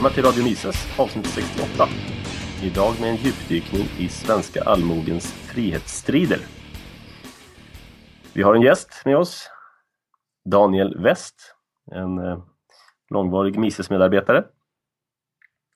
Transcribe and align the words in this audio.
välkomna 0.00 0.14
till 0.14 0.24
Radio 0.24 0.44
Mises 0.50 0.98
avsnitt 0.98 1.26
68. 1.26 1.88
Idag 2.62 3.00
med 3.00 3.10
en 3.10 3.16
djupdykning 3.16 3.82
i 3.98 4.08
svenska 4.08 4.62
allmogens 4.62 5.32
frihetsstrider. 5.32 6.38
Vi 8.34 8.42
har 8.42 8.54
en 8.54 8.62
gäst 8.62 9.02
med 9.04 9.16
oss, 9.16 9.50
Daniel 10.44 10.98
West, 10.98 11.54
en 11.90 12.18
eh, 12.18 12.42
långvarig 13.10 13.58
Mises-medarbetare 13.58 14.44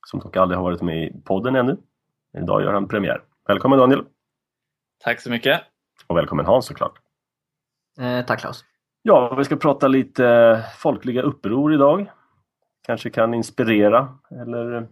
som 0.07 0.21
dock 0.21 0.37
aldrig 0.37 0.59
har 0.59 0.65
varit 0.65 0.83
med 0.83 1.05
i 1.05 1.23
podden 1.25 1.57
ännu. 1.57 1.77
Idag 2.39 2.63
gör 2.63 2.73
han 2.73 2.89
premiär. 2.89 3.23
Välkommen 3.49 3.79
Daniel! 3.79 4.05
Tack 5.05 5.21
så 5.21 5.31
mycket! 5.31 5.61
Och 6.07 6.17
välkommen 6.17 6.47
Hans 6.47 6.67
såklart! 6.67 6.99
Eh, 8.01 8.27
tack 8.27 8.41
Claes! 8.41 8.65
Ja, 9.03 9.35
vi 9.35 9.45
ska 9.45 9.57
prata 9.57 9.89
lite 9.89 10.27
eh, 10.27 10.59
folkliga 10.79 11.23
uppror 11.23 11.75
idag 11.75 12.11
kanske 12.87 13.11
kan 13.11 13.35
inspirera 13.35 14.09
eller 14.31 14.89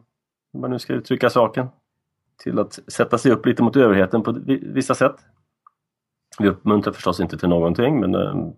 hur 0.53 0.61
man 0.61 0.71
nu 0.71 0.79
ska 0.79 0.93
uttrycka 0.93 1.31
saken 1.31 1.69
till 2.43 2.59
att 2.59 2.79
sätta 2.89 3.19
sig 3.19 3.33
upp 3.33 3.47
lite 3.47 3.63
mot 3.63 3.77
överheten 3.77 4.23
på 4.23 4.41
vissa 4.63 4.95
sätt. 4.95 5.17
Vi 6.39 6.49
uppmuntrar 6.49 6.93
förstås 6.93 7.21
inte 7.21 7.39
till 7.39 7.49
någonting 7.49 8.01
men 8.01 8.15
eh, 8.15 8.53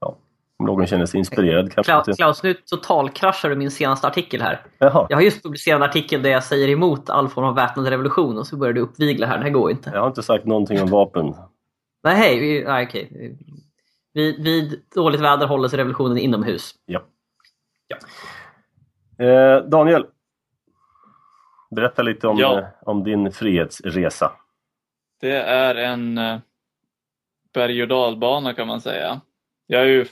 ja, 0.00 0.16
om 0.56 0.66
någon 0.66 0.86
känner 0.86 1.06
sig 1.06 1.18
inspirerad 1.18 1.72
kanske 1.72 1.92
Klaus, 1.92 2.16
Klaus 2.16 2.42
nu 2.42 2.54
totalkraschar 2.54 3.50
du 3.50 3.56
min 3.56 3.70
senaste 3.70 4.06
artikel 4.06 4.42
här. 4.42 4.66
Jaha. 4.78 5.06
Jag 5.08 5.16
har 5.16 5.22
just 5.22 5.42
publicerat 5.42 5.76
en 5.76 5.88
artikel 5.88 6.22
där 6.22 6.30
jag 6.30 6.44
säger 6.44 6.68
emot 6.68 7.10
all 7.10 7.28
form 7.28 7.44
av 7.44 7.54
väpnad 7.54 7.86
revolution 7.86 8.38
och 8.38 8.46
så 8.46 8.56
börjar 8.56 8.72
du 8.72 8.80
uppvigla 8.80 9.26
här. 9.26 9.38
Det 9.38 9.44
här 9.44 9.50
går 9.50 9.70
inte. 9.70 9.90
Jag 9.90 10.00
har 10.00 10.08
inte 10.08 10.22
sagt 10.22 10.44
någonting 10.44 10.82
om 10.82 10.88
vapen. 10.88 11.34
Nej, 12.02 12.16
hej. 12.16 12.40
Vi, 12.40 12.64
nej, 12.64 12.86
okej. 12.86 13.36
Vid, 14.12 14.44
vid 14.44 14.80
dåligt 14.94 15.20
väder 15.20 15.46
håller 15.46 15.68
sig 15.68 15.78
revolutionen 15.78 16.18
inomhus. 16.18 16.74
Ja. 16.86 17.02
ja. 17.88 17.96
Eh, 19.20 19.62
Daniel, 19.64 20.06
berätta 21.70 22.02
lite 22.02 22.28
om, 22.28 22.38
ja. 22.38 22.58
eh, 22.58 22.66
om 22.80 23.04
din 23.04 23.32
frihetsresa. 23.32 24.32
Det 25.20 25.36
är 25.36 25.74
en 25.74 26.18
eh, 26.18 26.38
berg 27.54 27.82
och 27.82 27.88
dalbana 27.88 28.54
kan 28.54 28.66
man 28.66 28.80
säga. 28.80 29.20
Jag 29.66 29.82
är 29.82 29.86
ju 29.86 30.06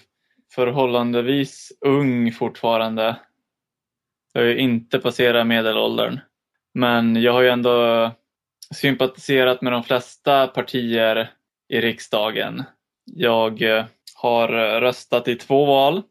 förhållandevis 0.54 1.72
ung 1.80 2.32
fortfarande. 2.32 3.16
Jag 4.32 4.40
har 4.40 4.46
ju 4.46 4.56
inte 4.56 4.98
passerat 4.98 5.46
medelåldern. 5.46 6.20
Men 6.74 7.22
jag 7.22 7.32
har 7.32 7.42
ju 7.42 7.48
ändå 7.48 8.10
sympatiserat 8.74 9.62
med 9.62 9.72
de 9.72 9.82
flesta 9.82 10.46
partier 10.46 11.30
i 11.68 11.80
riksdagen. 11.80 12.62
Jag 13.04 13.62
eh, 13.62 13.84
har 14.14 14.48
röstat 14.80 15.28
i 15.28 15.34
två 15.34 15.64
val. 15.64 16.02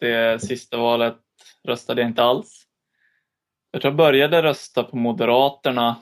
Det 0.00 0.42
sista 0.42 0.76
valet 0.76 1.25
röstade 1.66 2.00
jag 2.00 2.10
inte 2.10 2.22
alls. 2.22 2.66
Jag 3.70 3.82
tror 3.82 3.90
jag 3.90 3.96
började 3.96 4.42
rösta 4.42 4.82
på 4.82 4.96
Moderaterna 4.96 5.96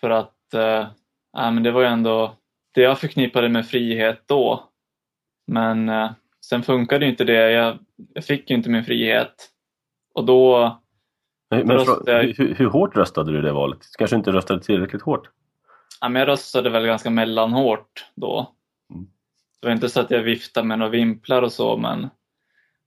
för 0.00 0.10
att 0.10 0.54
eh, 0.54 0.86
men 1.32 1.62
det 1.62 1.70
var 1.70 1.80
ju 1.80 1.86
ändå 1.86 2.36
det 2.74 2.80
jag 2.80 2.98
förknippade 2.98 3.48
med 3.48 3.66
frihet 3.66 4.22
då. 4.26 4.68
Men 5.46 5.88
eh, 5.88 6.10
sen 6.46 6.62
funkade 6.62 7.06
inte 7.06 7.24
det. 7.24 7.50
Jag, 7.50 7.78
jag 8.14 8.24
fick 8.24 8.50
ju 8.50 8.56
inte 8.56 8.70
min 8.70 8.84
frihet. 8.84 9.48
Och 10.14 10.24
då 10.24 10.72
men, 11.50 11.66
men 11.66 11.76
jag... 12.06 12.22
hur, 12.22 12.54
hur, 12.54 12.66
hårt 12.66 12.96
röstade 12.96 13.32
du 13.32 13.38
i 13.38 13.42
det 13.42 13.52
valet? 13.52 13.78
Kanske 13.98 14.16
inte 14.16 14.32
röstade 14.32 14.62
tillräckligt 14.62 15.02
hårt? 15.02 15.30
Ja, 16.00 16.08
men 16.08 16.20
jag 16.20 16.28
röstade 16.28 16.70
väl 16.70 16.86
ganska 16.86 17.10
mellanhårt 17.10 18.06
då. 18.14 18.54
Mm. 18.90 19.06
Det 19.60 19.66
var 19.66 19.74
inte 19.74 19.88
så 19.88 20.00
att 20.00 20.10
jag 20.10 20.22
viftade 20.22 20.66
med 20.66 20.78
några 20.78 20.90
vimplar 20.90 21.42
och 21.42 21.52
så, 21.52 21.76
men 21.76 22.00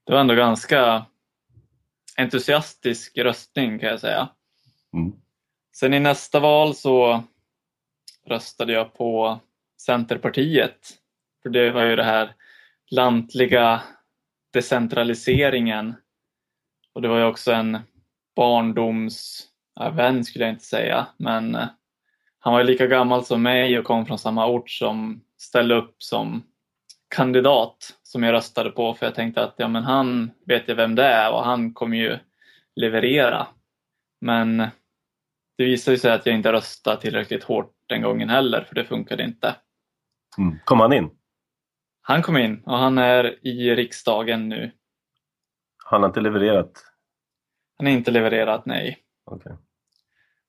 det 0.05 0.13
var 0.13 0.19
ändå 0.19 0.35
ganska 0.35 1.05
entusiastisk 2.17 3.17
röstning 3.17 3.79
kan 3.79 3.89
jag 3.89 3.99
säga. 3.99 4.29
Mm. 4.93 5.13
Sen 5.75 5.93
i 5.93 5.99
nästa 5.99 6.39
val 6.39 6.75
så 6.75 7.23
röstade 8.27 8.73
jag 8.73 8.93
på 8.93 9.39
Centerpartiet. 9.81 10.89
För 11.43 11.49
det 11.49 11.71
var 11.71 11.83
ju 11.83 11.95
det 11.95 12.03
här 12.03 12.35
lantliga 12.91 13.81
decentraliseringen. 14.53 15.95
Och 16.93 17.01
det 17.01 17.07
var 17.07 17.17
ju 17.17 17.25
också 17.25 17.51
en 17.51 17.79
barndomsvän 18.35 20.23
skulle 20.23 20.45
jag 20.45 20.53
inte 20.53 20.65
säga, 20.65 21.07
men 21.17 21.55
eh, 21.55 21.67
han 22.39 22.53
var 22.53 22.59
ju 22.59 22.65
lika 22.65 22.87
gammal 22.87 23.25
som 23.25 23.43
mig 23.43 23.79
och 23.79 23.85
kom 23.85 24.05
från 24.05 24.19
samma 24.19 24.47
ort 24.47 24.69
som 24.69 25.21
ställde 25.37 25.75
upp 25.75 26.03
som 26.03 26.43
kandidat 27.09 27.97
som 28.03 28.23
jag 28.23 28.33
röstade 28.33 28.69
på 28.69 28.93
för 28.93 29.05
jag 29.05 29.15
tänkte 29.15 29.43
att 29.43 29.55
ja, 29.57 29.67
men 29.67 29.83
han 29.83 30.31
vet 30.45 30.67
jag 30.67 30.75
vem 30.75 30.95
det 30.95 31.03
är 31.03 31.33
och 31.33 31.43
han 31.43 31.73
kommer 31.73 31.97
ju 31.97 32.19
leverera. 32.75 33.47
Men 34.21 34.57
det 35.57 35.65
visade 35.65 35.97
sig 35.97 36.11
att 36.11 36.25
jag 36.25 36.35
inte 36.35 36.51
röstade 36.51 37.01
tillräckligt 37.01 37.43
hårt 37.43 37.73
den 37.87 38.01
gången 38.01 38.29
heller 38.29 38.61
för 38.61 38.75
det 38.75 38.85
funkade 38.85 39.23
inte. 39.23 39.55
Mm. 40.37 40.59
Kom 40.65 40.79
han 40.79 40.93
in? 40.93 41.09
Han 42.01 42.21
kom 42.21 42.37
in 42.37 42.63
och 42.65 42.77
han 42.77 42.97
är 42.97 43.47
i 43.47 43.75
riksdagen 43.75 44.49
nu. 44.49 44.71
Han 45.85 46.01
har 46.01 46.09
inte 46.09 46.21
levererat? 46.21 46.83
Han 47.77 47.87
har 47.87 47.93
inte 47.93 48.11
levererat, 48.11 48.65
nej. 48.65 48.97
Okay. 49.25 49.53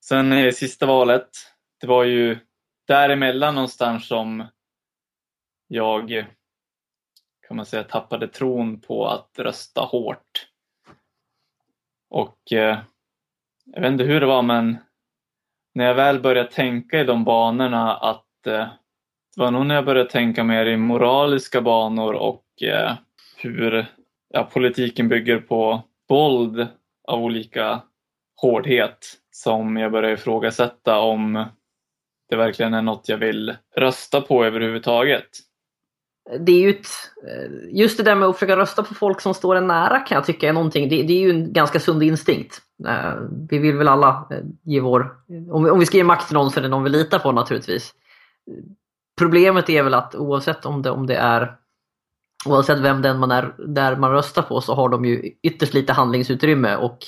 Sen 0.04 0.32
i 0.32 0.52
sista 0.52 0.86
valet, 0.86 1.28
det 1.80 1.86
var 1.86 2.04
ju 2.04 2.38
däremellan 2.86 3.54
någonstans 3.54 4.08
som 4.08 4.46
jag 5.66 6.26
kan 7.48 7.56
man 7.56 7.66
säga 7.66 7.82
tappade 7.82 8.28
tron 8.28 8.80
på 8.80 9.06
att 9.06 9.30
rösta 9.38 9.80
hårt. 9.80 10.48
Och 12.10 12.52
eh, 12.52 12.78
jag 13.64 13.80
vet 13.80 13.92
inte 13.92 14.04
hur 14.04 14.20
det 14.20 14.26
var 14.26 14.42
men 14.42 14.76
när 15.74 15.84
jag 15.84 15.94
väl 15.94 16.20
började 16.20 16.50
tänka 16.50 17.00
i 17.00 17.04
de 17.04 17.24
banorna 17.24 17.96
att 17.96 18.46
eh, 18.46 18.68
det 19.36 19.40
var 19.40 19.50
nog 19.50 19.66
när 19.66 19.74
jag 19.74 19.84
började 19.84 20.10
tänka 20.10 20.44
mer 20.44 20.66
i 20.66 20.76
moraliska 20.76 21.60
banor 21.60 22.14
och 22.14 22.62
eh, 22.62 22.92
hur 23.36 23.86
ja, 24.28 24.44
politiken 24.52 25.08
bygger 25.08 25.38
på 25.38 25.82
våld 26.08 26.68
av 27.08 27.20
olika 27.22 27.82
hårdhet 28.36 29.18
som 29.30 29.76
jag 29.76 29.92
började 29.92 30.14
ifrågasätta 30.14 30.98
om 30.98 31.44
det 32.28 32.36
verkligen 32.36 32.74
är 32.74 32.82
något 32.82 33.08
jag 33.08 33.18
vill 33.18 33.56
rösta 33.76 34.20
på 34.20 34.44
överhuvudtaget 34.44 35.28
det 36.40 36.52
är 36.52 36.60
ju 36.60 36.70
ett, 36.70 36.86
eh, 37.28 37.78
just 37.78 37.96
det 37.96 38.02
där 38.02 38.14
med 38.14 38.28
att 38.28 38.36
försöka 38.36 38.56
rösta 38.56 38.82
på 38.82 38.94
folk 38.94 39.20
som 39.20 39.34
står 39.34 39.56
en 39.56 39.66
nära 39.66 39.98
kan 39.98 40.14
jag 40.14 40.24
tycka 40.24 40.48
är 40.48 40.52
någonting, 40.52 40.88
det, 40.88 41.02
det 41.02 41.12
är 41.12 41.20
ju 41.20 41.30
en 41.30 41.52
ganska 41.52 41.80
sund 41.80 42.02
instinkt. 42.02 42.60
Eh, 42.88 43.14
vi 43.50 43.58
vill 43.58 43.76
väl 43.76 43.88
alla 43.88 44.26
eh, 44.30 44.38
ge 44.62 44.80
vår, 44.80 45.16
om 45.50 45.64
vi, 45.64 45.70
om 45.70 45.78
vi 45.78 45.86
ska 45.86 45.96
ge 45.96 46.04
makt 46.04 46.26
till 46.26 46.34
någon 46.34 46.50
så 46.50 46.60
är 46.60 46.62
det 46.62 46.68
någon 46.68 46.84
vi 46.84 46.90
litar 46.90 47.18
på 47.18 47.32
naturligtvis. 47.32 47.94
Problemet 49.18 49.70
är 49.70 49.82
väl 49.82 49.94
att 49.94 50.14
oavsett 50.14 50.66
om 50.66 50.82
det, 50.82 50.90
om 50.90 51.06
det 51.06 51.16
är 51.16 51.56
Oavsett 52.46 52.78
vem 52.78 53.02
den 53.02 53.18
man 53.18 53.30
är 53.30 53.54
där 53.66 53.96
man 53.96 54.10
röstar 54.10 54.42
på 54.42 54.60
så 54.60 54.74
har 54.74 54.88
de 54.88 55.04
ju 55.04 55.32
ytterst 55.42 55.74
lite 55.74 55.92
handlingsutrymme 55.92 56.76
och 56.76 56.98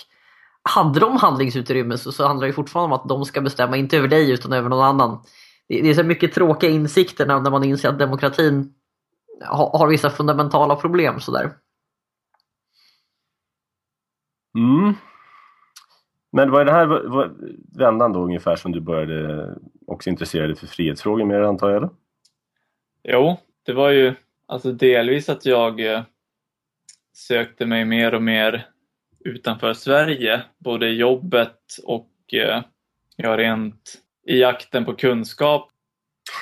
hade 0.62 1.00
de 1.00 1.16
handlingsutrymme 1.16 1.98
så, 1.98 2.12
så 2.12 2.26
handlar 2.26 2.46
det 2.46 2.52
fortfarande 2.52 2.94
om 2.94 3.00
att 3.00 3.08
de 3.08 3.24
ska 3.24 3.40
bestämma, 3.40 3.76
inte 3.76 3.96
över 3.96 4.08
dig 4.08 4.30
utan 4.30 4.52
över 4.52 4.68
någon 4.68 4.84
annan. 4.84 5.22
Det, 5.68 5.80
det 5.80 5.90
är 5.90 5.94
så 5.94 6.02
mycket 6.02 6.34
tråkiga 6.34 6.70
insikter 6.70 7.26
när 7.26 7.50
man 7.50 7.64
inser 7.64 7.88
att 7.88 7.98
demokratin 7.98 8.72
har 9.46 9.88
vissa 9.88 10.10
fundamentala 10.10 10.76
problem 10.76 11.20
sådär. 11.20 11.52
Mm. 14.58 14.94
Men 16.32 16.50
var 16.50 16.64
det 16.64 16.72
här 16.72 16.86
var, 16.86 17.32
vändan 17.78 18.12
då 18.12 18.24
ungefär 18.24 18.56
som 18.56 18.72
du 18.72 18.80
började 18.80 19.54
också 19.86 20.10
intressera 20.10 20.46
dig 20.46 20.56
för 20.56 20.66
frihetsfrågor 20.66 21.24
mer 21.24 21.40
antar 21.40 21.68
jag? 21.68 21.76
Eller? 21.76 21.90
Jo, 23.02 23.36
det 23.62 23.72
var 23.72 23.90
ju 23.90 24.14
alltså 24.46 24.72
delvis 24.72 25.28
att 25.28 25.46
jag 25.46 25.80
eh, 25.80 26.02
sökte 27.12 27.66
mig 27.66 27.84
mer 27.84 28.14
och 28.14 28.22
mer 28.22 28.66
utanför 29.20 29.74
Sverige, 29.74 30.42
både 30.58 30.88
i 30.88 30.96
jobbet 30.96 31.62
och 31.84 32.10
eh, 32.32 32.62
ja, 33.16 33.36
rent 33.36 34.02
i 34.26 34.40
jakten 34.40 34.84
på 34.84 34.94
kunskap 34.94 35.70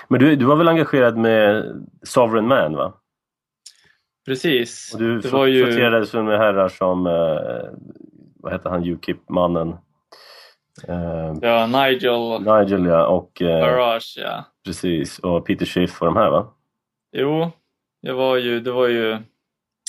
men 0.09 0.21
du, 0.21 0.37
du 0.37 0.44
var 0.44 0.56
väl 0.56 0.69
engagerad 0.69 1.17
med 1.17 1.65
Sovereign 2.03 2.49
Man 2.49 2.77
va? 2.77 2.93
Precis. 4.27 4.94
Och 4.94 5.00
du 5.00 5.21
det 5.21 5.33
var 5.33 5.47
ju... 5.47 5.67
med 5.67 6.38
herrar 6.38 6.69
som, 6.69 7.06
eh, 7.06 7.71
vad 8.37 8.53
heter 8.53 8.71
han, 8.71 8.85
Ukip-mannen? 8.85 9.77
Eh, 10.88 11.35
ja, 11.43 11.67
Nigel. 11.67 12.41
Nigel 12.41 12.87
ja, 12.87 13.06
och... 13.06 13.43
Eh, 13.43 13.61
Farage 13.61 14.15
ja. 14.17 14.44
Precis, 14.65 15.19
och 15.19 15.47
Peter 15.47 15.67
Schiff 15.67 16.00
och 16.00 16.06
de 16.06 16.17
här 16.17 16.31
va? 16.31 16.55
Jo, 17.12 17.50
jag 18.00 18.15
var 18.15 18.37
ju, 18.37 18.61
det 18.61 18.73
var 18.73 18.88
ju, 18.88 19.19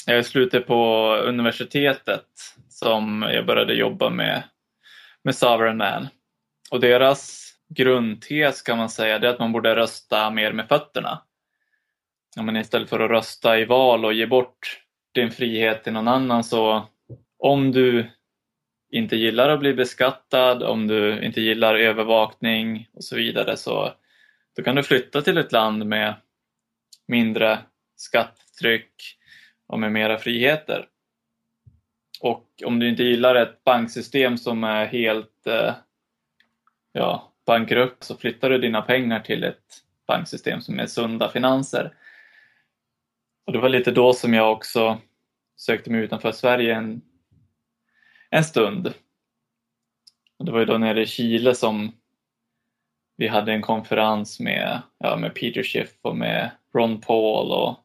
jag 0.07 0.25
slutade 0.25 0.63
på 0.63 1.13
universitetet 1.25 2.25
som 2.69 3.21
jag 3.33 3.45
började 3.45 3.73
jobba 3.73 4.09
med, 4.09 4.43
med 5.23 5.35
Sovereign 5.35 5.77
Man. 5.77 6.07
Och 6.71 6.79
deras 6.79 7.46
grundtes 7.69 8.61
kan 8.61 8.77
man 8.77 8.89
säga, 8.89 9.19
det 9.19 9.27
är 9.27 9.33
att 9.33 9.39
man 9.39 9.51
borde 9.51 9.75
rösta 9.75 10.29
mer 10.29 10.53
med 10.53 10.67
fötterna. 10.67 11.21
Ja, 12.35 12.41
men 12.41 12.55
istället 12.55 12.89
för 12.89 12.99
att 12.99 13.11
rösta 13.11 13.59
i 13.59 13.65
val 13.65 14.05
och 14.05 14.13
ge 14.13 14.25
bort 14.25 14.81
din 15.13 15.31
frihet 15.31 15.83
till 15.83 15.93
någon 15.93 16.07
annan 16.07 16.43
så 16.43 16.87
om 17.39 17.71
du 17.71 18.11
inte 18.91 19.15
gillar 19.15 19.49
att 19.49 19.59
bli 19.59 19.73
beskattad, 19.73 20.63
om 20.63 20.87
du 20.87 21.21
inte 21.21 21.41
gillar 21.41 21.75
övervakning 21.75 22.89
och 22.93 23.03
så 23.03 23.15
vidare 23.15 23.57
så 23.57 23.93
då 24.55 24.63
kan 24.63 24.75
du 24.75 24.83
flytta 24.83 25.21
till 25.21 25.37
ett 25.37 25.51
land 25.51 25.85
med 25.85 26.15
mindre 27.07 27.59
skattetryck 27.95 28.91
och 29.67 29.79
med 29.79 29.91
mera 29.91 30.17
friheter. 30.17 30.87
Och 32.21 32.47
om 32.65 32.79
du 32.79 32.89
inte 32.89 33.03
gillar 33.03 33.35
ett 33.35 33.63
banksystem 33.63 34.37
som 34.37 34.63
är 34.63 34.85
helt 34.85 35.47
eh, 35.47 35.73
ja, 36.91 37.33
bankrutt 37.47 38.03
så 38.03 38.17
flyttar 38.17 38.49
du 38.49 38.57
dina 38.57 38.81
pengar 38.81 39.19
till 39.19 39.43
ett 39.43 39.83
banksystem 40.07 40.61
som 40.61 40.79
är 40.79 40.85
sunda 40.85 41.29
finanser. 41.29 41.93
Och 43.45 43.53
det 43.53 43.59
var 43.59 43.69
lite 43.69 43.91
då 43.91 44.13
som 44.13 44.33
jag 44.33 44.51
också 44.51 44.97
sökte 45.55 45.91
mig 45.91 46.01
utanför 46.01 46.31
Sverige 46.31 46.75
en, 46.75 47.01
en 48.29 48.43
stund. 48.43 48.93
Och 50.39 50.45
det 50.45 50.51
var 50.51 50.59
ju 50.59 50.65
då 50.65 50.77
nere 50.77 51.01
i 51.01 51.05
Chile 51.05 51.55
som 51.55 51.91
vi 53.17 53.27
hade 53.27 53.51
en 53.51 53.61
konferens 53.61 54.39
med, 54.39 54.81
ja, 54.97 55.15
med 55.15 55.35
Peter 55.35 55.63
Schiff 55.63 55.97
och 56.01 56.15
med 56.15 56.51
Ron 56.73 57.01
Paul 57.01 57.51
och 57.51 57.77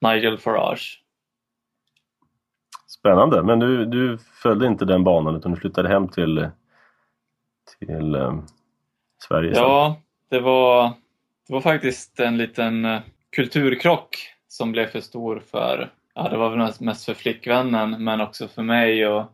Nigel 0.00 0.38
Farage. 0.38 1.04
Spännande, 2.86 3.42
men 3.42 3.58
du, 3.58 3.84
du 3.84 4.18
följde 4.18 4.66
inte 4.66 4.84
den 4.84 5.04
banan 5.04 5.36
utan 5.36 5.52
du 5.52 5.60
flyttade 5.60 5.88
hem 5.88 6.08
till, 6.08 6.50
till 7.78 8.14
eh, 8.14 8.42
Sverige? 9.22 9.52
Ja, 9.54 10.00
det 10.30 10.40
var, 10.40 10.92
det 11.46 11.52
var 11.52 11.60
faktiskt 11.60 12.20
en 12.20 12.36
liten 12.36 12.84
uh, 12.84 13.00
kulturkrock 13.36 14.16
som 14.48 14.72
blev 14.72 14.86
för 14.86 15.00
stor 15.00 15.42
för, 15.50 15.92
ja 16.14 16.28
det 16.28 16.36
var 16.36 16.50
väl 16.50 16.72
mest 16.80 17.04
för 17.04 17.14
flickvännen 17.14 18.04
men 18.04 18.20
också 18.20 18.48
för 18.48 18.62
mig 18.62 19.04
att 19.04 19.32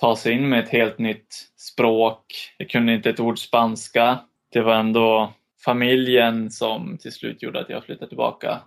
ta 0.00 0.16
sig 0.16 0.32
in 0.32 0.48
med 0.48 0.64
ett 0.64 0.68
helt 0.68 0.98
nytt 0.98 1.34
språk. 1.56 2.54
Jag 2.56 2.70
kunde 2.70 2.94
inte 2.94 3.10
ett 3.10 3.20
ord 3.20 3.38
spanska. 3.38 4.18
Det 4.52 4.60
var 4.60 4.74
ändå 4.74 5.32
familjen 5.64 6.50
som 6.50 6.98
till 6.98 7.12
slut 7.12 7.42
gjorde 7.42 7.60
att 7.60 7.68
jag 7.68 7.84
flyttade 7.84 8.08
tillbaka. 8.08 8.60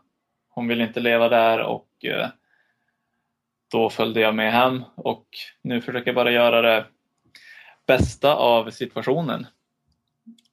Hon 0.49 0.67
ville 0.67 0.83
inte 0.83 0.99
leva 0.99 1.29
där 1.29 1.59
och 1.59 1.87
uh, 2.07 2.27
då 3.71 3.89
följde 3.89 4.19
jag 4.19 4.35
med 4.35 4.53
hem 4.53 4.83
och 4.95 5.25
nu 5.61 5.81
försöker 5.81 6.07
jag 6.07 6.15
bara 6.15 6.31
göra 6.31 6.61
det 6.61 6.85
bästa 7.87 8.35
av 8.35 8.69
situationen. 8.69 9.47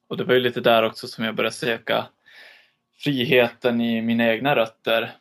Och 0.09 0.17
det 0.17 0.25
var 0.25 0.35
ju 0.35 0.41
lite 0.41 0.61
där 0.61 0.83
också 0.83 1.07
som 1.07 1.25
jag 1.25 1.35
började 1.35 1.57
söka 1.57 2.07
friheten 2.99 3.81
i 3.81 4.03
mina 4.03 4.27
egna 4.27 4.57
rötter 4.57 5.17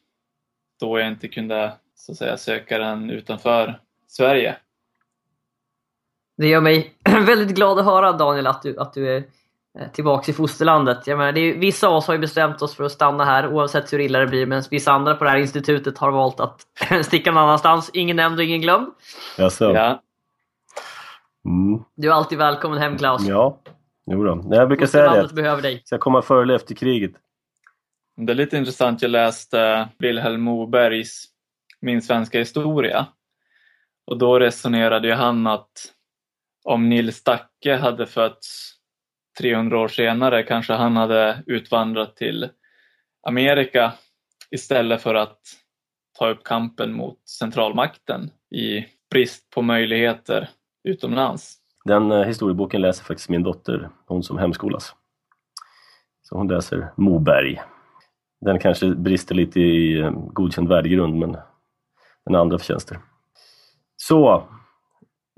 då 0.80 1.00
jag 1.00 1.08
inte 1.08 1.28
kunde 1.28 1.74
så 1.96 2.12
att 2.12 2.18
säga 2.18 2.38
söka 2.38 2.78
den 2.78 3.10
utanför 3.10 3.80
Sverige. 4.08 4.56
Det 6.38 6.48
gör 6.48 6.62
mig 6.62 6.94
väldigt 7.26 7.56
glad 7.56 7.80
att 7.80 7.86
höra 7.86 8.12
Daniel 8.12 8.48
att 8.48 8.62
du, 8.62 8.80
att 8.80 8.94
du 8.94 9.16
är 9.16 9.24
eh, 9.80 9.92
tillbaka 9.92 10.32
i 10.32 10.34
fosterlandet. 10.34 11.08
Jag 11.08 11.18
menar, 11.18 11.32
det 11.32 11.40
är, 11.40 11.58
vissa 11.58 11.88
av 11.88 11.96
oss 11.96 12.08
har 12.08 12.14
ju 12.14 12.20
bestämt 12.20 12.62
oss 12.62 12.76
för 12.76 12.84
att 12.84 12.92
stanna 12.92 13.26
här 13.26 13.54
oavsett 13.54 13.94
hur 13.94 14.00
illa 14.00 14.20
det 14.20 14.28
blir 14.28 14.46
medan 14.46 14.64
vissa 14.72 14.92
andra 14.92 15.16
på 15.16 15.24
det 15.24 15.30
här 15.30 15.38
institutet 15.38 15.98
har 15.98 16.12
valt 16.12 16.40
att 16.40 16.62
sticka 17.06 17.32
någon 17.32 17.44
annanstans. 17.44 17.90
Ingen 17.94 18.16
nämnd 18.16 18.40
och 18.40 18.46
ingen 18.46 18.62
glömd. 18.62 18.88
Jaså? 19.38 19.74
Ja. 19.74 20.02
Mm. 21.46 21.84
Du 21.96 22.08
är 22.08 22.14
alltid 22.14 22.38
välkommen 22.38 22.78
hem 22.78 22.98
Klaus. 22.98 23.28
Ja, 23.28 23.60
jo 24.06 24.24
då. 24.24 24.44
Jag 24.52 24.68
brukar 24.68 24.86
säga 24.86 25.24
det. 25.24 25.34
Behöver 25.34 25.62
dig. 25.62 25.82
Ska 25.86 25.98
komma 25.98 26.22
före 26.22 26.42
eller 26.44 26.56
efter 26.56 26.76
kriget? 26.76 27.12
Det 28.18 28.34
är 28.34 28.36
lite 28.36 28.58
intressant, 28.58 29.02
jag 29.02 29.12
läste 29.12 29.90
Vilhelm 29.98 30.42
Mobergs 30.42 31.26
Min 31.82 32.02
svenska 32.02 32.40
historia. 32.40 33.08
Och 34.06 34.18
då 34.18 34.40
resonerade 34.40 35.08
ju 35.08 35.14
han 35.14 35.48
att 35.48 35.94
om 36.64 36.90
Nils 36.90 37.24
Dacke 37.24 37.76
hade 37.76 38.06
fötts 38.06 38.72
300 39.40 39.80
år 39.80 39.88
senare 39.88 40.44
kanske 40.44 40.74
han 40.74 40.96
hade 40.96 41.44
utvandrat 41.48 42.16
till 42.16 42.50
Amerika 43.28 43.94
istället 44.52 45.02
för 45.02 45.16
att 45.16 45.40
ta 46.18 46.30
upp 46.30 46.44
kampen 46.44 46.94
mot 46.94 47.30
centralmakten 47.30 48.32
i 48.52 48.86
brist 49.12 49.50
på 49.50 49.62
möjligheter 49.62 50.50
utomlands. 50.84 51.58
Den 51.86 52.12
eh, 52.12 52.24
historieboken 52.24 52.82
läser 52.82 53.04
faktiskt 53.04 53.30
min 53.30 53.44
dotter, 53.44 53.90
hon 54.06 54.24
som 54.24 54.38
hemskolas. 54.38 54.96
Så 56.22 56.38
hon 56.38 56.48
läser 56.48 56.92
Moberg. 56.96 57.62
Den 58.42 58.60
kanske 58.60 58.96
brister 58.96 59.36
lite 59.36 59.60
i 59.60 60.00
eh, 60.00 60.12
godkänd 60.12 60.68
värdegrund 60.68 61.20
men 61.20 61.32
den 62.26 62.34
har 62.34 62.42
andra 62.42 62.58
förtjänster. 62.58 63.00
Så, 63.98 64.44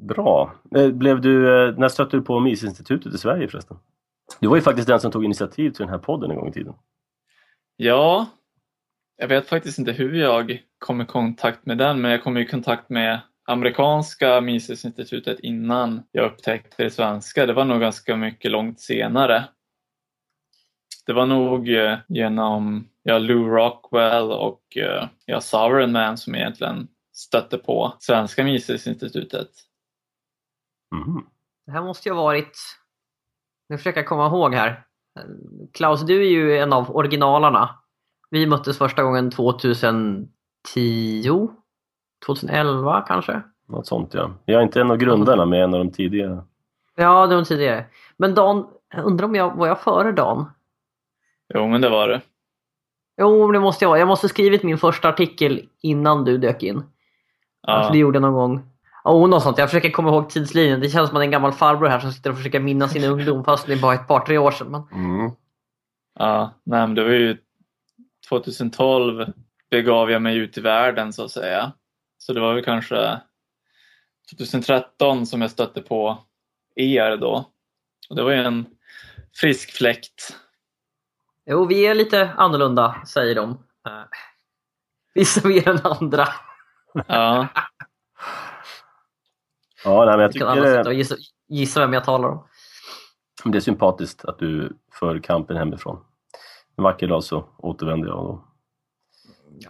bra. 0.01 0.53
Eh, 0.75 0.89
blev 0.89 1.21
du, 1.21 1.41
när 1.77 1.88
stötte 1.88 2.17
du 2.17 2.21
på 2.21 2.39
MIS-institutet 2.39 3.13
i 3.13 3.17
Sverige 3.17 3.47
förresten? 3.47 3.77
Du 4.39 4.47
var 4.47 4.55
ju 4.55 4.61
faktiskt 4.61 4.88
den 4.88 4.99
som 4.99 5.11
tog 5.11 5.25
initiativ 5.25 5.71
till 5.71 5.85
den 5.85 5.89
här 5.89 5.97
podden 5.97 6.31
en 6.31 6.38
gång 6.38 6.47
i 6.47 6.53
tiden. 6.53 6.73
Ja, 7.77 8.27
jag 9.17 9.27
vet 9.27 9.47
faktiskt 9.47 9.79
inte 9.79 9.91
hur 9.91 10.13
jag 10.13 10.61
kom 10.79 11.01
i 11.01 11.05
kontakt 11.05 11.65
med 11.65 11.77
den, 11.77 12.01
men 12.01 12.11
jag 12.11 12.23
kom 12.23 12.38
i 12.38 12.45
kontakt 12.45 12.89
med 12.89 13.19
amerikanska 13.47 14.41
Misesinstitutet 14.41 15.39
innan 15.39 16.03
jag 16.11 16.25
upptäckte 16.25 16.83
det 16.83 16.91
svenska. 16.91 17.45
Det 17.45 17.53
var 17.53 17.65
nog 17.65 17.79
ganska 17.79 18.15
mycket 18.15 18.51
långt 18.51 18.79
senare. 18.79 19.49
Det 21.05 21.13
var 21.13 21.25
nog 21.25 21.69
eh, 21.69 21.97
genom 22.07 22.89
ja, 23.03 23.17
Lou 23.17 23.49
Rockwell 23.49 24.31
och 24.31 24.77
eh, 24.77 25.07
ja, 25.25 25.41
Sovereign 25.41 25.91
Man 25.91 26.17
som 26.17 26.35
egentligen 26.35 26.88
stötte 27.13 27.57
på 27.57 27.94
svenska 27.99 28.44
Misesinstitutet. 28.44 29.49
Mhm. 30.95 31.25
Det 31.65 31.71
här 31.71 31.81
måste 31.81 32.09
ju 32.09 32.15
ha 32.15 32.23
varit... 32.23 32.57
Nu 33.69 33.77
försöker 33.77 33.99
jag 33.99 34.07
komma 34.07 34.27
ihåg 34.27 34.54
här. 34.54 34.83
Klaus, 35.73 36.01
du 36.01 36.21
är 36.21 36.30
ju 36.30 36.57
en 36.57 36.73
av 36.73 36.95
originalarna. 36.95 37.80
Vi 38.30 38.47
möttes 38.47 38.77
första 38.77 39.04
gången 39.04 39.31
2010? 39.31 40.27
2011 42.26 43.06
kanske? 43.07 43.42
Något 43.68 43.88
sånt 43.88 44.14
ja. 44.14 44.31
Jag 44.45 44.59
är 44.59 44.64
inte 44.64 44.81
en 44.81 44.92
av 44.92 44.97
grundarna 44.97 45.45
men 45.45 45.59
en 45.59 45.74
av 45.74 45.86
de 45.86 45.92
tidiga. 45.92 46.44
Ja, 46.95 47.28
det 47.28 47.36
var 47.36 47.44
tidigare. 47.44 47.86
Men 48.18 48.36
Dan, 48.36 48.68
jag 48.94 49.06
undrar 49.06 49.26
om 49.26 49.36
jag 49.36 49.56
var 49.56 49.68
jag 49.68 49.81
före 49.81 50.12
Dan? 50.12 50.45
Jo, 51.54 51.68
men 51.68 51.81
det 51.81 51.90
var 51.90 52.07
det. 52.07 52.21
Jo, 53.21 53.47
men 53.47 53.54
det 53.54 53.59
måste 53.59 53.86
jag. 53.86 54.00
Jag 54.00 54.07
måste 54.07 54.26
ha 54.26 54.30
skrivit 54.30 54.64
min 54.64 54.78
första 54.78 55.09
artikel 55.09 55.62
innan 55.81 56.24
du 56.24 56.38
dök 56.38 56.64
in. 56.64 56.83
Ja. 57.62 57.83
För 57.83 57.92
det 57.92 57.97
gjorde 57.97 58.16
jag 58.16 58.21
någon 58.21 58.33
gång. 58.33 58.69
Oh, 59.04 59.30
något 59.30 59.44
sånt. 59.44 59.57
Jag 59.57 59.69
försöker 59.69 59.90
komma 59.90 60.09
ihåg 60.09 60.30
tidslinjen. 60.30 60.80
Det 60.80 60.90
känns 60.90 61.09
som 61.09 61.18
att 61.18 61.24
en 61.24 61.31
gammal 61.31 61.52
farbror 61.52 61.88
här 61.88 62.00
som 62.00 62.12
sitter 62.12 62.30
och 62.30 62.38
försöker 62.38 62.59
minnas 62.59 62.92
sin 62.92 63.04
ungdom 63.04 63.44
fast 63.44 63.68
det 63.68 63.74
är 63.74 63.81
bara 63.81 63.94
ett 63.94 64.07
par, 64.07 64.19
tre 64.19 64.38
år 64.38 64.52
sedan. 64.52 64.71
Men... 64.71 64.83
Mm. 64.92 65.31
Ja, 66.19 66.54
nej, 66.64 66.88
men 66.88 66.95
det 66.95 67.04
var 67.04 67.09
ju 67.09 67.38
2012 68.30 69.26
begav 69.71 70.12
jag 70.12 70.21
mig 70.21 70.38
ut 70.38 70.57
i 70.57 70.62
världen 70.62 71.14
så 71.14 71.24
att 71.24 71.31
säga. 71.31 71.71
Så 72.18 72.33
det 72.33 72.40
var 72.40 72.54
väl 72.54 72.64
kanske 72.64 73.21
2013 74.30 75.26
som 75.26 75.42
jag 75.42 75.52
stötte 75.52 75.81
på 75.81 76.18
er 76.76 77.18
då. 77.18 77.52
Och 78.09 78.16
det 78.16 78.24
var 78.24 78.31
ju 78.31 78.44
en 78.44 78.66
frisk 79.36 79.71
fläkt. 79.71 80.38
Jo, 81.45 81.66
vi 81.66 81.88
är 81.88 81.95
lite 81.95 82.30
annorlunda, 82.38 82.95
säger 83.07 83.36
de. 83.36 83.64
Vissa 85.14 85.47
mer 85.47 85.68
än 85.68 85.80
andra. 85.83 86.28
Ja, 87.07 87.47
Ja, 89.83 90.06
nej, 90.06 90.18
men 90.18 90.19
jag 90.19 90.33
kan 90.33 90.56
tycker 90.56 90.83
det, 90.83 90.88
och 90.88 90.94
gissa, 90.94 91.16
gissa 91.47 91.80
vem 91.80 91.94
jag 91.94 92.04
talar 92.04 92.30
om. 92.30 92.47
det 93.45 93.57
är 93.57 93.59
sympatiskt 93.59 94.26
att 94.26 94.40
du 94.40 94.78
för 95.00 95.19
kampen 95.19 95.57
hemifrån. 95.57 96.00
En 96.78 96.83
vacker 96.83 97.07
dag 97.07 97.24
så 97.24 97.45
återvänder 97.57 98.07
jag. 98.07 98.26
Och, 98.26 98.40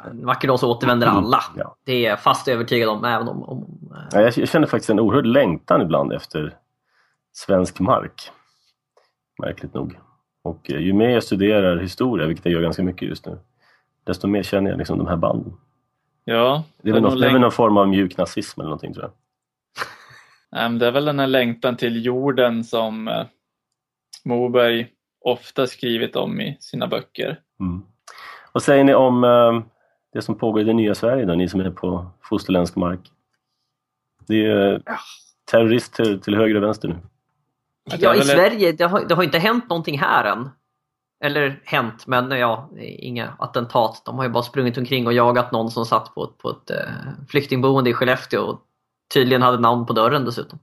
En 0.05 0.25
vacker 0.25 0.47
dag 0.47 0.59
så 0.59 0.71
återvänder 0.71 1.07
alla. 1.07 1.39
ja. 1.55 1.75
Det 1.83 1.93
är 2.05 2.09
jag 2.09 2.19
fast 2.19 2.47
övertygad 2.47 2.89
om. 2.89 3.05
Även 3.05 3.27
om, 3.27 3.43
om 3.43 3.91
eh, 3.95 4.07
Ja, 4.11 4.21
jag 4.21 4.49
känner 4.49 4.67
faktiskt 4.67 4.89
en 4.89 4.99
oerhörd 4.99 5.25
längtan 5.25 5.81
ibland 5.81 6.13
efter 6.13 6.55
svensk 7.33 7.79
mark. 7.79 8.31
Märkligt 9.41 9.73
nog. 9.73 9.99
Och 10.43 10.71
eh, 10.71 10.79
ju 10.79 10.93
mer 10.93 11.09
jag 11.09 11.23
studerar 11.23 11.77
historia, 11.77 12.27
vilket 12.27 12.45
jag 12.45 12.53
gör 12.53 12.61
ganska 12.61 12.83
mycket 12.83 13.09
just 13.09 13.25
nu, 13.25 13.39
desto 14.03 14.27
mer 14.27 14.43
känner 14.43 14.69
jag 14.69 14.77
liksom 14.77 14.97
de 14.97 15.07
här 15.07 15.15
banden. 15.17 15.53
ja 16.23 16.63
Det 16.81 16.89
är 16.89 16.93
väl 16.93 17.01
någon, 17.01 17.11
det 17.19 17.25
är 17.25 17.29
väl 17.29 17.35
läng- 17.35 17.41
någon 17.41 17.51
form 17.51 17.77
av 17.77 17.87
mjuk 17.87 18.17
nazism 18.17 18.61
eller 18.61 18.69
någonting 18.69 18.93
tror 18.93 19.05
jag. 19.05 19.13
Det 20.79 20.87
är 20.87 20.91
väl 20.91 21.05
den 21.05 21.19
här 21.19 21.27
längtan 21.27 21.77
till 21.77 22.05
jorden 22.05 22.63
som 22.63 23.07
eh, 23.07 23.25
Moberg 24.25 24.87
ofta 25.25 25.67
skrivit 25.67 26.15
om 26.15 26.41
i 26.41 26.57
sina 26.59 26.87
böcker. 26.87 27.39
Mm. 27.59 27.81
Vad 28.51 28.63
säger 28.63 28.83
ni 28.83 28.93
om 28.95 29.23
det 30.17 30.21
som 30.21 30.37
pågår 30.37 30.61
i 30.61 30.63
det 30.63 30.73
nya 30.73 30.95
Sverige 30.95 31.25
då, 31.25 31.35
ni 31.35 31.49
som 31.49 31.59
är 31.59 31.71
på 31.71 32.07
fosterländsk 32.21 32.75
mark? 32.75 32.99
Det 34.27 34.45
är 34.45 34.73
eh, 34.73 34.79
terrorister 35.51 36.17
till 36.17 36.35
höger 36.35 36.55
och 36.55 36.63
vänster 36.63 36.87
nu. 36.87 36.95
Ja, 37.99 38.15
i 38.15 38.21
Sverige, 38.21 38.71
det 38.71 38.83
har, 38.83 39.05
det 39.05 39.15
har 39.15 39.23
inte 39.23 39.39
hänt 39.39 39.69
någonting 39.69 39.99
här 39.99 40.23
än. 40.23 40.49
Eller 41.23 41.61
hänt, 41.65 42.07
men 42.07 42.31
ja, 42.31 42.69
inga 42.79 43.33
attentat. 43.39 44.01
De 44.05 44.15
har 44.17 44.23
ju 44.23 44.29
bara 44.29 44.43
sprungit 44.43 44.77
omkring 44.77 45.07
och 45.07 45.13
jagat 45.13 45.51
någon 45.51 45.71
som 45.71 45.85
satt 45.85 46.15
på 46.15 46.23
ett, 46.23 46.37
på 46.37 46.49
ett 46.49 46.69
eh, 46.69 46.91
flyktingboende 47.29 47.89
i 47.89 47.93
Skellefteå 47.93 48.41
och 48.41 48.61
tydligen 49.13 49.41
hade 49.41 49.59
namn 49.59 49.85
på 49.85 49.93
dörren 49.93 50.25
dessutom. 50.25 50.59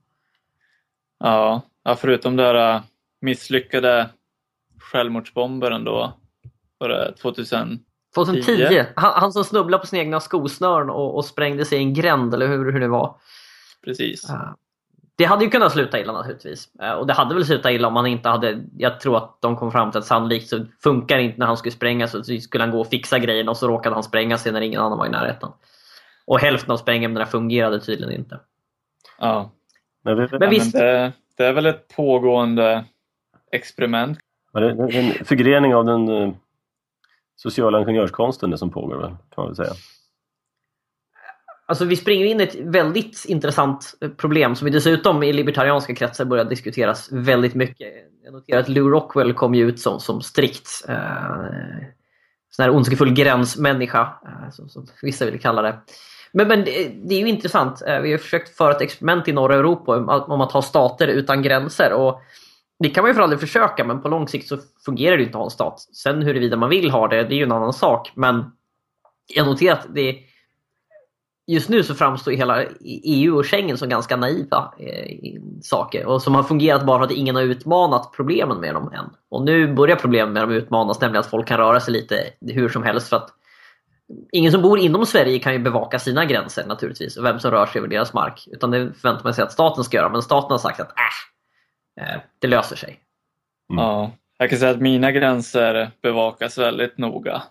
Ja, 1.18 1.62
ja 1.82 1.96
förutom 1.96 2.36
det 2.36 2.52
där 2.52 2.82
misslyckade 3.20 4.10
självmordsbombaren 4.78 5.84
då, 5.84 6.12
var 6.78 6.88
det 6.88 7.12
2000? 7.12 7.84
2010? 8.14 8.84
Han, 8.96 9.12
han, 9.20 9.32
som 9.32 9.44
snubblade 9.44 9.80
på 9.80 9.86
sina 9.86 10.02
egna 10.02 10.20
skosnören 10.20 10.90
och, 10.90 11.16
och 11.16 11.24
sprängde 11.24 11.64
sig 11.64 11.78
i 11.78 11.80
en 11.80 11.94
gränd, 11.94 12.34
eller 12.34 12.46
hur, 12.46 12.72
hur 12.72 12.80
det 12.80 12.88
var. 12.88 13.16
Precis. 13.84 14.30
Det 15.16 15.24
hade 15.24 15.44
ju 15.44 15.50
kunnat 15.50 15.72
sluta 15.72 16.00
illa 16.00 16.12
naturligtvis. 16.12 16.68
Och 16.98 17.06
det 17.06 17.12
hade 17.12 17.34
väl 17.34 17.44
slutat 17.44 17.72
illa 17.72 17.88
om 17.88 17.96
han 17.96 18.06
inte 18.06 18.28
hade... 18.28 18.60
Jag 18.76 19.00
tror 19.00 19.16
att 19.16 19.38
de 19.40 19.56
kom 19.56 19.72
fram 19.72 19.90
till 19.90 19.98
att 19.98 20.06
sannolikt 20.06 20.48
så 20.48 20.66
funkar 20.82 21.18
inte 21.18 21.38
när 21.38 21.46
han 21.46 21.56
skulle 21.56 21.72
spränga 21.72 22.08
så 22.08 22.24
skulle 22.24 22.64
han 22.64 22.70
gå 22.70 22.80
och 22.80 22.86
fixa 22.86 23.18
grejerna 23.18 23.50
och 23.50 23.56
så 23.56 23.68
råkade 23.68 23.96
han 23.96 24.02
spränga 24.02 24.38
sig 24.38 24.52
när 24.52 24.60
ingen 24.60 24.80
annan 24.80 24.98
var 24.98 25.06
i 25.06 25.10
närheten. 25.10 25.48
Och 26.26 26.40
hälften 26.40 26.70
av 26.70 26.76
sprängämnena 26.76 27.26
fungerade 27.26 27.80
tydligen 27.80 28.14
inte. 28.14 28.40
Ja. 29.18 29.50
Men, 30.04 30.28
men 30.32 30.50
visst. 30.50 30.72
Det, 30.72 31.12
det, 31.36 31.44
är 31.44 31.52
väl 31.52 31.66
ett 31.66 31.96
pågående 31.96 32.84
experiment. 33.52 34.18
Det 34.52 34.70
en 34.70 35.24
förgrening 35.24 35.74
av 35.74 35.84
den 35.84 36.08
eh, 36.08 36.34
sociala 37.44 37.80
ingenjörskonsten 37.80 38.50
det 38.50 38.58
som 38.58 38.70
pågår 38.70 38.96
väl, 38.96 39.08
kan 39.10 39.18
man 39.36 39.46
väl 39.46 39.56
säga. 39.56 39.72
Alltså 41.66 41.84
vi 41.84 41.96
springer 41.96 42.26
in 42.26 42.40
i 42.40 42.42
ett 42.42 42.54
väldigt 42.54 43.24
intressant 43.28 43.94
eh, 44.00 44.10
problem 44.10 44.54
som 44.54 44.70
dessutom 44.70 45.22
i 45.22 45.32
libertarianska 45.32 45.94
kretsar 45.94 46.24
börjar 46.24 46.44
diskuteras 46.44 47.12
väldigt 47.12 47.54
mycket. 47.54 47.88
Jag 48.24 48.32
noterar 48.32 48.60
att 48.60 48.68
Lou 48.68 48.90
Rockwell 48.90 49.34
kom 49.34 49.54
ju 49.54 49.68
ut 49.68 49.80
som, 49.80 50.00
som 50.00 50.20
strikt 50.20 50.68
eh, 50.88 50.94
sån 52.50 52.62
här 52.62 52.70
ondskefull 52.70 53.12
gränsmänniska, 53.12 54.00
eh, 54.00 54.50
som, 54.50 54.68
som 54.68 54.86
vissa 55.02 55.24
vill 55.24 55.40
kalla 55.40 55.62
det. 55.62 55.78
Men, 56.32 56.48
men 56.48 56.64
det, 56.64 56.88
det 57.08 57.14
är 57.14 57.20
ju 57.20 57.28
intressant. 57.28 57.82
Eh, 57.86 58.00
vi 58.00 58.10
har 58.10 58.18
försökt 58.18 58.56
föra 58.56 58.70
ett 58.70 58.82
experiment 58.82 59.28
i 59.28 59.32
norra 59.32 59.54
Europa 59.54 59.96
om, 59.96 60.08
om 60.08 60.40
att 60.40 60.52
ha 60.52 60.62
stater 60.62 61.06
utan 61.06 61.42
gränser. 61.42 61.92
Och 61.92 62.20
det 62.78 62.88
kan 62.88 63.02
man 63.02 63.10
ju 63.10 63.14
för 63.14 63.22
aldrig 63.22 63.40
försöka, 63.40 63.84
men 63.84 64.02
på 64.02 64.08
lång 64.08 64.28
sikt 64.28 64.48
så 64.48 64.58
fungerar 64.84 65.16
det 65.16 65.22
inte 65.22 65.30
att 65.30 65.40
ha 65.40 65.44
en 65.44 65.50
stat. 65.50 65.80
Sen 65.80 66.22
huruvida 66.22 66.56
man 66.56 66.70
vill 66.70 66.90
ha 66.90 67.08
det, 67.08 67.24
det 67.24 67.34
är 67.34 67.36
ju 67.36 67.42
en 67.42 67.52
annan 67.52 67.72
sak. 67.72 68.12
Men 68.14 68.44
jag 69.34 69.46
noterar 69.46 69.72
att 69.72 69.86
det 69.94 70.18
just 71.46 71.68
nu 71.68 71.82
så 71.82 71.94
framstår 71.94 72.32
hela 72.32 72.64
EU 73.04 73.38
och 73.38 73.46
Schengen 73.46 73.78
som 73.78 73.88
ganska 73.88 74.16
naiva 74.16 74.74
eh, 74.78 75.40
saker 75.62 76.06
och 76.06 76.22
som 76.22 76.34
har 76.34 76.42
fungerat 76.42 76.86
bara 76.86 76.98
för 76.98 77.04
att 77.04 77.10
ingen 77.10 77.36
har 77.36 77.42
utmanat 77.42 78.12
problemen 78.12 78.60
med 78.60 78.74
dem 78.74 78.92
än. 78.92 79.10
Och 79.28 79.44
nu 79.44 79.74
börjar 79.74 79.96
problemen 79.96 80.32
med 80.32 80.42
dem 80.42 80.50
utmanas, 80.50 81.00
nämligen 81.00 81.20
att 81.20 81.30
folk 81.30 81.48
kan 81.48 81.58
röra 81.58 81.80
sig 81.80 81.92
lite 81.92 82.16
hur 82.40 82.68
som 82.68 82.82
helst 82.82 83.08
för 83.08 83.16
att 83.16 83.30
ingen 84.32 84.52
som 84.52 84.62
bor 84.62 84.78
inom 84.78 85.06
Sverige 85.06 85.38
kan 85.38 85.52
ju 85.52 85.58
bevaka 85.58 85.98
sina 85.98 86.24
gränser 86.24 86.66
naturligtvis 86.66 87.16
och 87.16 87.24
vem 87.24 87.40
som 87.40 87.50
rör 87.50 87.66
sig 87.66 87.78
över 87.78 87.88
deras 87.88 88.12
mark. 88.12 88.48
Utan 88.52 88.70
det 88.70 88.92
förväntar 88.92 89.24
man 89.24 89.34
sig 89.34 89.44
att 89.44 89.52
staten 89.52 89.84
ska 89.84 89.96
göra, 89.96 90.08
men 90.08 90.22
staten 90.22 90.50
har 90.50 90.58
sagt 90.58 90.80
att 90.80 90.88
äh, 90.88 91.33
det 92.38 92.46
löser 92.46 92.76
sig. 92.76 93.00
Mm. 93.72 93.84
Ja, 93.84 94.12
jag 94.38 94.50
kan 94.50 94.58
säga 94.58 94.70
att 94.70 94.80
mina 94.80 95.12
gränser 95.12 95.90
bevakas 96.02 96.58
väldigt 96.58 96.98
noga. 96.98 97.42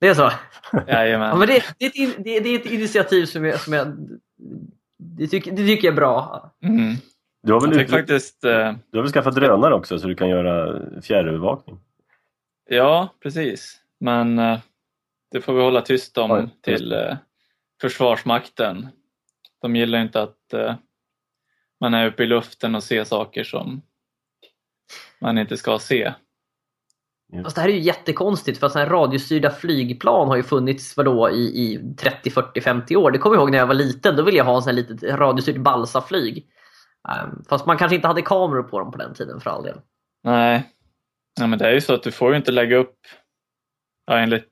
Det 0.00 0.08
är 0.08 0.14
så? 0.14 0.30
Jajamän. 0.88 1.28
Ja, 1.28 1.36
men 1.36 1.48
det, 1.48 1.64
det, 1.78 1.84
är 1.84 2.08
ett, 2.08 2.24
det, 2.24 2.30
är 2.30 2.58
ett 2.58 2.66
initiativ 2.66 3.26
som 3.26 3.44
jag, 3.44 3.60
som 3.60 3.72
jag 3.72 3.96
det, 4.98 5.26
tycker, 5.26 5.50
det 5.50 5.66
tycker 5.66 5.88
jag 5.88 5.92
är 5.92 5.96
bra. 5.96 6.50
Mm. 6.62 6.94
Du, 7.42 7.52
har 7.52 7.60
väl 7.60 7.80
ut, 7.80 7.90
faktiskt, 7.90 8.44
eh, 8.44 8.72
du 8.90 8.98
har 8.98 9.02
väl 9.02 9.12
skaffat 9.12 9.34
drönare 9.34 9.74
också 9.74 9.98
så 9.98 10.08
du 10.08 10.14
kan 10.14 10.28
göra 10.28 10.80
fjärrövervakning? 11.02 11.80
Ja, 12.68 13.08
precis. 13.22 13.80
Men 14.00 14.38
eh, 14.38 14.58
det 15.30 15.40
får 15.40 15.54
vi 15.54 15.62
hålla 15.62 15.82
tyst 15.82 16.18
om 16.18 16.30
Oj, 16.30 16.48
till 16.60 16.92
eh, 16.92 17.16
Försvarsmakten. 17.80 18.88
De 19.62 19.76
gillar 19.76 20.02
inte 20.02 20.22
att 20.22 20.52
eh, 20.52 20.74
man 21.80 21.94
är 21.94 22.06
uppe 22.06 22.22
i 22.22 22.26
luften 22.26 22.74
och 22.74 22.82
ser 22.82 23.04
saker 23.04 23.44
som 23.44 23.82
man 25.20 25.38
inte 25.38 25.56
ska 25.56 25.78
se. 25.78 26.12
Fast 27.44 27.56
det 27.56 27.62
här 27.62 27.68
är 27.68 27.72
ju 27.72 27.80
jättekonstigt 27.80 28.58
för 28.58 28.66
att 28.66 28.74
här 28.74 28.86
radiostyrda 28.86 29.50
flygplan 29.50 30.28
har 30.28 30.36
ju 30.36 30.42
funnits 30.42 30.96
vadå, 30.96 31.30
i, 31.30 31.42
i 31.42 31.94
30, 31.98 32.30
40, 32.30 32.60
50 32.60 32.96
år. 32.96 33.10
Det 33.10 33.18
kommer 33.18 33.36
jag 33.36 33.42
ihåg 33.42 33.50
när 33.50 33.58
jag 33.58 33.66
var 33.66 33.74
liten. 33.74 34.16
Då 34.16 34.22
ville 34.22 34.38
jag 34.38 34.44
ha 34.44 34.56
en 34.56 34.62
sån 34.62 34.76
här 34.76 34.82
litet 34.82 35.02
radiostyrt 35.02 35.56
balsaflyg. 35.56 36.46
Um, 37.08 37.44
fast 37.48 37.66
man 37.66 37.78
kanske 37.78 37.96
inte 37.96 38.08
hade 38.08 38.22
kameror 38.22 38.62
på 38.62 38.78
dem 38.78 38.92
på 38.92 38.98
den 38.98 39.14
tiden 39.14 39.40
för 39.40 39.50
all 39.50 39.62
del. 39.62 39.80
Nej, 40.22 40.70
ja, 41.40 41.46
men 41.46 41.58
det 41.58 41.68
är 41.68 41.72
ju 41.72 41.80
så 41.80 41.94
att 41.94 42.02
du 42.02 42.12
får 42.12 42.30
ju 42.30 42.36
inte 42.36 42.52
lägga 42.52 42.76
upp, 42.76 42.98
ja, 44.06 44.18
enligt 44.18 44.48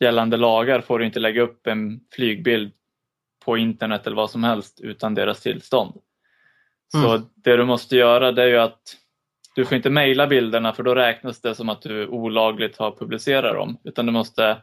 gällande 0.00 0.36
lagar 0.36 0.80
får 0.80 0.98
du 0.98 1.06
inte 1.06 1.20
lägga 1.20 1.42
upp 1.42 1.66
en 1.66 2.00
flygbild 2.14 2.72
på 3.44 3.56
internet 3.56 4.06
eller 4.06 4.16
vad 4.16 4.30
som 4.30 4.44
helst 4.44 4.80
utan 4.80 5.14
deras 5.14 5.40
tillstånd. 5.40 6.00
Så 6.92 7.14
mm. 7.14 7.22
det 7.34 7.56
du 7.56 7.64
måste 7.64 7.96
göra 7.96 8.32
det 8.32 8.42
är 8.42 8.46
ju 8.46 8.58
att 8.58 8.80
du 9.54 9.64
får 9.64 9.76
inte 9.76 9.90
mejla 9.90 10.26
bilderna 10.26 10.72
för 10.72 10.82
då 10.82 10.94
räknas 10.94 11.40
det 11.40 11.54
som 11.54 11.68
att 11.68 11.82
du 11.82 12.06
olagligt 12.06 12.76
har 12.76 12.90
publicerat 12.90 13.54
dem. 13.54 13.78
Utan 13.84 14.06
du 14.06 14.12
måste 14.12 14.56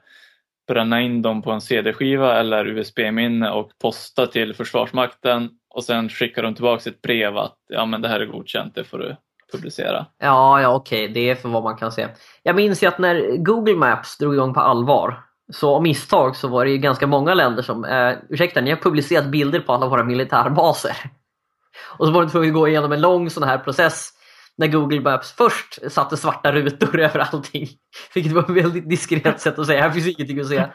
bränna 0.68 1.02
in 1.02 1.22
dem 1.22 1.42
på 1.42 1.52
en 1.52 1.62
CD-skiva 1.62 2.40
eller 2.40 2.66
USB-minne 2.66 3.52
och 3.52 3.72
posta 3.82 4.28
till 4.28 4.54
Försvarsmakten 4.54 5.50
och 5.70 5.84
sen 5.84 6.10
skickar 6.10 6.44
de 6.44 6.56
tillbaka 6.56 6.90
ett 6.90 7.02
brev 7.02 7.38
att 7.38 7.58
ja, 7.68 7.86
men 7.86 8.02
det 8.02 8.08
här 8.08 8.20
är 8.20 8.26
godkänt, 8.26 8.76
det 8.76 8.84
får 8.84 8.98
du 8.98 9.16
publicera. 9.52 10.06
Ja, 10.18 10.62
ja 10.62 10.76
okej, 10.76 11.04
okay. 11.04 11.14
det 11.14 11.30
är 11.30 11.36
för 11.36 11.50
vad 11.50 11.64
man 11.64 11.78
kan 11.78 11.92
se. 11.92 12.08
Jag 12.44 12.56
minns 12.56 12.84
ju 12.84 12.88
att 12.88 13.00
när 13.00 13.38
Google 13.38 13.76
Maps 13.76 14.18
drog 14.18 14.34
igång 14.34 14.54
på 14.54 14.60
allvar 14.60 15.20
så 15.54 15.76
av 15.76 15.82
misstag 15.84 16.36
så 16.36 16.48
var 16.48 16.66
det 16.66 16.72
ju 16.72 16.78
ganska 16.78 17.08
många 17.08 17.34
länder 17.34 17.64
som, 17.64 17.86
eh, 17.86 18.14
ursäkta, 18.30 18.62
ni 18.62 18.70
har 18.70 18.78
publicerat 18.78 19.26
bilder 19.26 19.60
på 19.60 19.74
alla 19.74 19.88
våra 19.88 20.04
militärbaser. 20.04 20.98
Och 21.84 22.06
så 22.06 22.12
var 22.12 22.24
det 22.24 22.30
tvungen 22.30 22.50
att 22.50 22.56
gå 22.56 22.68
igenom 22.68 22.92
en 22.92 23.02
lång 23.02 23.30
sån 23.30 23.44
här 23.44 23.58
process 23.58 24.12
när 24.58 24.68
Google 24.68 25.02
Maps 25.02 25.32
först 25.32 25.80
satte 25.92 26.18
svarta 26.18 26.52
rutor 26.52 27.00
över 27.00 27.20
allting. 27.20 27.68
Vilket 28.14 28.34
var 28.34 28.44
ett 28.44 28.50
väldigt 28.50 28.90
diskret 28.90 29.42
sätt 29.42 29.60
att 29.60 29.68
säga, 29.68 29.82
här 29.82 29.92
finns 29.92 30.08
ingenting 30.08 30.40
att 30.40 30.48
se. 30.48 30.66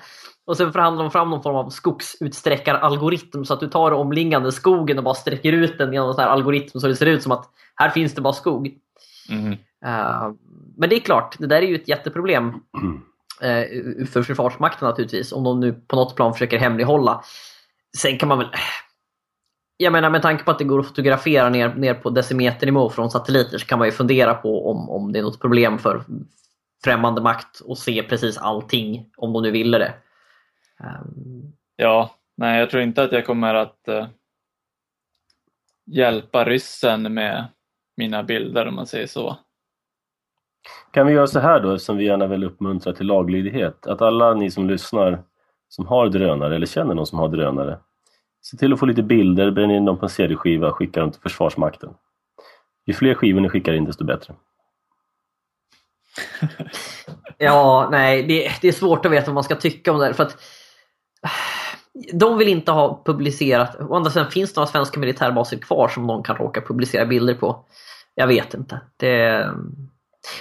Och 0.47 0.57
sen 0.57 0.73
förhandlade 0.73 1.09
de 1.09 1.11
fram 1.11 1.30
någon 1.30 1.42
form 1.42 1.57
av 1.57 1.71
skogsutsträckaralgoritm 1.71 3.45
så 3.45 3.54
att 3.54 3.61
du 3.61 3.69
tar 3.69 3.92
omliggande 3.92 4.52
skogen 4.52 4.99
och 4.99 5.04
bara 5.04 5.14
sträcker 5.14 5.52
ut 5.52 5.78
den 5.78 5.92
genom 5.92 6.09
en 6.09 6.14
sån 6.14 6.25
här 6.25 6.30
algoritm 6.30 6.80
så 6.80 6.88
det 6.88 6.97
ser 6.97 7.07
ut 7.07 7.23
som 7.23 7.33
att 7.33 7.50
här 7.75 7.90
finns 7.90 8.14
det 8.14 8.21
bara 8.21 8.33
skog. 8.33 8.75
Mm. 9.30 9.52
Uh, 9.87 10.33
men 10.76 10.88
det 10.88 10.97
är 10.97 11.00
klart, 11.00 11.37
det 11.38 11.47
där 11.47 11.62
är 11.62 11.66
ju 11.66 11.75
ett 11.75 11.88
jätteproblem 11.88 12.47
uh, 12.47 14.07
för 14.07 14.23
Försvarsmakten 14.23 14.88
naturligtvis 14.88 15.33
om 15.33 15.45
de 15.45 15.61
nu 15.61 15.73
på 15.73 15.97
något 15.97 16.16
plan 16.16 16.33
försöker 16.33 16.59
hemlighålla. 16.59 17.23
Sen 17.99 18.19
kan 18.19 18.28
man 18.28 18.38
väl 18.38 18.49
jag 19.82 19.92
menar 19.92 20.10
med 20.10 20.22
tanke 20.22 20.44
på 20.44 20.50
att 20.50 20.58
det 20.58 20.64
går 20.64 20.80
att 20.80 20.87
fotografera 20.87 21.49
ner, 21.49 21.75
ner 21.75 21.94
på 21.94 22.10
decimeternivå 22.10 22.90
från 22.90 23.10
satelliter 23.10 23.58
så 23.58 23.66
kan 23.66 23.78
man 23.78 23.88
ju 23.88 23.92
fundera 23.92 24.34
på 24.34 24.70
om, 24.70 24.90
om 24.90 25.12
det 25.12 25.18
är 25.18 25.22
något 25.22 25.40
problem 25.40 25.78
för 25.78 26.02
främmande 26.84 27.20
makt 27.20 27.60
att 27.68 27.78
se 27.78 28.02
precis 28.02 28.38
allting 28.38 29.10
om 29.16 29.32
de 29.32 29.42
nu 29.42 29.50
ville 29.50 29.78
det. 29.78 29.94
Um... 30.80 31.52
Ja, 31.76 32.10
nej 32.37 32.60
jag 32.60 32.70
tror 32.70 32.82
inte 32.82 33.02
att 33.02 33.12
jag 33.12 33.26
kommer 33.26 33.54
att 33.54 33.84
uh, 33.88 34.06
hjälpa 35.87 36.44
ryssen 36.44 37.14
med 37.14 37.46
mina 37.96 38.22
bilder 38.22 38.68
om 38.68 38.75
man 38.75 38.87
säger 38.87 39.06
så. 39.06 39.37
Kan 40.92 41.06
vi 41.06 41.12
göra 41.12 41.26
så 41.26 41.40
här 41.40 41.60
då, 41.60 41.78
som 41.78 41.96
vi 41.96 42.04
gärna 42.04 42.26
vill 42.26 42.44
uppmuntra 42.44 42.92
till 42.92 43.06
laglydighet, 43.06 43.87
att 43.87 44.02
alla 44.02 44.34
ni 44.34 44.50
som 44.50 44.68
lyssnar 44.68 45.22
som 45.68 45.87
har 45.87 46.08
drönare 46.08 46.54
eller 46.56 46.66
känner 46.66 46.94
någon 46.94 47.06
som 47.06 47.18
har 47.18 47.28
drönare 47.28 47.78
Se 48.42 48.56
till 48.56 48.73
att 48.73 48.78
få 48.78 48.87
lite 48.87 49.02
bilder, 49.02 49.50
bränn 49.50 49.70
in 49.70 49.85
dem 49.85 49.99
på 49.99 50.06
en 50.06 50.11
CD-skiva 50.11 50.68
och 50.68 50.76
skicka 50.76 51.00
dem 51.00 51.11
till 51.11 51.20
Försvarsmakten. 51.20 51.90
Ju 52.87 52.94
fler 52.94 53.14
skivor 53.14 53.40
ni 53.40 53.49
skickar 53.49 53.73
in 53.73 53.85
desto 53.85 54.04
bättre. 54.04 54.35
ja, 57.38 57.88
nej, 57.90 58.23
det, 58.23 58.52
det, 58.61 58.68
är 58.68 58.73
svårt 58.73 59.06
att 59.06 59.12
veta 59.12 59.26
vad 59.26 59.35
man 59.35 59.44
ska 59.44 59.54
tycka 59.54 59.92
om 59.92 59.99
det 59.99 60.04
här, 60.04 60.12
för 60.12 60.23
att 60.23 60.32
äh, 61.23 61.30
de 62.12 62.38
vill 62.38 62.49
inte 62.49 62.73
ha 62.73 63.02
publicerat, 63.04 63.80
å 63.80 63.94
andra 63.94 64.11
sidan 64.11 64.30
finns 64.30 64.52
det 64.52 64.61
några 64.61 64.70
svenska 64.70 65.00
militärbaser 65.00 65.56
kvar 65.56 65.88
som 65.88 66.06
någon 66.06 66.23
kan 66.23 66.37
råka 66.37 66.61
publicera 66.61 67.06
bilder 67.06 67.35
på. 67.35 67.64
Jag 68.14 68.26
vet 68.26 68.54
inte. 68.54 68.80
Det, 68.97 69.47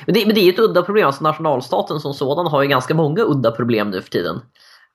men 0.06 0.14
det, 0.14 0.26
men 0.26 0.36
det 0.36 0.42
är 0.42 0.54
ett 0.54 0.60
udda 0.60 0.84
problem. 0.84 1.08
Alltså 1.08 1.24
nationalstaten 1.24 2.00
som 2.00 2.14
sådan 2.14 2.48
har 2.48 2.62
ju 2.62 2.70
ganska 2.70 2.94
många 2.94 3.22
udda 3.24 3.52
problem 3.52 3.90
nu 3.90 4.02
för 4.02 4.10
tiden. 4.10 4.42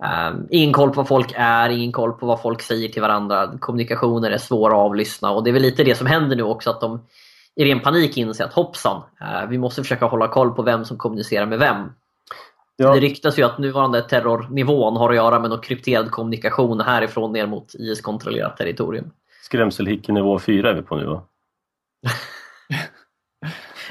Um, 0.02 0.46
ingen 0.50 0.72
koll 0.72 0.90
på 0.90 0.96
vad 0.96 1.08
folk 1.08 1.32
är, 1.36 1.70
ingen 1.70 1.92
koll 1.92 2.12
på 2.12 2.26
vad 2.26 2.42
folk 2.42 2.62
säger 2.62 2.88
till 2.88 3.02
varandra. 3.02 3.58
Kommunikationer 3.58 4.30
är 4.30 4.38
svåra 4.38 4.72
att 4.72 4.78
avlyssna 4.78 5.30
och 5.30 5.44
det 5.44 5.50
är 5.50 5.52
väl 5.52 5.62
lite 5.62 5.84
det 5.84 5.94
som 5.94 6.06
händer 6.06 6.36
nu 6.36 6.42
också 6.42 6.70
att 6.70 6.80
de 6.80 7.06
i 7.56 7.64
ren 7.64 7.80
panik 7.80 8.16
inser 8.16 8.44
att 8.44 8.52
hoppsan, 8.52 8.96
uh, 8.96 9.48
vi 9.48 9.58
måste 9.58 9.82
försöka 9.82 10.06
hålla 10.06 10.28
koll 10.28 10.54
på 10.54 10.62
vem 10.62 10.84
som 10.84 10.98
kommunicerar 10.98 11.46
med 11.46 11.58
vem. 11.58 11.76
Ja. 12.76 12.94
Det 12.94 13.00
ryktas 13.00 13.38
ju 13.38 13.42
att 13.42 13.58
nuvarande 13.58 14.02
terrornivån 14.02 14.96
har 14.96 15.10
att 15.10 15.16
göra 15.16 15.40
med 15.40 15.50
någon 15.50 15.60
krypterad 15.60 16.10
kommunikation 16.10 16.80
härifrån 16.80 17.32
ner 17.32 17.46
mot 17.46 17.74
IS-kontrollerat 17.74 18.56
territorium. 18.56 19.10
Skrämselhicken 19.42 20.14
nivå 20.14 20.38
4 20.38 20.70
är 20.70 20.74
vi 20.74 20.82
på 20.82 20.96
nu 20.96 21.06
va? 21.06 21.22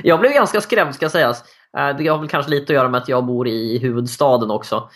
jag 0.03 0.19
blev 0.19 0.31
ganska 0.31 0.62
skrämd 0.62 0.95
ska 0.95 1.10
sägas. 1.10 1.43
Uh, 1.77 1.98
det 1.98 2.07
har 2.07 2.17
väl 2.17 2.29
kanske 2.29 2.51
lite 2.51 2.74
att 2.74 2.75
göra 2.75 2.89
med 2.89 3.01
att 3.01 3.10
jag 3.10 3.25
bor 3.25 3.48
i 3.48 3.77
huvudstaden 3.77 4.51
också. 4.51 4.89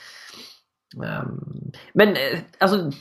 Ehm, 0.96 1.72
men 1.94 2.10
eh, 2.10 2.39
alltså, 2.60 2.91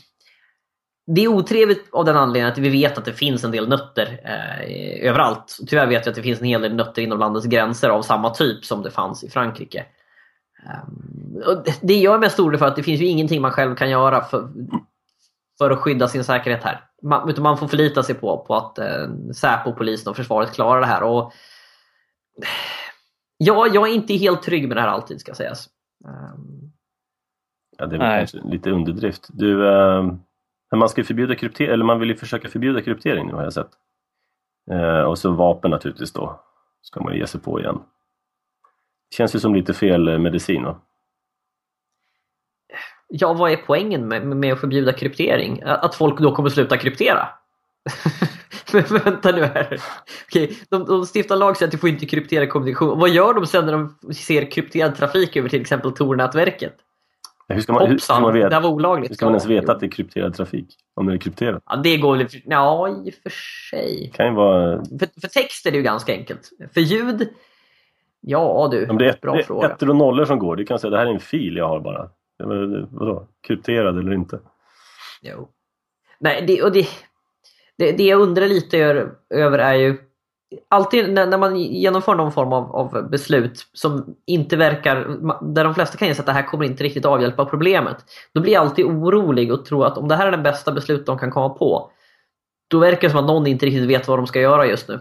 det 1.06 1.24
är 1.24 1.28
otrevligt 1.28 1.88
av 1.92 2.04
den 2.04 2.16
anledningen 2.16 2.52
att 2.52 2.58
vi 2.58 2.68
vet 2.68 2.98
att 2.98 3.04
det 3.04 3.12
finns 3.12 3.44
en 3.44 3.50
del 3.50 3.68
nötter 3.68 4.20
eh, 4.24 5.08
överallt. 5.08 5.58
Tyvärr 5.66 5.86
vet 5.86 6.06
vi 6.06 6.10
att 6.10 6.16
det 6.16 6.22
finns 6.22 6.40
en 6.40 6.46
hel 6.46 6.62
del 6.62 6.74
nötter 6.74 7.02
inom 7.02 7.18
landets 7.18 7.46
gränser 7.46 7.88
av 7.88 8.02
samma 8.02 8.30
typ 8.30 8.64
som 8.64 8.82
det 8.82 8.90
fanns 8.90 9.24
i 9.24 9.30
Frankrike. 9.30 9.86
Um, 10.66 11.62
det 11.80 11.94
gör 11.94 12.12
jag 12.12 12.20
mest 12.20 12.40
orolig 12.40 12.58
för 12.58 12.66
att 12.66 12.76
det 12.76 12.82
finns 12.82 13.00
ju 13.00 13.06
ingenting 13.06 13.42
man 13.42 13.50
själv 13.50 13.74
kan 13.74 13.90
göra 13.90 14.24
för, 14.24 14.48
för 15.58 15.70
att 15.70 15.78
skydda 15.78 16.08
sin 16.08 16.24
säkerhet 16.24 16.62
här. 16.62 16.84
Man, 17.02 17.30
utan 17.30 17.42
man 17.42 17.58
får 17.58 17.68
förlita 17.68 18.02
sig 18.02 18.14
på, 18.14 18.44
på 18.46 18.54
att 18.54 18.78
eh, 18.78 19.08
Säpo, 19.34 19.72
polisen 19.72 20.10
och 20.10 20.16
försvaret 20.16 20.52
klarar 20.52 20.80
det 20.80 20.86
här. 20.86 21.02
Och, 21.02 21.22
eh, 21.22 22.48
ja, 23.38 23.66
jag 23.66 23.88
är 23.88 23.94
inte 23.94 24.14
helt 24.14 24.42
trygg 24.42 24.68
med 24.68 24.76
det 24.76 24.80
här 24.80 24.88
alltid 24.88 25.20
ska 25.20 25.34
sägas. 25.34 25.68
Um, 26.04 26.55
ja, 27.78 27.86
det 27.86 27.96
är 27.96 27.98
väl 27.98 28.18
kanske 28.18 28.48
lite 28.48 28.70
underdrift. 28.70 29.28
Du, 29.28 29.68
eh, 29.68 30.12
man 30.76 30.88
ska 30.88 31.04
förbjuda 31.04 31.34
kryptering, 31.34 31.72
eller 31.72 31.84
man 31.84 32.00
vill 32.00 32.08
ju 32.08 32.16
försöka 32.16 32.48
förbjuda 32.48 32.82
kryptering 32.82 33.26
nu 33.26 33.32
har 33.32 33.42
jag 33.42 33.52
sett. 33.52 33.70
Eh, 34.70 35.00
och 35.00 35.18
så 35.18 35.30
vapen 35.30 35.70
naturligtvis 35.70 36.12
då, 36.12 36.40
ska 36.82 37.00
man 37.00 37.16
ge 37.16 37.26
sig 37.26 37.40
på 37.40 37.60
igen. 37.60 37.78
Det 39.10 39.16
känns 39.16 39.34
ju 39.34 39.38
som 39.38 39.54
lite 39.54 39.74
fel 39.74 40.08
eh, 40.08 40.18
medicin 40.18 40.64
va? 40.64 40.80
Ja, 43.08 43.32
vad 43.32 43.52
är 43.52 43.56
poängen 43.56 44.08
med, 44.08 44.26
med 44.26 44.52
att 44.52 44.60
förbjuda 44.60 44.92
kryptering? 44.92 45.62
Att 45.64 45.94
folk 45.94 46.18
då 46.18 46.34
kommer 46.34 46.48
sluta 46.48 46.76
kryptera? 46.76 47.28
Men 48.72 48.82
vänta 48.82 49.32
nu 49.32 49.42
här. 49.42 49.80
Okej, 50.26 50.58
de, 50.70 50.84
de 50.84 51.06
stiftar 51.06 51.36
lag 51.36 51.56
så 51.56 51.64
att 51.64 51.70
du 51.70 51.78
får 51.78 51.88
inte 51.88 52.06
kryptera 52.06 52.46
kommunikation. 52.46 52.98
Vad 52.98 53.10
gör 53.10 53.34
de 53.34 53.46
sen 53.46 53.66
när 53.66 53.72
de 53.72 54.14
ser 54.14 54.50
krypterad 54.50 54.96
trafik 54.96 55.36
över 55.36 55.48
till 55.48 55.60
exempel 55.60 55.92
Tor-nätverket? 55.92 56.76
Hur 57.48 57.60
ska 57.60 57.72
man, 57.72 57.86
hur 57.90 57.98
ska 57.98 58.20
man 58.20 58.32
veta, 58.34 58.48
det 58.48 58.60
var 58.60 58.70
olagligt. 58.70 59.10
Hur 59.10 59.14
ska 59.14 59.26
man 59.26 59.32
ens 59.32 59.46
veta 59.46 59.72
att 59.72 59.80
det 59.80 59.86
är 59.86 59.90
krypterad 59.90 60.34
trafik? 60.34 60.76
Om 60.94 61.06
det 61.06 61.12
är 61.12 61.18
krypterat? 61.18 61.62
Ja, 61.66 61.76
det 61.76 61.96
går 61.96 62.16
väl... 62.16 62.26
Ja, 62.44 62.88
i 62.88 63.10
och 63.10 63.14
för 63.14 63.32
sig. 63.70 64.12
Kan 64.14 64.26
ju 64.26 64.32
vara... 64.32 64.84
För, 64.84 65.20
för 65.20 65.28
text 65.28 65.66
är 65.66 65.70
det 65.70 65.76
ju 65.76 65.82
ganska 65.82 66.12
enkelt. 66.12 66.50
För 66.74 66.80
ljud... 66.80 67.28
Ja 68.20 68.68
du, 68.70 68.88
Om 68.88 68.98
det 68.98 69.04
är 69.04 69.10
ett, 69.10 69.20
bra 69.20 69.42
fråga. 69.42 69.68
ettor 69.68 69.90
och 69.90 69.96
nollor 69.96 70.24
som 70.24 70.38
går, 70.38 70.56
du 70.56 70.64
kan 70.64 70.78
säga 70.78 70.90
det 70.90 70.96
här 70.98 71.06
är 71.06 71.10
en 71.10 71.20
fil 71.20 71.56
jag 71.56 71.68
har 71.68 71.80
bara. 71.80 72.10
Vadå? 72.90 73.28
Krypterad 73.46 73.98
eller 73.98 74.12
inte? 74.12 74.40
Jo. 75.22 75.48
Nej, 76.18 76.44
det, 76.46 76.62
och 76.62 76.72
det, 76.72 76.88
det, 77.78 77.92
det 77.92 78.04
jag 78.04 78.20
undrar 78.20 78.46
lite 78.46 78.78
över 79.30 79.58
är 79.58 79.74
ju 79.74 79.98
alltid 80.68 81.12
när, 81.12 81.26
när, 81.26 81.38
man 81.38 81.56
genomför 81.56 82.14
någon 82.14 82.32
form 82.32 82.52
av, 82.52 82.76
av, 82.76 83.10
beslut 83.10 83.66
som 83.72 84.16
inte 84.26 84.56
verkar, 84.56 85.18
där 85.54 85.64
de 85.64 85.74
flesta 85.74 85.98
kan 85.98 86.08
inse 86.08 86.20
att 86.20 86.26
det 86.26 86.32
här 86.32 86.46
kommer 86.46 86.64
inte 86.64 86.84
riktigt 86.84 87.04
avhjälpa 87.04 87.44
problemet. 87.44 87.96
Då 88.34 88.40
blir 88.40 88.52
jag 88.52 88.60
alltid 88.60 88.84
orolig 88.84 89.52
och 89.52 89.64
tror 89.64 89.86
att 89.86 89.98
om 89.98 90.08
det 90.08 90.16
här 90.16 90.26
är 90.26 90.30
det 90.30 90.38
bästa 90.38 90.72
beslut 90.72 91.06
de 91.06 91.18
kan 91.18 91.30
komma 91.30 91.48
på, 91.48 91.90
då 92.68 92.78
verkar 92.78 93.08
det 93.08 93.10
som 93.10 93.20
att 93.20 93.26
någon 93.26 93.46
inte 93.46 93.66
riktigt 93.66 93.88
vet 93.88 94.08
vad 94.08 94.18
de 94.18 94.26
ska 94.26 94.40
göra 94.40 94.66
just 94.66 94.88
nu. 94.88 95.00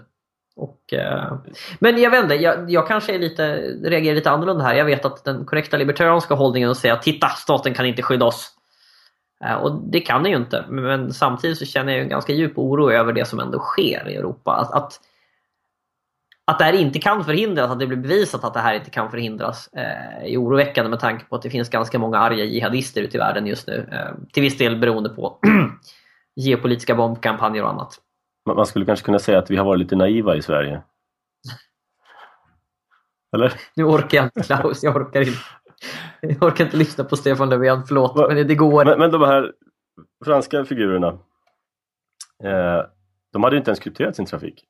Och, 0.55 0.93
eh, 0.93 1.33
men 1.79 2.01
jag 2.01 2.11
vet 2.11 2.23
inte, 2.23 2.35
jag, 2.35 2.71
jag 2.71 2.87
kanske 2.87 3.15
är 3.15 3.19
lite, 3.19 3.55
reagerar 3.83 4.15
lite 4.15 4.31
annorlunda 4.31 4.63
här. 4.63 4.75
Jag 4.75 4.85
vet 4.85 5.05
att 5.05 5.23
den 5.23 5.45
korrekta 5.45 5.77
libertarianska 5.77 6.33
hållningen 6.33 6.69
är 6.69 6.71
att 6.71 6.77
säga 6.77 6.95
titta, 6.95 7.27
staten 7.27 7.73
kan 7.73 7.85
inte 7.85 8.01
skydda 8.01 8.25
oss. 8.25 8.51
Eh, 9.45 9.53
och 9.53 9.81
det 9.91 9.99
kan 9.99 10.23
den 10.23 10.31
ju 10.31 10.37
inte, 10.37 10.65
men 10.69 11.13
samtidigt 11.13 11.57
så 11.57 11.65
känner 11.65 11.93
jag 11.93 12.01
en 12.01 12.09
ganska 12.09 12.33
djup 12.33 12.57
oro 12.57 12.91
över 12.91 13.13
det 13.13 13.25
som 13.25 13.39
ändå 13.39 13.59
sker 13.59 14.09
i 14.09 14.15
Europa. 14.15 14.51
Att, 14.51 14.71
att 14.73 14.99
att 16.47 16.59
det 16.59 16.65
här 16.65 16.73
inte 16.73 16.99
kan 16.99 17.25
förhindras, 17.25 17.71
att 17.71 17.79
det 17.79 17.87
blir 17.87 17.97
bevisat 17.97 18.43
att 18.43 18.53
det 18.53 18.59
här 18.59 18.73
inte 18.73 18.89
kan 18.89 19.11
förhindras 19.11 19.69
eh, 19.73 20.33
är 20.33 20.37
oroväckande 20.37 20.89
med 20.89 20.99
tanke 20.99 21.25
på 21.25 21.35
att 21.35 21.41
det 21.41 21.49
finns 21.49 21.69
ganska 21.69 21.99
många 21.99 22.19
arga 22.19 22.43
jihadister 22.43 23.01
ute 23.01 23.17
i 23.17 23.19
världen 23.19 23.47
just 23.47 23.67
nu. 23.67 23.89
Eh, 23.91 24.27
till 24.33 24.43
viss 24.43 24.57
del 24.57 24.77
beroende 24.79 25.09
på 25.09 25.39
geopolitiska 26.35 26.95
bombkampanjer 26.95 27.63
och 27.63 27.69
annat. 27.69 27.99
Man 28.55 28.65
skulle 28.65 28.85
kanske 28.85 29.05
kunna 29.05 29.19
säga 29.19 29.39
att 29.39 29.51
vi 29.51 29.55
har 29.55 29.65
varit 29.65 29.79
lite 29.79 29.95
naiva 29.95 30.35
i 30.35 30.41
Sverige. 30.41 30.81
Eller? 33.35 33.53
Nu 33.75 33.83
orkar 33.83 34.17
jag 34.17 34.25
inte 34.25 34.43
Klaus, 34.43 34.83
jag 34.83 34.95
orkar 34.95 35.21
inte. 35.21 35.39
Jag 36.21 36.43
orkar 36.43 36.65
inte 36.65 36.77
lyssna 36.77 37.03
på 37.03 37.15
Stefan 37.15 37.49
Löfven, 37.49 37.83
förlåt. 37.87 38.15
Va? 38.15 38.27
Men 38.27 38.47
det 38.47 38.55
går. 38.55 38.85
Men, 38.85 38.99
men 38.99 39.11
de 39.11 39.21
här 39.21 39.51
franska 40.25 40.65
figurerna, 40.65 41.07
eh, 42.43 42.81
de 43.33 43.43
hade 43.43 43.57
inte 43.57 43.69
ens 43.69 43.79
krypterat 43.79 44.15
sin 44.15 44.25
trafik. 44.25 44.65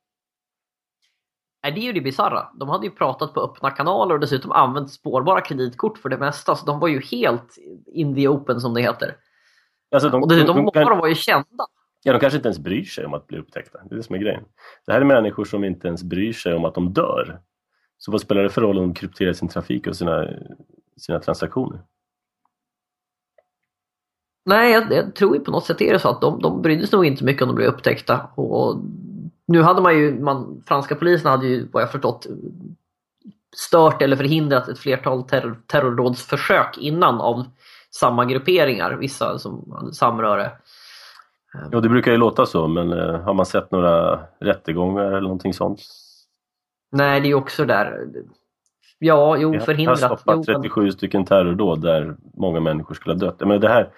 Nej, 1.65 1.71
det 1.71 1.79
är 1.79 1.83
ju 1.83 1.93
det 1.93 2.01
bisarra. 2.01 2.47
De 2.53 2.69
hade 2.69 2.85
ju 2.85 2.91
pratat 2.91 3.33
på 3.33 3.41
öppna 3.41 3.71
kanaler 3.71 4.13
och 4.13 4.19
dessutom 4.19 4.51
använt 4.51 4.91
spårbara 4.91 5.41
kreditkort 5.41 5.97
för 5.97 6.09
det 6.09 6.17
mesta. 6.17 6.55
Så 6.55 6.65
de 6.65 6.79
var 6.79 6.87
ju 6.87 7.01
helt 7.01 7.57
in 7.85 8.15
the 8.15 8.27
open 8.27 8.61
som 8.61 8.73
det 8.73 8.81
heter. 8.81 9.15
Alltså 9.91 10.09
de, 10.09 10.21
och 10.21 10.29
dessutom, 10.29 10.55
många 10.57 10.83
av 10.83 10.89
dem 10.89 10.97
var 10.97 11.07
ju 11.07 11.15
kända. 11.15 11.65
Ja, 12.03 12.13
de 12.13 12.19
kanske 12.19 12.37
inte 12.37 12.47
ens 12.47 12.59
bryr 12.59 12.83
sig 12.83 13.05
om 13.05 13.13
att 13.13 13.27
bli 13.27 13.37
upptäckta. 13.37 13.79
Det 13.83 13.95
är 13.95 13.97
det 13.97 14.03
som 14.03 14.15
är 14.15 14.19
grejen. 14.19 14.43
Det 14.85 14.93
här 14.93 15.01
är 15.01 15.05
människor 15.05 15.45
som 15.45 15.63
inte 15.63 15.87
ens 15.87 16.03
bryr 16.03 16.33
sig 16.33 16.53
om 16.53 16.65
att 16.65 16.75
de 16.75 16.93
dör. 16.93 17.39
Så 17.97 18.11
vad 18.11 18.21
spelar 18.21 18.43
det 18.43 18.49
för 18.49 18.61
roll 18.61 18.77
om 18.77 18.83
de 18.83 18.93
krypterar 18.93 19.33
sin 19.33 19.47
trafik 19.47 19.87
och 19.87 19.95
sina, 19.95 20.27
sina 20.97 21.19
transaktioner? 21.19 21.79
Nej, 24.45 24.71
jag, 24.71 24.91
jag 24.91 25.15
tror 25.15 25.35
ju 25.35 25.43
på 25.43 25.51
något 25.51 25.65
sätt 25.65 25.81
är 25.81 25.93
det 25.93 25.99
så 25.99 26.09
att 26.09 26.21
de, 26.21 26.41
de 26.41 26.61
brydde 26.61 26.87
sig 26.87 26.97
nog 26.97 27.05
inte 27.05 27.23
mycket 27.23 27.41
om 27.41 27.47
de 27.47 27.55
blev 27.55 27.67
upptäckta. 27.67 28.29
Och 28.35 28.81
nu 29.47 29.61
hade 29.61 29.81
man 29.81 29.95
ju, 29.97 30.19
man, 30.19 30.63
franska 30.67 30.95
polisen 30.95 31.31
hade 31.31 31.47
ju 31.47 31.67
vad 31.71 31.83
jag 31.83 31.91
förstått 31.91 32.27
stört 33.55 34.01
eller 34.01 34.15
förhindrat 34.15 34.67
ett 34.67 34.79
flertal 34.79 35.23
terror, 35.23 35.57
terrorrådsförsök 35.67 36.77
innan 36.77 37.21
av 37.21 37.45
samma 37.91 38.25
grupperingar, 38.25 38.91
vissa 38.91 39.39
som 39.39 39.71
hade 39.79 39.93
samröre. 39.93 40.51
Ja, 41.71 41.79
det 41.79 41.89
brukar 41.89 42.11
ju 42.11 42.17
låta 42.17 42.45
så, 42.45 42.67
men 42.67 42.93
eh, 42.93 43.19
har 43.19 43.33
man 43.33 43.45
sett 43.45 43.71
några 43.71 44.19
rättegångar 44.39 45.03
eller 45.03 45.21
någonting 45.21 45.53
sånt? 45.53 45.79
Nej, 46.91 47.21
det 47.21 47.29
är 47.29 47.33
också 47.33 47.65
där. 47.65 48.07
Ja, 48.99 49.37
jo, 49.37 49.59
förhindrat. 49.59 49.99
Vi 49.99 50.05
har 50.05 50.15
stoppat 50.17 50.45
37 50.45 50.91
stycken 50.91 51.25
terrordåd 51.25 51.81
där 51.81 52.15
många 52.33 52.59
människor 52.59 52.95
skulle 52.95 53.15
ha 53.15 53.19
dött. 53.19 53.39
Men 53.39 53.61
det 53.61 53.69
här, 53.69 53.89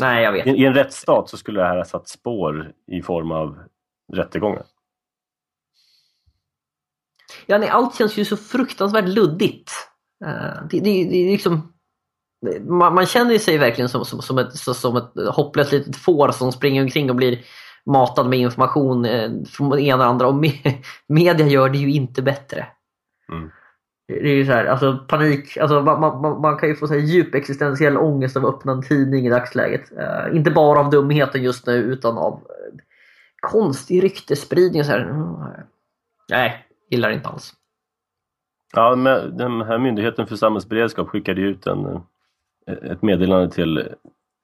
Nej, 0.00 0.24
jag 0.24 0.32
vet. 0.32 0.46
I, 0.46 0.50
I 0.50 0.64
en 0.64 0.74
rättsstat 0.74 1.28
så 1.28 1.36
skulle 1.36 1.60
det 1.60 1.66
här 1.66 1.76
ha 1.76 1.84
satt 1.84 2.08
spår 2.08 2.72
i 2.86 3.02
form 3.02 3.30
av 3.30 3.58
rättegångar. 4.12 4.62
Ja, 7.46 7.58
nej, 7.58 7.68
allt 7.68 7.94
känns 7.94 8.16
ju 8.16 8.24
så 8.24 8.36
fruktansvärt 8.36 9.08
luddigt. 9.08 9.70
Uh, 10.24 10.66
det, 10.70 10.80
det, 10.80 11.04
det, 11.04 11.16
är 11.16 11.32
liksom, 11.32 11.72
man, 12.60 12.94
man, 12.94 13.06
känner 13.06 13.38
sig 13.38 13.58
verkligen 13.58 13.88
som, 13.88 14.04
som, 14.04 14.22
som, 14.22 14.38
ett, 14.38 14.56
som 14.56 14.96
ett 14.96 15.34
hopplöst 15.34 15.72
litet 15.72 15.96
får 15.96 16.30
som 16.30 16.52
springer 16.52 16.82
omkring 16.82 17.10
och 17.10 17.16
blir 17.16 17.44
matad 17.86 18.28
med 18.28 18.38
information 18.38 19.04
eh, 19.04 19.30
från 19.48 19.70
det 19.70 19.82
ena 19.82 20.04
och 20.04 20.10
andra. 20.10 20.26
Och 20.26 20.34
me, 20.34 20.50
media 21.08 21.46
gör 21.46 21.68
det 21.68 21.78
ju 21.78 21.92
inte 21.92 22.22
bättre. 22.22 22.66
Mm. 23.32 23.50
Det 24.12 24.30
är 24.30 24.34
ju 24.34 24.46
så 24.46 24.52
här, 24.52 24.64
alltså 24.64 24.98
panik, 25.08 25.56
alltså 25.56 25.82
man, 25.82 26.00
man, 26.00 26.40
man 26.40 26.56
kan 26.56 26.68
ju 26.68 26.74
få 26.74 26.86
så 26.86 26.94
här 26.94 27.00
djup 27.00 27.34
existentiell 27.34 27.96
ångest 27.96 28.36
av 28.36 28.46
att 28.46 28.54
öppna 28.54 28.72
en 28.72 28.82
tidning 28.82 29.26
i 29.26 29.30
dagsläget. 29.30 29.92
Uh, 29.92 30.36
inte 30.36 30.50
bara 30.50 30.80
av 30.80 30.90
dumheten 30.90 31.42
just 31.42 31.66
nu 31.66 31.72
utan 31.72 32.18
av 32.18 32.32
uh, 32.32 32.78
konstig 33.40 34.04
ryktesspridning. 34.04 34.84
Så 34.84 34.90
här. 34.90 35.00
Mm, 35.00 35.34
nej, 36.30 36.66
gillar 36.90 37.10
inte 37.10 37.28
alls. 37.28 37.54
Ja, 38.72 38.96
men 38.96 39.36
den 39.36 39.62
här 39.62 39.78
Myndigheten 39.78 40.26
för 40.26 40.36
samhällsberedskap 40.36 41.08
skickade 41.08 41.40
ut 41.40 41.66
en, 41.66 41.86
eh, 42.66 42.90
ett 42.90 43.02
meddelande 43.02 43.50
till 43.50 43.88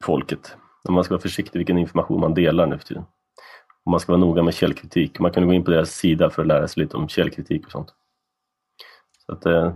folket. 0.04 0.56
Man 0.88 1.04
ska 1.04 1.14
vara 1.14 1.22
försiktig 1.22 1.58
vilken 1.58 1.78
information 1.78 2.20
man 2.20 2.34
delar 2.34 2.66
nu 2.66 2.78
för 2.78 2.84
tiden. 2.84 3.04
Och 3.84 3.90
man 3.90 4.00
ska 4.00 4.12
vara 4.12 4.20
noga 4.20 4.42
med 4.42 4.54
källkritik. 4.54 5.18
Man 5.18 5.32
kan 5.32 5.46
gå 5.46 5.52
in 5.52 5.64
på 5.64 5.70
deras 5.70 5.90
sida 5.90 6.30
för 6.30 6.42
att 6.42 6.48
lära 6.48 6.68
sig 6.68 6.82
lite 6.82 6.96
om 6.96 7.08
källkritik 7.08 7.66
och 7.66 7.72
sånt. 7.72 7.94
Så 9.28 9.32
att, 9.32 9.46
eh... 9.46 9.72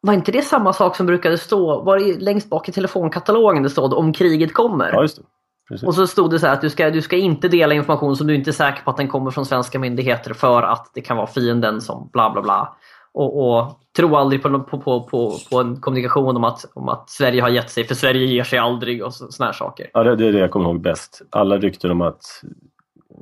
Var 0.00 0.14
inte 0.14 0.32
det 0.32 0.42
samma 0.42 0.72
sak 0.72 0.96
som 0.96 1.06
brukade 1.06 1.38
stå, 1.38 1.82
var 1.82 1.98
det 1.98 2.20
längst 2.20 2.50
bak 2.50 2.68
i 2.68 2.72
telefonkatalogen 2.72 3.62
det 3.62 3.70
stod 3.70 3.94
om 3.94 4.12
kriget 4.12 4.54
kommer? 4.54 4.92
Ja, 4.92 5.02
just 5.02 5.16
det. 5.16 5.22
Precis. 5.68 5.86
Och 5.86 5.94
så 5.94 6.06
stod 6.06 6.30
det 6.30 6.38
så 6.38 6.46
att 6.46 6.60
du 6.60 6.70
ska, 6.70 6.90
du 6.90 7.02
ska 7.02 7.16
inte 7.16 7.48
dela 7.48 7.74
information 7.74 8.16
som 8.16 8.26
du 8.26 8.34
inte 8.34 8.50
är 8.50 8.52
säker 8.52 8.82
på 8.82 8.90
att 8.90 8.96
den 8.96 9.08
kommer 9.08 9.30
från 9.30 9.46
svenska 9.46 9.78
myndigheter 9.78 10.34
för 10.34 10.62
att 10.62 10.90
det 10.94 11.00
kan 11.00 11.16
vara 11.16 11.26
fienden 11.26 11.80
som 11.80 12.10
bla 12.12 12.30
bla 12.30 12.42
bla. 12.42 12.76
Och, 13.12 13.56
och 13.56 13.80
tro 13.96 14.16
aldrig 14.16 14.42
på, 14.42 14.60
på, 14.60 14.78
på, 14.80 15.38
på, 15.50 15.60
en 15.60 15.80
kommunikation 15.80 16.36
om 16.36 16.44
att, 16.44 16.64
om 16.74 16.88
att 16.88 17.10
Sverige 17.10 17.42
har 17.42 17.48
gett 17.48 17.70
sig, 17.70 17.84
för 17.84 17.94
Sverige 17.94 18.26
ger 18.26 18.44
sig 18.44 18.58
aldrig 18.58 19.04
och 19.04 19.14
såna 19.14 19.46
här 19.46 19.52
saker. 19.52 19.90
Ja, 19.92 20.04
det, 20.04 20.16
det 20.16 20.26
är 20.26 20.32
det 20.32 20.38
jag 20.38 20.50
kommer 20.50 20.66
ihåg 20.66 20.80
bäst. 20.80 21.22
Alla 21.30 21.58
rykten 21.58 21.90
om 21.90 22.00
att 22.00 22.22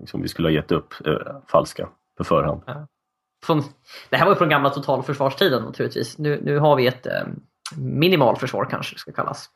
liksom, 0.00 0.22
vi 0.22 0.28
skulle 0.28 0.48
ha 0.48 0.52
gett 0.52 0.72
upp 0.72 0.94
är 1.04 1.40
falska 1.48 1.88
på 2.18 2.24
förhand. 2.24 2.62
Ja 2.66 2.86
från, 3.44 3.62
det 4.10 4.16
här 4.16 4.24
var 4.24 4.32
ju 4.32 4.38
från 4.38 4.48
gamla 4.48 4.70
totalförsvarstiden 4.70 5.62
naturligtvis. 5.62 6.18
Nu, 6.18 6.40
nu 6.42 6.58
har 6.58 6.76
vi 6.76 6.86
ett 6.86 7.06
eh, 7.06 7.12
minimalförsvar 7.76 8.64
kanske 8.64 8.94
det 8.94 8.98
ska 8.98 9.12
kallas. 9.12 9.50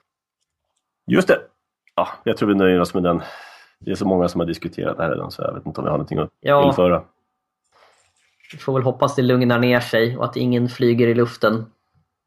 Just 1.07 1.29
det! 1.29 1.39
Ja, 1.95 2.09
jag 2.25 2.37
tror 2.37 2.49
vi 2.49 2.55
nöjer 2.55 2.81
oss 2.81 2.95
med 2.95 3.03
den. 3.03 3.23
Det 3.79 3.91
är 3.91 3.95
så 3.95 4.07
många 4.07 4.29
som 4.29 4.41
har 4.41 4.47
diskuterat 4.47 4.97
det 4.97 5.03
här 5.03 5.11
redan 5.11 5.31
så 5.31 5.43
jag 5.43 5.55
vet 5.55 5.67
inte 5.67 5.81
om 5.81 5.85
vi 5.85 5.91
har 5.91 5.99
någonting 5.99 6.19
att 6.19 6.31
ja, 6.41 6.69
införa. 6.69 7.05
Vi 8.53 8.59
får 8.59 8.73
väl 8.73 8.83
hoppas 8.83 9.17
det 9.17 9.23
lugnar 9.23 9.59
ner 9.59 9.81
sig 9.81 10.17
och 10.17 10.25
att 10.25 10.37
ingen 10.37 10.69
flyger 10.69 11.09
i 11.09 11.15
luften. 11.15 11.67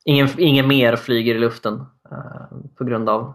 Ingen, 0.06 0.30
ingen 0.38 0.68
mer 0.68 0.96
flyger 0.96 1.36
i 1.36 1.40
luften 1.40 1.74
uh, 2.12 2.60
på 2.78 2.84
grund 2.84 3.10
av 3.10 3.34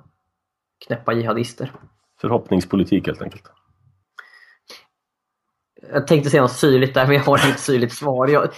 knäppa 0.86 1.12
jihadister. 1.12 1.72
Förhoppningspolitik 2.20 3.06
helt 3.06 3.22
enkelt. 3.22 3.50
Jag 5.92 6.06
tänkte 6.06 6.30
säga 6.30 6.42
något 6.42 6.52
syrligt 6.52 6.94
där, 6.94 7.06
men 7.06 7.16
jag 7.16 7.22
har 7.22 7.46
inget 7.46 7.60
syrligt 7.60 7.92
svar. 7.92 8.28
Jag, 8.28 8.48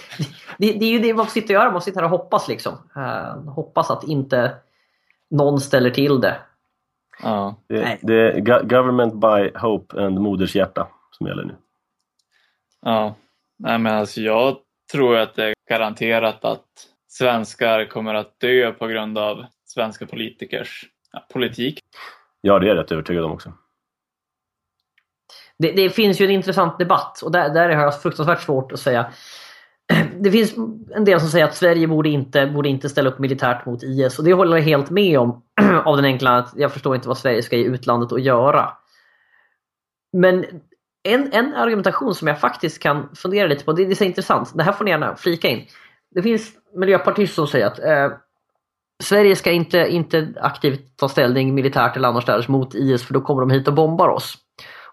det, 0.57 0.71
det, 0.71 0.85
är 0.85 0.89
ju 0.89 0.99
det 0.99 1.13
man 1.13 1.25
får 1.25 1.31
sitta 1.31 1.45
och 1.45 1.51
göra, 1.51 1.71
man 1.71 1.81
sitter 1.81 1.99
här 1.99 2.05
och 2.05 2.19
hoppas 2.19 2.47
liksom. 2.47 2.73
Uh, 2.97 3.51
hoppas 3.51 3.91
att 3.91 4.03
inte 4.03 4.55
någon 5.29 5.59
ställer 5.59 5.89
till 5.89 6.21
det. 6.21 6.37
Ja. 7.23 7.55
Det, 7.67 7.97
det 8.01 8.13
är 8.13 8.41
government 8.63 9.13
by 9.13 9.59
hope 9.59 10.05
and 10.05 10.19
moders 10.19 10.55
hjärta 10.55 10.87
som 11.11 11.27
gäller 11.27 11.43
nu. 11.43 11.55
Ja, 12.81 13.15
Nej, 13.59 13.79
men 13.79 13.95
alltså 13.95 14.21
jag 14.21 14.57
tror 14.91 15.17
att 15.17 15.35
det 15.35 15.43
är 15.43 15.53
garanterat 15.69 16.45
att 16.45 16.65
svenskar 17.07 17.85
kommer 17.85 18.13
att 18.13 18.39
dö 18.39 18.71
på 18.71 18.87
grund 18.87 19.17
av 19.17 19.45
svenska 19.65 20.05
politikers 20.05 20.85
ja, 21.11 21.25
politik. 21.33 21.79
Ja, 22.41 22.59
det 22.59 22.65
är 22.65 22.67
jag 22.67 22.77
rätt 22.77 22.91
övertygad 22.91 23.23
om 23.23 23.31
också. 23.31 23.53
Det, 25.59 25.71
det, 25.71 25.89
finns 25.89 26.21
ju 26.21 26.25
en 26.25 26.31
intressant 26.31 26.79
debatt 26.79 27.21
och 27.21 27.31
där, 27.31 27.49
där 27.49 27.69
har 27.69 27.83
jag 27.83 28.01
fruktansvärt 28.01 28.41
svårt 28.41 28.71
att 28.71 28.79
säga. 28.79 29.11
Det 30.19 30.31
finns 30.31 30.55
en 30.95 31.05
del 31.05 31.19
som 31.19 31.29
säger 31.29 31.45
att 31.45 31.55
Sverige 31.55 31.87
borde 31.87 32.09
inte, 32.09 32.47
borde 32.47 32.69
inte 32.69 32.89
ställa 32.89 33.09
upp 33.09 33.19
militärt 33.19 33.65
mot 33.65 33.83
IS 33.83 34.19
och 34.19 34.25
det 34.25 34.33
håller 34.33 34.57
jag 34.57 34.63
helt 34.63 34.89
med 34.89 35.19
om. 35.19 35.41
Av 35.85 35.95
den 35.95 36.05
enkla 36.05 36.37
att 36.37 36.53
jag 36.55 36.71
förstår 36.71 36.95
inte 36.95 37.07
vad 37.07 37.17
Sverige 37.17 37.43
ska 37.43 37.55
i 37.55 37.63
utlandet 37.63 38.11
att 38.11 38.21
göra. 38.21 38.69
Men 40.13 40.45
en, 41.03 41.33
en 41.33 41.53
argumentation 41.53 42.15
som 42.15 42.27
jag 42.27 42.39
faktiskt 42.39 42.81
kan 42.83 43.09
fundera 43.15 43.47
lite 43.47 43.65
på, 43.65 43.73
det, 43.73 43.85
det 43.85 43.91
är 43.91 43.95
så 43.95 44.03
intressant, 44.03 44.51
det 44.55 44.63
här 44.63 44.71
får 44.71 44.85
ni 44.85 44.91
gärna 44.91 45.15
flika 45.15 45.47
in. 45.47 45.65
Det 46.15 46.21
finns 46.21 46.51
miljöpartister 46.75 47.35
som 47.35 47.47
säger 47.47 47.67
att 47.67 47.79
eh, 47.79 48.17
Sverige 49.03 49.35
ska 49.35 49.51
inte, 49.51 49.77
inte 49.77 50.33
aktivt 50.41 50.97
ta 50.97 51.09
ställning 51.09 51.55
militärt 51.55 51.97
eller 51.97 52.07
annorstädes 52.07 52.47
mot 52.47 52.75
IS 52.75 53.03
för 53.03 53.13
då 53.13 53.21
kommer 53.21 53.41
de 53.41 53.49
hit 53.49 53.67
och 53.67 53.73
bombar 53.73 54.07
oss. 54.07 54.37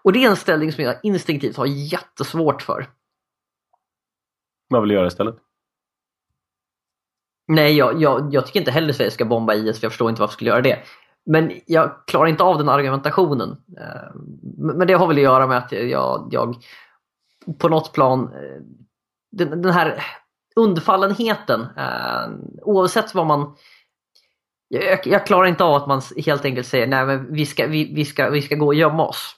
Och 0.05 0.13
det 0.13 0.23
är 0.23 0.29
en 0.29 0.35
ställning 0.35 0.71
som 0.71 0.83
jag 0.83 0.95
instinktivt 1.03 1.57
har 1.57 1.65
jättesvårt 1.65 2.61
för. 2.61 2.89
Vad 4.69 4.81
vill 4.81 4.89
du 4.89 4.95
göra 4.95 5.07
istället? 5.07 5.35
Nej, 7.47 7.77
jag, 7.77 8.01
jag, 8.01 8.33
jag 8.33 8.45
tycker 8.45 8.59
inte 8.59 8.71
heller 8.71 8.93
Sverige 8.93 9.11
ska 9.11 9.25
bomba 9.25 9.53
IS 9.53 9.79
för 9.79 9.85
jag 9.85 9.91
förstår 9.91 10.09
inte 10.09 10.21
varför 10.21 10.31
jag 10.31 10.33
skulle 10.33 10.49
göra 10.49 10.61
det. 10.61 10.79
Men 11.25 11.51
jag 11.65 12.07
klarar 12.07 12.27
inte 12.27 12.43
av 12.43 12.57
den 12.57 12.69
argumentationen. 12.69 13.49
Eh, 13.77 14.15
men 14.57 14.87
det 14.87 14.93
har 14.93 15.07
väl 15.07 15.17
att 15.17 15.23
göra 15.23 15.47
med 15.47 15.57
att 15.57 15.71
jag, 15.71 16.27
jag 16.31 16.55
på 17.57 17.69
något 17.69 17.93
plan, 17.93 18.33
eh, 18.33 18.61
den, 19.31 19.61
den 19.61 19.73
här 19.73 20.03
undfallenheten, 20.55 21.61
eh, 21.77 22.29
oavsett 22.61 23.15
vad 23.15 23.27
man 23.27 23.55
jag, 24.67 25.07
jag, 25.07 25.25
klarar 25.25 25.45
inte 25.45 25.63
av 25.63 25.75
att 25.75 25.87
man 25.87 26.01
helt 26.25 26.45
enkelt 26.45 26.67
säger 26.67 26.87
nej 26.87 27.05
men 27.05 27.33
vi 27.33 27.45
ska, 27.45 27.67
vi, 27.67 27.93
vi 27.93 28.05
ska, 28.05 28.29
vi 28.29 28.41
ska 28.41 28.55
gå 28.55 28.65
och 28.65 28.75
gömma 28.75 29.05
oss. 29.07 29.35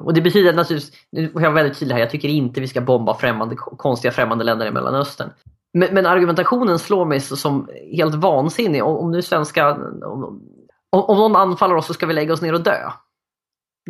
Och 0.00 0.14
det 0.14 0.20
betyder 0.20 0.52
naturligtvis, 0.52 1.06
nu 1.12 1.32
är 1.34 1.40
jag 1.40 1.52
väldigt 1.52 1.78
tydlig 1.78 1.94
här, 1.94 2.00
jag 2.00 2.10
tycker 2.10 2.28
inte 2.28 2.60
vi 2.60 2.68
ska 2.68 2.80
bomba 2.80 3.14
främmande, 3.14 3.56
konstiga 3.56 4.12
främmande 4.12 4.44
länder 4.44 4.66
i 4.66 4.70
Mellanöstern. 4.70 5.30
Men, 5.72 5.94
men 5.94 6.06
argumentationen 6.06 6.78
slår 6.78 7.04
mig 7.04 7.20
som 7.20 7.68
helt 7.92 8.14
vansinnig. 8.14 8.84
Om, 8.84 8.96
om 8.96 9.10
nu 9.10 9.22
svenska, 9.22 9.74
om, 10.04 10.42
om 10.90 11.16
någon 11.16 11.36
anfaller 11.36 11.74
oss 11.74 11.86
så 11.86 11.94
ska 11.94 12.06
vi 12.06 12.14
lägga 12.14 12.32
oss 12.32 12.42
ner 12.42 12.54
och 12.54 12.62
dö. 12.62 12.90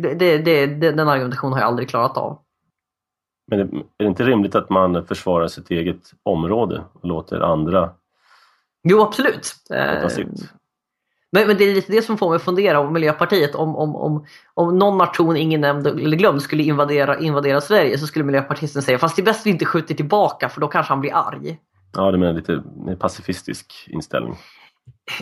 Det, 0.01 0.13
det, 0.13 0.37
det, 0.37 0.65
den 0.91 1.09
argumentationen 1.09 1.53
har 1.53 1.59
jag 1.59 1.67
aldrig 1.67 1.89
klarat 1.89 2.17
av. 2.17 2.39
Men 3.51 3.59
är 3.59 3.83
det 3.97 4.05
inte 4.05 4.23
rimligt 4.23 4.55
att 4.55 4.69
man 4.69 5.05
försvarar 5.05 5.47
sitt 5.47 5.71
eget 5.71 6.11
område 6.23 6.83
och 6.93 7.07
låter 7.07 7.39
andra 7.39 7.89
Jo, 8.89 9.01
absolut. 9.01 9.53
Eh, 9.73 10.07
men, 11.31 11.47
men, 11.47 11.57
det 11.57 11.63
är 11.63 11.75
lite 11.75 11.91
det 11.91 12.01
som 12.01 12.17
får 12.17 12.29
mig 12.29 12.35
att 12.35 12.43
fundera 12.43 12.79
om 12.79 12.93
Miljöpartiet. 12.93 13.55
Om, 13.55 13.75
om, 13.75 13.95
om, 13.95 14.25
om 14.53 14.77
någon 14.77 14.97
nation 14.97 15.37
ingen 15.37 15.61
nämnd 15.61 15.87
eller 15.87 16.17
glömd 16.17 16.41
skulle 16.41 16.63
invadera, 16.63 17.19
invadera 17.19 17.61
Sverige 17.61 17.97
så 17.97 18.07
skulle 18.07 18.25
miljöpartisten 18.25 18.81
säga 18.81 18.99
fast 18.99 19.15
det 19.15 19.21
är 19.21 19.25
bäst 19.25 19.45
vi 19.45 19.49
inte 19.49 19.65
skjuter 19.65 19.95
tillbaka 19.95 20.49
för 20.49 20.61
då 20.61 20.67
kanske 20.67 20.93
han 20.93 21.01
blir 21.01 21.15
arg. 21.15 21.59
Ja, 21.93 22.11
det 22.11 22.17
menar 22.17 22.33
lite 22.33 22.63
pacifistisk 22.99 23.87
inställning. 23.87 24.37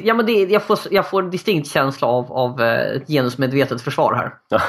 Ja, 0.03 0.13
men 0.13 0.25
det, 0.25 0.31
jag, 0.31 0.63
får, 0.63 0.79
jag 0.91 1.09
får 1.09 1.23
distinkt 1.23 1.67
känsla 1.67 2.07
av, 2.07 2.31
av 2.31 2.61
ett 2.61 3.01
eh, 3.01 3.07
genusmedvetet 3.07 3.81
försvar 3.81 4.13
här. 4.13 4.33
Ja. 4.49 4.61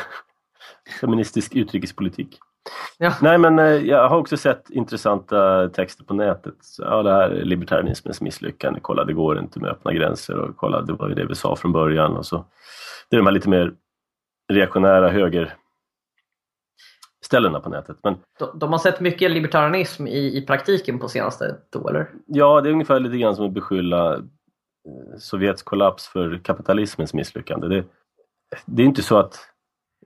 Feministisk 1.01 1.55
utrikespolitik. 1.55 2.38
Ja. 2.98 3.14
Nej 3.22 3.38
men 3.38 3.59
eh, 3.59 3.64
jag 3.64 4.09
har 4.09 4.16
också 4.16 4.37
sett 4.37 4.70
intressanta 4.70 5.68
texter 5.68 6.05
på 6.05 6.14
nätet. 6.14 6.55
Ja, 6.79 7.02
det 7.02 7.12
här 7.12 7.31
är 7.31 7.44
libertarianismens 7.44 8.20
misslyckande. 8.20 8.81
Kolla, 8.83 9.05
det 9.05 9.12
går 9.12 9.38
inte 9.38 9.61
med 9.61 9.70
öppna 9.70 9.92
gränser 9.92 10.38
och 10.38 10.57
kolla, 10.57 10.83
det 10.83 10.92
var 10.92 11.09
ju 11.09 11.14
det 11.14 11.26
vi 11.26 11.35
sa 11.35 11.57
från 11.57 11.72
början. 11.72 12.16
Och 12.16 12.26
så. 12.26 12.44
Det 13.11 13.16
är 13.16 13.18
de 13.18 13.26
här 13.26 13.33
lite 13.33 13.48
mer 13.48 13.72
reaktionära 14.52 15.09
höger 15.09 15.55
ställena 17.24 17.61
på 17.61 17.68
nätet. 17.70 17.96
Men, 18.02 18.16
de, 18.38 18.59
de 18.59 18.72
har 18.72 18.79
sett 18.79 19.00
mycket 19.00 19.31
libertarianism 19.31 20.07
i, 20.07 20.37
i 20.37 20.46
praktiken 20.46 20.98
på 20.98 21.09
senaste 21.09 21.57
då, 21.70 21.88
eller? 21.88 22.11
Ja, 22.26 22.61
det 22.61 22.68
är 22.68 22.72
ungefär 22.72 23.00
lite 23.00 23.16
grann 23.16 23.37
som 23.37 23.46
att 23.46 23.52
beskylla 23.52 24.20
Sovjets 25.18 25.62
kollaps 25.62 26.09
för 26.09 26.40
kapitalismens 26.44 27.14
misslyckande. 27.14 27.68
Det, 27.68 27.85
det 28.66 28.83
är 28.83 28.87
inte 28.87 29.02
så 29.02 29.18
att 29.18 29.38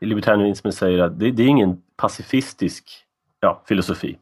libertarianismen 0.07 0.73
säger 0.73 0.99
att 0.99 1.19
det, 1.19 1.31
det 1.31 1.43
är 1.43 1.47
ingen 1.47 1.83
pacifistisk 1.97 3.07
ja, 3.41 3.63
filosofi. 3.67 4.19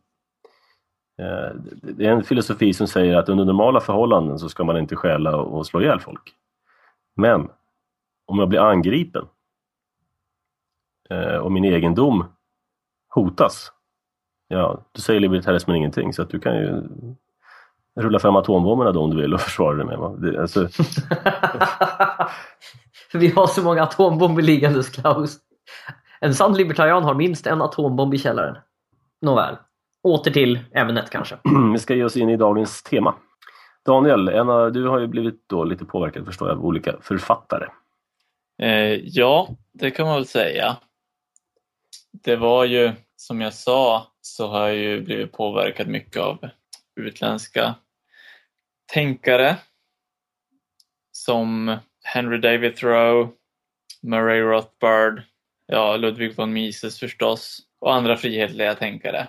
Eh, 1.18 1.50
det 1.82 2.06
är 2.06 2.10
en 2.12 2.24
filosofi 2.24 2.72
som 2.74 2.86
säger 2.86 3.16
att 3.16 3.28
under 3.28 3.44
normala 3.44 3.80
förhållanden 3.80 4.38
så 4.38 4.48
ska 4.48 4.64
man 4.64 4.78
inte 4.78 4.96
stjäla 4.96 5.36
och 5.36 5.66
slå 5.66 5.80
ihjäl 5.80 6.00
folk. 6.00 6.34
Men 7.16 7.48
om 8.26 8.38
jag 8.38 8.48
blir 8.48 8.60
angripen 8.60 9.24
eh, 11.10 11.36
och 11.36 11.52
min 11.52 11.64
egendom 11.64 12.24
hotas, 13.08 13.72
ja, 14.48 14.84
då 14.92 15.00
säger 15.00 15.20
libertarismen 15.20 15.76
ingenting. 15.76 16.12
Så 16.12 16.22
att 16.22 16.30
du 16.30 16.40
kan 16.40 16.56
ju 16.56 16.82
rulla 18.00 18.18
fram 18.18 18.36
atombomberna 18.36 18.92
då 18.92 19.02
om 19.02 19.10
du 19.10 19.16
vill 19.22 19.34
och 19.34 19.40
försvara 19.48 19.74
dig 19.76 19.86
med. 19.86 19.98
Det, 20.18 20.40
alltså... 20.40 20.68
Vi 23.12 23.28
har 23.28 23.46
så 23.46 23.62
många 23.62 23.82
atombomber 23.82 24.42
liggandes 24.42 24.88
Klaus. 24.88 25.38
En 26.20 26.34
sann 26.34 26.56
libertarian 26.56 27.04
har 27.04 27.14
minst 27.14 27.46
en 27.46 27.62
atombomb 27.62 28.14
i 28.14 28.18
källaren. 28.18 28.56
Nåväl, 29.20 29.56
åter 30.02 30.30
till 30.30 30.58
ämnet 30.74 31.10
kanske. 31.10 31.38
vi 31.72 31.78
ska 31.78 31.94
ge 31.94 32.04
oss 32.04 32.16
in 32.16 32.28
i 32.28 32.36
dagens 32.36 32.82
tema. 32.82 33.14
Daniel, 33.86 34.28
en 34.28 34.50
av, 34.50 34.72
du 34.72 34.88
har 34.88 34.98
ju 34.98 35.06
blivit 35.06 35.48
då 35.48 35.64
lite 35.64 35.84
påverkad 35.84 36.26
förstår 36.26 36.48
jag 36.48 36.58
av 36.58 36.64
olika 36.64 36.96
författare. 37.00 37.66
Eh, 38.62 38.94
ja, 39.04 39.48
det 39.72 39.90
kan 39.90 40.06
man 40.06 40.14
väl 40.14 40.26
säga. 40.26 40.76
Det 42.12 42.36
var 42.36 42.64
ju, 42.64 42.92
som 43.16 43.40
jag 43.40 43.54
sa, 43.54 44.06
så 44.20 44.48
har 44.48 44.66
jag 44.66 44.76
ju 44.76 45.00
blivit 45.00 45.32
påverkad 45.32 45.88
mycket 45.88 46.22
av 46.22 46.48
utländska 46.96 47.74
tänkare 48.92 49.56
som 51.12 51.76
Henry 52.04 52.38
David 52.38 52.76
Thoreau, 52.76 53.28
Murray 54.02 54.40
Rothbard, 54.40 55.22
ja, 55.68 55.96
Ludwig 55.96 56.36
von 56.36 56.52
Mises 56.52 56.98
förstås 56.98 57.60
och 57.78 57.94
andra 57.94 58.16
frihetliga 58.16 58.74
tänkare. 58.74 59.28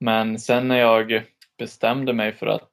Men 0.00 0.38
sen 0.38 0.68
när 0.68 0.78
jag 0.78 1.24
bestämde 1.58 2.12
mig 2.12 2.32
för 2.32 2.46
att 2.46 2.70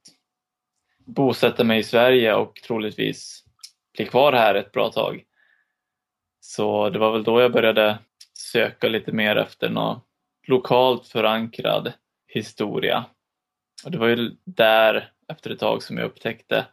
bosätta 1.05 1.63
mig 1.63 1.79
i 1.79 1.83
Sverige 1.83 2.35
och 2.35 2.55
troligtvis 2.55 3.43
bli 3.97 4.05
kvar 4.05 4.33
här 4.33 4.55
ett 4.55 4.71
bra 4.71 4.91
tag. 4.91 5.23
Så 6.39 6.89
det 6.89 6.99
var 6.99 7.11
väl 7.11 7.23
då 7.23 7.41
jag 7.41 7.51
började 7.51 7.99
söka 8.33 8.87
lite 8.87 9.11
mer 9.11 9.35
efter 9.35 9.69
någon 9.69 9.99
lokalt 10.47 11.07
förankrad 11.07 11.93
historia. 12.27 13.05
Och 13.85 13.91
det 13.91 13.97
var 13.97 14.07
ju 14.07 14.31
där 14.43 15.11
efter 15.27 15.49
ett 15.49 15.59
tag 15.59 15.83
som 15.83 15.97
jag 15.97 16.05
upptäckte 16.05 16.65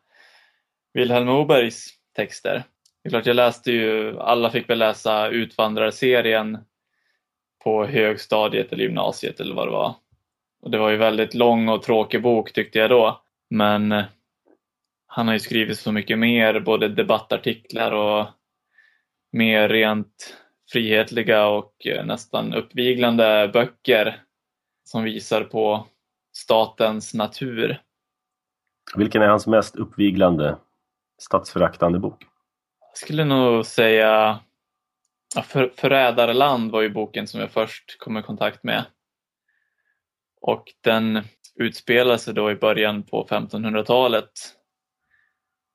Vilhelm 0.93 1.27
Mobergs 1.27 1.89
texter. 2.17 2.65
Det 3.03 3.09
är 3.09 3.11
klart, 3.11 3.27
jag 3.27 3.37
läste 3.37 3.73
ju, 3.73 4.19
alla 4.19 4.51
fick 4.51 4.71
väl 4.71 4.79
läsa 4.79 5.29
Utvandrarserien 5.29 6.59
på 7.65 7.85
högstadiet 7.85 8.73
eller 8.73 8.85
gymnasiet 8.85 9.41
eller 9.41 9.55
vad 9.55 9.67
det 9.67 9.73
var. 9.73 9.95
Och 10.63 10.71
det 10.71 10.79
var 10.79 10.91
ju 10.91 10.97
väldigt 10.97 11.35
lång 11.35 11.69
och 11.69 11.83
tråkig 11.83 12.23
bok 12.23 12.53
tyckte 12.53 12.79
jag 12.79 12.91
då. 12.91 13.23
Men 13.51 13.93
eh, 13.93 14.05
han 15.07 15.27
har 15.27 15.35
ju 15.35 15.41
skrivit 15.41 15.79
så 15.79 15.93
mycket 15.93 16.19
mer, 16.19 16.61
både 16.61 16.89
debattartiklar 16.89 17.93
och 17.93 18.27
mer 19.33 19.69
rent 19.69 20.37
frihetliga 20.73 21.47
och 21.47 21.87
eh, 21.87 22.05
nästan 22.05 22.55
uppviglande 22.55 23.51
böcker 23.53 24.23
som 24.85 25.03
visar 25.03 25.45
på 25.45 25.87
statens 26.33 27.15
natur. 27.15 27.81
Vilken 28.97 29.23
är 29.23 29.29
hans 29.29 29.47
mest 29.47 29.77
uppviglande 29.77 30.57
statsföraktande 31.19 31.99
bok? 31.99 32.25
Jag 32.93 32.99
skulle 32.99 33.25
nog 33.25 33.67
säga 33.67 34.41
ja, 35.35 35.43
för, 35.43 35.73
Förrädarland 35.77 36.71
var 36.71 36.83
ju 36.83 36.91
boken 36.91 37.27
som 37.27 37.41
jag 37.41 37.51
först 37.51 37.99
kom 37.99 38.19
i 38.19 38.23
kontakt 38.23 38.63
med. 38.65 38.85
Och 40.41 40.65
den 40.81 41.23
utspelar 41.55 42.17
sig 42.17 42.35
då 42.35 42.51
i 42.51 42.55
början 42.55 43.03
på 43.03 43.27
1500-talet 43.27 44.31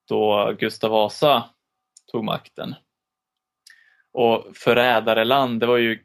då 0.07 0.53
Gustav 0.59 0.91
Vasa 0.91 1.49
tog 2.11 2.23
makten. 2.23 2.75
Och 4.11 4.45
förrädareland, 4.53 5.59
det 5.59 5.65
var 5.65 5.77
ju 5.77 5.99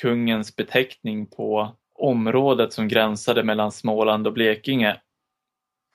kungens 0.00 0.56
beteckning 0.56 1.26
på 1.26 1.76
området 1.94 2.72
som 2.72 2.88
gränsade 2.88 3.42
mellan 3.42 3.72
Småland 3.72 4.26
och 4.26 4.32
Blekinge. 4.32 5.00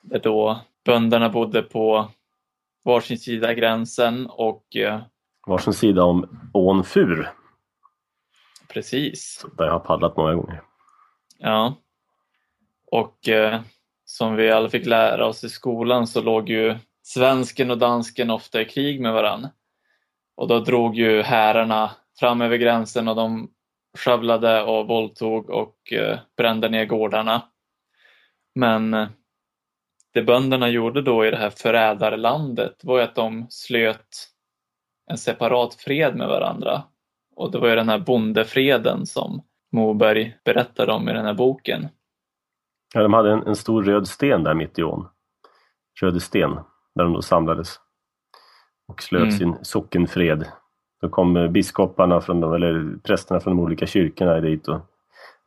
Där 0.02 0.18
då 0.18 0.60
bönderna 0.84 1.28
bodde 1.28 1.62
på 1.62 2.10
varsin 2.84 3.18
sida 3.18 3.54
gränsen 3.54 4.26
och 4.26 4.76
eh, 4.76 5.00
Varsin 5.46 5.72
sida 5.72 6.04
om 6.04 6.50
ån 6.52 6.84
Fur, 6.84 7.30
precis, 8.68 9.46
där 9.56 9.64
jag 9.64 9.72
har 9.72 9.80
paddlat 9.80 10.16
många 10.16 10.34
gånger. 10.34 10.62
ja. 11.38 11.74
Och 12.86 13.28
eh, 13.28 13.60
som 14.04 14.36
vi 14.36 14.50
alla 14.50 14.68
fick 14.70 14.86
lära 14.86 15.26
oss 15.26 15.44
i 15.44 15.48
skolan 15.48 16.06
så 16.06 16.20
låg 16.20 16.48
ju 16.48 16.76
svensken 17.02 17.70
och 17.70 17.78
dansken 17.78 18.30
ofta 18.30 18.60
i 18.60 18.64
krig 18.64 19.00
med 19.00 19.12
varann. 19.12 19.48
Och 20.36 20.48
då 20.48 20.60
drog 20.60 20.94
ju 20.96 21.22
härarna 21.22 21.90
fram 22.20 22.40
över 22.40 22.56
gränsen 22.56 23.08
och 23.08 23.16
de 23.16 23.50
skövlade 23.98 24.62
och 24.62 24.88
våldtog 24.88 25.50
och 25.50 25.92
eh, 25.92 26.18
brände 26.36 26.68
ner 26.68 26.84
gårdarna. 26.84 27.42
Men 28.54 28.94
eh, 28.94 29.08
det 30.14 30.22
bönderna 30.22 30.68
gjorde 30.68 31.02
då 31.02 31.26
i 31.26 31.30
det 31.30 31.36
här 31.36 31.50
förrädarlandet 31.50 32.84
var 32.84 32.98
ju 32.98 33.04
att 33.04 33.14
de 33.14 33.46
slöt 33.50 34.28
en 35.10 35.18
separat 35.18 35.74
fred 35.74 36.16
med 36.16 36.28
varandra. 36.28 36.82
Och 37.36 37.50
det 37.50 37.58
var 37.58 37.68
ju 37.68 37.74
den 37.74 37.88
här 37.88 37.98
bondefreden 37.98 39.06
som 39.06 39.42
Moberg 39.72 40.36
berättade 40.44 40.92
om 40.92 41.08
i 41.08 41.12
den 41.12 41.24
här 41.24 41.34
boken. 41.34 41.88
Ja, 42.94 43.02
de 43.02 43.12
hade 43.12 43.32
en, 43.32 43.42
en 43.46 43.56
stor 43.56 43.82
röd 43.82 44.08
sten 44.08 44.42
där 44.42 44.54
mitt 44.54 44.78
i 44.78 44.82
ån. 44.82 45.08
Röde 46.00 46.20
sten, 46.20 46.54
där 46.94 47.04
de 47.04 47.12
då 47.12 47.22
samlades 47.22 47.80
och 48.88 49.02
slöt 49.02 49.22
Mm. 49.22 49.32
sin 49.32 49.56
sockenfred. 49.62 50.46
Då 51.00 51.08
kom 51.08 51.52
biskoparna, 51.52 52.20
från 52.20 52.40
de, 52.40 52.52
eller 52.52 52.98
prästerna 53.02 53.40
från 53.40 53.56
de 53.56 53.62
olika 53.62 53.86
kyrkorna 53.86 54.40
dit 54.40 54.68
och 54.68 54.80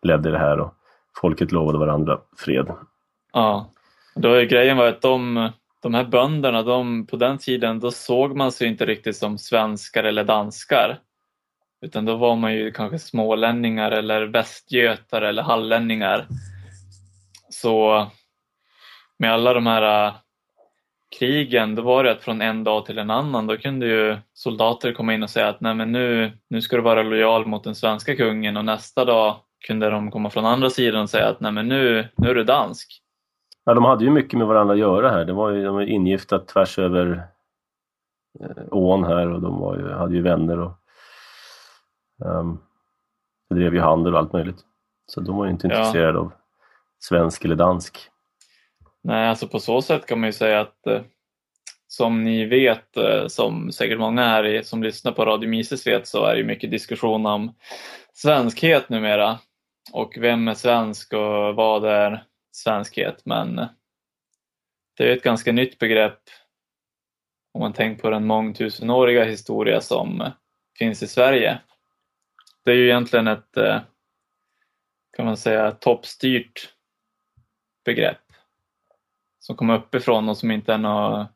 ledde 0.02 0.32
det 0.32 0.40
här 0.40 0.60
och 0.60 0.74
folket 1.22 1.52
lovade 1.52 1.78
varandra 1.78 2.20
fred. 2.38 2.72
Ja, 3.34 3.70
då 4.20 4.34
är 4.34 4.44
grejen 4.44 4.78
var 4.78 4.88
att 4.88 5.02
de, 5.02 5.50
de 5.82 5.94
här 5.94 6.04
bönderna, 6.04 6.64
de, 6.64 7.08
på 7.08 7.16
den 7.16 7.38
tiden, 7.38 7.80
då 7.80 7.92
såg 7.92 8.36
man 8.36 8.52
sig 8.52 8.68
inte 8.68 8.86
riktigt 8.86 9.16
som 9.16 9.38
svenskar 9.38 10.04
eller 10.04 10.24
danskar. 10.24 11.00
Utan 11.82 12.06
då 12.06 12.16
var 12.16 12.36
man 12.36 12.54
ju 12.54 12.72
kanske 12.72 13.00
smålänningar 13.00 13.92
eller 13.92 14.22
västgötar 14.22 15.22
eller 15.22 15.44
hallänningar. 15.44 16.28
Så 17.50 18.08
med 19.20 19.34
alla 19.34 19.54
de 19.54 19.68
här 19.68 20.08
äh, 20.08 20.14
krigen, 21.20 21.76
då 21.76 21.82
var 21.82 22.04
det 22.04 22.12
att 22.12 22.24
från 22.24 22.42
en 22.42 22.64
dag 22.64 22.86
till 22.86 22.98
en 22.98 23.10
annan, 23.10 23.48
då 23.48 23.58
kunde 23.58 23.86
ju 23.86 24.18
soldater 24.34 24.94
komma 24.94 25.14
in 25.14 25.24
och 25.24 25.30
säga 25.30 25.48
att 25.48 25.62
nej 25.62 25.74
men 25.74 25.92
nu, 25.92 26.32
nu 26.50 26.62
ska 26.62 26.76
du 26.76 26.82
vara 26.82 27.04
lojal 27.04 27.46
mot 27.46 27.64
den 27.64 27.76
svenska 27.76 28.16
kungen 28.16 28.58
och 28.58 28.66
nästa 28.66 29.06
dag 29.06 29.36
kunde 29.68 29.90
de 29.90 30.12
komma 30.12 30.30
från 30.30 30.46
andra 30.46 30.70
sidan 30.70 31.02
och 31.02 31.10
säga 31.10 31.28
att 31.28 31.40
nej 31.40 31.52
men 31.52 31.68
nu, 31.68 32.08
nu 32.18 32.30
är 32.30 32.36
du 32.36 32.44
dansk. 32.44 33.02
Ja, 33.68 33.74
de 33.74 33.86
hade 33.86 34.06
ju 34.06 34.12
mycket 34.12 34.38
med 34.38 34.48
varandra 34.48 34.74
att 34.74 34.80
göra 34.80 35.10
här. 35.10 35.26
Det 35.26 35.34
var 35.34 35.50
ju, 35.52 35.64
de 35.64 35.76
var 35.76 35.82
ingifta 35.82 36.40
tvärs 36.40 36.80
över 36.80 37.28
eh, 38.40 38.64
ån 38.72 39.04
här 39.04 39.32
och 39.32 39.42
de 39.42 39.60
var 39.60 39.78
ju, 39.78 39.92
hade 39.92 40.16
ju 40.16 40.22
vänner 40.22 40.60
och 40.60 40.72
um, 42.26 42.60
drev 43.50 43.74
ju 43.74 43.80
handel 43.82 44.14
och 44.14 44.20
allt 44.20 44.34
möjligt. 44.34 44.60
Så 45.06 45.22
de 45.22 45.38
var 45.38 45.46
ju 45.46 45.52
inte 45.52 45.68
Ja. 45.68 45.78
intresserade 45.78 46.20
av 46.20 46.32
svensk 47.00 47.46
eller 47.46 47.56
dansk. 47.56 48.10
Nej, 49.04 49.30
alltså 49.30 49.48
på 49.48 49.60
så 49.60 49.82
sätt 49.82 50.06
kan 50.06 50.20
man 50.20 50.28
ju 50.30 50.34
säga 50.34 50.60
att 50.60 50.88
eh, 50.88 51.02
som 51.88 52.24
ni 52.24 52.46
vet, 52.46 52.98
eh, 52.98 53.28
som 53.28 53.72
säkert 53.72 54.00
många 54.00 54.24
här 54.24 54.44
i, 54.46 54.64
som 54.64 54.84
lyssnar 54.84 55.12
på 55.12 55.26
Radio 55.26 55.50
Mises 55.50 55.88
vet, 55.88 56.08
så 56.08 56.26
är 56.26 56.36
det 56.36 56.44
mycket 56.44 56.72
diskussion 56.72 57.26
om 57.26 57.54
svenskhet 58.14 58.90
numera. 58.90 59.40
Och 59.94 60.18
vem 60.22 60.48
är 60.48 60.54
svensk 60.54 61.14
och 61.14 61.56
vad 61.56 61.86
är 61.86 62.24
svenskhet? 62.58 63.26
Men 63.26 63.56
det 64.98 65.04
är 65.04 65.18
ett 65.18 65.24
ganska 65.24 65.52
nytt 65.52 65.80
begrepp 65.80 66.22
om 67.54 67.62
man 67.62 67.74
tänker 67.74 68.02
på 68.02 68.10
den 68.10 68.28
mångtusenåriga 68.28 69.24
historia 69.24 69.82
som 69.82 70.32
finns 70.80 71.04
i 71.04 71.08
Sverige. 71.08 71.60
Det 72.66 72.72
är 72.72 72.76
ju 72.76 72.86
egentligen 72.86 73.28
ett, 73.28 73.58
eh, 73.58 73.82
kan 75.18 75.26
man 75.26 75.38
säga, 75.38 75.72
toppstyrt 75.72 76.74
begrepp 77.86 78.22
som 79.40 79.56
kommer 79.56 79.78
uppifrån 79.78 80.30
och 80.30 80.38
som 80.38 80.52
inte 80.52 80.74
är 80.74 80.78
något 80.78 81.28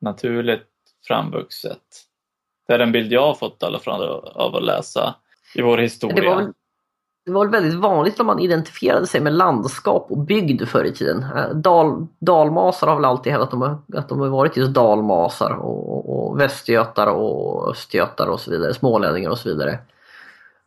naturligt 0.00 0.68
framvuxet. 1.06 1.82
Det 2.66 2.74
är 2.74 2.78
den 2.78 2.92
bild 2.92 3.12
jag 3.12 3.26
har 3.26 3.34
fått 3.34 3.62
i 3.62 3.66
alla 3.66 3.78
fall 3.78 4.02
av 4.24 4.56
att 4.56 4.64
läsa 4.64 5.14
i 5.54 5.62
vår 5.62 5.78
historia. 5.78 6.16
Det 6.16 6.26
var, 6.26 6.52
det 7.26 7.32
var 7.32 7.46
väldigt 7.46 7.74
vanligt 7.74 8.20
om 8.20 8.26
man 8.26 8.38
identifierade 8.38 9.06
sig 9.06 9.20
med 9.20 9.32
landskap 9.32 10.06
och 10.10 10.18
bygd 10.18 10.68
förr 10.68 10.84
i 10.84 10.92
tiden. 10.92 11.22
Eh, 11.36 11.50
dal, 11.50 12.06
dalmasar 12.20 12.86
har 12.86 12.94
väl 12.96 13.04
alltid 13.04 13.32
hävdat 13.32 13.46
att 13.46 13.50
de, 13.50 13.62
har- 13.62 13.78
att 13.96 14.08
de 14.08 14.20
har 14.20 14.28
varit 14.28 14.56
just 14.56 14.72
dalmasar 14.74 15.50
och, 15.50 16.28
och, 16.30 16.40
västgötar 16.40 17.06
och 17.06 17.70
östgötar 17.70 18.26
och 18.26 18.40
så 18.40 18.50
vidare, 18.50 18.74
smålänningar 18.74 19.30
och 19.30 19.38
så 19.38 19.48
vidare. 19.48 19.78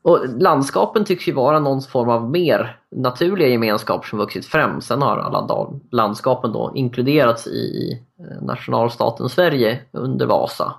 Och 0.01 0.19
landskapen 0.39 1.05
tycks 1.05 1.27
ju 1.27 1.33
vara 1.33 1.59
någon 1.59 1.81
form 1.81 2.09
av 2.09 2.29
mer 2.29 2.79
naturliga 2.91 3.47
gemenskaper 3.47 4.07
som 4.07 4.19
vuxit 4.19 4.45
fram. 4.45 4.81
Sen 4.81 5.01
har 5.01 5.17
alla 5.17 5.41
dal, 5.41 5.79
landskapen 5.91 6.51
då 6.51 6.71
inkluderats 6.75 7.47
i 7.47 7.91
eh, 8.19 8.45
nationalstaten 8.45 9.29
Sverige 9.29 9.79
under 9.91 10.25
Vasa. 10.25 10.75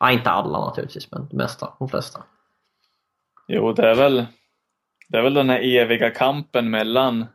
Ja, 0.00 0.10
inte 0.10 0.30
alla 0.30 0.60
naturligtvis, 0.60 1.12
men 1.12 1.26
de, 1.30 1.36
mesta, 1.36 1.68
de 1.78 1.88
flesta. 1.88 2.20
Jo, 3.48 3.72
det 3.72 3.90
är 3.90 3.94
väl, 3.94 4.24
det 5.14 5.18
är 5.18 5.22
väl 5.22 5.34
den 5.34 5.50
här 5.50 5.60
eviga 5.60 6.10
kampen 6.10 6.70
mellan 6.70 7.26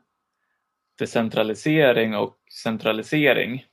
decentralisering 1.00 2.16
och 2.16 2.36
centralisering. 2.64 3.66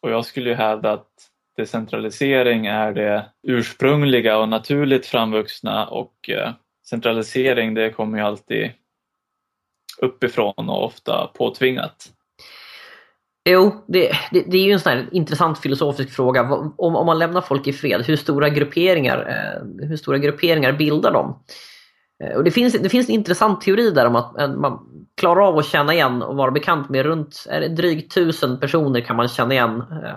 Och 0.00 0.10
jag 0.10 0.24
skulle 0.24 0.50
ju 0.50 0.56
hävda 0.56 0.92
att 0.92 1.08
decentralisering 1.56 2.66
är 2.66 2.92
det 2.92 3.26
ursprungliga 3.42 4.38
och 4.38 4.48
naturligt 4.48 5.06
framvuxna 5.06 5.86
och 5.86 6.30
eh, 6.30 6.52
centralisering 6.88 7.74
det 7.74 7.90
kommer 7.90 8.18
ju 8.18 8.24
alltid 8.24 8.70
uppifrån 9.98 10.68
och 10.68 10.84
ofta 10.84 11.26
påtvingat. 11.26 12.08
Jo, 13.48 13.84
det, 13.88 14.12
det, 14.30 14.44
det 14.50 14.58
är 14.58 14.64
ju 14.64 14.72
en 14.72 14.80
sån 14.80 14.92
här 14.92 15.08
intressant 15.12 15.58
filosofisk 15.58 16.10
fråga. 16.16 16.42
Om, 16.42 16.74
om 16.96 17.06
man 17.06 17.18
lämnar 17.18 17.40
folk 17.40 17.66
i 17.66 17.72
fred, 17.72 18.02
hur 18.06 18.16
stora 18.16 18.48
grupperingar, 18.48 19.18
eh, 19.18 19.88
hur 19.88 19.96
stora 19.96 20.18
grupperingar 20.18 20.72
bildar 20.72 21.12
de? 21.12 21.42
Eh, 22.24 22.36
och 22.36 22.44
det, 22.44 22.50
finns, 22.50 22.72
det 22.72 22.88
finns 22.88 23.08
en 23.08 23.14
intressant 23.14 23.60
teori 23.60 23.90
där 23.90 24.06
om 24.06 24.16
att 24.16 24.40
eh, 24.40 24.48
man 24.48 24.78
klarar 25.16 25.48
av 25.48 25.58
att 25.58 25.66
känna 25.66 25.94
igen 25.94 26.22
och 26.22 26.36
vara 26.36 26.50
bekant 26.50 26.88
med 26.88 27.06
runt 27.06 27.46
är 27.50 27.60
det 27.60 27.68
drygt 27.68 28.14
tusen 28.14 28.60
personer 28.60 29.00
kan 29.00 29.16
man 29.16 29.28
känna 29.28 29.54
igen. 29.54 29.82
Eh, 30.04 30.14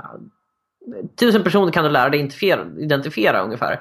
tusen 1.19 1.43
personer 1.43 1.71
kan 1.71 1.83
du 1.83 1.89
lära 1.89 2.09
dig 2.09 2.19
identifiera, 2.19 2.65
identifiera 2.77 3.41
ungefär. 3.41 3.79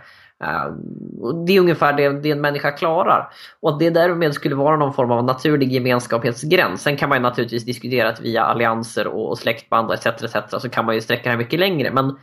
Och 1.21 1.35
det 1.35 1.57
är 1.57 1.61
ungefär 1.61 1.93
det, 1.93 2.21
det 2.21 2.31
en 2.31 2.41
människa 2.41 2.71
klarar. 2.71 3.29
Och 3.61 3.71
att 3.71 3.79
det 3.79 3.91
därmed 3.91 4.35
skulle 4.35 4.55
vara 4.55 4.77
någon 4.77 4.95
form 4.95 5.11
av 5.11 5.25
naturlig 5.25 5.73
gemenskapsgräns. 5.73 6.83
Sen 6.83 6.97
kan 6.97 7.09
man 7.09 7.19
ju 7.19 7.23
naturligtvis 7.23 7.65
diskutera 7.65 8.09
att 8.09 8.21
via 8.21 8.45
allianser 8.45 9.07
och 9.07 9.39
släktband 9.39 9.93
etc, 9.93 10.07
etc 10.07 10.37
så 10.61 10.69
kan 10.69 10.85
man 10.85 10.95
ju 10.95 11.01
sträcka 11.01 11.31
det 11.31 11.37
mycket 11.37 11.61
längre. 11.61 11.91
Men 11.91 12.19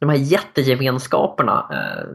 de 0.00 0.08
här 0.08 0.16
jättegemenskaperna 0.16 1.66
eh, 1.70 2.08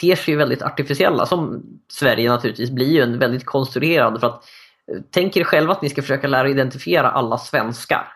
ter 0.00 0.16
sig 0.16 0.34
ju 0.34 0.38
väldigt 0.38 0.62
artificiella. 0.62 1.26
Som 1.26 1.62
Sverige 1.88 2.30
naturligtvis 2.30 2.70
blir 2.70 2.92
ju 2.92 3.00
en 3.00 3.18
väldigt 3.18 3.44
konstruerad. 3.44 4.20
För 4.20 4.26
att, 4.26 4.44
eh, 4.92 5.02
tänk 5.10 5.36
er 5.36 5.44
själva 5.44 5.72
att 5.72 5.82
ni 5.82 5.90
ska 5.90 6.02
försöka 6.02 6.28
lära 6.28 6.48
identifiera 6.48 7.10
alla 7.10 7.38
svenskar. 7.38 8.08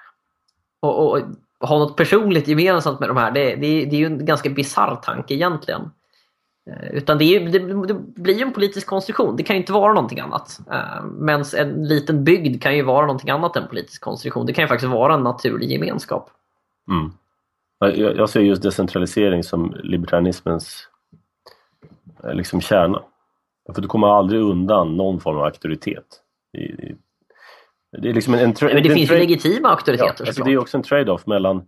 Och, 0.81 1.11
och 1.11 1.21
ha 1.61 1.79
något 1.79 1.97
personligt 1.97 2.49
gemensamt 2.49 3.01
med 3.01 3.09
de 3.09 3.17
här. 3.17 3.31
Det, 3.31 3.55
det, 3.55 3.85
det 3.85 3.97
är 3.97 4.01
ju 4.01 4.07
en 4.07 4.27
ganska 4.27 4.51
bisarr 4.51 4.97
tanke 4.97 5.35
egentligen. 5.35 5.91
Eh, 6.71 6.97
utan 6.97 7.19
det, 7.19 7.25
är 7.25 7.41
det, 7.41 7.87
det 7.87 7.95
blir 8.23 8.35
ju 8.35 8.43
en 8.43 8.53
politisk 8.53 8.87
konstruktion. 8.87 9.37
Det 9.37 9.43
kan 9.43 9.57
ju 9.57 9.61
inte 9.61 9.73
vara 9.73 9.95
någonting 9.95 10.21
annat. 10.21 10.61
Eh, 10.71 11.05
Men 11.05 11.45
en 11.57 11.89
liten 11.89 12.25
bygd 12.25 12.63
kan 12.63 12.77
ju 12.77 12.83
vara 12.83 13.07
någonting 13.07 13.31
annat 13.31 13.57
än 13.57 13.69
politisk 13.69 14.03
konstruktion. 14.03 14.47
Det 14.47 14.53
kan 14.53 14.65
ju 14.65 14.69
faktiskt 14.69 14.93
vara 14.93 15.15
en 15.15 15.23
naturlig 15.23 15.71
gemenskap. 15.71 16.31
Mm. 16.91 17.13
Jag, 17.79 18.17
jag 18.17 18.31
ser 18.31 18.41
just 18.41 18.63
decentralisering 18.63 19.45
som 19.45 19.77
libertarianismens 19.83 20.88
liksom 22.33 22.61
kärna. 22.61 23.03
För 23.75 23.83
du 23.83 23.89
kommer 23.89 24.09
aldrig 24.09 24.41
undan 24.41 24.97
någon 24.97 25.21
form 25.21 25.37
av 25.37 25.45
auktoritet. 25.45 26.23
Det 28.03 28.09
är 28.09 28.15
liksom 28.15 28.35
en, 28.35 28.41
en, 28.41 28.55
Men 28.61 28.83
det 28.83 28.89
en 28.89 28.95
finns 28.95 29.11
ju 29.11 29.15
legitima 29.19 29.69
Ja, 29.69 29.71
auktoriteter 29.71 30.09
alltså 30.09 30.25
såklart. 30.27 30.47
det 30.47 30.53
är 30.53 30.59
också 30.59 30.77
en 30.77 30.83
trade-off 30.83 31.27
mellan 31.27 31.63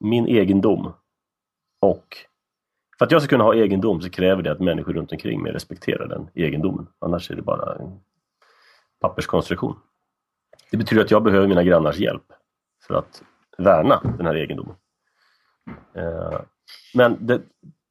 min 0.00 0.26
egendom 0.26 0.92
och... 1.80 2.16
För 2.98 3.04
att 3.06 3.12
jag 3.12 3.22
ska 3.22 3.28
kunna 3.28 3.44
ha 3.44 3.54
egendom 3.54 4.00
så 4.00 4.10
kräver 4.10 4.42
det 4.42 4.52
att 4.52 4.60
människor 4.60 4.92
runt 4.92 5.12
omkring 5.12 5.42
mig 5.42 5.52
respekterar 5.52 6.08
den 6.08 6.28
egendomen. 6.34 6.86
Annars 6.98 7.30
är 7.30 7.34
det 7.36 7.42
bara 7.42 7.74
en 7.74 8.00
papperskonstruktion. 9.00 9.76
Det 10.70 10.76
betyder 10.76 11.02
att 11.02 11.10
jag 11.10 11.22
behöver 11.22 11.46
mina 11.48 11.62
grannars 11.62 11.98
hjälp 11.98 12.24
för 12.86 12.94
att 12.94 13.22
värna 13.58 14.00
den 14.16 14.26
här 14.26 14.34
egendomen. 14.34 14.74
Eh, 15.94 16.40
Men 16.94 17.26
det, 17.26 17.42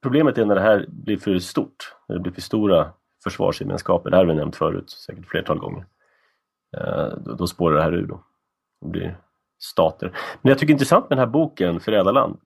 problemet 0.01 0.37
är 0.37 0.45
när 0.45 0.55
det 0.55 0.61
här 0.61 0.85
blir 0.89 1.17
för 1.17 1.39
stort, 1.39 1.95
när 2.07 2.15
det 2.15 2.21
blir 2.21 2.33
för 2.33 2.41
stora 2.41 2.93
försvarsgemenskaper, 3.23 4.09
det 4.09 4.15
här 4.17 4.25
har 4.25 4.33
vi 4.33 4.39
nämnt 4.39 4.55
förut, 4.55 4.89
säkert 4.89 5.27
flertal 5.27 5.59
gånger. 5.59 5.85
Eh, 6.77 7.07
då, 7.17 7.33
då 7.33 7.47
spårar 7.47 7.75
det 7.75 7.81
här 7.83 7.93
ur 7.93 8.07
då. 8.07 8.23
Det 8.81 8.87
blir 8.87 9.17
stater. 9.59 10.07
Men 10.41 10.49
jag 10.49 10.57
tycker 10.57 10.67
det 10.67 10.71
är 10.71 10.75
intressant 10.75 11.09
med 11.09 11.17
den 11.17 11.25
här 11.25 11.31
boken, 11.33 11.79
Förrädarland, 11.79 12.39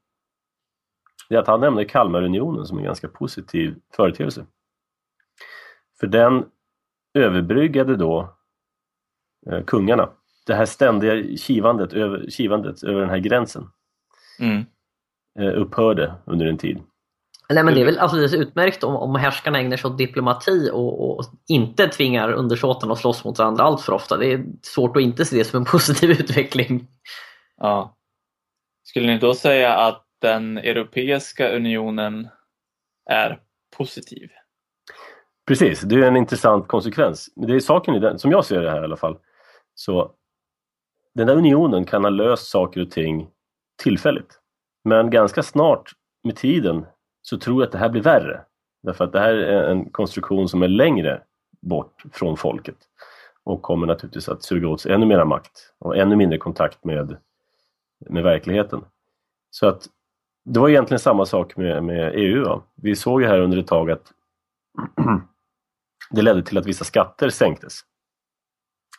det 1.29 1.35
är 1.35 1.39
att 1.39 1.47
han 1.47 1.59
nämner 1.59 1.83
Kalmarunionen 1.83 2.65
som 2.65 2.77
en 2.77 2.83
ganska 2.83 3.07
positiv 3.07 3.75
företeelse. 3.95 4.45
För 5.99 6.07
den 6.07 6.45
överbryggade 7.13 7.95
då 7.95 8.35
eh, 9.51 9.63
kungarna. 9.63 10.09
Det 10.45 10.53
här 10.53 10.65
ständiga 10.65 11.37
kivandet 11.37 11.93
över, 11.93 12.29
kivandet 12.29 12.83
över 12.83 13.01
den 13.01 13.09
här 13.09 13.17
gränsen 13.17 13.69
Mm. 14.39 14.63
eh, 15.39 15.61
upphörde 15.61 16.13
under 16.25 16.45
en 16.45 16.57
tid. 16.57 16.79
Nej, 17.53 17.63
men 17.63 17.73
det 17.73 17.81
är 17.81 17.85
väl 17.85 17.99
alldeles 17.99 18.33
utmärkt 18.33 18.83
om, 18.83 18.95
om 18.95 19.15
härskarna 19.15 19.59
ägnar 19.59 19.77
sig 19.77 19.91
åt 19.91 19.97
diplomati 19.97 20.69
och, 20.73 21.17
och 21.17 21.25
inte 21.47 21.87
tvingar 21.87 22.31
undersåtarna 22.31 22.93
att 22.93 22.99
slåss 22.99 23.25
mot 23.25 23.39
varandra 23.39 23.63
allt 23.63 23.81
för 23.81 23.93
ofta. 23.93 24.17
Det 24.17 24.33
är 24.33 24.45
svårt 24.61 24.97
att 24.97 25.03
inte 25.03 25.25
se 25.25 25.37
det 25.37 25.43
som 25.43 25.59
en 25.59 25.65
positiv 25.71 26.11
utveckling. 26.11 26.87
Ja. 27.57 27.97
Skulle 28.83 29.07
ni 29.07 29.19
då 29.19 29.33
säga 29.33 29.73
att 29.75 30.05
den 30.21 30.57
Europeiska 30.57 31.49
unionen 31.49 32.29
är 33.09 33.39
positiv? 33.77 34.29
Precis, 35.47 35.81
det 35.81 35.95
är 35.95 36.07
en 36.07 36.17
intressant 36.17 36.67
konsekvens. 36.67 37.29
Det 37.35 37.55
är 37.55 37.59
saken 37.59 37.95
i 37.95 37.99
den, 37.99 38.19
som 38.19 38.31
jag 38.31 38.45
ser 38.45 38.61
det 38.61 38.71
här 38.71 38.81
i 38.81 38.85
alla 38.85 38.97
fall. 38.97 39.17
Så 39.75 40.11
den 41.15 41.27
där 41.27 41.35
unionen 41.35 41.85
kan 41.85 42.03
ha 42.03 42.09
löst 42.09 42.47
saker 42.47 42.81
och 42.81 42.91
ting 42.91 43.29
tillfälligt. 43.83 44.39
Men 44.83 45.09
ganska 45.09 45.43
snart 45.43 45.91
med 46.23 46.35
tiden 46.35 46.85
så 47.23 47.37
tror 47.37 47.61
jag 47.61 47.67
att 47.67 47.71
det 47.71 47.77
här 47.77 47.89
blir 47.89 48.01
värre. 48.01 48.41
Därför 48.83 49.03
att 49.03 49.11
det 49.11 49.19
här 49.19 49.33
är 49.33 49.71
en 49.71 49.89
konstruktion 49.89 50.49
som 50.49 50.63
är 50.63 50.67
längre 50.67 51.21
bort 51.61 52.03
från 52.11 52.37
folket 52.37 52.77
och 53.43 53.61
kommer 53.61 53.87
naturligtvis 53.87 54.29
att 54.29 54.43
suga 54.43 54.67
åt 54.67 54.81
sig 54.81 54.93
ännu 54.93 55.05
mera 55.05 55.25
makt 55.25 55.73
och 55.79 55.97
ännu 55.97 56.15
mindre 56.15 56.37
kontakt 56.37 56.83
med, 56.83 57.17
med 58.09 58.23
verkligheten. 58.23 58.85
Så 59.49 59.67
att 59.67 59.87
det 60.45 60.59
var 60.59 60.69
egentligen 60.69 60.99
samma 60.99 61.25
sak 61.25 61.57
med, 61.57 61.83
med 61.83 62.13
EU. 62.15 62.43
Va? 62.43 62.63
Vi 62.75 62.95
såg 62.95 63.21
ju 63.21 63.27
här 63.27 63.39
under 63.39 63.57
ett 63.57 63.67
tag 63.67 63.91
att 63.91 64.13
det 66.11 66.21
ledde 66.21 66.43
till 66.43 66.57
att 66.57 66.65
vissa 66.65 66.83
skatter 66.83 67.29
sänktes. 67.29 67.81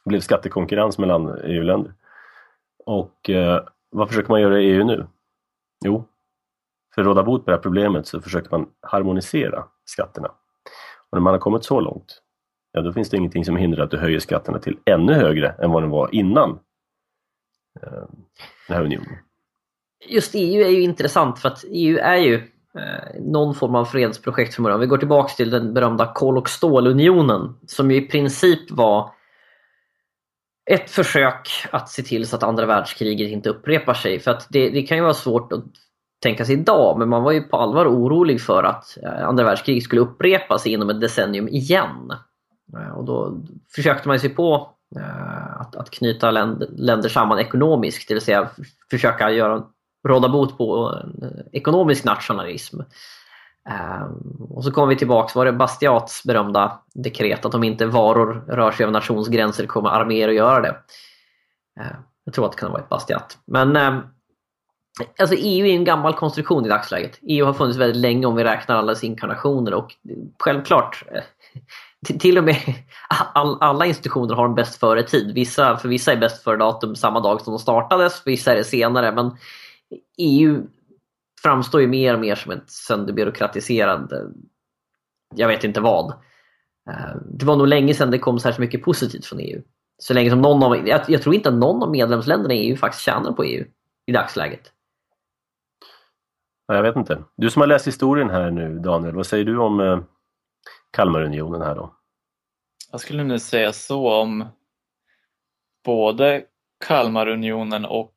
Det 0.04 0.08
blev 0.08 0.20
skattekonkurrens 0.20 0.98
mellan 0.98 1.38
EU-länder. 1.44 1.94
Och 2.87 3.30
eh, 3.30 3.64
vad 3.90 4.08
försöker 4.08 4.28
man 4.28 4.40
göra 4.40 4.60
i 4.60 4.70
EU 4.70 4.84
nu? 4.84 5.06
Jo, 5.84 6.04
för 6.94 7.00
att 7.00 7.07
råda 7.07 7.22
bot 7.22 7.44
på 7.44 7.50
det 7.50 7.57
här 7.57 7.62
problemet 7.62 8.07
så 8.07 8.20
försöker 8.20 8.50
man 8.50 8.66
harmonisera 8.80 9.64
skatterna. 9.85 10.28
Och 11.11 11.18
när 11.18 11.20
man 11.20 11.33
har 11.35 11.40
kommit 11.40 11.64
så 11.64 11.80
långt, 11.80 12.20
ja 12.72 12.80
då 12.80 12.92
finns 12.92 13.11
det 13.11 13.16
ingenting 13.16 13.44
som 13.44 13.57
hindrar 13.57 13.85
att 13.85 13.90
du 13.90 13.96
höjer 13.96 14.18
skatterna 14.18 14.59
till 14.59 14.78
ännu 14.85 15.12
högre 15.12 15.48
än 15.48 15.70
vad 15.70 15.83
den 15.83 15.90
var 15.90 16.14
innan 16.14 16.50
eh, 17.83 18.02
den 18.68 18.76
här 18.76 18.85
unionen. 18.85 19.16
Just 20.09 20.35
EU 20.35 20.62
är 20.62 20.70
ju 20.70 20.83
intressant 20.83 21.38
för 21.38 21.48
att 21.48 21.64
EU 21.68 21.98
är 21.98 22.16
ju 22.16 22.35
eh, 22.78 23.20
någon 23.20 23.54
form 23.54 23.74
av 23.74 23.85
fredsprojekt 23.85 24.54
från 24.54 24.64
början. 24.64 24.80
Vi 24.80 24.87
går 24.87 24.98
tillbaks 24.98 25.37
till 25.37 25.50
den 25.50 25.74
berömda 25.74 26.12
kol 26.14 26.38
och 26.38 26.48
stålunionen 26.48 27.59
som 27.66 27.90
ju 27.90 27.96
i 27.96 28.09
princip 28.09 28.70
var 28.70 29.11
ett 30.70 30.90
försök 30.90 31.48
att 31.70 31.88
se 31.88 32.02
till 32.02 32.26
så 32.26 32.37
att 32.37 32.42
andra 32.42 32.66
världskriget 32.66 33.30
inte 33.30 33.50
upprepar 33.50 33.94
sig. 33.94 34.20
För 34.20 34.30
att 34.30 34.46
det, 34.50 34.70
det 34.70 34.83
kan 34.83 34.96
ju 34.96 35.02
vara 35.02 35.14
svårt 35.14 35.52
att 35.52 35.64
tänka 36.24 36.44
sig 36.44 36.54
idag, 36.54 36.98
men 36.98 37.08
man 37.08 37.22
var 37.22 37.32
ju 37.32 37.42
på 37.42 37.56
allvar 37.56 37.87
orolig 37.87 38.40
för 38.40 38.62
att 38.64 38.98
eh, 39.02 39.28
andra 39.28 39.44
världskriget 39.44 39.84
skulle 39.84 40.00
upprepa 40.00 40.58
sig 40.58 40.72
inom 40.72 40.90
ett 40.90 41.00
decennium 41.00 41.48
igen. 41.48 42.12
Eh, 42.76 42.96
och 42.96 43.04
då 43.04 43.38
försökte 43.74 44.08
man 44.08 44.20
sig 44.20 44.30
på 44.30 44.70
eh, 44.96 45.60
att, 45.60 45.76
att 45.76 45.90
knyta 45.90 46.30
länder, 46.30 46.68
länder 46.76 47.08
samman 47.08 47.38
ekonomiskt, 47.38 48.08
det 48.08 48.14
vill 48.14 48.22
säga 48.22 48.50
försöka 48.90 49.30
göra, 49.30 49.62
råda 50.08 50.28
bot 50.28 50.58
på 50.58 50.98
ekonomisk 51.52 52.04
nationalism. 52.04 52.80
Och 54.48 54.64
så 54.64 54.70
kommer 54.70 54.88
vi 54.88 54.96
tillbaks, 54.96 55.34
var 55.34 55.44
det 55.44 55.52
Bastiats 55.52 56.24
berömda 56.24 56.80
dekret 56.94 57.44
att 57.44 57.54
om 57.54 57.64
inte 57.64 57.87
varor 57.87 58.44
rör 58.48 58.70
sig 58.70 58.84
över 58.84 58.92
nationsgränser 58.92 59.66
kommer 59.66 59.90
arméer 59.90 60.28
att 60.28 60.34
göra 60.34 60.60
det. 60.60 60.76
Jag 62.24 62.34
tror 62.34 62.46
att 62.46 62.52
det 62.52 62.58
kan 62.58 62.70
ha 62.70 62.78
varit 62.78 62.88
Bastiat. 62.88 63.38
Men 63.46 63.76
alltså 65.18 65.37
EU 65.38 65.66
är 65.66 65.74
en 65.74 65.85
gammal 65.85 66.14
konstruktion 66.14 66.66
i 66.66 66.68
dagsläget. 66.68 67.18
EU 67.22 67.46
har 67.46 67.52
funnits 67.52 67.78
väldigt 67.78 68.02
länge 68.02 68.26
om 68.26 68.37
vi 68.37 68.44
räknar 68.44 68.76
alla 68.76 68.92
dess 68.92 69.04
inkarnationer 69.04 69.74
och 69.74 69.94
självklart 70.38 71.04
eh, 71.12 71.22
till- 72.18 72.38
och 72.38 72.44
med 72.44 72.57
all, 73.33 73.59
alla 73.61 73.87
institutioner 73.87 74.35
har 74.35 74.44
en 74.44 74.54
bäst 74.54 74.80
före 74.80 75.02
tid. 75.02 75.35
Vissa, 75.35 75.76
för 75.76 75.88
vissa 75.88 76.12
är 76.12 76.16
bäst 76.16 76.42
före 76.42 76.57
datum 76.57 76.96
samma 76.96 77.20
dag 77.20 77.40
som 77.40 77.52
de 77.52 77.59
startades, 77.59 78.20
för 78.20 78.30
vissa 78.30 78.52
är 78.52 78.57
det 78.57 78.64
senare. 78.64 79.12
Men 79.12 79.37
EU 80.18 80.62
framstår 81.42 81.80
ju 81.80 81.87
mer 81.87 82.14
och 82.14 82.20
mer 82.20 82.35
som 82.35 82.52
ett 82.52 82.70
sönderbyråkratiserat, 82.70 84.12
eh, 84.12 84.18
jag 85.35 85.48
vet 85.48 85.64
inte 85.64 85.80
vad. 85.80 86.11
Eh, 86.90 87.16
det 87.30 87.46
var 87.46 87.57
nog 87.57 87.68
länge 87.68 87.94
sedan 87.94 88.11
det 88.11 88.18
kom 88.18 88.38
så 88.38 88.48
här 88.48 88.54
så 88.54 88.61
mycket 88.61 88.83
positivt 88.83 89.26
från 89.26 89.40
EU. 89.40 89.62
Så 89.98 90.14
länge 90.14 90.30
som 90.30 90.42
någon 90.42 90.62
av, 90.62 90.88
jag, 90.88 91.00
jag 91.09 91.22
tror 91.22 91.35
inte 91.35 91.48
att 91.48 91.54
någon 91.54 91.83
av 91.83 91.90
medlemsländerna 91.90 92.54
i 92.54 92.59
EU 92.59 92.76
faktiskt 92.76 93.04
tjänar 93.04 93.33
på 93.33 93.44
EU 93.44 93.64
i 94.07 94.12
dagsläget. 94.12 94.73
Ja, 96.66 96.74
jag 96.74 96.83
vet 96.83 96.96
inte. 96.96 97.24
Du 97.37 97.50
som 97.50 97.61
har 97.61 97.66
läst 97.66 97.87
historien 97.87 98.31
här 98.31 98.50
nu 98.50 98.79
Daniel, 98.79 99.14
vad 99.14 99.27
säger 99.27 99.44
du 99.44 99.59
om 99.59 99.81
eh, 99.81 100.00
Kalmarunionen 100.90 101.62
här 101.62 101.74
då? 101.74 101.94
Jag 102.92 103.00
skulle 103.00 103.24
nu 103.24 103.38
säga 103.38 103.72
så 103.72 104.12
om 104.12 104.44
både 105.85 106.44
Kalmarunionen 106.87 107.85
och 107.85 108.12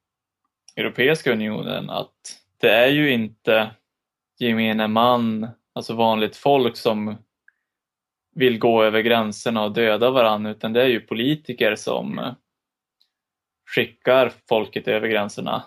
Europeiska 0.75 1.31
unionen 1.31 1.89
att 1.89 2.13
det 2.57 2.69
är 2.69 2.87
ju 2.87 3.11
inte 3.11 3.71
gemene 4.39 4.87
man, 4.87 5.47
alltså 5.73 5.93
vanligt 5.93 6.35
folk 6.35 6.77
som 6.77 7.15
vill 8.35 8.59
gå 8.59 8.83
över 8.83 8.99
gränserna 8.99 9.63
och 9.63 9.71
döda 9.71 10.11
varandra 10.11 10.51
utan 10.51 10.73
det 10.73 10.81
är 10.81 10.87
ju 10.87 10.99
politiker 10.99 11.75
som 11.75 12.35
skickar 13.65 14.33
folket 14.49 14.87
över 14.87 15.07
gränserna. 15.07 15.63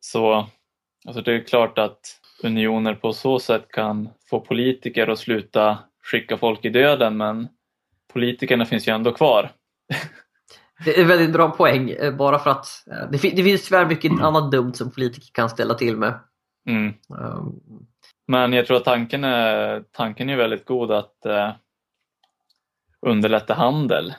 Så 0.00 0.46
alltså 1.06 1.22
det 1.22 1.32
är 1.32 1.44
klart 1.44 1.78
att 1.78 2.20
unioner 2.42 2.94
på 2.94 3.12
så 3.12 3.38
sätt 3.38 3.68
kan 3.68 4.08
få 4.30 4.40
politiker 4.40 5.08
att 5.08 5.18
sluta 5.18 5.78
skicka 6.02 6.36
folk 6.36 6.64
i 6.64 6.68
döden 6.68 7.16
men 7.16 7.48
politikerna 8.12 8.66
finns 8.66 8.88
ju 8.88 8.94
ändå 8.94 9.12
kvar. 9.12 9.52
Det 10.84 10.96
är 10.96 11.02
en 11.02 11.08
väldigt 11.08 11.32
bra 11.32 11.50
poäng, 11.50 11.90
eh, 11.90 12.14
bara 12.14 12.38
för 12.38 12.50
att 12.50 12.66
eh, 12.90 13.10
det, 13.10 13.36
det 13.36 13.44
finns 13.44 13.68
tyvärr 13.68 13.86
mycket 13.86 14.12
annat 14.20 14.52
dumt 14.52 14.74
som 14.74 14.90
politiker 14.90 15.28
kan 15.32 15.50
ställa 15.50 15.74
till 15.74 15.96
med. 15.96 16.20
Mm. 16.68 16.94
Um, 17.08 17.60
Men 18.26 18.52
jag 18.52 18.66
tror 18.66 18.76
att 18.76 18.84
tanken 18.84 19.24
är, 19.24 19.84
tanken 19.92 20.28
är 20.28 20.36
väldigt 20.36 20.64
god 20.64 20.90
att 20.90 21.26
eh, 21.26 21.52
underlätta 23.06 23.54
handel. 23.54 24.14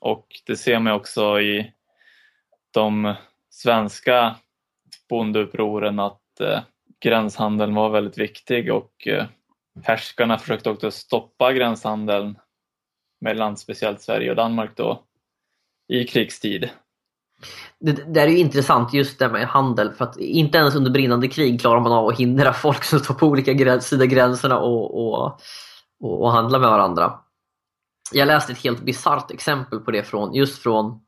Och 0.00 0.26
det 0.46 0.56
ser 0.56 0.78
man 0.78 0.92
också 0.92 1.40
i 1.40 1.72
de 2.70 3.14
svenska 3.50 4.36
bondeupproren 5.08 5.98
att 5.98 6.40
eh, 6.40 6.60
gränshandeln 7.00 7.74
var 7.74 7.90
väldigt 7.90 8.18
viktig 8.18 8.72
och 8.72 9.06
eh, 9.06 9.24
härskarna 9.84 10.38
försökte 10.38 10.70
också 10.70 10.90
stoppa 10.90 11.52
gränshandeln 11.52 12.38
mellan 13.20 13.56
speciellt 13.56 14.00
Sverige 14.00 14.30
och 14.30 14.36
Danmark 14.36 14.70
då 14.76 15.02
i 15.88 16.04
krigstid. 16.04 16.70
Det, 17.78 18.14
det 18.14 18.20
är 18.20 18.28
ju 18.28 18.38
intressant 18.38 18.94
just 18.94 19.18
det 19.18 19.28
med 19.28 19.46
handel 19.46 19.92
för 19.92 20.04
att 20.04 20.16
inte 20.16 20.58
ens 20.58 20.74
under 20.74 20.90
brinnande 20.90 21.28
krig 21.28 21.60
klarar 21.60 21.80
man 21.80 21.92
av 21.92 22.08
att 22.08 22.18
hindra 22.18 22.52
folk 22.52 22.84
som 22.84 22.98
står 22.98 23.14
på 23.14 23.26
olika 23.26 23.52
gräns, 23.52 23.86
sidor 23.86 24.04
gränserna 24.04 24.58
och, 24.58 24.94
och, 24.94 25.40
och, 26.00 26.22
och 26.22 26.32
handla 26.32 26.58
med 26.58 26.70
varandra. 26.70 27.20
Jag 28.12 28.26
läste 28.26 28.52
ett 28.52 28.64
helt 28.64 28.80
bisarrt 28.80 29.30
exempel 29.30 29.80
på 29.80 29.90
det 29.90 30.02
från, 30.02 30.34
just 30.34 30.62
från 30.62 31.00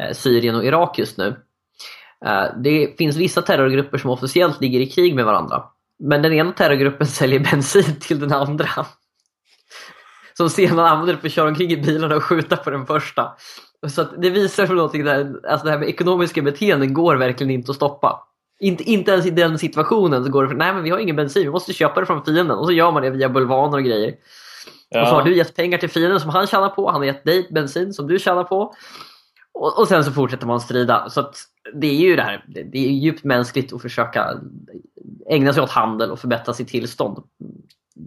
eh, 0.00 0.12
Syrien 0.12 0.54
och 0.54 0.64
Irak 0.64 0.98
just 0.98 1.18
nu. 1.18 1.36
Eh, 2.24 2.44
det 2.56 2.98
finns 2.98 3.16
vissa 3.16 3.42
terrorgrupper 3.42 3.98
som 3.98 4.10
officiellt 4.10 4.60
ligger 4.60 4.80
i 4.80 4.86
krig 4.86 5.14
med 5.14 5.24
varandra. 5.24 5.62
Men 5.98 6.22
den 6.22 6.32
ena 6.32 6.52
terrorgruppen 6.52 7.06
säljer 7.20 7.40
bensin 7.40 8.00
till 8.00 8.20
den 8.20 8.32
andra. 8.32 8.68
Som 10.36 10.50
sedan 10.50 10.78
använder 10.78 11.16
för 11.16 11.26
att 11.26 11.32
köra 11.32 11.48
omkring 11.48 11.70
i 11.70 11.76
bilarna 11.76 12.16
och 12.16 12.24
skjuta 12.24 12.56
på 12.56 12.70
den 12.70 12.86
första. 12.86 13.32
Så 13.88 14.02
det 14.02 14.30
visar 14.30 14.66
på 14.66 14.72
någonting 14.72 15.04
där, 15.04 15.40
alltså 15.48 15.64
det 15.64 15.70
här 15.70 15.78
med 15.78 15.88
ekonomiska 15.88 16.42
beteenden 16.42 16.94
går 16.94 17.16
verkligen 17.16 17.50
inte 17.50 17.70
att 17.70 17.76
stoppa. 17.76 18.28
Inte, 18.60 18.82
inte 18.82 19.10
ens 19.10 19.26
i 19.26 19.30
den 19.30 19.58
situationen 19.58 20.24
så 20.24 20.30
går 20.30 20.42
det 20.42 20.48
för 20.48 20.56
nej 20.56 20.74
men 20.74 20.82
vi 20.82 20.90
har 20.90 20.98
ingen 20.98 21.16
bensin, 21.16 21.42
vi 21.42 21.50
måste 21.50 21.72
köpa 21.72 22.00
det 22.00 22.06
från 22.06 22.24
fienden. 22.24 22.58
Och 22.58 22.66
så 22.66 22.72
gör 22.72 22.92
man 22.92 23.02
det 23.02 23.10
via 23.10 23.28
bulvaner 23.28 23.76
och 23.76 23.84
grejer. 23.84 24.14
Och 25.00 25.08
så 25.08 25.14
har 25.14 25.22
du 25.22 25.36
gett 25.36 25.56
pengar 25.56 25.78
till 25.78 25.90
fienden 25.90 26.20
som 26.20 26.30
han 26.30 26.46
tjänar 26.46 26.68
på, 26.68 26.90
han 26.90 27.00
har 27.00 27.04
gett 27.04 27.24
dig 27.24 27.48
bensin 27.50 27.92
som 27.92 28.06
du 28.06 28.18
tjänar 28.18 28.44
på. 28.44 28.74
Och, 29.54 29.78
och 29.78 29.88
sen 29.88 30.04
så 30.04 30.12
fortsätter 30.12 30.46
man 30.46 30.60
strida. 30.60 31.10
Så 31.10 31.20
att 31.20 31.36
det 31.72 31.86
är 31.86 32.00
ju 32.00 32.16
det 32.16 32.22
här, 32.22 32.44
det 32.48 32.78
är 32.78 32.90
djupt 32.90 33.24
mänskligt 33.24 33.72
att 33.72 33.82
försöka 33.82 34.40
ägna 35.30 35.52
sig 35.52 35.62
åt 35.62 35.70
handel 35.70 36.10
och 36.10 36.18
förbättra 36.18 36.54
sitt 36.54 36.68
tillstånd. 36.68 37.22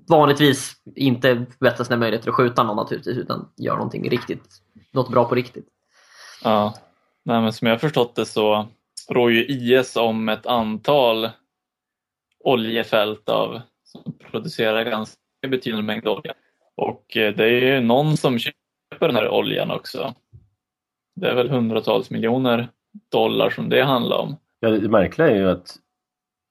Vanligtvis 0.09 0.73
inte 0.95 1.45
förbättra 1.51 1.85
sina 1.85 1.97
möjligheter 1.97 2.29
att 2.29 2.35
skjuta 2.35 2.63
någon 2.63 2.75
naturligtvis 2.75 3.17
utan 3.17 3.49
göra 3.57 3.75
någonting 3.75 4.09
riktigt, 4.09 4.61
något 4.91 5.11
bra 5.11 5.25
på 5.25 5.35
riktigt. 5.35 5.67
Ja, 6.43 6.73
Nej, 7.27 7.41
men 7.41 7.53
som 7.53 7.67
jag 7.67 7.75
har 7.75 7.79
förstått 7.79 8.15
det 8.15 8.25
så 8.25 8.67
rår 9.09 9.31
ju 9.31 9.45
IS 9.45 9.95
om 9.95 10.29
ett 10.29 10.45
antal 10.45 11.29
oljefält 12.39 13.29
av, 13.29 13.61
som 13.83 14.17
producerar 14.31 14.83
ganska 14.83 15.17
betydande 15.47 15.83
mängd 15.83 16.07
olja. 16.07 16.33
Och 16.75 17.17
eh, 17.17 17.35
det 17.35 17.43
är 17.43 17.75
ju 17.75 17.79
någon 17.79 18.17
som 18.17 18.39
köper 18.39 19.07
den 19.07 19.15
här 19.15 19.29
oljan 19.29 19.71
också. 19.71 20.15
Det 21.15 21.29
är 21.29 21.35
väl 21.35 21.49
hundratals 21.49 22.09
miljoner 22.09 22.69
dollar 23.11 23.49
som 23.49 23.69
det 23.69 23.83
handlar 23.83 24.17
om. 24.17 24.35
Ja, 24.59 24.69
det 24.69 24.89
märkliga 24.89 25.29
är 25.29 25.35
ju 25.35 25.49
att 25.49 25.77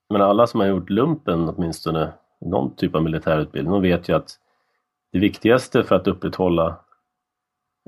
men 0.09 0.23
alla 0.23 0.47
som 0.47 0.61
har 0.61 0.67
gjort 0.67 0.91
lumpen 0.91 1.49
åtminstone 1.49 2.13
någon 2.41 2.77
typ 2.77 2.95
av 2.95 3.03
militärutbildning, 3.03 3.73
de 3.73 3.83
vet 3.83 4.09
ju 4.09 4.17
att 4.17 4.39
det 5.13 5.19
viktigaste 5.19 5.85
för 5.85 5.95
att 5.95 6.07
upprätthålla, 6.07 6.77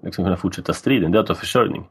liksom 0.02 0.24
kunna 0.24 0.36
fortsätta 0.36 0.72
striden, 0.72 1.12
det 1.12 1.18
är 1.18 1.22
att 1.22 1.28
ha 1.28 1.34
försörjning. 1.34 1.88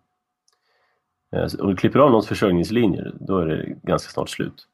Eh, 1.35 1.47
om 1.59 1.69
du 1.69 1.75
klipper 1.75 1.99
av 1.99 2.09
någons 2.09 2.27
försörjningslinjer, 2.27 3.13
då 3.19 3.37
är 3.39 3.45
det 3.45 3.75
ganska 3.83 4.09
snart 4.09 4.29
slut. 4.29 4.67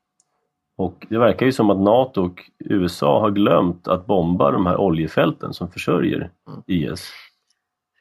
Och 0.77 1.07
det 1.09 1.17
verkar 1.17 1.45
ju 1.45 1.51
som 1.51 1.69
att 1.69 1.79
NATO 1.79 2.25
och 2.25 2.51
USA 2.59 3.19
har 3.19 3.31
glömt 3.31 3.87
att 3.87 4.05
bomba 4.05 4.51
de 4.51 4.65
här 4.65 4.77
oljefälten 4.77 5.53
som 5.53 5.71
försörjer 5.71 6.31
IS. 6.67 7.11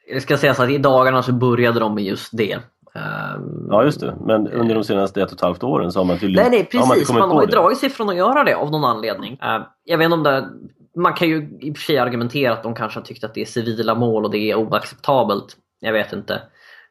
Det 0.07 0.21
ska 0.21 0.37
sägas 0.37 0.59
att 0.59 0.69
i 0.69 0.77
dagarna 0.77 1.23
så 1.23 1.33
började 1.33 1.79
de 1.79 1.95
med 1.95 2.03
just 2.03 2.37
det. 2.37 2.59
Um, 2.95 3.67
ja 3.69 3.83
just 3.83 3.99
det, 3.99 4.15
men 4.25 4.47
under 4.47 4.75
de 4.75 4.83
senaste 4.83 5.21
ett 5.21 5.31
och 5.31 5.37
ett 5.37 5.41
halvt 5.41 5.63
åren 5.63 5.91
så 5.91 5.99
har 5.99 6.05
man 6.05 6.17
tydligen 6.17 6.51
Nej, 6.51 6.59
nej 6.59 6.65
precis, 6.65 7.09
man, 7.09 7.19
man 7.19 7.29
har 7.29 7.41
ju 7.41 7.47
dragit 7.47 7.77
sig 7.77 7.89
från 7.89 8.09
att 8.09 8.15
göra 8.15 8.43
det 8.43 8.53
av 8.53 8.71
någon 8.71 8.85
anledning. 8.85 9.31
Uh, 9.31 9.65
jag 9.83 9.97
vet 9.97 10.05
inte 10.05 10.15
om 10.15 10.23
det, 10.23 10.49
man 10.95 11.13
kan 11.13 11.29
ju 11.29 11.57
i 11.61 11.71
och 11.71 11.77
för 11.77 11.83
sig 11.83 11.97
argumentera 11.97 12.53
att 12.53 12.63
de 12.63 12.75
kanske 12.75 12.99
har 12.99 13.05
tyckt 13.05 13.23
att 13.23 13.33
det 13.33 13.41
är 13.41 13.45
civila 13.45 13.95
mål 13.95 14.25
och 14.25 14.31
det 14.31 14.51
är 14.51 14.55
oacceptabelt. 14.55 15.57
Jag 15.79 15.93
vet 15.93 16.13
inte. 16.13 16.33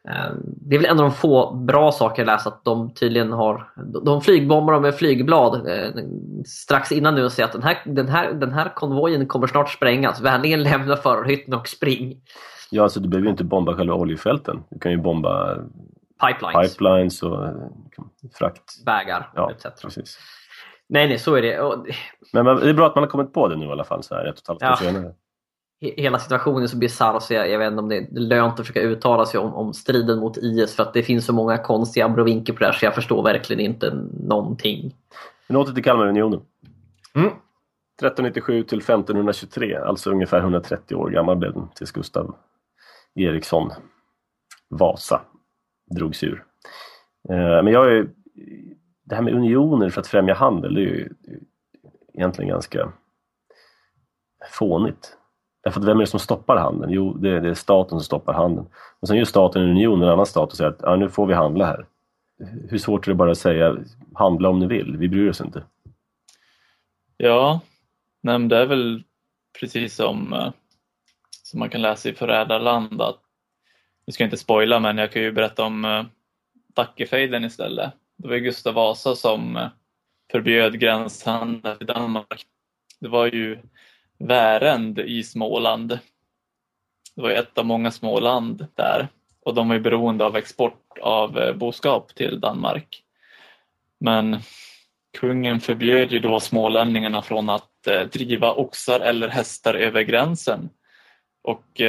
Uh, 0.08 0.36
det 0.42 0.76
är 0.76 0.80
väl 0.80 0.90
en 0.90 0.98
av 0.98 1.04
de 1.04 1.12
få 1.12 1.54
bra 1.54 1.92
saker 1.92 2.22
jag 2.22 2.26
läst 2.26 2.46
att 2.46 2.64
de 2.64 2.94
tydligen 2.94 3.32
har 3.32 3.72
De 4.04 4.20
flygbombar 4.22 4.80
med 4.80 4.94
flygblad 4.94 5.66
uh, 5.68 6.02
strax 6.46 6.92
innan 6.92 7.14
nu 7.14 7.24
och 7.24 7.32
säger 7.32 7.46
att 7.46 7.52
den 7.52 7.62
här, 7.62 7.78
den, 7.84 8.08
här, 8.08 8.32
den 8.32 8.52
här 8.52 8.74
konvojen 8.74 9.26
kommer 9.26 9.46
snart 9.46 9.70
sprängas. 9.70 10.20
Vänligen 10.20 10.62
lämna 10.62 10.96
förarhytten 10.96 11.54
och 11.54 11.68
spring. 11.68 12.16
Ja, 12.70 12.82
alltså 12.82 13.00
du 13.00 13.08
behöver 13.08 13.26
ju 13.26 13.30
inte 13.30 13.44
bomba 13.44 13.74
själva 13.74 13.94
oljefälten. 13.94 14.62
Du 14.70 14.78
kan 14.78 14.92
ju 14.92 14.98
bomba 14.98 15.56
pipelines, 16.26 16.72
pipelines 16.72 17.22
och 17.22 17.48
frakt. 18.38 18.86
Vägar 18.86 19.30
ja, 19.34 19.50
etc. 19.50 19.82
Precis. 19.82 20.18
Nej, 20.88 21.08
nej, 21.08 21.18
så 21.18 21.34
är 21.34 21.42
det. 21.42 21.60
Och... 21.60 21.86
Men 22.32 22.44
det 22.44 22.70
är 22.70 22.74
bra 22.74 22.86
att 22.86 22.94
man 22.94 23.04
har 23.04 23.10
kommit 23.10 23.32
på 23.32 23.48
det 23.48 23.56
nu 23.56 23.66
i 23.66 23.70
alla 23.70 23.84
fall, 23.84 24.02
så 24.02 24.14
här 24.14 24.24
ett 24.24 24.48
och 24.48 24.56
ett 24.56 24.62
halvt 24.62 24.82
år 24.82 24.86
senare. 24.86 25.14
Hela 25.80 26.18
situationen 26.18 26.62
är 26.62 26.66
så 26.66 26.76
bisarr 26.76 27.20
så 27.20 27.34
jag, 27.34 27.50
jag 27.50 27.58
vet 27.58 27.70
inte 27.70 27.82
om 27.82 27.88
det 27.88 27.96
är 27.96 28.06
lönt 28.10 28.52
att 28.52 28.66
försöka 28.66 28.80
uttala 28.80 29.26
sig 29.26 29.40
om, 29.40 29.54
om 29.54 29.74
striden 29.74 30.18
mot 30.18 30.36
IS 30.36 30.76
för 30.76 30.82
att 30.82 30.94
det 30.94 31.02
finns 31.02 31.26
så 31.26 31.32
många 31.32 31.58
konstiga 31.58 32.06
abrovinker 32.06 32.52
på 32.52 32.58
det 32.58 32.66
här 32.66 32.72
så 32.72 32.84
jag 32.84 32.94
förstår 32.94 33.22
verkligen 33.22 33.60
inte 33.60 33.94
någonting. 34.12 34.94
Men 35.46 35.56
åter 35.56 35.72
till 35.72 35.84
Kalmarunionen. 35.84 36.40
Mm. 37.14 37.26
1397 37.28 38.62
till 38.62 38.78
1523, 38.78 39.76
alltså 39.76 40.10
ungefär 40.10 40.38
130 40.38 40.94
år 40.94 41.10
gammal 41.10 41.36
blev 41.36 41.52
den 41.52 41.68
tills 41.74 41.90
Gustav 41.90 42.34
Eriksson 43.14 43.70
Vasa 44.68 45.20
drogs 45.94 46.22
ur. 46.22 46.44
Eh, 47.28 47.62
men 47.62 47.66
jag 47.66 47.96
är, 47.96 48.08
det 49.04 49.14
här 49.14 49.22
med 49.22 49.34
unioner 49.34 49.90
för 49.90 50.00
att 50.00 50.06
främja 50.06 50.34
handel, 50.34 50.74
det 50.74 50.80
är 50.80 50.84
ju 50.84 51.08
egentligen 52.14 52.48
ganska 52.48 52.92
fånigt. 54.50 55.16
Därför 55.62 55.80
att 55.80 55.86
vem 55.86 55.96
är 55.96 56.00
det 56.00 56.06
som 56.06 56.20
stoppar 56.20 56.56
handeln? 56.56 56.92
Jo, 56.92 57.12
det 57.12 57.30
är, 57.30 57.40
det 57.40 57.48
är 57.48 57.54
staten 57.54 57.90
som 57.90 58.04
stoppar 58.04 58.32
handeln. 58.32 58.66
Och 59.00 59.08
sen 59.08 59.16
gör 59.16 59.24
staten 59.24 59.62
en 59.62 59.68
union, 59.68 60.02
en 60.02 60.08
annan 60.08 60.26
stat 60.26 60.50
och 60.50 60.56
säger 60.56 60.70
att 60.70 60.80
ja, 60.82 60.96
nu 60.96 61.08
får 61.08 61.26
vi 61.26 61.34
handla 61.34 61.66
här. 61.66 61.86
Hur 62.68 62.78
svårt 62.78 63.06
är 63.06 63.10
det 63.10 63.14
bara 63.14 63.30
att 63.30 63.38
säga 63.38 63.76
handla 64.14 64.48
om 64.48 64.58
ni 64.58 64.66
vill, 64.66 64.96
vi 64.96 65.08
bryr 65.08 65.30
oss 65.30 65.40
inte. 65.40 65.62
Ja, 67.16 67.60
nej, 68.22 68.38
det 68.38 68.56
är 68.56 68.66
väl 68.66 69.02
precis 69.60 69.94
som, 69.94 70.32
eh, 70.32 70.52
som 71.42 71.58
man 71.58 71.70
kan 71.70 71.82
läsa 71.82 72.08
i 72.08 72.14
Förrädarland 72.14 73.02
att 73.02 73.20
vi 74.06 74.12
ska 74.12 74.24
inte 74.24 74.36
spoila 74.36 74.80
men 74.80 74.98
jag 74.98 75.12
kan 75.12 75.22
ju 75.22 75.32
berätta 75.32 75.64
om 75.64 75.84
eh, 75.84 75.90
uh, 75.90 76.06
Dackefejden 76.74 77.44
istället. 77.44 77.92
Det 78.16 78.28
var 78.28 78.36
Gustav 78.36 78.74
Vasa 78.74 79.14
som 79.14 79.56
uh, 79.56 79.68
förbjöd 80.32 80.80
gränshandel 80.80 81.76
i 81.80 81.84
Danmark. 81.84 82.46
Det 83.00 83.08
var 83.08 83.26
ju 83.26 83.58
Värend 84.18 84.98
i 84.98 85.22
Småland. 85.22 85.98
Det 87.14 87.22
var 87.22 87.30
ett 87.30 87.58
av 87.58 87.66
många 87.66 87.90
småland 87.90 88.66
där 88.74 89.08
och 89.44 89.54
de 89.54 89.68
var 89.68 89.74
ju 89.74 89.80
beroende 89.80 90.24
av 90.24 90.36
export 90.36 90.98
av 91.00 91.38
uh, 91.38 91.52
boskap 91.52 92.14
till 92.14 92.40
Danmark. 92.40 93.02
Men 94.00 94.38
kungen 95.18 95.60
förbjöd 95.60 96.12
ju 96.12 96.18
då 96.18 96.40
smålänningarna 96.40 97.22
från 97.22 97.50
att 97.50 97.68
driva 98.12 98.52
oxar 98.52 99.00
eller 99.00 99.28
hästar 99.28 99.74
över 99.74 100.02
gränsen. 100.02 100.70
Och 101.42 101.80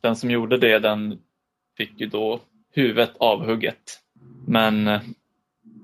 den 0.00 0.16
som 0.16 0.30
gjorde 0.30 0.58
det 0.58 0.78
den 0.78 1.20
fick 1.76 2.00
ju 2.00 2.06
då 2.06 2.40
huvudet 2.70 3.12
avhugget. 3.18 4.00
Men 4.46 4.88
eh, 4.88 5.00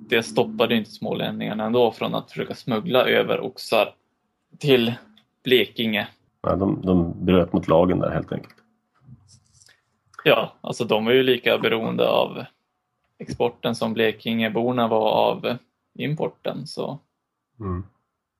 det 0.08 0.22
stoppade 0.22 0.74
inte 0.74 0.90
smålänningarna 0.90 1.64
ändå 1.64 1.92
från 1.92 2.14
att 2.14 2.30
försöka 2.30 2.54
smuggla 2.54 3.04
över 3.08 3.40
oxar 3.40 3.94
till 4.58 4.94
Blekinge. 5.44 6.08
Ja, 6.42 6.56
de, 6.56 6.82
de 6.82 7.24
bröt 7.24 7.52
mot 7.52 7.68
lagen 7.68 7.98
där 7.98 8.10
helt 8.10 8.32
enkelt. 8.32 8.54
Ja, 10.24 10.52
alltså 10.60 10.84
de 10.84 11.04
var 11.04 11.12
ju 11.12 11.22
lika 11.22 11.58
beroende 11.58 12.08
av 12.08 12.44
exporten 13.18 13.74
som 13.74 13.92
Blekingeborna 13.92 14.88
var 14.88 15.10
av 15.10 15.56
importen. 15.94 16.66
Så. 16.66 16.98
Mm. 17.60 17.84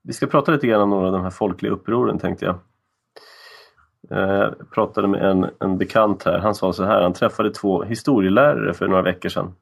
Vi 0.03 0.13
ska 0.13 0.27
prata 0.27 0.53
lite 0.53 0.67
grann 0.67 0.81
om 0.81 0.91
några 0.91 1.07
av 1.07 1.13
de 1.13 1.23
här 1.23 1.31
folkliga 1.31 1.73
upproren 1.73 2.19
tänkte 2.19 2.45
jag. 2.45 2.59
Jag 4.09 4.71
pratade 4.71 5.09
med 5.09 5.23
en, 5.23 5.51
en 5.61 5.79
bekant 5.79 6.25
här, 6.25 6.39
han 6.39 6.55
sa 6.55 6.73
så 6.73 6.85
här, 6.85 7.03
han 7.03 7.13
träffade 7.13 7.51
två 7.51 7.83
historielärare 7.83 8.75
för 8.75 8.89
några 8.89 9.03
veckor 9.03 9.29
sedan. 9.29 9.55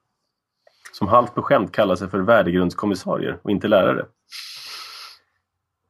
Som 0.93 1.09
halvt 1.09 1.35
på 1.35 1.43
skämt 1.43 1.73
kallade 1.73 1.97
sig 1.97 2.09
för 2.09 2.19
värdegrundskommissarier 2.19 3.39
och 3.43 3.51
inte 3.51 3.69
lärare. 3.69 4.07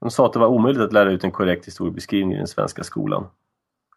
De 0.01 0.11
sa 0.11 0.27
att 0.27 0.33
det 0.33 0.39
var 0.39 0.47
omöjligt 0.47 0.83
att 0.83 0.93
lära 0.93 1.11
ut 1.11 1.25
en 1.25 1.31
korrekt 1.31 1.67
historiebeskrivning 1.67 2.35
i 2.35 2.39
den 2.39 2.47
svenska 2.47 2.85
skolan. 2.85 3.27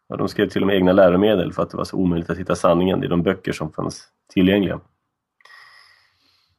Och 0.08 0.18
de 0.18 0.28
skrev 0.28 0.48
till 0.48 0.62
och 0.62 0.66
med 0.66 0.76
egna 0.76 0.92
läromedel 0.92 1.52
för 1.52 1.62
att 1.62 1.70
det 1.70 1.76
var 1.76 1.84
så 1.84 1.96
omöjligt 1.96 2.30
att 2.30 2.38
hitta 2.38 2.54
sanningen 2.54 3.04
i 3.04 3.06
de 3.06 3.22
böcker 3.22 3.52
som 3.52 3.72
fanns 3.72 4.08
tillgängliga. 4.32 4.80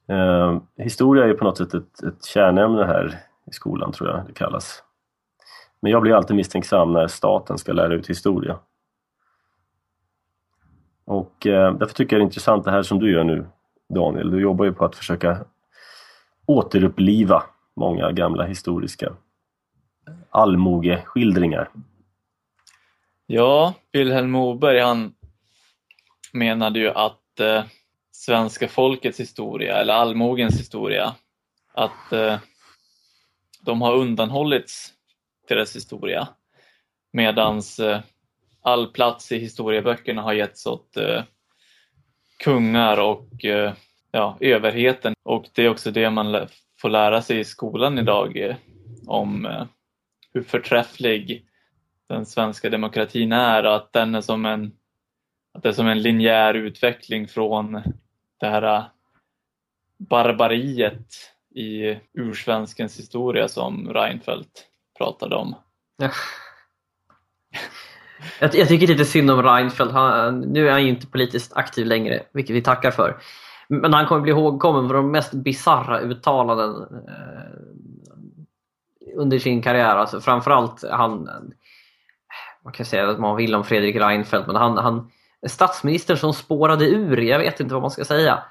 Eh, 0.07 0.57
historia 0.77 1.25
är 1.25 1.33
på 1.33 1.43
något 1.43 1.57
sätt 1.57 1.73
ett, 1.73 2.03
ett 2.03 2.25
kärnämne 2.25 2.85
här 2.85 3.19
i 3.45 3.51
skolan 3.51 3.91
tror 3.91 4.09
jag 4.09 4.27
det 4.27 4.33
kallas. 4.33 4.83
Men 5.81 5.91
jag 5.91 6.01
blir 6.01 6.13
alltid 6.13 6.35
misstänksam 6.35 6.93
när 6.93 7.07
staten 7.07 7.57
ska 7.57 7.73
lära 7.73 7.93
ut 7.93 8.09
historia. 8.09 8.59
Och 11.05 11.47
eh, 11.47 11.73
därför 11.73 11.95
tycker 11.95 12.15
jag 12.15 12.21
det 12.21 12.23
är 12.23 12.25
intressant 12.25 12.65
det 12.65 12.71
här 12.71 12.83
som 12.83 12.99
du 12.99 13.11
gör 13.11 13.23
nu 13.23 13.45
Daniel. 13.95 14.31
Du 14.31 14.41
jobbar 14.41 14.65
ju 14.65 14.73
på 14.73 14.85
att 14.85 14.95
försöka 14.95 15.45
återuppliva 16.45 17.43
många 17.75 18.11
gamla 18.11 18.45
historiska 18.45 19.13
allmogeskildringar. 20.29 21.69
Ja, 23.25 23.73
Vilhelm 23.91 24.31
Moberg 24.31 24.79
han 24.79 25.13
menade 26.33 26.79
ju 26.79 26.89
att 26.89 27.39
eh, 27.39 27.63
svenska 28.11 28.67
folkets 28.67 29.19
historia, 29.19 29.77
eller 29.77 29.93
allmogens 29.93 30.59
historia, 30.59 31.15
att 31.73 32.13
eh, 32.13 32.39
de 33.61 33.81
har 33.81 33.95
undanhållits 33.95 34.93
deras 35.47 35.75
historia. 35.75 36.27
Medans 37.13 37.79
eh, 37.79 37.99
all 38.61 38.87
plats 38.87 39.31
i 39.31 39.37
historieböckerna 39.37 40.21
har 40.21 40.33
getts 40.33 40.65
åt 40.65 40.97
eh, 40.97 41.23
kungar 42.43 42.97
och 42.97 43.45
eh, 43.45 43.73
ja, 44.11 44.37
överheten. 44.39 45.13
Och 45.23 45.45
det 45.53 45.65
är 45.65 45.69
också 45.69 45.91
det 45.91 46.09
man 46.09 46.47
får 46.81 46.89
lära 46.89 47.21
sig 47.21 47.39
i 47.39 47.43
skolan 47.43 47.99
idag 47.99 48.37
eh, 48.37 48.55
om 49.07 49.45
eh, 49.45 49.65
hur 50.33 50.43
förträfflig 50.43 51.45
den 52.09 52.25
svenska 52.25 52.69
demokratin 52.69 53.31
är 53.31 53.65
och 53.65 53.75
att 53.75 53.93
den 53.93 54.15
är 54.15 54.21
som 54.21 54.45
en, 54.45 54.71
att 55.53 55.63
det 55.63 55.69
är 55.69 55.73
som 55.73 55.87
en 55.87 56.01
linjär 56.01 56.53
utveckling 56.53 57.27
från 57.27 57.81
det 58.39 58.47
här 58.47 58.77
eh, 58.77 58.83
barbariet 59.97 61.15
i 61.55 61.97
ursvenskens 62.13 62.99
historia 62.99 63.47
som 63.47 63.93
Reinfeldt 63.93 64.67
pratade 64.97 65.35
om. 65.35 65.55
Ja. 65.97 66.09
Jag, 68.39 68.55
jag, 68.55 68.67
tycker 68.67 68.87
lite 68.87 69.05
synd 69.05 69.31
om 69.31 69.43
Reinfeldt. 69.43 69.93
Han, 69.93 70.39
nu 70.39 70.67
är 70.67 70.71
han 70.71 70.83
ju 70.83 70.89
inte 70.89 71.07
politiskt 71.07 71.53
aktiv 71.53 71.85
längre, 71.85 72.23
vilket 72.33 72.55
vi 72.55 72.61
tackar 72.61 72.91
för. 72.91 73.17
Men 73.67 73.93
han 73.93 74.05
kommer 74.05 74.21
bli 74.21 74.31
ihågkommen 74.31 74.87
för 74.87 74.95
de 74.95 75.11
mest 75.11 75.33
bizarra 75.33 75.99
uttalanden 75.99 76.81
eh, 77.07 77.51
under 79.17 79.39
sin 79.39 79.61
karriär. 79.61 79.95
Alltså 79.95 80.21
framförallt 80.21 80.83
han, 80.91 81.29
man 82.63 82.73
kan 82.73 82.85
säga 82.85 83.09
att 83.09 83.19
man 83.19 83.35
vill 83.35 83.55
om 83.55 83.63
Fredrik 83.63 83.95
Reinfeldt, 83.95 84.47
men 84.47 84.55
han, 84.55 84.77
han 84.77 85.11
statsministern 85.47 86.17
som 86.17 86.33
spårade 86.33 86.85
ur, 86.85 87.17
jag 87.17 87.39
vet 87.39 87.59
inte 87.59 87.73
vad 87.73 87.81
man 87.81 87.91
ska 87.91 88.05
säga. 88.05 88.43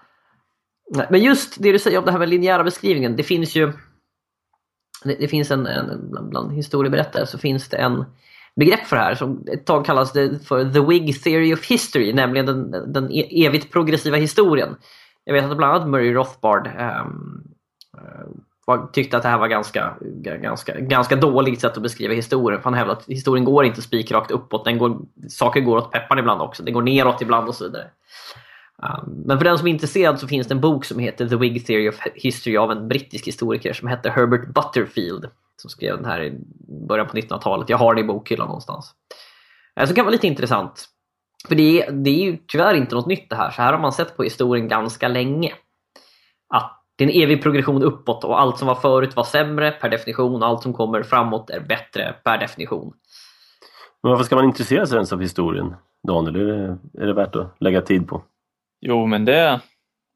Men 1.10 1.20
just 1.20 1.62
det 1.62 1.72
du 1.72 1.78
säger 1.78 1.98
om 1.98 2.04
det 2.04 2.12
här 2.12 2.18
med 2.18 2.28
linjära 2.28 2.64
beskrivningen, 2.64 3.16
det 3.16 3.22
finns 3.22 3.56
ju 3.56 3.72
det, 5.04 5.16
det 5.20 5.28
finns 5.28 5.50
en, 5.50 5.66
en 5.66 6.10
bland, 6.10 6.28
bland 6.30 6.52
historieberättare 6.52 7.26
så 7.26 7.38
finns 7.38 7.68
det 7.68 7.76
en 7.76 8.04
begrepp 8.56 8.86
för 8.86 8.96
det 8.96 9.02
här 9.02 9.14
som 9.14 9.44
ett 9.52 9.66
tag 9.66 9.84
kallas 9.84 10.12
det 10.12 10.46
för 10.46 10.72
the 10.72 10.80
Whig 10.80 11.22
theory 11.22 11.54
of 11.54 11.70
history, 11.70 12.12
nämligen 12.12 12.46
den, 12.46 12.92
den 12.92 13.12
e, 13.12 13.46
evigt 13.46 13.72
progressiva 13.72 14.16
historien. 14.16 14.76
Jag 15.24 15.34
vet 15.34 15.44
att 15.44 15.56
bland 15.56 15.74
annat 15.74 15.88
Murray 15.88 16.12
Rothbard 16.12 16.70
um, 17.06 17.44
tyckte 18.92 19.16
att 19.16 19.22
det 19.22 19.28
här 19.28 19.38
var 19.38 19.48
ganska, 19.48 19.94
ganska, 20.40 20.80
ganska 20.80 21.16
dåligt 21.16 21.60
sätt 21.60 21.76
att 21.76 21.82
beskriva 21.82 22.14
historien. 22.14 22.62
För 22.62 22.64
han 22.64 22.78
hävdade 22.78 22.98
att 22.98 23.06
historien 23.06 23.44
går 23.44 23.64
inte 23.64 23.82
spikrakt 23.82 24.30
uppåt. 24.30 24.64
Den 24.64 24.78
går, 24.78 24.98
saker 25.28 25.60
går 25.60 25.76
åt 25.76 25.92
pepparn 25.92 26.18
ibland 26.18 26.40
också. 26.40 26.62
Det 26.62 26.70
går 26.70 26.82
neråt 26.82 27.22
ibland 27.22 27.48
och 27.48 27.54
så 27.54 27.64
vidare. 27.64 27.86
Ehm, 28.82 29.22
men 29.26 29.38
för 29.38 29.44
den 29.44 29.58
som 29.58 29.66
är 29.66 29.70
intresserad 29.70 30.20
så 30.20 30.28
finns 30.28 30.46
det 30.46 30.54
en 30.54 30.60
bok 30.60 30.84
som 30.84 30.98
heter 30.98 31.28
The 31.28 31.36
Whig 31.36 31.66
Theory 31.66 31.88
of 31.88 32.00
History 32.14 32.56
av 32.56 32.70
en 32.70 32.88
brittisk 32.88 33.26
historiker 33.26 33.72
som 33.72 33.88
hette 33.88 34.10
Herbert 34.10 34.54
Butterfield. 34.54 35.30
Som 35.56 35.70
skrev 35.70 35.96
den 35.96 36.04
här 36.04 36.22
i 36.22 36.38
början 36.88 37.06
på 37.06 37.16
1900-talet. 37.16 37.68
Jag 37.68 37.78
har 37.78 37.94
den 37.94 38.04
i 38.04 38.06
bokhyllan 38.06 38.46
någonstans. 38.46 38.94
Uh, 39.80 39.86
så 39.86 39.94
kan 39.94 40.04
vara 40.04 40.12
lite 40.12 40.26
intressant. 40.26 40.88
För 41.48 41.54
det 41.54 41.82
är, 41.82 41.92
det 41.92 42.10
är 42.10 42.24
ju 42.24 42.38
tyvärr 42.46 42.74
inte 42.74 42.94
något 42.94 43.06
nytt 43.06 43.30
det 43.30 43.36
här. 43.36 43.50
Så 43.50 43.62
här 43.62 43.72
har 43.72 43.80
man 43.80 43.92
sett 43.92 44.16
på 44.16 44.22
historien 44.22 44.68
ganska 44.68 45.08
länge. 45.08 45.52
Att 46.54 46.82
det 46.96 47.04
är 47.04 47.08
en 47.08 47.22
evig 47.22 47.42
progression 47.42 47.82
uppåt 47.82 48.24
och 48.24 48.40
allt 48.40 48.58
som 48.58 48.68
var 48.68 48.74
förut 48.74 49.16
var 49.16 49.24
sämre 49.24 49.70
per 49.70 49.88
definition. 49.88 50.42
Allt 50.42 50.62
som 50.62 50.72
kommer 50.72 51.02
framåt 51.02 51.50
är 51.50 51.60
bättre 51.60 52.14
per 52.24 52.38
definition. 52.38 52.92
Men 54.02 54.10
varför 54.10 54.24
ska 54.24 54.36
man 54.36 54.44
intressera 54.44 54.86
sig 54.86 54.96
ens 54.96 55.12
av 55.12 55.20
historien, 55.20 55.74
Daniel? 56.08 56.36
Är 56.36 56.44
det, 56.44 56.78
är 57.02 57.06
det 57.06 57.14
värt 57.14 57.36
att 57.36 57.56
lägga 57.60 57.80
tid 57.80 58.08
på? 58.08 58.22
Jo, 58.80 59.06
men 59.06 59.24
det, 59.24 59.60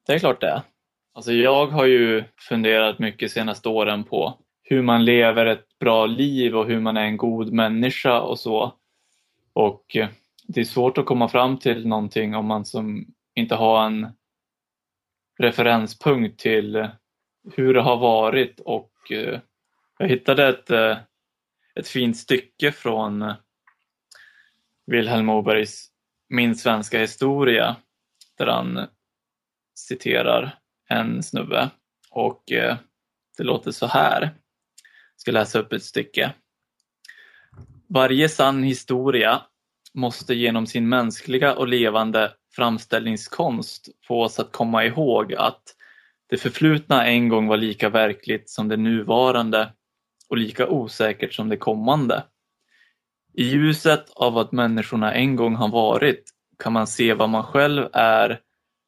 det 0.06 0.12
är 0.12 0.18
klart 0.18 0.40
det 0.40 0.48
är. 0.48 0.62
Alltså 1.14 1.32
jag 1.32 1.66
har 1.66 1.84
ju 1.84 2.24
funderat 2.48 2.98
mycket 2.98 3.32
senaste 3.32 3.68
åren 3.68 4.04
på 4.04 4.38
hur 4.62 4.82
man 4.82 5.04
lever 5.04 5.46
ett 5.46 5.78
bra 5.78 6.06
liv 6.06 6.56
och 6.56 6.66
hur 6.66 6.80
man 6.80 6.96
är 6.96 7.04
en 7.04 7.16
god 7.16 7.52
människa 7.52 8.20
och 8.20 8.38
så. 8.38 8.74
Och 9.52 9.96
eh, 9.96 10.08
det 10.48 10.60
är 10.60 10.64
svårt 10.64 10.98
att 10.98 11.06
komma 11.06 11.28
fram 11.28 11.58
till 11.58 11.86
någonting 11.86 12.34
om 12.34 12.46
man 12.46 12.64
som 12.64 13.06
inte 13.34 13.54
har 13.54 13.86
en 13.86 14.08
referenspunkt 15.38 16.40
till 16.40 16.76
eh, 16.76 16.88
hur 17.56 17.74
det 17.74 17.80
har 17.80 17.96
varit 17.96 18.60
och 18.60 18.92
eh, 19.10 19.40
jag 19.98 20.08
hittade 20.08 20.48
ett, 20.48 20.70
ett 21.74 21.88
fint 21.88 22.16
stycke 22.16 22.72
från 22.72 23.32
Vilhelm 24.86 25.26
Mobergs 25.26 25.90
Min 26.28 26.56
svenska 26.56 26.98
historia 26.98 27.76
där 28.38 28.46
han 28.46 28.86
citerar 29.74 30.58
en 30.88 31.22
snubbe 31.22 31.70
och 32.10 32.52
eh, 32.52 32.76
det 33.36 33.44
låter 33.44 33.70
så 33.70 33.86
här. 33.86 34.20
Jag 34.20 35.20
ska 35.20 35.30
läsa 35.30 35.58
upp 35.58 35.72
ett 35.72 35.82
stycke. 35.82 36.34
Varje 37.88 38.28
sann 38.28 38.62
historia 38.62 39.42
måste 39.94 40.34
genom 40.34 40.66
sin 40.66 40.88
mänskliga 40.88 41.54
och 41.54 41.68
levande 41.68 42.32
framställningskonst 42.56 43.88
få 44.06 44.22
oss 44.22 44.38
att 44.38 44.52
komma 44.52 44.84
ihåg 44.84 45.34
att 45.34 45.62
det 46.26 46.36
förflutna 46.36 47.06
en 47.06 47.28
gång 47.28 47.46
var 47.46 47.56
lika 47.56 47.88
verkligt 47.88 48.50
som 48.50 48.68
det 48.68 48.76
nuvarande 48.76 49.72
och 50.28 50.36
lika 50.36 50.68
osäkert 50.68 51.34
som 51.34 51.48
det 51.48 51.56
kommande. 51.56 52.24
I 53.34 53.44
ljuset 53.44 54.10
av 54.10 54.32
vad 54.32 54.52
människorna 54.52 55.12
en 55.14 55.36
gång 55.36 55.54
har 55.54 55.68
varit 55.68 56.33
kan 56.58 56.72
man 56.72 56.86
se 56.86 57.14
vad 57.14 57.28
man 57.28 57.42
själv 57.44 57.88
är 57.92 58.40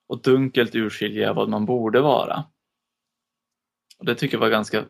och 0.08 0.22
dunkelt 0.22 0.74
urskilja 0.74 1.32
vad 1.32 1.48
man 1.48 1.66
borde 1.66 2.00
vara. 2.00 2.44
Och 3.98 4.04
Det 4.04 4.14
tycker 4.14 4.34
jag 4.34 4.40
var 4.40 4.50
ganska 4.50 4.84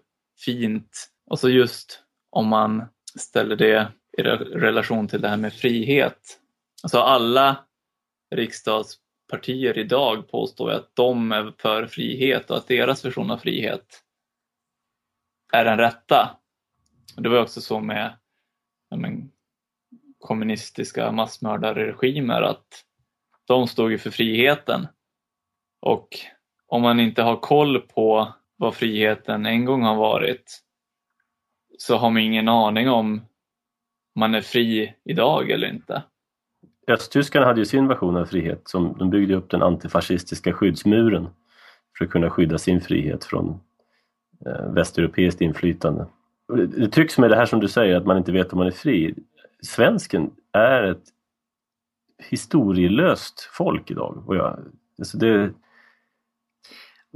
fint. 0.44 1.10
Och 1.30 1.38
så 1.38 1.48
just 1.48 2.02
om 2.30 2.48
man 2.48 2.84
ställer 3.18 3.56
det 3.56 3.92
i 4.18 4.22
relation 4.22 5.08
till 5.08 5.20
det 5.20 5.28
här 5.28 5.36
med 5.36 5.52
frihet. 5.52 6.40
Alltså 6.82 6.98
alla 6.98 7.64
riksdagspartier 8.34 9.78
idag 9.78 10.28
påstår 10.28 10.70
att 10.70 10.90
de 10.94 11.32
är 11.32 11.54
för 11.58 11.86
frihet 11.86 12.50
och 12.50 12.56
att 12.56 12.68
deras 12.68 13.04
version 13.04 13.30
av 13.30 13.38
frihet 13.38 14.02
är 15.52 15.64
den 15.64 15.78
rätta. 15.78 16.38
Och 17.16 17.22
det 17.22 17.28
var 17.28 17.42
också 17.42 17.60
så 17.60 17.80
med 17.80 18.18
men, 18.96 19.32
kommunistiska 20.26 21.12
massmördarregimer 21.12 22.42
att 22.42 22.66
de 23.46 23.66
stod 23.66 23.90
ju 23.90 23.98
för 23.98 24.10
friheten. 24.10 24.86
Och 25.80 26.08
om 26.66 26.82
man 26.82 27.00
inte 27.00 27.22
har 27.22 27.36
koll 27.36 27.80
på 27.80 28.34
vad 28.56 28.74
friheten 28.74 29.46
en 29.46 29.64
gång 29.64 29.82
har 29.82 29.96
varit 29.96 30.62
så 31.78 31.96
har 31.96 32.10
man 32.10 32.22
ingen 32.22 32.48
aning 32.48 32.88
om 32.88 33.20
man 34.14 34.34
är 34.34 34.40
fri 34.40 34.94
idag 35.04 35.50
eller 35.50 35.68
inte. 35.68 36.02
Östtyskarna 36.88 37.46
hade 37.46 37.60
ju 37.60 37.64
sin 37.64 37.88
version 37.88 38.16
av 38.16 38.24
frihet. 38.24 38.60
Som, 38.64 38.96
de 38.98 39.10
byggde 39.10 39.34
upp 39.34 39.50
den 39.50 39.62
antifascistiska 39.62 40.52
skyddsmuren 40.52 41.28
för 41.98 42.04
att 42.04 42.10
kunna 42.10 42.30
skydda 42.30 42.58
sin 42.58 42.80
frihet 42.80 43.24
från 43.24 43.60
eh, 44.46 44.72
västeuropeiskt 44.72 45.40
inflytande. 45.40 46.06
Det, 46.48 46.66
det 46.66 46.88
tycks 46.88 47.18
med 47.18 47.30
det 47.30 47.36
här 47.36 47.46
som 47.46 47.60
du 47.60 47.68
säger, 47.68 47.96
att 47.96 48.06
man 48.06 48.16
inte 48.16 48.32
vet 48.32 48.52
om 48.52 48.58
man 48.58 48.66
är 48.66 48.70
fri. 48.70 49.14
Svensken 49.62 50.30
är 50.52 50.82
ett 50.82 51.04
historielöst 52.18 53.40
folk 53.52 53.90
idag. 53.90 54.24
Och 54.26 54.36
jag, 54.36 54.58
alltså 54.98 55.18
det, 55.18 55.52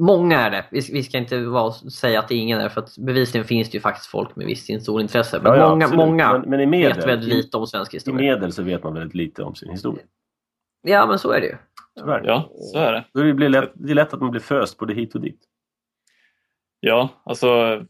Många 0.00 0.40
är 0.40 0.50
det. 0.50 0.64
Vi, 0.70 0.80
vi 0.92 1.02
ska 1.02 1.18
inte 1.18 1.40
vara, 1.40 1.72
säga 1.72 2.18
att 2.18 2.28
det 2.28 2.34
är 2.34 2.38
ingen 2.38 2.60
är 2.60 2.68
för 2.68 2.80
att 2.80 2.98
bevisligen 2.98 3.46
finns 3.46 3.70
det 3.70 3.76
ju 3.76 3.80
faktiskt 3.80 4.10
folk 4.10 4.36
med 4.36 4.46
visst 4.46 4.70
historieintresse. 4.70 5.40
Men 5.42 5.54
ja, 5.54 5.68
många, 5.68 5.88
många 5.88 6.32
men, 6.32 6.50
men 6.50 6.60
i 6.60 6.66
medel, 6.66 6.96
vet 6.96 7.06
väldigt 7.06 7.34
lite 7.34 7.56
om 7.56 7.66
svensk 7.66 7.94
historia. 7.94 8.20
I 8.20 8.30
medel 8.30 8.52
så 8.52 8.62
vet 8.62 8.82
man 8.82 8.94
väldigt 8.94 9.14
lite 9.14 9.42
om 9.42 9.54
sin 9.54 9.70
historia. 9.70 10.04
Ja, 10.82 11.06
men 11.06 11.18
så 11.18 11.30
är 11.30 11.40
det 11.40 11.46
ju. 11.46 11.56
Tyvärr. 11.98 12.22
Ja, 12.24 12.50
så 12.72 12.78
är 12.78 12.92
det. 12.92 13.04
Det, 13.12 13.34
blir 13.34 13.48
lätt, 13.48 13.72
det 13.74 13.90
är 13.90 13.94
lätt 13.94 14.14
att 14.14 14.20
man 14.20 14.30
blir 14.30 14.40
föst 14.40 14.78
både 14.78 14.94
hit 14.94 15.14
och 15.14 15.20
dit. 15.20 15.40
Ja, 16.80 17.08
alltså, 17.24 17.82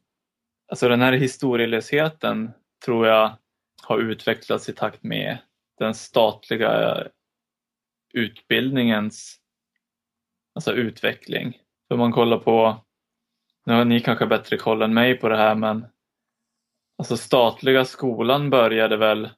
alltså 0.69 0.89
den 0.89 1.01
här 1.01 1.13
historielösheten 1.13 2.51
tror 2.85 3.07
jag 3.07 3.33
har 3.83 3.99
utvecklats 3.99 4.68
i 4.68 4.72
takt 4.72 5.03
med 5.03 5.39
den 5.78 5.95
statliga 5.95 7.05
utbildningens 8.12 9.37
alltså 10.55 10.72
utveckling. 10.72 11.59
För 11.89 11.97
man 11.97 12.12
kollar 12.12 12.39
på, 12.39 12.85
nu 13.66 13.74
har 13.74 13.85
ni 13.85 14.01
kanske 14.01 14.26
bättre 14.26 14.57
koll 14.57 14.83
än 14.83 14.95
mig 14.95 15.14
på 15.14 15.28
det 15.28 15.37
här 15.37 15.55
men 15.55 15.87
alltså 16.99 17.16
statliga 17.16 17.85
skolan 17.85 18.51
började 18.51 18.97
väl 18.97 19.28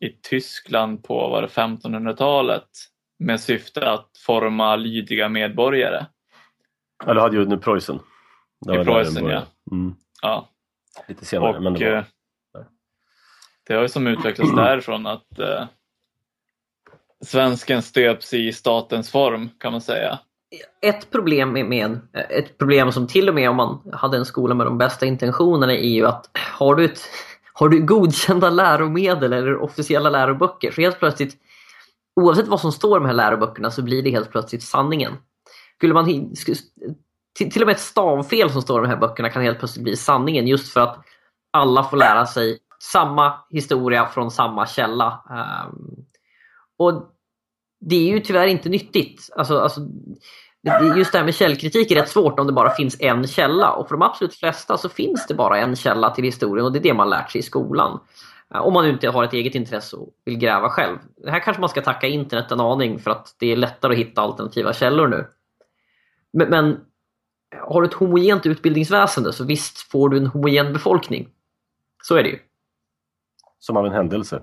i 0.00 0.08
Tyskland 0.08 1.04
på 1.04 1.28
var 1.28 1.42
det 1.42 1.48
1500-talet 1.48 2.68
med 3.18 3.40
syfte 3.40 3.90
att 3.90 4.10
forma 4.26 4.76
lydiga 4.76 5.28
medborgare. 5.28 6.06
Ja, 7.06 7.14
det 7.14 7.20
hade 7.20 7.36
ju 7.36 7.42
under 7.42 7.56
Preussen. 7.56 8.00
I 8.72 8.84
Preussen, 8.84 9.26
ja. 9.26 9.42
Mm. 9.72 9.94
ja. 10.22 10.48
Lite 11.08 11.24
senare. 11.24 11.56
Och, 11.56 11.62
men 11.62 11.74
det, 11.74 11.90
var... 11.90 12.04
Det 13.66 13.74
har 13.74 13.82
ju 13.82 13.88
som 13.88 14.06
utvecklats 14.06 14.52
därifrån 14.56 15.06
att 15.06 15.38
eh, 15.38 15.64
svensken 17.24 17.82
stöps 17.82 18.34
i 18.34 18.52
statens 18.52 19.10
form 19.10 19.48
kan 19.58 19.72
man 19.72 19.80
säga 19.80 20.18
ett 20.82 21.10
problem 21.10 21.52
med, 21.52 22.00
ett 22.12 22.58
problem 22.58 22.92
som 22.92 23.06
till 23.06 23.28
och 23.28 23.34
med 23.34 23.50
om 23.50 23.56
man 23.56 23.80
hade 23.92 24.16
en 24.16 24.24
skola 24.24 24.54
med 24.54 24.66
de 24.66 24.78
bästa 24.78 25.06
intentionerna 25.06 25.72
är 25.72 25.88
ju 25.88 26.06
att 26.06 26.30
har 26.58 26.74
du, 26.74 26.84
ett, 26.84 27.00
har 27.52 27.68
du 27.68 27.82
godkända 27.82 28.50
läromedel 28.50 29.32
eller 29.32 29.56
officiella 29.56 30.10
läroböcker 30.10 30.70
så 30.70 30.80
helt 30.80 30.98
plötsligt 30.98 31.36
oavsett 32.20 32.48
vad 32.48 32.60
som 32.60 32.72
står 32.72 32.96
i 32.96 33.00
de 33.00 33.06
här 33.06 33.14
läroböckerna 33.14 33.70
så 33.70 33.82
blir 33.82 34.02
det 34.02 34.10
helt 34.10 34.30
plötsligt 34.30 34.62
sanningen. 34.62 35.12
Skulle 35.76 35.94
man, 35.94 36.34
till 37.36 37.62
och 37.62 37.66
med 37.66 37.74
ett 37.74 37.80
stavfel 37.80 38.50
som 38.50 38.62
står 38.62 38.80
i 38.80 38.82
de 38.82 38.88
här 38.88 39.00
böckerna 39.00 39.30
kan 39.30 39.42
helt 39.42 39.58
plötsligt 39.58 39.84
bli 39.84 39.96
sanningen 39.96 40.46
just 40.46 40.72
för 40.72 40.80
att 40.80 41.04
alla 41.52 41.84
får 41.84 41.96
lära 41.96 42.26
sig 42.26 42.58
samma 42.78 43.34
historia 43.50 44.06
från 44.06 44.30
samma 44.30 44.66
källa. 44.66 45.24
Ehm, 45.30 46.06
och 46.78 47.12
det 47.80 47.96
är 47.96 48.12
ju 48.12 48.20
tyvärr 48.20 48.46
inte 48.46 48.68
nyttigt. 48.68 49.30
Alltså, 49.36 49.58
alltså, 49.58 49.80
just 50.96 51.12
det 51.12 51.18
här 51.18 51.24
med 51.24 51.34
källkritik 51.34 51.90
är 51.90 51.94
rätt 51.94 52.08
svårt 52.08 52.38
om 52.40 52.46
det 52.46 52.52
bara 52.52 52.70
finns 52.70 52.96
en 53.00 53.26
källa. 53.26 53.72
Och 53.72 53.88
för 53.88 53.94
de 53.94 54.02
absolut 54.02 54.34
flesta 54.34 54.78
så 54.78 54.88
finns 54.88 55.26
det 55.26 55.34
bara 55.34 55.58
en 55.58 55.76
källa 55.76 56.10
till 56.10 56.24
historien 56.24 56.66
och 56.66 56.72
det 56.72 56.78
är 56.78 56.82
det 56.82 56.94
man 56.94 57.10
lärt 57.10 57.30
sig 57.30 57.38
i 57.38 57.42
skolan. 57.42 58.00
Eh, 58.54 58.60
om 58.60 58.72
man 58.72 58.88
inte 58.88 59.08
har 59.08 59.24
ett 59.24 59.32
eget 59.32 59.54
intresse 59.54 59.96
och 59.96 60.08
vill 60.24 60.38
gräva 60.38 60.70
själv. 60.70 60.98
Det 61.16 61.30
här 61.30 61.40
kanske 61.40 61.60
man 61.60 61.68
ska 61.68 61.82
tacka 61.82 62.06
internet 62.06 62.52
en 62.52 62.60
aning 62.60 62.98
för 62.98 63.10
att 63.10 63.36
det 63.38 63.52
är 63.52 63.56
lättare 63.56 63.92
att 63.92 63.98
hitta 63.98 64.20
alternativa 64.20 64.72
källor 64.72 65.06
nu. 65.06 65.26
Men, 66.32 66.48
men 66.50 66.80
har 67.68 67.82
du 67.82 67.88
ett 67.88 67.94
homogent 67.94 68.46
utbildningsväsende 68.46 69.32
så 69.32 69.44
visst 69.44 69.78
får 69.78 70.08
du 70.08 70.16
en 70.16 70.26
homogen 70.26 70.72
befolkning. 70.72 71.28
Så 72.02 72.14
är 72.16 72.22
det 72.22 72.28
ju. 72.28 72.38
Som 73.58 73.76
av 73.76 73.86
en 73.86 73.92
händelse. 73.92 74.42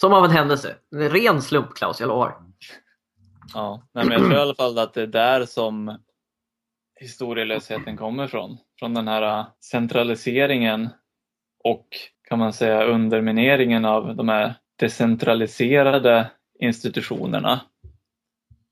Som 0.00 0.12
av 0.12 0.24
en 0.24 0.30
händelse. 0.30 0.76
En 0.92 1.08
ren 1.10 1.42
slump, 1.42 1.74
Klaus, 1.74 2.00
jag 2.00 2.08
lovar. 2.08 2.36
Ja, 3.54 3.88
nej, 3.92 4.04
men 4.04 4.12
jag 4.12 4.20
tror 4.20 4.34
i 4.34 4.40
alla 4.40 4.54
fall 4.54 4.78
att 4.78 4.94
det 4.94 5.02
är 5.02 5.06
där 5.06 5.46
som 5.46 5.98
historielösheten 7.00 7.96
kommer 7.96 8.24
ifrån. 8.24 8.58
Från 8.78 8.94
den 8.94 9.08
här 9.08 9.44
centraliseringen 9.60 10.88
och 11.64 11.86
kan 12.28 12.38
man 12.38 12.52
säga 12.52 12.84
undermineringen 12.84 13.84
av 13.84 14.16
de 14.16 14.28
här 14.28 14.54
decentraliserade 14.76 16.30
institutionerna. 16.60 17.60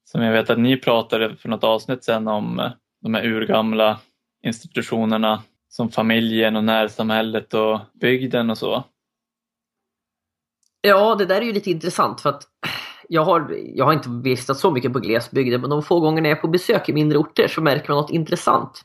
Som 0.05 0.23
jag 0.23 0.33
vet 0.33 0.51
att 0.51 0.59
ni 0.59 0.77
pratade 0.77 1.37
för 1.37 1.49
något 1.49 1.65
avsnitt 1.65 2.05
sedan 2.05 2.29
om 2.29 2.71
de 3.03 3.15
här 3.15 3.27
urgamla 3.27 4.01
institutionerna 4.43 5.43
som 5.69 5.89
familjen 5.89 6.57
och 6.57 6.65
närsamhället 6.65 7.55
och 7.55 7.81
bygden 7.93 8.51
och 8.51 8.59
så. 8.59 8.85
Ja, 10.83 11.15
det 11.15 11.27
där 11.27 11.37
är 11.41 11.45
ju 11.45 11.53
lite 11.53 11.71
intressant 11.71 12.21
för 12.21 12.31
att 12.31 12.43
jag 13.09 13.25
har, 13.25 13.55
jag 13.75 13.85
har 13.85 13.93
inte 13.93 14.09
vistats 14.09 14.61
så 14.61 14.71
mycket 14.71 14.93
på 14.93 14.99
glesbygden 14.99 15.61
men 15.61 15.71
de 15.71 15.83
få 15.83 16.01
gånger 16.01 16.23
jag 16.23 16.31
är 16.31 16.41
på 16.41 16.49
besök 16.49 16.89
i 16.89 16.93
mindre 16.93 17.19
orter 17.19 17.49
så 17.49 17.61
märker 17.61 17.89
man 17.89 17.97
något 17.97 18.11
intressant. 18.11 18.83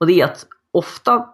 Och 0.00 0.06
det 0.06 0.20
är 0.20 0.24
att 0.24 0.46
ofta 0.72 1.26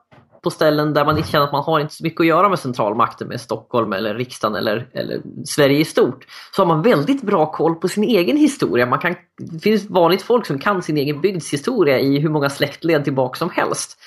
på 0.43 0.51
ställen 0.51 0.95
där 0.95 1.05
man 1.05 1.19
inte 1.19 1.31
känner 1.31 1.45
att 1.45 1.53
man 1.53 1.65
har 1.65 1.81
inte 1.81 1.95
så 1.95 2.05
mycket 2.05 2.21
att 2.21 2.27
göra 2.27 2.49
med 2.49 2.59
centralmakten, 2.59 3.29
med 3.29 3.41
Stockholm 3.41 3.93
eller 3.93 4.15
riksdagen 4.15 4.55
eller, 4.57 4.89
eller 4.93 5.23
Sverige 5.45 5.79
i 5.79 5.85
stort, 5.85 6.27
så 6.57 6.63
har 6.63 6.67
man 6.67 6.83
väldigt 6.83 7.23
bra 7.23 7.53
koll 7.53 7.75
på 7.75 7.89
sin 7.89 8.05
egen 8.05 8.37
historia. 8.37 8.87
Man 8.87 8.99
kan, 8.99 9.15
det 9.39 9.59
finns 9.59 9.91
vanligt 9.91 10.23
folk 10.23 10.47
som 10.47 10.59
kan 10.59 10.83
sin 10.83 10.97
egen 10.97 11.21
bygds 11.21 11.53
historia 11.53 12.01
i 12.01 12.19
hur 12.19 12.29
många 12.29 12.51
släktled 12.51 13.05
tillbaka 13.05 13.39
som 13.39 13.51
helst. 13.51 13.99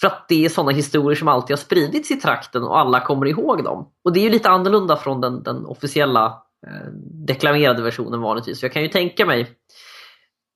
För 0.00 0.06
att 0.06 0.28
det 0.28 0.44
är 0.44 0.48
sådana 0.48 0.70
historier 0.70 1.16
som 1.16 1.28
alltid 1.28 1.56
har 1.56 1.60
spridits 1.60 2.10
i 2.10 2.16
trakten 2.16 2.62
och 2.62 2.78
alla 2.78 3.00
kommer 3.00 3.26
ihåg 3.26 3.64
dem. 3.64 3.88
Och 4.04 4.12
det 4.12 4.20
är 4.20 4.24
ju 4.24 4.30
lite 4.30 4.48
annorlunda 4.48 4.96
från 4.96 5.20
den, 5.20 5.42
den 5.42 5.66
officiella 5.66 6.26
eh, 6.66 6.92
deklamerade 7.26 7.82
versionen 7.82 8.20
vanligtvis. 8.20 8.62
Jag 8.62 8.72
kan 8.72 8.82
ju 8.82 8.88
tänka 8.88 9.26
mig 9.26 9.56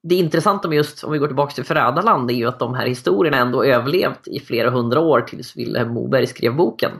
det 0.08 0.14
intressanta 0.14 0.68
med 0.68 0.76
just, 0.76 1.04
om 1.04 1.12
vi 1.12 1.18
går 1.18 1.26
tillbaka 1.26 1.54
till 1.54 1.64
Förrädarland, 1.64 2.30
är 2.30 2.34
ju 2.34 2.48
att 2.48 2.58
de 2.58 2.74
här 2.74 2.86
historierna 2.86 3.36
ändå 3.36 3.64
överlevt 3.64 4.28
i 4.28 4.40
flera 4.40 4.70
hundra 4.70 5.00
år 5.00 5.20
tills 5.20 5.56
Vilhelm 5.56 5.94
Moberg 5.94 6.26
skrev 6.26 6.56
boken. 6.56 6.90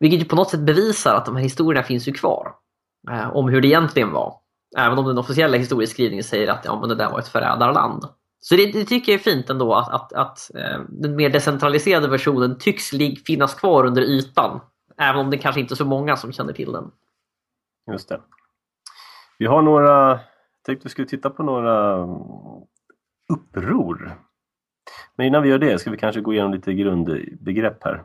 Vilket 0.00 0.20
ju 0.20 0.24
på 0.24 0.36
något 0.36 0.50
sätt 0.50 0.60
bevisar 0.60 1.14
att 1.14 1.26
de 1.26 1.36
här 1.36 1.42
historierna 1.42 1.82
finns 1.82 2.08
ju 2.08 2.12
kvar. 2.12 2.52
Eh, 3.10 3.36
om 3.36 3.48
hur 3.48 3.60
det 3.60 3.68
egentligen 3.68 4.12
var. 4.12 4.34
Även 4.76 4.98
om 4.98 5.06
den 5.06 5.18
officiella 5.18 5.56
historieskrivningen 5.56 6.24
säger 6.24 6.48
att 6.48 6.64
ja, 6.64 6.80
men 6.80 6.88
det 6.88 6.94
där 6.94 7.10
var 7.10 7.18
ett 7.18 7.28
förrädarland. 7.28 8.04
Så 8.40 8.56
det, 8.56 8.72
det 8.72 8.84
tycker 8.84 9.12
jag 9.12 9.18
är 9.18 9.22
fint 9.22 9.50
ändå 9.50 9.74
att, 9.74 9.88
att, 9.88 10.12
att 10.12 10.54
eh, 10.54 10.80
den 10.88 11.16
mer 11.16 11.30
decentraliserade 11.30 12.08
versionen 12.08 12.58
tycks 12.58 12.90
finnas 13.26 13.54
kvar 13.54 13.84
under 13.86 14.02
ytan. 14.02 14.60
Även 14.98 15.20
om 15.20 15.30
det 15.30 15.38
kanske 15.38 15.60
inte 15.60 15.74
är 15.74 15.76
så 15.76 15.84
många 15.84 16.16
som 16.16 16.32
känner 16.32 16.52
till 16.52 16.72
den. 16.72 16.90
Just 17.92 18.08
det. 18.08 18.20
Vi 19.38 19.46
har 19.46 19.62
några 19.62 20.20
tänkte 20.68 20.84
vi 20.84 20.90
skulle 20.90 21.08
titta 21.08 21.30
på 21.30 21.42
några 21.42 22.06
uppror. 23.32 24.18
Men 25.16 25.26
innan 25.26 25.42
vi 25.42 25.48
gör 25.48 25.58
det 25.58 25.78
ska 25.78 25.90
vi 25.90 25.96
kanske 25.96 26.20
gå 26.20 26.32
igenom 26.32 26.52
lite 26.52 26.74
grundbegrepp 26.74 27.84
här. 27.84 28.04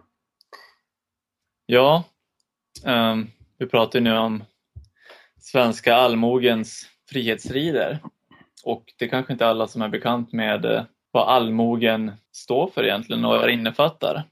Ja, 1.66 2.04
um, 2.86 3.28
vi 3.58 3.68
pratar 3.68 4.00
nu 4.00 4.18
om 4.18 4.44
svenska 5.40 5.96
allmogens 5.96 6.90
frihetsstrider. 7.10 8.00
Och 8.64 8.94
det 8.98 9.06
är 9.06 9.10
kanske 9.10 9.34
inte 9.34 9.48
alla 9.48 9.68
som 9.68 9.82
är 9.82 9.90
bekant 9.90 10.34
med 10.34 10.66
eh, 10.66 10.84
vad 11.12 11.28
allmogen 11.30 12.12
står 12.32 12.68
för 12.68 12.84
egentligen 12.84 13.26
och 13.26 13.32
vad 13.32 13.48
det 13.48 13.54
innefattar. 13.54 14.24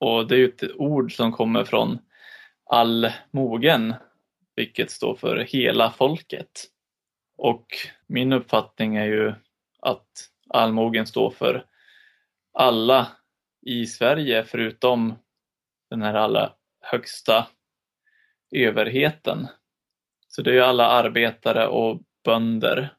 Och 0.00 0.26
det 0.26 0.34
är 0.34 0.38
ju 0.38 0.48
ett 0.48 0.76
ord 0.76 1.16
som 1.16 1.32
kommer 1.32 1.64
från 1.64 1.98
allmogen, 2.70 3.94
vilket 4.56 4.90
står 4.90 5.16
för 5.16 5.36
hela 5.36 5.90
folket. 5.90 6.64
Och 7.36 7.66
min 8.06 8.32
uppfattning 8.32 8.96
är 8.96 9.06
ju 9.06 9.34
att 9.80 10.08
allmogen 10.48 11.06
står 11.06 11.30
för 11.30 11.64
alla 12.52 13.08
i 13.66 13.86
Sverige 13.86 14.44
förutom 14.44 15.14
den 15.90 16.02
här 16.02 16.14
allra 16.14 16.52
högsta 16.80 17.46
överheten. 18.50 19.48
Så 20.28 20.42
det 20.42 20.50
är 20.50 20.54
ju 20.54 20.60
alla 20.60 20.86
arbetare 20.86 21.66
och 21.66 22.00
bönder 22.24 22.96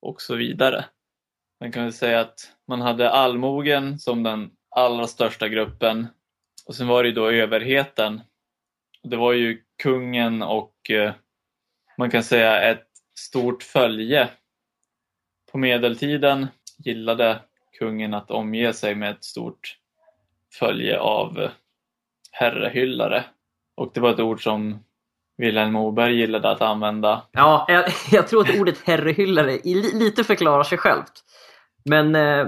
och 0.00 0.22
så 0.22 0.36
vidare. 0.36 0.84
Man 1.60 1.72
kan 1.72 1.82
väl 1.82 1.92
säga 1.92 2.20
att 2.20 2.52
man 2.68 2.80
hade 2.80 3.10
allmogen 3.10 3.98
som 3.98 4.22
den 4.22 4.50
allra 4.70 5.06
största 5.06 5.48
gruppen 5.48 6.06
och 6.66 6.74
sen 6.74 6.86
var 6.88 7.02
det 7.02 7.08
ju 7.08 7.14
då 7.14 7.30
överheten. 7.30 8.20
Det 9.02 9.16
var 9.16 9.32
ju 9.32 9.62
kungen 9.82 10.42
och 10.42 10.90
eh, 10.90 11.12
man 11.98 12.10
kan 12.10 12.24
säga 12.24 12.70
ett 12.70 12.88
stort 13.14 13.62
följe. 13.62 14.28
På 15.52 15.58
medeltiden 15.58 16.46
gillade 16.78 17.42
kungen 17.78 18.14
att 18.14 18.30
omge 18.30 18.72
sig 18.72 18.94
med 18.94 19.10
ett 19.10 19.24
stort 19.24 19.78
följe 20.58 20.98
av 20.98 21.50
herrehyllare. 22.30 23.24
Och 23.74 23.90
det 23.94 24.00
var 24.00 24.10
ett 24.10 24.20
ord 24.20 24.42
som 24.42 24.84
Vilhelm 25.40 25.72
Moberg 25.72 26.14
gillade 26.14 26.50
att 26.50 26.60
använda. 26.62 27.22
Ja, 27.32 27.64
jag, 27.68 27.84
jag 28.10 28.28
tror 28.28 28.40
att 28.40 28.60
ordet 28.60 28.78
herrehyllare 28.84 29.58
lite 29.94 30.24
förklarar 30.24 30.62
sig 30.62 30.78
självt. 30.78 31.12
Men... 31.84 32.14
Eh, 32.14 32.46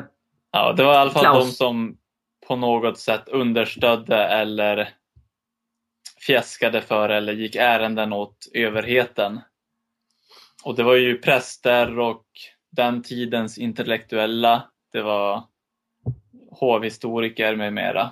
ja, 0.52 0.72
det 0.72 0.84
var 0.84 0.94
i 0.94 0.96
alla 0.96 1.10
fall 1.10 1.22
Klaus... 1.22 1.44
de 1.44 1.52
som 1.52 1.96
på 2.48 2.56
något 2.56 2.98
sätt 2.98 3.28
understödde 3.28 4.16
eller 4.16 4.88
fjäskade 6.26 6.80
för 6.80 7.08
eller 7.08 7.32
gick 7.32 7.56
ärenden 7.56 8.12
åt 8.12 8.36
överheten. 8.54 9.40
Och 10.64 10.76
det 10.76 10.82
var 10.82 10.94
ju 10.94 11.18
präster 11.18 11.98
och 11.98 12.24
den 12.70 13.02
tidens 13.02 13.58
intellektuella. 13.58 14.62
Det 14.92 15.02
var 15.02 15.42
hovhistoriker 16.50 17.56
med 17.56 17.72
mera. 17.72 18.10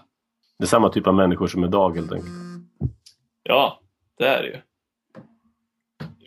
Det 0.58 0.64
är 0.64 0.68
samma 0.68 0.88
typ 0.88 1.06
av 1.06 1.14
människor 1.14 1.46
som 1.46 1.64
idag 1.64 1.96
helt 1.96 2.12
enkelt. 2.12 2.32
Ja, 3.42 3.80
det 4.18 4.26
är 4.26 4.42
det 4.42 4.48
ju. 4.48 4.60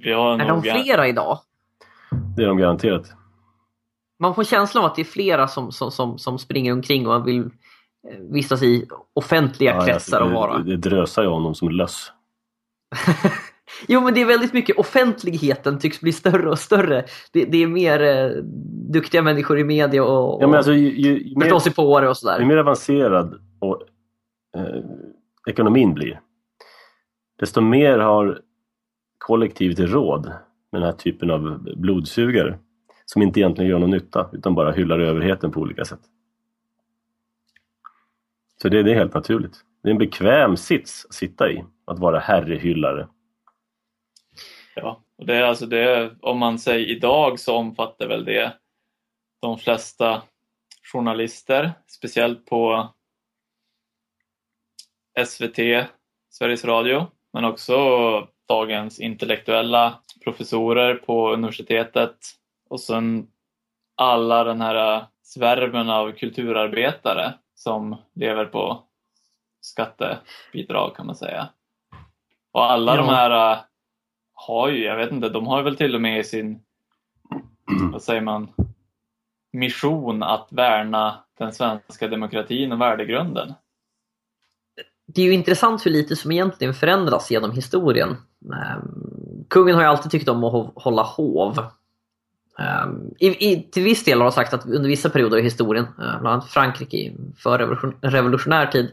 Vi 0.04 0.12
har 0.12 0.40
är 0.40 0.48
de 0.48 0.62
flera 0.62 1.08
idag? 1.08 1.40
Det 2.36 2.44
är 2.44 2.48
de 2.48 2.58
garanterat. 2.58 3.14
Man 4.20 4.36
får 4.36 4.44
känslan 4.44 4.84
av 4.84 4.90
att 4.90 4.96
det 4.96 5.02
är 5.02 5.06
flera 5.06 5.48
som, 5.48 5.72
som, 5.72 5.92
som, 5.92 6.18
som 6.18 6.40
springer 6.40 6.74
omkring 6.74 7.08
och 7.08 7.28
vill 7.28 7.40
eh, 7.40 8.20
vistas 8.32 8.64
i 8.64 8.88
offentliga 9.14 9.76
ja, 9.76 9.86
kretsar 9.86 10.22
och 10.22 10.32
vara... 10.32 10.58
Det, 10.58 10.64
det 10.64 10.90
drösar 10.90 11.24
ju 11.24 11.28
om 11.28 11.44
dem 11.44 11.56
som 11.56 11.70
löss. 11.70 12.12
Jo 13.88 14.02
men 14.02 14.14
det 14.14 14.22
är 14.22 14.26
väldigt 14.26 14.54
mycket, 14.54 14.78
offentligheten 14.78 15.80
tycks 15.80 16.02
bli 16.02 16.12
större 16.12 16.50
och 16.50 16.60
större. 16.60 17.06
Det, 17.32 17.46
det 17.46 17.64
är 17.64 17.68
mer 17.68 18.04
eh, 18.04 18.44
duktiga 18.94 19.22
människor 19.22 19.60
i 19.60 19.64
media 19.64 20.04
och, 20.04 20.44
ja, 20.44 20.48
men 20.48 20.58
alltså, 20.58 20.74
ju, 20.74 20.98
ju, 20.98 21.24
ju 21.24 21.40
förståsigpåare 21.42 22.10
och 22.10 22.18
sådär. 22.18 22.40
Ju 22.40 22.46
mer 22.46 22.58
avancerad 22.58 23.42
och, 23.60 23.82
eh, 24.56 24.84
ekonomin 25.50 25.94
blir, 25.94 26.20
desto 27.40 27.62
mer 27.62 27.98
har 28.00 28.40
kollektivt 29.24 29.80
råd 29.80 30.26
med 30.72 30.82
den 30.82 30.84
här 30.84 30.92
typen 30.92 31.32
av 31.32 31.64
blodsugare 31.76 32.60
som 33.06 33.22
inte 33.22 33.40
egentligen 33.40 33.72
gör 33.72 33.80
någon 33.80 33.90
nytta 33.90 34.30
utan 34.34 34.56
bara 34.56 34.72
hyllar 34.72 35.00
överheten 35.00 35.52
på 35.52 35.60
olika 35.60 35.86
sätt. 35.86 36.00
Så 38.62 38.70
det, 38.70 38.84
det 38.84 38.92
är 38.92 38.96
helt 38.96 39.14
naturligt. 39.14 39.62
Det 39.84 39.90
är 39.90 39.92
en 39.92 39.98
bekväm 39.98 40.58
sits 40.58 41.06
att 41.06 41.14
sitta 41.14 41.52
i, 41.52 41.64
att 41.86 42.00
vara 42.00 42.20
herrehyllare 42.20 43.08
Ja, 44.76 45.02
och 45.18 45.26
det 45.26 45.36
är 45.36 45.42
alltså 45.42 45.66
det, 45.66 46.16
om 46.22 46.40
man 46.40 46.60
säger 46.60 46.88
idag 46.88 47.40
så 47.40 47.56
omfattar 47.56 48.08
väl 48.08 48.26
det 48.26 48.54
de 49.42 49.58
flesta 49.58 50.22
journalister, 50.94 51.72
speciellt 51.88 52.46
på 52.46 52.94
SVT, 55.26 55.88
Sveriges 56.30 56.66
Radio, 56.66 57.08
men 57.34 57.46
också 57.46 57.74
dagens 58.48 59.00
intellektuella 59.00 60.00
professorer 60.24 60.96
på 60.96 61.34
universitetet 61.34 62.16
och 62.70 62.80
sen 62.80 63.28
alla 63.96 64.44
den 64.44 64.62
här 64.62 65.06
svärmen 65.24 65.90
av 65.90 66.12
kulturarbetare 66.12 67.34
som 67.56 67.96
lever 68.14 68.46
på 68.46 68.84
skattebidrag 69.62 70.96
kan 70.96 71.06
man 71.06 71.16
säga. 71.16 71.50
Och 72.52 72.72
alla 72.72 72.96
ja. 72.96 73.02
de 73.02 73.10
här 73.10 73.60
har 74.34 74.70
ju, 74.70 74.84
jag 74.84 74.96
vet 74.96 75.12
inte, 75.12 75.30
de 75.30 75.48
har 75.48 75.64
väl 75.64 75.76
till 75.76 75.96
och 75.96 76.02
med 76.02 76.20
i 76.20 76.24
sin, 76.24 76.60
vad 77.92 78.04
säger 78.04 78.22
man, 78.22 78.54
mission 79.52 80.24
att 80.24 80.48
värna 80.52 81.24
den 81.38 81.54
svenska 81.54 82.08
demokratin 82.08 82.72
och 82.72 82.82
värdegrunden. 82.82 83.54
det 85.06 85.22
är 85.22 85.26
ju 85.26 85.34
intressant 85.34 85.86
hur 85.86 85.92
lite 85.92 86.16
som 86.16 86.32
egentligen 86.32 86.74
förändras 86.74 87.32
genom 87.32 87.52
historien. 87.52 88.18
Um, 88.50 89.46
kungen 89.50 89.76
har 89.76 89.82
ju 89.82 89.88
alltid 89.88 90.12
tyckt 90.12 90.30
om 90.30 90.44
att 90.44 90.72
hålla 90.76 91.02
hov. 91.02 91.66
Um, 92.60 93.14
i, 93.20 93.28
i, 93.28 93.70
till 93.72 93.84
viss 93.84 94.04
del 94.04 94.18
har 94.18 94.26
han 94.26 94.32
sagt 94.32 94.54
att 94.54 94.66
under 94.66 94.90
vissa 94.90 95.10
perioder 95.10 95.38
i 95.38 95.42
historien, 95.42 95.86
uh, 95.86 96.22
bland 96.22 96.28
annat 96.28 96.50
Frankrike 96.50 97.14
för 97.38 97.58
revolution, 97.58 97.96
revolutionär 98.02 98.66
tid, 98.66 98.92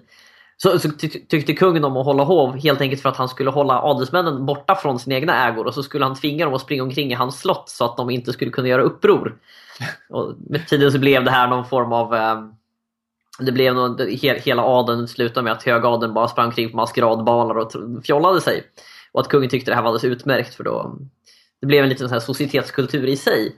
så, 0.57 0.79
så 0.79 0.91
tyck, 0.91 1.29
tyckte 1.29 1.53
kungen 1.53 1.85
om 1.85 1.97
att 1.97 2.05
hålla 2.05 2.25
hov 2.25 2.57
helt 2.57 2.81
enkelt 2.81 3.03
för 3.03 3.09
att 3.09 3.17
han 3.17 3.29
skulle 3.29 3.51
hålla 3.51 3.83
adelsmännen 3.83 4.47
borta 4.47 4.75
från 4.75 4.99
sina 4.99 5.17
egna 5.17 5.49
ägor 5.49 5.67
och 5.67 5.75
så 5.75 5.83
skulle 5.83 6.05
han 6.05 6.15
tvinga 6.15 6.45
dem 6.45 6.55
att 6.55 6.61
springa 6.61 6.83
omkring 6.83 7.13
i 7.13 7.15
hans 7.15 7.41
slott 7.41 7.69
så 7.69 7.85
att 7.85 7.97
de 7.97 8.11
inte 8.11 8.33
skulle 8.33 8.51
kunna 8.51 8.69
göra 8.69 8.83
uppror. 8.83 9.37
Och 10.09 10.35
med 10.39 10.69
tiden 10.69 10.93
så 10.93 10.99
blev 10.99 11.25
det 11.25 11.31
här 11.31 11.49
någon 11.49 11.65
form 11.65 11.93
av 11.93 12.15
um, 12.15 12.55
det 13.39 13.53
blev 13.53 13.75
nog, 13.75 14.01
hela 14.21 14.63
adeln 14.63 15.09
slutade 15.09 15.45
med 15.45 15.53
att 15.53 15.63
högadeln 15.63 16.15
bara 16.15 16.29
sprang 16.29 16.47
omkring 16.47 16.71
på 16.71 16.77
maskeradbalar 16.77 17.55
och 17.55 17.73
fjollade 18.05 18.41
sig. 18.41 18.63
Och 19.13 19.21
att 19.21 19.29
kungen 19.29 19.51
tyckte 19.51 19.71
det 19.71 19.75
här 19.75 19.83
var 19.83 19.89
alldeles 19.89 20.19
utmärkt 20.19 20.55
för 20.55 20.65
då 20.65 20.99
det 21.61 21.67
blev 21.67 21.83
en 21.83 21.89
liten 21.89 22.09
så 22.09 22.15
här 22.15 22.21
societetskultur 22.21 23.07
i 23.07 23.17
sig. 23.17 23.57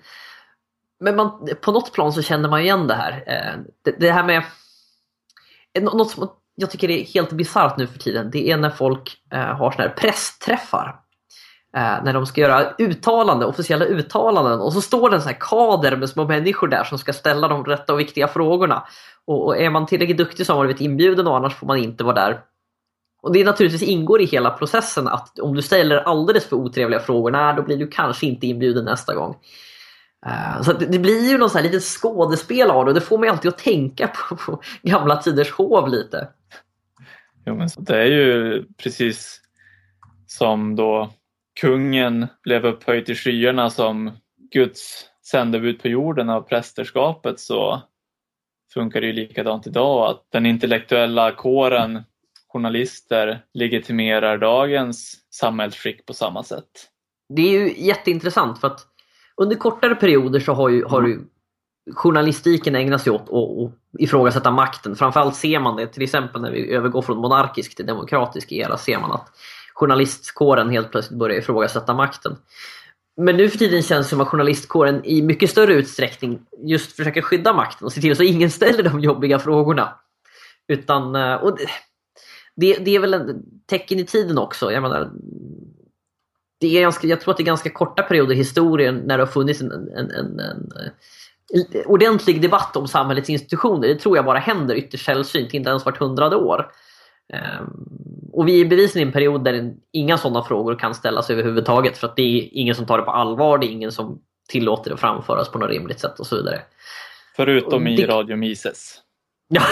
Men 1.01 1.17
man, 1.17 1.49
på 1.61 1.73
något 1.73 1.93
plan 1.93 2.13
så 2.13 2.23
känner 2.23 2.49
man 2.49 2.61
igen 2.61 2.87
det 2.87 2.95
här. 2.95 3.25
Eh, 3.27 3.61
det, 3.85 4.01
det 4.01 4.13
här 4.13 4.25
med 4.25 4.43
eh, 5.75 5.83
något 5.83 6.11
som 6.11 6.31
jag 6.55 6.71
tycker 6.71 6.91
är 6.91 7.05
helt 7.05 7.33
bisarrt 7.33 7.77
nu 7.77 7.87
för 7.87 7.99
tiden. 7.99 8.31
Det 8.31 8.51
är 8.51 8.57
när 8.57 8.71
folk 8.71 9.17
eh, 9.33 9.41
har 9.41 9.71
såna 9.71 9.85
här 9.85 9.95
pressträffar. 9.95 10.99
När 11.75 12.13
de 12.13 12.27
ska 12.27 12.41
göra 12.41 12.75
uttalanden, 12.79 13.49
officiella 13.49 13.85
uttalanden 13.85 14.61
och 14.61 14.73
så 14.73 14.81
står 14.81 15.11
det 15.11 15.17
en 15.17 15.23
sån 15.23 15.33
här 15.33 15.41
kader 15.41 15.97
med 15.97 16.09
små 16.09 16.25
människor 16.25 16.69
där 16.69 16.85
som 16.85 16.99
ska 16.99 17.13
ställa 17.13 17.49
de 17.49 17.65
rätta 17.65 17.93
och 17.93 18.01
viktiga 18.01 18.29
frågorna. 18.29 18.87
Och 19.25 19.61
är 19.61 19.71
man 19.71 19.87
tillräckligt 19.87 20.17
duktig 20.17 20.47
så 20.47 20.53
har 20.53 20.59
man 20.59 20.67
blivit 20.67 20.81
inbjuden 20.81 21.27
och 21.27 21.37
annars 21.37 21.55
får 21.55 21.67
man 21.67 21.79
inte 21.79 22.05
vara 22.05 22.15
där. 22.15 22.41
Och 23.23 23.33
det 23.33 23.45
naturligtvis 23.45 23.83
ingår 23.83 24.21
i 24.21 24.25
hela 24.25 24.51
processen 24.51 25.09
att 25.09 25.39
om 25.39 25.55
du 25.55 25.63
ställer 25.63 25.97
alldeles 25.97 26.47
för 26.47 26.57
otrevliga 26.57 27.01
frågor, 27.01 27.31
nej, 27.31 27.55
då 27.57 27.63
blir 27.63 27.77
du 27.77 27.87
kanske 27.87 28.27
inte 28.27 28.47
inbjuden 28.47 28.85
nästa 28.85 29.15
gång. 29.15 29.37
Eh, 30.27 30.63
så 30.63 30.73
det, 30.73 30.87
det, 30.87 30.99
blir 30.99 31.31
ju 31.31 31.39
något 31.39 31.53
så 31.53 31.59
här 31.59 31.65
litet 31.65 31.83
skådespel 31.83 32.71
av 32.71 32.85
det 32.85 32.91
och 32.91 32.95
det 32.95 33.01
får 33.01 33.19
mig 33.19 33.29
alltid 33.29 33.49
att 33.49 33.59
tänka 33.59 34.09
på, 34.09 34.37
på 34.47 34.63
gamla 34.83 35.17
tiders 35.17 35.51
hov 35.51 35.89
lite. 35.89 36.29
Jo, 37.47 37.55
men 37.55 37.69
det 37.77 37.97
är 37.97 38.07
ju 38.07 38.65
precis 38.83 39.41
som 40.27 40.77
då 40.77 41.11
kungen 41.61 42.27
blev 42.43 42.67
upphöjd 42.67 43.07
till 43.07 43.17
skyarna 43.17 43.71
som 43.71 44.11
Guds 44.53 45.07
sändebud 45.31 45.83
på 45.83 45.89
jorden 45.89 46.31
av 46.31 46.43
prästerskapet 46.43 47.41
så 47.41 47.83
funkar 48.75 49.01
det 49.01 49.07
ju 49.07 49.13
likadant 49.13 49.67
idag 49.67 50.11
att 50.11 50.27
den 50.31 50.47
intellektuella 50.47 51.33
kåren 51.33 52.03
journalister 52.53 53.45
legitimerar 53.55 54.39
dagens 54.39 55.15
samhällsskick 55.31 56.07
på 56.07 56.15
samma 56.15 56.43
sätt. 56.43 56.89
Det 57.29 57.43
är 57.43 57.61
ju 57.61 57.85
jätteintressant 57.87 58.61
för 58.61 58.67
att 58.67 58.87
under 59.37 59.57
kortare 59.57 59.95
perioder 59.95 60.41
så 60.41 60.53
har 60.53 60.69
ju, 60.69 60.85
har 60.85 61.07
ju 61.07 61.21
journalistiken 61.95 62.75
ägnat 62.75 63.03
sig 63.03 63.13
åt 63.13 63.31
att 63.31 63.73
ifrågasätta 63.99 64.51
makten. 64.51 64.97
Framförallt 64.97 65.37
ser 65.37 65.61
man 65.61 65.77
det 65.77 65.87
till 65.87 66.03
exempel 66.03 66.43
när 66.43 66.51
vi 66.51 66.71
övergår 66.71 67.03
från 67.03 67.19
monarkisk 67.19 67.77
till 67.77 67.87
demokratisk 67.87 68.53
era 68.53 68.77
ser 68.77 69.01
man 69.01 69.13
att 69.13 69.29
journalistkåren 69.75 70.71
helt 70.71 70.91
plötsligt 70.91 71.19
börjar 71.19 71.39
ifrågasätta 71.39 71.95
makten. 71.95 72.37
Men 73.17 73.37
nu 73.37 73.49
för 73.49 73.59
tiden 73.59 73.83
känns 73.83 74.07
det 74.07 74.11
som 74.11 74.21
att 74.21 74.29
journalistkåren 74.29 75.05
i 75.05 75.23
mycket 75.23 75.51
större 75.51 75.75
utsträckning 75.75 76.41
just 76.59 76.97
försöker 76.97 77.23
skydda 77.23 77.53
makten 77.53 77.85
och 77.85 77.93
se 77.93 78.01
till 78.01 78.17
så 78.17 78.23
att 78.23 78.29
ingen 78.29 78.51
ställer 78.51 78.83
de 78.83 79.01
jobbiga 79.01 79.39
frågorna. 79.39 79.95
Utan, 80.69 81.17
eh, 81.17 81.35
och 81.35 81.59
det, 82.57 82.75
det 82.75 82.95
är 82.95 82.99
väl 82.99 83.15
en 83.15 83.43
tecken 83.67 83.99
i 83.99 84.05
tiden 84.05 84.39
också. 84.39 84.73
Jag 84.73 84.83
menar, 84.83 85.11
det 86.61 86.77
är 86.77 86.81
ganska, 86.81 87.07
jag 87.07 87.21
tror 87.21 87.31
att 87.31 87.37
det 87.37 87.43
är 87.43 87.47
ganska 87.47 87.71
korta 87.71 88.03
perioder 88.03 88.35
i 88.35 88.39
historien 88.39 88.97
när 88.97 89.19
det 89.19 89.25
har 89.25 89.33
funnits 89.33 89.61
en, 89.61 89.73
en, 89.73 90.11
en, 90.11 90.11
en, 90.11 90.41
en 90.41 91.83
ordentlig 91.87 92.43
debatt 92.43 92.77
om 92.77 92.89
samhällets 92.89 93.31
institutioner. 93.31 93.89
Det 93.89 93.95
tror 93.95 94.17
jag 94.17 94.25
bara 94.25 94.39
händer 94.39 94.75
ytterst 94.75 95.05
sällsynt, 95.05 95.55
inte 95.55 95.71
ens 95.71 95.85
vart 95.85 95.99
hundrade 95.99 96.37
år. 96.37 96.73
Ehm, 97.33 97.71
och 98.33 98.49
vi 98.49 98.61
är 98.61 98.65
bevisligen 98.65 99.09
i 99.09 99.09
en 99.09 99.13
period 99.13 99.45
där 99.45 99.75
inga 99.93 100.19
sådana 100.19 100.45
frågor 100.45 100.79
kan 100.79 100.95
ställas 100.95 101.31
överhuvudtaget 101.31 101.99
för 101.99 102.07
att 102.07 102.17
det 102.17 102.23
är 102.23 102.49
ingen 102.53 102.75
som 102.75 102.87
tar 102.87 102.99
det 102.99 103.05
på 103.05 103.11
allvar, 103.11 103.59
det 103.59 103.67
är 103.67 103.71
ingen 103.71 103.93
som 103.93 104.19
tillåter 104.49 104.91
det 104.91 104.97
framföras 104.97 105.49
på 105.49 105.59
något 105.59 105.71
rimligt 105.71 106.01
sätt 106.01 106.21
och 106.21 106.27
så 106.27 106.37
vidare. 106.37 106.63
Förutom 107.37 107.87
i 107.87 108.07
Radio 108.07 108.37
Mises. 108.37 108.99
Ja, 109.55 109.63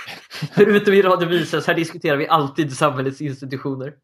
förutom 0.52 0.94
i 0.94 1.02
Radio 1.02 1.28
Mises, 1.28 1.66
här 1.66 1.74
diskuterar 1.74 2.16
vi 2.16 2.28
alltid 2.28 2.76
samhällets 2.76 3.20
institutioner. 3.20 3.94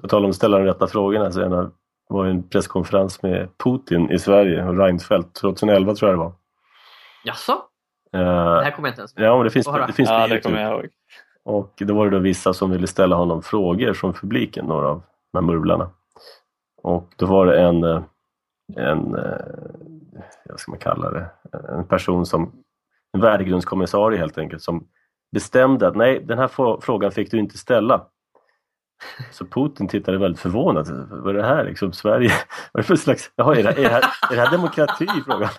På 0.00 0.08
tal 0.08 0.24
om 0.24 0.30
att 0.30 0.36
ställa 0.36 0.58
de 0.58 0.64
rätta 0.64 0.86
frågorna 0.86 1.30
så 1.30 1.40
det 1.40 1.70
var 2.08 2.26
en 2.26 2.48
presskonferens 2.48 3.22
med 3.22 3.48
Putin 3.64 4.10
i 4.10 4.18
Sverige 4.18 4.64
och 4.64 4.78
Reinfeldt 4.78 5.34
2011 5.34 5.94
tror 5.94 6.10
jag 6.10 6.18
det 6.18 6.22
var. 6.22 6.32
Jaså? 7.24 7.52
Uh, 7.52 7.60
det 8.20 8.64
här 8.64 8.70
kommer 8.70 8.88
jag 8.88 8.92
inte 8.92 9.00
ens 9.00 9.12
Ja, 9.16 9.36
men 9.36 9.44
det 9.44 9.50
finns, 9.50 9.66
det 9.86 9.92
finns 9.92 10.08
ja, 10.08 10.26
det 10.26 10.40
kommer 10.40 10.62
jag 10.62 10.72
ihåg. 10.72 10.88
Och 11.44 11.74
då 11.78 11.94
var 11.94 12.04
det 12.04 12.16
då 12.16 12.18
vissa 12.18 12.54
som 12.54 12.70
ville 12.70 12.86
ställa 12.86 13.16
honom 13.16 13.42
frågor 13.42 13.92
från 13.92 14.12
publiken, 14.12 14.66
några 14.66 14.88
av 14.88 15.02
de 15.32 15.38
här 15.38 15.46
murvlarna. 15.46 15.90
Och 16.82 17.12
då 17.16 17.26
var 17.26 17.46
det 17.46 17.60
en, 17.60 17.84
eh, 17.84 18.02
en, 18.76 19.14
eh, 19.14 19.38
vad 20.48 20.60
ska 20.60 20.70
man 20.70 20.78
kalla 20.78 21.10
det, 21.10 21.30
en 21.68 21.84
person 21.84 22.26
som, 22.26 22.52
en 23.12 23.20
värdegrundskommissarie 23.20 24.18
helt 24.18 24.38
enkelt, 24.38 24.62
som 24.62 24.86
bestämde 25.32 25.88
att 25.88 25.96
nej, 25.96 26.20
den 26.24 26.38
här 26.38 26.80
frågan 26.80 27.12
fick 27.12 27.30
du 27.30 27.38
inte 27.38 27.58
ställa. 27.58 28.06
Så 29.30 29.46
Putin 29.46 29.88
tittade 29.88 30.18
väldigt 30.18 30.40
förvånat. 30.40 30.88
Vad 31.10 31.36
är 31.36 31.38
det 31.38 31.46
här 31.46 31.64
liksom? 31.64 31.92
Sverige? 31.92 32.28
Vad 32.72 32.80
är 32.80 32.82
det 32.82 32.86
för 32.86 32.96
slags... 32.96 33.30
Jaha, 33.36 33.56
är 33.56 33.62
det, 33.62 33.70
är 33.70 33.82
det, 33.82 33.88
här, 33.88 34.04
är 34.30 34.36
det 34.36 34.40
här 34.42 34.50
demokrati? 34.50 35.06
Frågan. 35.26 35.50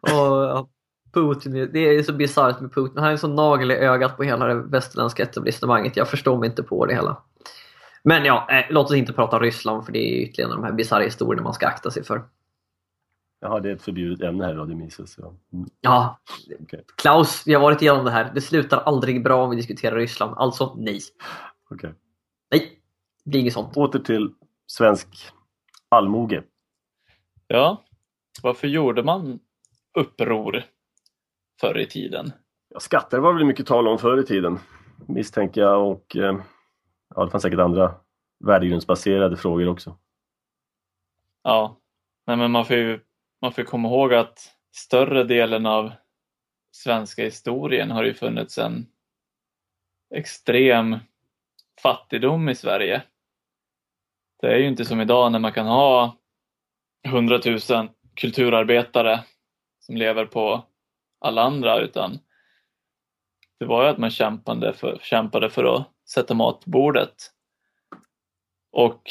och, 0.58 0.70
Putin, 1.14 1.70
det 1.72 1.78
är 1.78 2.02
så 2.02 2.12
bisarrt 2.12 2.60
med 2.60 2.74
Putin. 2.74 2.98
Han 2.98 3.06
är 3.06 3.10
en 3.10 3.18
sån 3.18 3.34
nagel 3.34 3.70
i 3.70 3.74
ögat 3.74 4.16
på 4.16 4.22
hela 4.22 4.46
det 4.46 4.54
västerländska 4.54 5.22
etablissemanget. 5.22 5.96
Jag 5.96 6.08
förstår 6.08 6.38
mig 6.38 6.48
inte 6.48 6.62
på 6.62 6.86
det 6.86 6.94
hela. 6.94 7.22
Men 8.02 8.24
ja, 8.24 8.46
eh, 8.50 8.64
låt 8.70 8.86
oss 8.86 8.96
inte 8.96 9.12
prata 9.12 9.38
Ryssland 9.38 9.84
för 9.84 9.92
det 9.92 9.98
är 9.98 10.22
ytterligare 10.22 10.52
de 10.52 10.64
här 10.64 10.72
bisarra 10.72 11.02
historierna 11.02 11.42
man 11.42 11.54
ska 11.54 11.66
akta 11.66 11.90
sig 11.90 12.04
för. 12.04 12.22
Jaha, 13.40 13.60
det 13.60 13.70
är 13.70 13.74
ett 13.74 13.82
förbjudet 13.82 14.28
ämne 14.28 14.44
här 14.44 14.54
Radio 14.54 14.76
Mises. 14.76 15.12
Så. 15.12 15.34
Mm. 15.52 15.68
Ja, 15.80 16.20
okay. 16.60 16.80
Klaus, 16.96 17.42
vi 17.46 17.54
har 17.54 17.60
varit 17.60 17.82
igenom 17.82 18.04
det 18.04 18.10
här. 18.10 18.32
Det 18.34 18.40
slutar 18.40 18.78
aldrig 18.78 19.24
bra 19.24 19.44
om 19.44 19.50
vi 19.50 19.56
diskuterar 19.56 19.96
Ryssland. 19.96 20.34
Alltså 20.36 20.74
nej. 20.78 21.00
Okay. 21.70 21.90
Nej, 22.50 22.80
det 23.24 23.30
blir 23.30 23.40
inget 23.40 23.52
sånt. 23.52 23.76
Åter 23.76 23.98
till 23.98 24.34
svensk 24.66 25.08
allmoge. 25.88 26.42
Ja, 27.46 27.84
varför 28.42 28.68
gjorde 28.68 29.02
man 29.02 29.38
uppror 29.98 30.64
förr 31.60 31.78
i 31.78 31.86
tiden? 31.86 32.32
Ja, 32.68 32.80
skatter 32.80 33.18
var 33.18 33.32
väl 33.32 33.44
mycket 33.44 33.66
tal 33.66 33.88
om 33.88 33.98
förr 33.98 34.20
i 34.20 34.26
tiden, 34.26 34.58
misstänker 35.06 35.60
jag. 35.60 35.90
Och, 35.90 36.16
eh, 36.16 36.38
ja, 37.14 37.24
det 37.24 37.30
fanns 37.30 37.42
säkert 37.42 37.60
andra 37.60 37.94
värdegrundsbaserade 38.44 39.36
frågor 39.36 39.68
också. 39.68 39.96
Ja, 41.42 41.78
Nej, 42.28 42.36
men 42.36 42.50
man 42.50 42.64
får 42.64 42.76
ju 42.76 43.00
man 43.42 43.52
får 43.52 43.62
komma 43.62 43.88
ihåg 43.88 44.14
att 44.14 44.54
större 44.72 45.24
delen 45.24 45.66
av 45.66 45.92
svenska 46.70 47.24
historien 47.24 47.90
har 47.90 48.04
ju 48.04 48.14
funnits 48.14 48.58
en 48.58 48.86
extrem 50.14 50.98
fattigdom 51.82 52.48
i 52.48 52.54
Sverige. 52.54 53.02
Det 54.40 54.46
är 54.46 54.56
ju 54.56 54.66
inte 54.66 54.84
som 54.84 55.00
idag 55.00 55.32
när 55.32 55.38
man 55.38 55.52
kan 55.52 55.66
ha 55.66 56.16
hundratusen 57.08 57.88
kulturarbetare 58.14 59.24
som 59.80 59.96
lever 59.96 60.24
på 60.26 60.66
alla 61.20 61.42
andra 61.42 61.80
utan 61.80 62.18
det 63.58 63.66
var 63.66 63.84
ju 63.84 63.88
att 63.88 63.98
man 63.98 64.10
kämpade 64.10 64.72
för, 64.72 64.98
kämpade 65.02 65.50
för 65.50 65.64
att 65.64 65.90
sätta 66.08 66.34
mat 66.34 66.64
på 66.64 66.70
bordet. 66.70 67.14
Och 68.72 69.02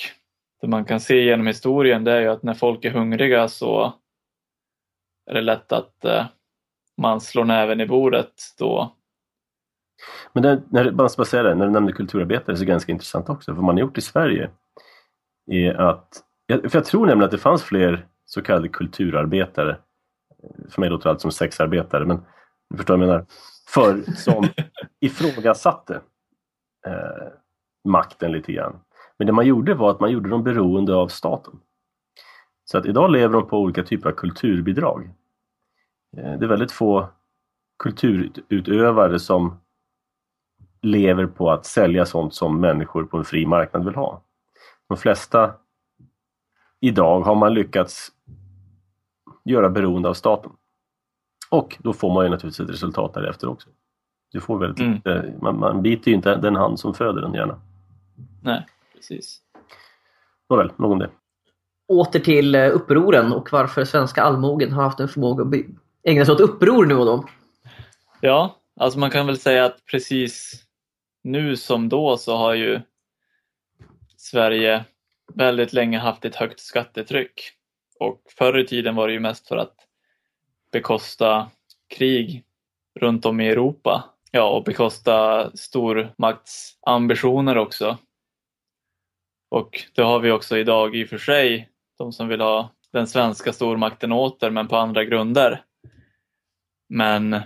det 0.61 0.67
man 0.67 0.85
kan 0.85 0.99
se 0.99 1.23
genom 1.23 1.47
historien 1.47 2.03
det 2.03 2.11
är 2.11 2.21
ju 2.21 2.27
att 2.27 2.43
när 2.43 2.53
folk 2.53 2.85
är 2.85 2.91
hungriga 2.91 3.47
så 3.47 3.93
är 5.27 5.33
det 5.33 5.41
lätt 5.41 5.71
att 5.71 6.05
eh, 6.05 6.25
man 6.97 7.21
slår 7.21 7.45
näven 7.45 7.81
i 7.81 7.87
bordet 7.87 8.33
då. 8.59 8.95
Men 10.33 10.43
det, 10.43 10.61
när, 10.69 10.91
bara 10.91 11.09
säga 11.09 11.43
det, 11.43 11.55
när 11.55 11.65
du 11.65 11.71
nämnde 11.71 11.93
kulturarbetare 11.93 12.55
så 12.55 12.63
är 12.63 12.65
det 12.65 12.71
ganska 12.71 12.91
intressant 12.91 13.29
också. 13.29 13.51
För 13.51 13.55
vad 13.55 13.63
man 13.63 13.75
har 13.75 13.81
gjort 13.81 13.97
i 13.97 14.01
Sverige 14.01 14.49
är 15.51 15.73
att, 15.73 16.23
för 16.47 16.71
jag 16.73 16.85
tror 16.85 17.05
nämligen 17.05 17.25
att 17.25 17.31
det 17.31 17.37
fanns 17.37 17.63
fler 17.63 18.07
så 18.25 18.41
kallade 18.41 18.69
kulturarbetare 18.69 19.77
för 20.69 20.81
mig 20.81 20.89
låter 20.89 21.03
det 21.03 21.09
allt 21.09 21.21
som 21.21 21.31
sexarbetare, 21.31 22.05
men 22.05 22.25
du 22.69 22.77
förstår 22.77 22.97
vad 22.97 23.03
jag 23.03 23.07
menar. 23.07 23.25
För 23.67 24.11
som 24.15 24.47
ifrågasatte 24.99 26.01
eh, 26.87 27.27
makten 27.89 28.31
lite 28.31 28.53
grann. 28.53 28.79
Men 29.17 29.27
det 29.27 29.33
man 29.33 29.45
gjorde 29.45 29.73
var 29.73 29.91
att 29.91 29.99
man 29.99 30.11
gjorde 30.11 30.29
dem 30.29 30.43
beroende 30.43 30.95
av 30.95 31.07
staten. 31.07 31.59
Så 32.71 32.77
att 32.77 32.85
idag 32.85 33.11
lever 33.11 33.33
de 33.33 33.47
på 33.47 33.59
olika 33.59 33.83
typer 33.83 34.09
av 34.09 34.13
kulturbidrag. 34.13 35.09
Eh, 36.17 36.33
det 36.39 36.45
är 36.45 36.49
väldigt 36.49 36.71
få 36.71 37.07
kulturutövare 37.79 39.19
som 39.19 39.59
lever 40.81 41.25
på 41.25 41.51
att 41.51 41.65
sälja 41.65 42.05
sånt 42.05 42.33
som 42.33 42.59
människor 42.61 43.03
på 43.03 43.17
en 43.17 43.25
fri 43.25 43.45
marknad 43.45 43.85
vill 43.85 43.95
ha. 43.95 44.21
De 44.87 44.97
flesta 44.97 45.53
idag 46.79 47.21
har 47.21 47.35
man 47.35 47.53
lyckats 47.53 48.11
göra 49.43 49.69
beroende 49.69 50.09
av 50.09 50.13
staten. 50.13 50.51
Och 51.49 51.77
då 51.79 51.93
får 51.93 52.13
man 52.13 52.25
ju 52.25 52.29
naturligtvis 52.29 52.65
ett 52.67 52.73
resultat 52.73 53.13
därefter 53.13 53.49
också. 53.49 53.69
Du 54.31 54.41
får 54.41 54.57
väldigt 54.59 54.79
Mm. 54.79 54.93
lite, 54.93 55.33
man, 55.41 55.59
man 55.59 55.81
biter 55.81 56.11
ju 56.11 56.15
inte 56.15 56.35
den 56.35 56.55
hand 56.55 56.79
som 56.79 56.93
föder 56.93 57.21
den 57.21 57.33
gärna. 57.33 57.59
Nej, 58.43 58.65
precis. 58.95 59.41
Nåväl, 60.49 60.71
nog 60.77 60.91
om 60.91 60.99
det. 60.99 61.09
Åter 61.87 62.19
till 62.19 62.55
eh, 62.55 62.75
upproren 62.75 63.33
och 63.33 63.49
varför 63.51 63.85
svenska 63.85 64.21
allmogen 64.21 64.71
har 64.71 64.83
haft 64.83 64.99
en 64.99 65.07
förmåga 65.07 65.43
att 65.43 65.65
ägna 66.03 66.25
sig 66.25 66.33
åt 66.33 66.41
uppror 66.41 66.85
nu 66.85 66.95
och 66.95 67.05
då. 67.05 67.25
Ja, 68.21 68.57
alltså 68.75 68.99
man 68.99 69.11
kan 69.11 69.27
väl 69.27 69.37
säga 69.37 69.65
att 69.65 69.85
precis 69.85 70.63
nu 71.23 71.55
som 71.55 71.89
då 71.89 72.17
så 72.17 72.37
har 72.37 72.53
ju 72.53 72.81
Sverige 74.17 74.85
väldigt 75.33 75.73
länge 75.73 75.99
haft 75.99 76.25
ett 76.25 76.35
högt 76.35 76.59
skattetryck. 76.59 77.51
Och 77.99 78.21
förr 78.37 78.59
i 78.59 78.67
tiden 78.67 78.95
var 78.95 79.07
det 79.07 79.13
ju 79.13 79.19
mest 79.19 79.47
för 79.47 79.57
att 79.57 79.75
bekosta 80.71 81.49
krig 81.87 82.43
runt 82.99 83.25
om 83.25 83.41
i 83.41 83.49
Europa. 83.49 84.03
Ja, 84.31 84.49
och 84.49 84.63
bekosta 84.63 85.51
stormaktsambitioner 85.55 87.57
också. 87.57 87.97
Och 89.49 89.83
det 89.95 90.01
har 90.01 90.19
vi 90.19 90.31
också 90.31 90.57
idag 90.57 90.95
i 90.95 91.05
och 91.05 91.09
för 91.09 91.17
sig, 91.17 91.69
de 91.97 92.11
som 92.11 92.27
vill 92.27 92.41
ha 92.41 92.69
den 92.91 93.07
svenska 93.07 93.53
stormakten 93.53 94.11
åter 94.11 94.49
men 94.49 94.67
på 94.67 94.77
andra 94.77 95.03
grunder. 95.03 95.63
Men 96.89 97.41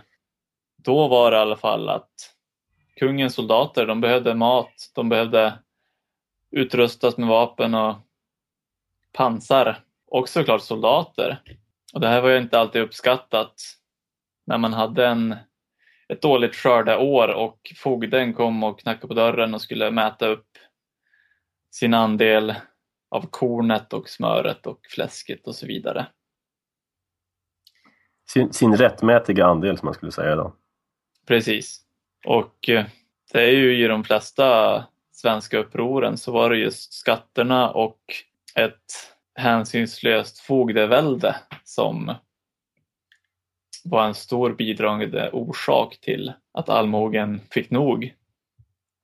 då 0.78 1.08
var 1.08 1.32
det 1.32 1.38
i 1.38 1.40
alla 1.40 1.58
fall 1.58 1.90
att 1.90 2.12
kungens 2.96 3.34
soldater, 3.34 3.86
de 3.86 4.02
behövde 4.02 4.36
mat, 4.36 4.92
de 4.96 5.10
behövde 5.10 5.54
utrustas 6.52 7.18
med 7.18 7.28
vapen 7.28 7.76
och 7.76 7.96
pansar 9.12 9.80
och 10.08 10.30
såklart 10.30 10.62
soldater. 10.62 11.42
Och 11.94 12.00
det 12.00 12.08
här 12.08 12.22
var 12.22 12.30
ju 12.30 12.38
inte 12.38 12.60
alltid 12.60 12.82
uppskattat 12.82 13.54
när 14.46 14.58
man 14.58 14.74
hade 14.74 15.08
en, 15.08 15.36
ett 16.08 16.22
dåligt 16.22 16.56
skördeår 16.56 17.28
och 17.28 17.74
fogden 17.76 18.34
kom 18.34 18.64
och 18.64 18.80
knackade 18.80 19.08
på 19.08 19.14
dörren 19.14 19.54
och 19.54 19.62
skulle 19.62 19.92
mäta 19.92 20.28
upp 20.28 20.48
sin 21.72 21.94
andel 21.94 22.56
av 23.12 23.26
kornet 23.30 23.94
och 23.94 24.10
smöret 24.10 24.68
och 24.68 24.80
fläsket 24.90 25.48
och 25.48 25.56
så 25.56 25.68
vidare. 25.68 26.08
Sin, 28.30 28.54
sin 28.54 28.78
rättmätiga 28.78 29.46
andel 29.46 29.78
som 29.78 29.86
man 29.86 29.94
skulle 29.94 30.12
säga 30.12 30.34
idag. 30.34 30.54
Precis. 31.28 31.82
Och 32.26 32.70
eh, 32.70 32.86
det 33.32 33.42
är 33.42 33.52
ju 33.52 33.84
i 33.84 33.88
de 33.88 34.04
flesta 34.04 34.84
svenska 35.12 35.58
upproren 35.58 36.18
så 36.18 36.32
var 36.32 36.50
det 36.50 36.58
just 36.58 36.94
skatterna 36.94 37.72
och 37.72 38.00
ett 38.56 39.14
hänsynslöst 39.36 40.40
fogdevälde 40.40 41.36
som 41.64 42.16
var 43.84 44.06
en 44.06 44.14
stor 44.14 44.54
bidragande 44.54 45.30
orsak 45.32 46.00
till 46.02 46.34
att 46.54 46.70
allmogen 46.70 47.42
fick 47.52 47.70
nog. 47.70 48.14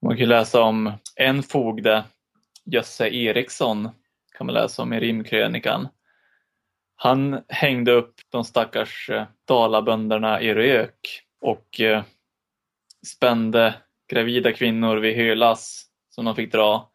Man 0.02 0.18
kan 0.18 0.30
läsa 0.30 0.62
om 0.62 0.92
en 1.16 1.44
fogde, 1.44 2.04
Jösse 2.72 3.08
Eriksson, 3.08 3.90
kan 4.38 4.48
man 4.48 4.54
läsa 4.54 4.82
om 4.82 4.94
i 4.94 5.00
rimkrönikan. 5.00 5.88
Han 6.96 7.42
hängde 7.48 7.92
upp 7.92 8.16
de 8.30 8.44
stackars 8.44 9.10
eh, 9.10 9.26
dalabönderna 9.48 10.42
i 10.42 10.54
rök 10.54 11.24
och 11.42 11.82
eh, 11.82 12.04
spände 13.08 13.74
gravida 14.10 14.54
kvinnor 14.54 14.98
vid 14.98 15.16
Hölas 15.16 15.86
som 16.10 16.26
de 16.26 16.36
fick 16.36 16.52
dra 16.52 16.92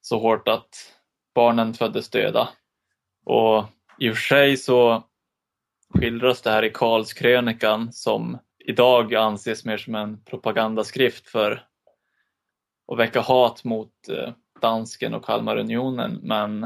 så 0.00 0.18
hårt 0.18 0.48
att 0.48 0.94
barnen 1.34 1.74
föddes 1.74 2.10
döda. 2.10 2.48
Och 3.24 3.64
i 3.98 4.10
och 4.10 4.14
för 4.14 4.22
sig 4.22 4.56
så 4.56 5.04
skildras 5.94 6.42
det 6.42 6.50
här 6.50 6.64
i 6.64 6.70
Karlskrönikan 6.70 7.92
som 7.92 8.38
idag 8.58 9.14
anses 9.14 9.64
mer 9.64 9.76
som 9.76 9.94
en 9.94 10.24
propagandaskrift 10.24 11.28
för 11.28 11.66
att 12.92 12.98
väcka 12.98 13.20
hat 13.20 13.64
mot 13.64 14.08
eh, 14.08 14.32
dansken 14.62 15.14
och 15.14 15.24
Kalmarunionen 15.24 16.20
men 16.22 16.60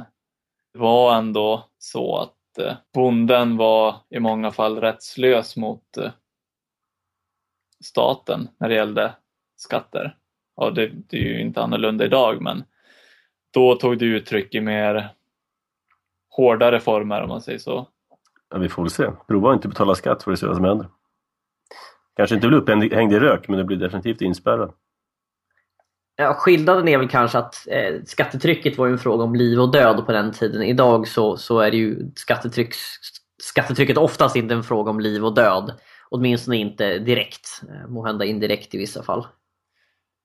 det 0.73 0.79
var 0.79 1.17
ändå 1.19 1.69
så 1.79 2.19
att 2.19 2.59
eh, 2.59 2.75
bonden 2.95 3.57
var 3.57 3.97
i 4.09 4.21
många 4.21 4.51
fall 4.51 4.81
rättslös 4.81 5.57
mot 5.57 5.97
eh, 5.97 6.11
staten 7.85 8.49
när 8.59 8.69
det 8.69 8.75
gällde 8.75 9.15
skatter. 9.57 10.17
Ja, 10.57 10.71
det, 10.71 10.87
det 10.87 11.17
är 11.17 11.23
ju 11.23 11.41
inte 11.41 11.63
annorlunda 11.63 12.05
idag 12.05 12.43
men 12.43 12.65
då 13.51 13.75
tog 13.75 13.99
det 13.99 14.05
uttryck 14.05 14.55
i 14.55 14.61
mer 14.61 15.09
hårdare 16.31 16.81
former 16.81 17.23
om 17.23 17.29
man 17.29 17.43
säger 17.43 17.59
så. 17.59 17.89
Ja, 18.51 18.59
vi 18.59 18.69
får 18.69 18.83
väl 18.83 18.91
se. 18.91 19.11
Prova 19.29 19.51
att 19.51 19.55
inte 19.55 19.69
betala 19.69 19.95
skatt 19.95 20.23
för 20.23 20.31
det 20.31 20.37
se 20.37 20.47
vad 20.47 20.57
som 20.57 20.65
händer. 20.65 20.89
Kanske 22.17 22.35
inte 22.35 22.49
blir 22.49 22.59
upphängd 22.59 23.13
i 23.13 23.21
rök, 23.21 23.49
men 23.49 23.59
det 23.59 23.65
blir 23.65 23.77
definitivt 23.77 24.21
inspärrad. 24.21 24.73
Ja, 26.17 26.35
skillnaden 26.35 26.89
är 26.89 26.99
väl 26.99 27.09
kanske 27.09 27.39
att 27.39 27.69
eh, 27.69 27.95
skattetrycket 28.05 28.79
var 28.79 28.87
ju 28.87 28.93
en 28.93 28.99
fråga 28.99 29.25
om 29.25 29.35
liv 29.35 29.61
och 29.61 29.73
död 29.73 30.07
på 30.07 30.12
den 30.12 30.33
tiden. 30.33 30.62
Idag 30.62 31.09
så, 31.09 31.37
så 31.37 31.59
är 31.61 31.71
det 31.71 31.77
ju 31.77 32.11
skattetryck, 32.14 32.75
skattetrycket 33.43 33.97
oftast 33.99 34.37
inte 34.37 34.55
en 34.55 34.62
fråga 34.62 34.91
om 34.91 35.01
liv 35.01 35.25
och 35.25 35.35
död. 35.35 35.81
Åtminstone 36.11 36.57
inte 36.57 36.99
direkt. 36.99 37.62
Eh, 37.69 37.89
måhända 37.89 38.25
indirekt 38.25 38.75
i 38.75 38.79
vissa 38.79 39.03
fall. 39.03 39.27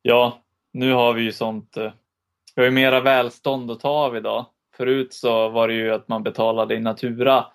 Ja, 0.01 0.41
nu 0.73 0.93
har 0.93 1.13
vi 1.13 1.21
ju 1.21 1.31
sånt. 1.31 1.77
eh, 1.77 1.91
Vi 2.55 2.61
har 2.61 2.65
ju 2.65 2.71
mera 2.71 2.99
välstånd 3.01 3.71
att 3.71 3.79
ta 3.79 3.89
av 3.89 4.17
idag. 4.17 4.45
Förut 4.77 5.13
så 5.13 5.49
var 5.49 5.67
det 5.67 5.73
ju 5.73 5.91
att 5.93 6.07
man 6.07 6.23
betalade 6.23 6.75
i 6.75 6.79
natura. 6.79 7.45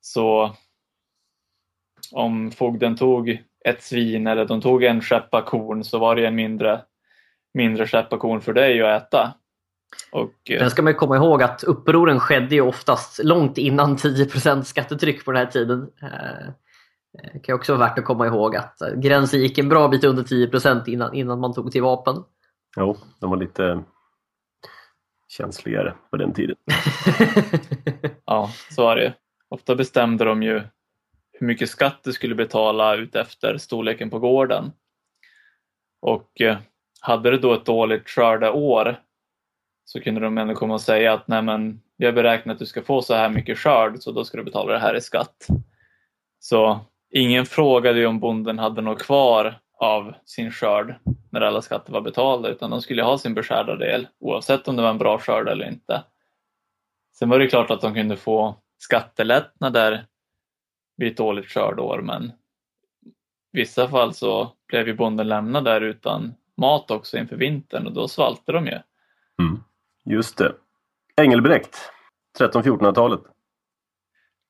Så 0.00 0.56
om 2.12 2.50
fogden 2.50 2.96
tog 2.96 3.42
ett 3.64 3.82
svin 3.82 4.26
eller 4.26 4.44
de 4.44 4.60
tog 4.60 4.84
en 4.84 5.02
skeppa 5.02 5.42
korn 5.42 5.84
så 5.84 5.98
var 5.98 6.16
det 6.16 6.26
en 6.26 6.34
mindre, 6.34 6.80
mindre 7.54 7.86
skeppa 7.86 8.18
korn 8.18 8.40
för 8.40 8.52
dig 8.52 8.82
att 8.82 9.02
äta. 9.02 9.34
Och, 10.12 10.50
eh, 10.50 10.58
Sen 10.58 10.70
ska 10.70 10.82
man 10.82 10.92
ju 10.92 10.96
komma 10.96 11.16
ihåg 11.16 11.42
att 11.42 11.62
upproren 11.62 12.20
skedde 12.20 12.54
ju 12.54 12.60
oftast 12.60 13.24
långt 13.24 13.58
innan 13.58 13.96
10% 13.98 14.62
skattetryck 14.62 15.24
på 15.24 15.32
den 15.32 15.44
här 15.44 15.52
tiden. 15.52 15.90
Eh, 16.02 16.52
Det 17.32 17.38
kan 17.38 17.54
också 17.54 17.76
vara 17.76 17.88
värt 17.88 17.98
att 17.98 18.04
komma 18.04 18.26
ihåg 18.26 18.56
att 18.56 18.80
eh, 18.82 18.94
gränsen 18.94 19.40
gick 19.40 19.58
en 19.58 19.68
bra 19.68 19.88
bit 19.88 20.04
under 20.04 20.22
10 20.22 20.92
innan, 20.92 21.14
innan 21.14 21.40
man 21.40 21.54
tog 21.54 21.72
till 21.72 21.82
vapen. 21.82 22.16
Jo, 22.76 22.96
de 23.20 23.30
var 23.30 23.36
lite 23.36 23.82
känsligare 25.28 25.94
på 26.10 26.16
den 26.16 26.32
tiden. 26.32 26.56
Ja, 28.24 28.50
så 28.70 28.90
är 28.90 28.96
det. 28.96 29.14
Ofta 29.48 29.74
bestämde 29.74 30.24
de 30.24 30.42
ju 30.42 30.62
hur 31.32 31.46
mycket 31.46 31.70
skatt 31.70 32.00
du 32.04 32.12
skulle 32.12 32.34
betala 32.34 32.94
ut 32.96 33.16
efter 33.16 33.58
storleken 33.58 34.10
på 34.10 34.18
gården. 34.18 34.72
Och 36.02 36.40
eh, 36.40 36.56
hade 37.04 37.30
du 37.30 37.38
då 37.38 37.54
ett 37.54 37.64
dåligt 37.64 38.08
skördeår 38.08 39.00
så 39.84 40.00
kunde 40.00 40.20
de 40.20 40.38
ändå 40.38 40.54
komma 40.54 40.74
och 40.74 40.80
säga 40.80 41.12
att 41.12 41.28
nej 41.28 41.42
men 41.42 41.80
vi 41.96 42.06
har 42.06 42.12
beräknat 42.12 42.54
att 42.54 42.58
du 42.58 42.66
ska 42.66 42.82
få 42.82 43.02
så 43.02 43.14
här 43.14 43.28
mycket 43.28 43.58
skörd 43.58 44.02
så 44.02 44.12
då 44.12 44.24
ska 44.24 44.36
du 44.38 44.44
betala 44.44 44.72
det 44.72 44.78
här 44.78 44.96
i 44.96 45.00
skatt. 45.00 45.46
Så 46.38 46.80
ingen 47.10 47.46
frågade 47.46 47.98
ju 47.98 48.06
om 48.06 48.20
bonden 48.20 48.58
hade 48.58 48.82
något 48.82 49.02
kvar 49.02 49.60
av 49.78 50.14
sin 50.24 50.50
skörd 50.50 50.94
när 51.30 51.40
alla 51.40 51.62
skatter 51.62 51.92
var 51.92 52.00
betalda 52.00 52.48
utan 52.48 52.70
de 52.70 52.82
skulle 52.82 53.02
ha 53.02 53.18
sin 53.18 53.34
beskärda 53.34 53.76
del 53.76 54.08
oavsett 54.20 54.68
om 54.68 54.76
det 54.76 54.82
var 54.82 54.90
en 54.90 54.98
bra 54.98 55.18
skörd 55.18 55.48
eller 55.48 55.68
inte. 55.68 56.04
Sen 57.18 57.28
var 57.28 57.38
det 57.38 57.46
klart 57.46 57.70
att 57.70 57.80
de 57.80 57.94
kunde 57.94 58.16
få 58.16 58.56
skattelättnader 58.78 60.06
vid 60.96 61.12
ett 61.12 61.16
dåligt 61.16 61.46
skördeår 61.46 62.00
men 62.02 62.24
i 63.52 63.58
vissa 63.58 63.88
fall 63.88 64.14
så 64.14 64.52
blev 64.68 64.86
ju 64.88 64.94
bonden 64.94 65.28
lämnad 65.28 65.64
där 65.64 65.80
utan 65.80 66.34
mat 66.62 66.90
också 66.90 67.18
inför 67.18 67.36
vintern 67.36 67.86
och 67.86 67.92
då 67.92 68.08
svaltade 68.08 68.58
de 68.58 68.66
ju. 68.66 68.78
Mm. 69.38 69.64
Just 70.04 70.38
det. 70.38 70.54
Engelbrekt, 71.16 71.76
1300-1400-talet. 72.38 73.20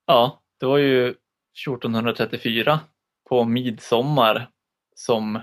Ja, 0.07 0.43
det 0.61 0.67
var 0.67 0.79
ju 0.79 1.09
1434 1.09 2.81
på 3.29 3.45
midsommar 3.45 4.51
som 4.95 5.41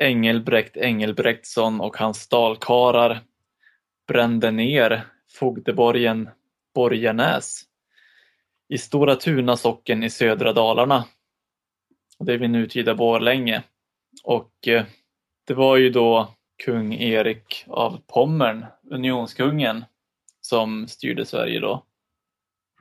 Engelbrekt 0.00 0.76
Engelbrektsson 0.76 1.80
och 1.80 1.96
hans 1.96 2.28
dalkarar 2.28 3.20
brände 4.08 4.50
ner 4.50 5.06
fogdeborgen 5.38 6.30
Borgenäs 6.74 7.62
i 8.68 8.78
Stora 8.78 9.16
Tuna 9.16 9.56
socken 9.56 10.02
i 10.02 10.10
södra 10.10 10.52
Dalarna. 10.52 11.04
Det 12.18 12.32
är 12.32 12.38
vid 12.38 12.50
nutida 12.50 12.94
Borlänge. 12.94 13.62
Och 14.24 14.68
eh, 14.68 14.84
det 15.46 15.54
var 15.54 15.76
ju 15.76 15.90
då 15.90 16.34
kung 16.64 16.94
Erik 16.94 17.64
av 17.68 18.00
Pommern, 18.06 18.66
unionskungen, 18.90 19.84
som 20.40 20.88
styrde 20.88 21.26
Sverige 21.26 21.60
då. 21.60 21.84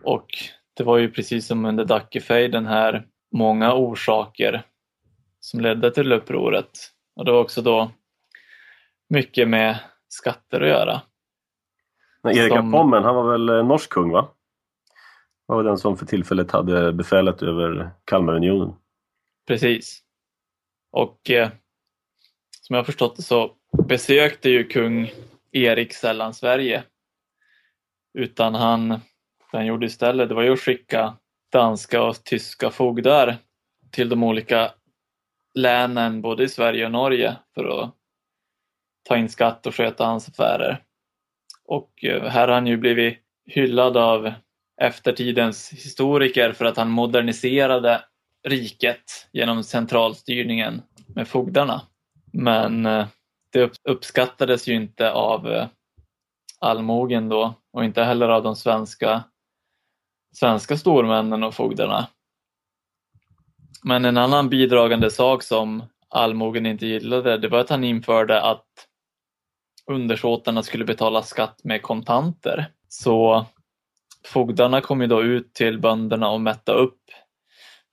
Och 0.03 0.28
det 0.74 0.84
var 0.84 0.97
ju 0.97 1.11
precis 1.11 1.47
som 1.47 1.66
under 1.66 1.86
Dackefejden 1.86 2.66
här 2.66 3.07
många 3.32 3.74
orsaker 3.74 4.66
som 5.39 5.59
ledde 5.59 5.91
till 5.91 6.11
upproret. 6.11 6.70
Och 7.16 7.26
det 7.26 7.32
var 7.32 7.39
också 7.39 7.61
då 7.61 7.91
mycket 9.09 9.47
med 9.47 9.80
skatter 10.07 10.61
att 10.61 10.68
göra. 10.68 11.01
Men 12.24 12.38
Erik 12.38 12.51
av 12.51 12.72
Pommern, 12.72 13.03
han 13.03 13.16
var 13.16 13.32
väl 13.32 13.49
eh, 13.49 13.66
norsk 13.66 13.89
kung 13.89 14.11
va? 14.11 14.30
Han 15.47 15.57
var 15.57 15.64
den 15.64 15.78
som 15.78 15.97
för 15.97 16.05
tillfället 16.05 16.51
hade 16.51 16.93
befälet 16.93 17.41
över 17.41 17.91
Kalmarunionen. 18.05 18.76
Precis. 19.47 20.03
Och 20.91 21.30
eh, 21.30 21.49
som 22.68 22.74
jag 22.74 22.82
har 22.82 22.86
förstått 22.86 23.16
det 23.16 23.22
så 23.22 23.51
besökte 23.88 24.49
ju 24.49 24.64
kung 24.64 25.11
Erik 25.51 25.93
sällan 25.93 26.34
Sverige. 26.34 26.84
Utan 28.14 28.55
han, 28.55 28.89
det 28.89 28.99
han 29.51 29.66
gjorde 29.66 29.86
istället, 29.86 30.30
det 30.30 30.36
var 30.36 30.43
ju 30.43 30.53
att 30.53 30.59
skicka 30.59 31.18
danska 31.51 32.03
och 32.03 32.24
tyska 32.24 32.72
fogdar 32.72 33.38
till 33.91 34.09
de 34.09 34.24
olika 34.24 34.72
länen 35.53 36.22
både 36.22 36.43
i 36.43 36.49
Sverige 36.49 36.86
och 36.86 36.91
Norge 36.91 37.36
för 37.55 37.66
att 37.66 37.95
ta 39.03 39.18
in 39.18 39.30
skatt 39.30 39.66
och 39.66 39.76
sköta 39.76 40.05
hans 40.05 40.30
affärer. 40.30 40.84
Och 41.66 42.03
eh, 42.03 42.24
här 42.24 42.47
har 42.47 42.55
han 42.55 42.68
ju 42.68 42.78
blivit 42.78 43.18
hyllad 43.45 43.97
av 43.97 44.34
eftertidens 44.82 45.72
historiker 45.72 46.53
för 46.53 46.66
att 46.66 46.78
han 46.78 46.89
moderniserade 46.89 48.01
riket 48.47 49.30
genom 49.32 49.64
centralstyrningen 49.64 50.82
med 51.07 51.28
fogdarna. 51.28 51.82
Men 52.34 52.86
eh, 52.86 53.07
det 53.51 53.79
uppskattades 53.89 54.67
ju 54.67 54.73
inte 54.73 55.11
av 55.11 55.51
eh, 55.51 55.67
allmogen 56.59 57.29
då 57.29 57.53
och 57.73 57.86
inte 57.86 58.03
heller 58.03 58.29
av 58.29 58.43
de 58.43 58.55
svenska, 58.55 59.23
svenska 60.36 60.77
stormännen 60.77 61.43
och 61.43 61.55
fogdarna. 61.55 62.07
Men 63.84 64.05
en 64.05 64.17
annan 64.17 64.49
bidragande 64.49 65.11
sak 65.11 65.43
som 65.43 65.84
allmogen 66.09 66.65
inte 66.65 66.88
gillade 66.88 67.38
det 67.38 67.47
var 67.47 67.59
att 67.59 67.69
han 67.69 67.84
införde 67.84 68.41
att 68.41 68.67
undersåtarna 69.86 70.63
skulle 70.63 70.86
betala 70.86 71.23
skatt 71.23 71.63
med 71.63 71.81
kontanter. 71.81 72.71
Så 72.88 73.45
fogdarna 74.25 74.81
kom 74.81 75.01
ju 75.01 75.07
då 75.07 75.23
ut 75.23 75.53
till 75.53 75.79
bönderna 75.79 76.29
och 76.29 76.41
mätta 76.41 76.71
upp 76.73 76.99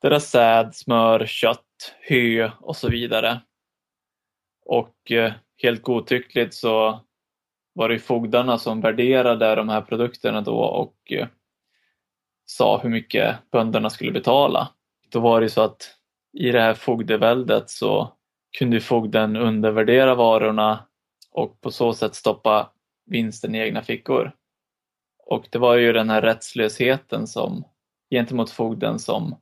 deras 0.03 0.30
säd, 0.30 0.74
smör, 0.74 1.26
kött, 1.26 1.95
hö 2.09 2.51
och 2.61 2.76
så 2.76 2.88
vidare. 2.88 3.41
Och 4.65 5.11
eh, 5.11 5.33
helt 5.63 5.83
godtyckligt 5.83 6.55
så 6.55 7.01
var 7.73 7.89
det 7.89 7.99
fogdarna 7.99 8.59
som 8.59 8.81
värderade 8.81 9.55
de 9.55 9.69
här 9.69 9.81
produkterna 9.81 10.41
då 10.41 10.59
och 10.59 11.13
eh, 11.13 11.29
sa 12.45 12.79
hur 12.79 12.91
mycket 12.91 13.37
bönderna 13.53 13.91
skulle 13.91 14.13
betala. 14.13 14.69
Då 15.09 15.21
var 15.21 15.41
det 15.41 15.49
så 15.49 15.61
att 15.61 15.97
i 16.39 16.51
det 16.51 16.61
här 16.61 16.75
fogdeväldet 16.75 17.71
så 17.71 18.13
kunde 18.59 18.81
fogden 18.81 19.37
undervärdera 19.37 20.15
varorna 20.15 20.87
och 21.31 21.61
på 21.61 21.71
så 21.71 21.93
sätt 21.93 22.15
stoppa 22.15 22.73
vinsten 23.07 23.55
i 23.55 23.59
egna 23.59 23.83
fickor. 23.83 24.33
Och 25.27 25.47
det 25.51 25.59
var 25.59 25.77
ju 25.77 25.93
den 25.93 26.11
här 26.11 26.23
rättslösheten 26.23 27.27
som 27.27 27.65
gentemot 28.11 28.51
fogden 28.51 28.99
som 28.99 29.37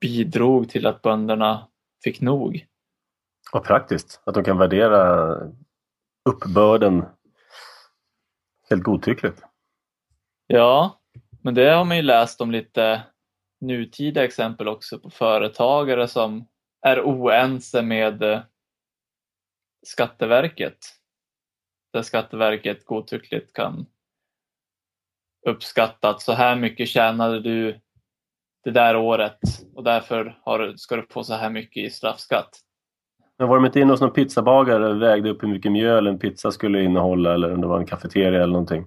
bidrog 0.00 0.68
till 0.68 0.86
att 0.86 1.02
bönderna 1.02 1.68
fick 2.04 2.20
nog. 2.20 2.66
Vad 3.54 3.64
praktiskt 3.64 4.22
att 4.26 4.34
de 4.34 4.44
kan 4.44 4.58
värdera 4.58 5.34
uppbörden 6.24 7.04
helt 8.70 8.82
godtyckligt. 8.82 9.42
Ja, 10.46 11.00
men 11.42 11.54
det 11.54 11.70
har 11.70 11.84
man 11.84 11.96
ju 11.96 12.02
läst 12.02 12.40
om 12.40 12.50
lite 12.50 13.02
nutida 13.60 14.24
exempel 14.24 14.68
också 14.68 14.98
på 14.98 15.10
företagare 15.10 16.08
som 16.08 16.48
är 16.80 17.00
oense 17.00 17.82
med 17.82 18.22
eh, 18.22 18.40
Skatteverket. 19.86 20.78
Där 21.92 22.02
Skatteverket 22.02 22.84
godtyckligt 22.84 23.52
kan 23.52 23.86
uppskatta 25.46 26.08
att 26.08 26.22
så 26.22 26.32
här 26.32 26.56
mycket 26.56 26.88
tjänade 26.88 27.40
du 27.40 27.80
det 28.64 28.70
där 28.70 28.96
året 28.96 29.38
och 29.74 29.84
därför 29.84 30.38
har, 30.44 30.58
du- 30.58 30.78
ska 30.78 30.96
du 30.96 31.06
få 31.10 31.24
så 31.24 31.34
här 31.34 31.50
mycket 31.50 31.84
i 31.84 31.90
straffskatt. 31.90 32.60
Men 33.38 33.48
var 33.48 33.56
de 33.56 33.66
inte 33.66 33.80
inne 33.80 33.92
hos 33.92 34.00
någon 34.00 34.10
pizzabagare 34.10 34.88
och 34.88 35.02
vägde 35.02 35.30
upp 35.30 35.42
hur 35.42 35.48
mycket 35.48 35.72
mjöl 35.72 36.06
en 36.06 36.18
pizza 36.18 36.50
skulle 36.50 36.82
innehålla 36.82 37.34
eller 37.34 37.54
om 37.54 37.60
det 37.60 37.66
var 37.66 37.78
en 37.78 37.86
kafeteria 37.86 38.42
eller 38.42 38.52
någonting? 38.52 38.86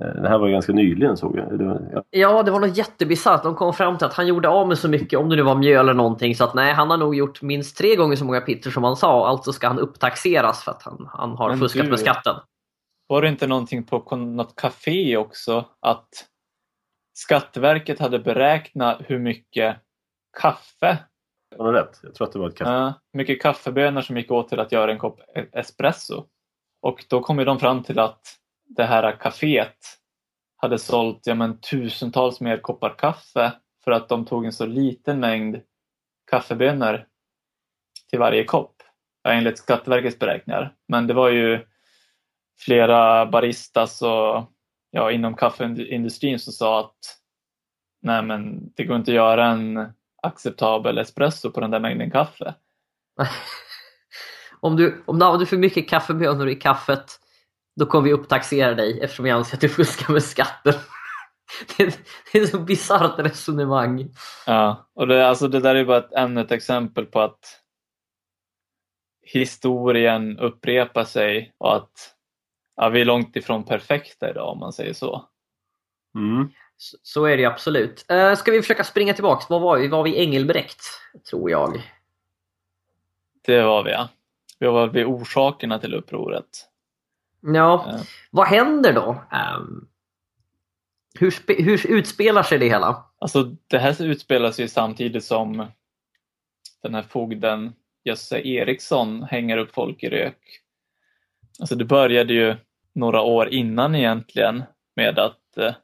Eh, 0.00 0.06
Det 0.22 0.28
här 0.28 0.38
var 0.38 0.46
ju 0.46 0.52
ganska 0.52 0.72
nyligen 0.72 1.16
såg 1.16 1.38
jag. 1.38 1.58
Det 1.58 1.64
var, 1.64 1.90
ja. 1.92 2.02
Ja, 2.10 2.42
det 2.42 2.50
var 2.50 2.60
något 2.60 2.76
jättebisarrt. 2.76 3.42
De 3.42 3.54
kom 3.54 3.72
fram 3.74 3.98
till 3.98 4.06
att 4.06 4.14
han 4.14 4.26
gjorde 4.26 4.48
av 4.48 4.68
med 4.68 4.78
så 4.78 4.88
mycket, 4.88 5.18
om 5.18 5.28
det 5.28 5.36
nu 5.36 5.42
var 5.42 5.54
mjöl 5.54 5.80
eller 5.84 5.94
någonting, 5.94 6.34
så 6.34 6.44
att 6.44 6.54
nej, 6.54 6.72
han 6.72 6.90
har 6.90 6.96
nog 6.96 7.14
gjort 7.14 7.42
minst 7.42 7.76
tre 7.78 7.96
gånger 7.96 8.16
så 8.16 8.24
många 8.24 8.40
pizzor 8.40 8.70
som 8.70 8.84
han 8.84 8.96
sa. 8.96 9.28
Alltså 9.28 9.52
ska 9.52 9.68
han 9.68 9.78
upptaxeras 9.78 10.64
för 10.64 10.70
att 10.70 10.82
han, 10.82 11.08
han 11.12 11.30
har 11.30 11.48
Men 11.48 11.58
fuskat 11.58 11.84
du- 11.84 11.90
med 11.90 12.00
skatten. 12.00 12.34
Var 13.08 13.22
det 13.22 13.28
inte 13.28 13.46
någonting 13.46 13.84
på 13.84 14.16
något 14.16 14.56
café 14.56 15.16
också 15.16 15.64
att 15.80 16.08
Skatteverket 17.14 17.98
hade 17.98 18.18
beräknat 18.18 18.98
hur 19.00 19.18
mycket 19.18 19.76
kaffe, 20.40 20.98
har 21.58 21.72
du 21.72 21.78
rätt? 21.78 22.00
Jag 22.02 22.14
tror 22.14 22.26
att 22.26 22.32
det 22.32 22.38
var 22.38 22.48
ett 22.48 22.56
kaffe. 22.56 22.70
uh, 22.70 22.92
mycket 23.12 23.42
kaffebönor 23.42 24.00
som 24.00 24.16
gick 24.16 24.30
åt 24.30 24.48
till 24.48 24.60
att 24.60 24.72
göra 24.72 24.92
en 24.92 24.98
kopp 24.98 25.20
e- 25.34 25.46
espresso. 25.52 26.26
Och 26.82 27.04
då 27.08 27.20
kom 27.20 27.38
ju 27.38 27.44
de 27.44 27.58
fram 27.58 27.82
till 27.82 27.98
att 27.98 28.20
det 28.68 28.84
här 28.84 29.16
kaféet 29.16 29.76
hade 30.56 30.78
sålt 30.78 31.20
ja, 31.26 31.34
men, 31.34 31.60
tusentals 31.60 32.40
mer 32.40 32.56
koppar 32.56 32.98
kaffe 32.98 33.52
för 33.84 33.90
att 33.90 34.08
de 34.08 34.24
tog 34.24 34.44
en 34.44 34.52
så 34.52 34.66
liten 34.66 35.20
mängd 35.20 35.60
kaffebönor 36.30 37.06
till 38.10 38.18
varje 38.18 38.44
kopp. 38.44 38.82
Enligt 39.28 39.58
Skatteverkets 39.58 40.18
beräkningar. 40.18 40.74
Men 40.88 41.06
det 41.06 41.14
var 41.14 41.28
ju 41.28 41.66
flera 42.58 43.26
baristas 43.26 44.02
och 44.02 44.52
ja, 44.90 45.10
inom 45.10 45.34
kaffeindustrin 45.34 46.38
som 46.38 46.52
sa 46.52 46.80
att 46.80 46.98
nej 48.02 48.22
men 48.22 48.72
det 48.76 48.84
går 48.84 48.96
inte 48.96 49.10
att 49.10 49.14
göra 49.14 49.46
en 49.46 49.92
acceptabel 50.22 50.98
espresso 50.98 51.50
på 51.50 51.60
den 51.60 51.70
där 51.70 51.80
mängden 51.80 52.10
kaffe. 52.10 52.54
om, 54.60 54.76
du, 54.76 55.02
om 55.06 55.18
du 55.18 55.24
använder 55.24 55.46
för 55.46 55.56
mycket 55.56 55.88
kaffebönor 55.88 56.48
i 56.48 56.54
kaffet, 56.54 57.20
då 57.76 57.86
kommer 57.86 58.04
vi 58.04 58.12
upptaxera 58.12 58.74
dig 58.74 59.00
eftersom 59.00 59.24
vi 59.24 59.30
anser 59.30 59.56
att 59.56 59.60
du 59.60 59.68
fuskar 59.68 60.12
med 60.12 60.22
skatten. 60.22 60.74
det, 61.76 61.82
är, 61.82 61.94
det 62.32 62.38
är 62.38 62.42
ett 62.42 62.50
så 62.50 62.58
bisarrt 62.58 63.18
resonemang. 63.18 64.08
Ja, 64.46 64.90
och 64.94 65.06
det, 65.06 65.28
alltså 65.28 65.48
det 65.48 65.60
där 65.60 65.74
är 65.74 65.84
bara 65.84 65.98
ett, 65.98 66.12
ännu 66.12 66.40
ett 66.40 66.52
exempel 66.52 67.06
på 67.06 67.20
att 67.20 67.60
historien 69.22 70.38
upprepar 70.38 71.04
sig 71.04 71.54
och 71.58 71.76
att 71.76 72.14
ja, 72.76 72.88
vi 72.88 73.00
är 73.00 73.04
långt 73.04 73.36
ifrån 73.36 73.64
perfekta 73.64 74.30
idag 74.30 74.48
om 74.48 74.58
man 74.58 74.72
säger 74.72 74.92
så. 74.92 75.28
Mm. 76.14 76.48
Så, 77.02 77.24
är 77.24 77.36
det 77.36 77.44
absolut. 77.44 78.06
Uh, 78.12 78.34
ska 78.34 78.50
vi 78.50 78.62
försöka 78.62 78.84
springa 78.84 79.14
tillbaks? 79.14 79.50
Var 79.50 79.60
var 79.60 79.78
vi? 79.78 79.88
Var 79.88 80.02
vi 80.02 80.18
Engelbrekt? 80.20 80.80
Tror 81.30 81.50
jag. 81.50 81.82
Det 83.42 83.62
var 83.62 83.84
vi 83.84 83.90
ja. 83.90 84.08
Vi 84.58 84.66
var 84.66 84.88
vid 84.88 85.06
orsakerna 85.06 85.78
till 85.78 85.94
upproret. 85.94 86.66
Ja, 87.40 87.84
Ja. 87.88 87.98
vad 88.30 88.46
händer 88.46 88.92
då? 88.92 89.22
Ehm, 89.32 89.88
hur, 91.18 91.62
hur 91.62 91.86
utspelar 91.90 92.42
sig 92.42 92.58
det 92.58 92.68
hela? 92.68 93.04
Alltså 93.18 93.42
det 93.66 93.78
här 93.78 94.02
utspelar 94.02 94.50
sig 94.50 94.68
samtidigt 94.68 95.24
som 95.24 95.66
den 96.82 96.94
här 96.94 97.02
fogden 97.02 97.72
Jösse 98.04 98.38
Eriksson 98.40 99.22
hänger 99.22 99.58
upp 99.58 99.74
folk 99.74 100.02
i 100.02 100.08
rök. 100.08 100.60
Alltså 101.60 101.74
det 101.74 101.84
började 101.84 102.34
ju 102.34 102.56
några 102.92 103.20
år 103.20 103.48
innan 103.48 103.94
egentligen 103.94 104.62
med 104.96 105.18
att 105.18 105.56
eh, 105.56 105.74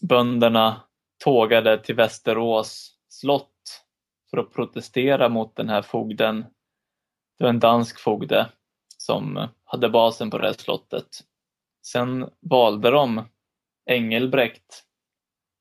bönderna 0.00 0.80
tågade 1.24 1.78
till 1.78 1.94
Västerås 1.94 2.94
slott 3.08 3.84
för 4.30 4.38
att 4.38 4.52
protestera 4.52 5.28
mot 5.28 5.56
den 5.56 5.68
här 5.68 5.82
fogden. 5.82 6.44
Det 7.38 7.44
var 7.44 7.48
en 7.48 7.60
dansk 7.60 8.00
fogde 8.00 8.48
som 8.96 9.48
hade 9.64 9.88
basen 9.88 10.30
på 10.30 10.38
det 10.38 10.46
här 10.46 10.54
slottet. 10.54 11.08
Sen 11.86 12.30
valde 12.40 12.90
de 12.90 13.24
Engelbrekt 13.86 14.84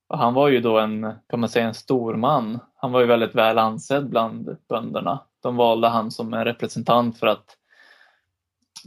och 0.08 0.18
han 0.18 0.34
var 0.34 0.48
ju 0.48 0.60
då 0.60 0.80
en, 0.80 1.14
kan 1.30 1.40
man 1.40 1.50
säga, 1.50 1.68
en 1.68 1.74
stor 1.74 2.16
man. 2.16 2.60
Han 2.76 2.92
var 2.92 3.00
ju 3.00 3.06
väldigt 3.06 3.36
väl 3.36 3.58
ansedd 3.58 4.10
bland 4.10 4.58
bönderna. 4.70 5.26
De 5.42 5.56
valde 5.56 5.88
han 5.88 6.12
som 6.12 6.34
en 6.34 6.46
representant 6.46 7.20
för 7.20 7.28
att 7.28 7.58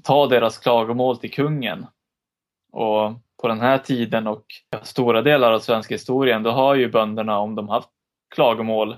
ta 0.04 0.26
deras 0.26 0.58
klagomål 0.58 1.18
till 1.18 1.32
kungen. 1.32 1.86
Och 2.72 3.12
på 3.40 3.48
den 3.48 3.60
här 3.60 3.78
tiden 3.78 4.26
och 4.26 4.44
stora 4.82 5.22
delar 5.22 5.52
av 5.52 5.60
svenska 5.60 5.94
historien, 5.94 6.42
då 6.42 6.50
har 6.50 6.74
ju 6.74 6.88
bönderna, 6.88 7.38
om 7.38 7.54
de 7.54 7.68
haft 7.68 7.90
klagomål, 8.34 8.96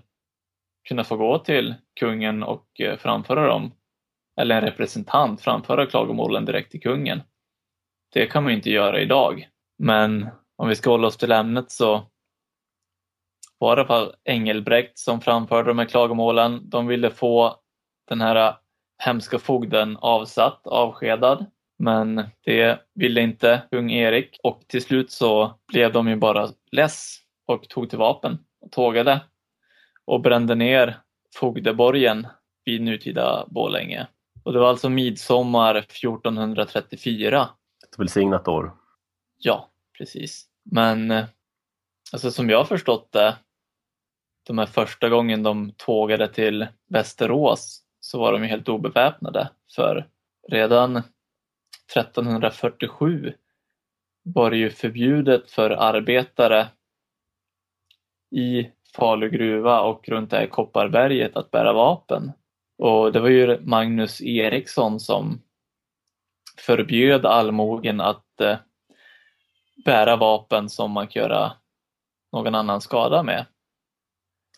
kunnat 0.89 1.07
få 1.07 1.17
gå 1.17 1.39
till 1.39 1.75
kungen 2.01 2.43
och 2.43 2.81
eh, 2.81 2.99
framföra 2.99 3.47
dem. 3.47 3.73
Eller 4.41 4.55
en 4.55 4.61
representant 4.61 5.41
framföra 5.41 5.87
klagomålen 5.87 6.45
direkt 6.45 6.71
till 6.71 6.81
kungen. 6.81 7.23
Det 8.13 8.27
kan 8.27 8.43
man 8.43 8.53
ju 8.53 8.57
inte 8.57 8.71
göra 8.71 9.01
idag. 9.01 9.49
Men 9.79 10.29
om 10.57 10.69
vi 10.69 10.77
ska 10.77 10.91
hålla 10.91 11.07
oss 11.07 11.17
till 11.17 11.33
ämnet 11.33 11.71
så 11.71 12.11
var 13.59 13.77
det 13.77 13.81
i 13.81 13.85
alla 13.85 13.89
fall 13.89 14.15
Engelbrekt 14.25 14.99
som 14.99 15.21
framförde 15.21 15.71
de 15.71 15.79
här 15.79 15.87
klagomålen. 15.87 16.71
De 16.71 16.87
ville 16.87 17.11
få 17.11 17.57
den 18.09 18.21
här 18.21 18.37
eh, 18.37 18.55
hemska 18.99 19.39
fogden 19.39 19.97
avsatt, 19.97 20.67
avskedad. 20.67 21.47
Men 21.83 22.25
det 22.45 22.81
ville 22.95 23.21
inte 23.21 23.63
kung 23.71 23.93
Erik 23.93 24.39
och 24.43 24.63
till 24.67 24.83
slut 24.83 25.11
så 25.11 25.59
blev 25.69 25.93
de 25.93 26.09
ju 26.09 26.17
bara 26.17 26.49
less 26.73 27.19
och 27.47 27.69
tog 27.69 27.91
till 27.91 27.99
vapen 27.99 28.39
och 28.61 28.73
tågade 28.73 29.21
och 30.05 30.21
brände 30.21 30.55
ner 30.55 30.99
fogdeborgen 31.35 32.27
vid 32.65 32.83
nutida 32.83 33.47
Borlänge. 33.49 34.07
Och 34.45 34.53
det 34.53 34.59
var 34.59 34.69
alltså 34.69 34.89
midsommar 34.89 35.75
1434. 35.75 37.49
Ett 37.89 37.99
välsignat 37.99 38.49
år. 38.49 38.75
Ja, 39.39 39.71
precis. 39.99 40.47
Men 40.71 41.11
alltså 42.13 42.31
som 42.31 42.51
jag 42.51 42.59
har 42.59 42.65
förstått 42.65 43.13
det, 43.13 43.37
de 44.47 44.59
här 44.59 44.67
första 44.67 45.09
gången 45.09 45.43
de 45.43 45.73
tågade 45.77 46.29
till 46.29 46.67
Västerås 46.89 47.83
så 48.01 48.19
var 48.19 48.33
de 48.33 48.43
ju 48.43 48.49
helt 48.49 48.69
obeväpnade. 48.69 49.51
För 49.77 50.09
redan 50.49 51.03
1347 51.97 53.35
var 54.23 54.51
det 54.51 54.57
ju 54.57 54.71
förbjudet 54.71 55.51
för 55.51 55.71
arbetare 55.71 56.69
i 58.31 58.71
Falu 58.97 59.31
gruva 59.31 59.81
och 59.81 60.09
runt 60.09 60.31
det 60.31 60.37
här 60.37 60.47
Kopparberget 60.47 61.37
att 61.37 61.51
bära 61.51 61.73
vapen. 61.73 62.33
Och 62.79 63.13
det 63.13 63.21
var 63.21 63.29
ju 63.29 63.61
Magnus 63.61 64.21
Eriksson 64.21 65.01
som 65.01 65.43
förbjöd 66.59 67.27
allmogen 67.27 68.01
att 68.01 68.41
eh, 68.41 68.57
bära 69.85 70.17
vapen 70.17 70.69
som 70.69 70.91
man 70.91 71.09
kan 71.09 71.23
göra 71.23 71.53
någon 72.33 72.55
annan 72.55 72.81
skada 72.81 73.23
med. 73.23 73.47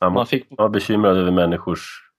Ja, 0.01 0.11
man, 0.11 0.26
fick... 0.26 0.51
man 0.51 0.57
var 0.57 0.68
bekymrad 0.68 1.16
över 1.16 1.30
människors, 1.30 2.11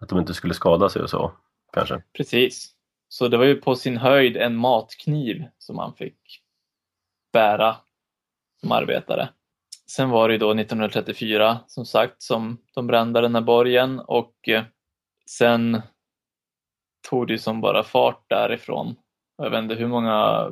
att 0.00 0.08
de 0.08 0.18
inte 0.18 0.34
skulle 0.34 0.54
skada 0.54 0.88
sig 0.88 1.02
och 1.02 1.10
så, 1.10 1.32
kanske. 1.72 2.02
Precis. 2.16 2.77
Så 3.08 3.28
det 3.28 3.36
var 3.36 3.44
ju 3.44 3.54
på 3.54 3.74
sin 3.74 3.96
höjd 3.96 4.36
en 4.36 4.56
matkniv 4.56 5.44
som 5.58 5.76
man 5.76 5.94
fick 5.94 6.42
bära 7.32 7.76
som 8.60 8.72
arbetare. 8.72 9.28
Sen 9.86 10.10
var 10.10 10.28
det 10.28 10.38
då 10.38 10.50
1934 10.50 11.60
som 11.66 11.86
sagt 11.86 12.22
som 12.22 12.58
de 12.74 12.86
brände 12.86 13.20
den 13.20 13.34
här 13.34 13.42
borgen 13.42 13.98
och 13.98 14.48
eh, 14.48 14.62
sen 15.26 15.82
tog 17.10 17.26
det 17.26 17.38
som 17.38 17.60
bara 17.60 17.82
fart 17.82 18.24
därifrån. 18.28 18.96
Jag 19.36 19.50
vet 19.50 19.62
inte 19.62 19.74
hur 19.74 19.88
många 19.88 20.50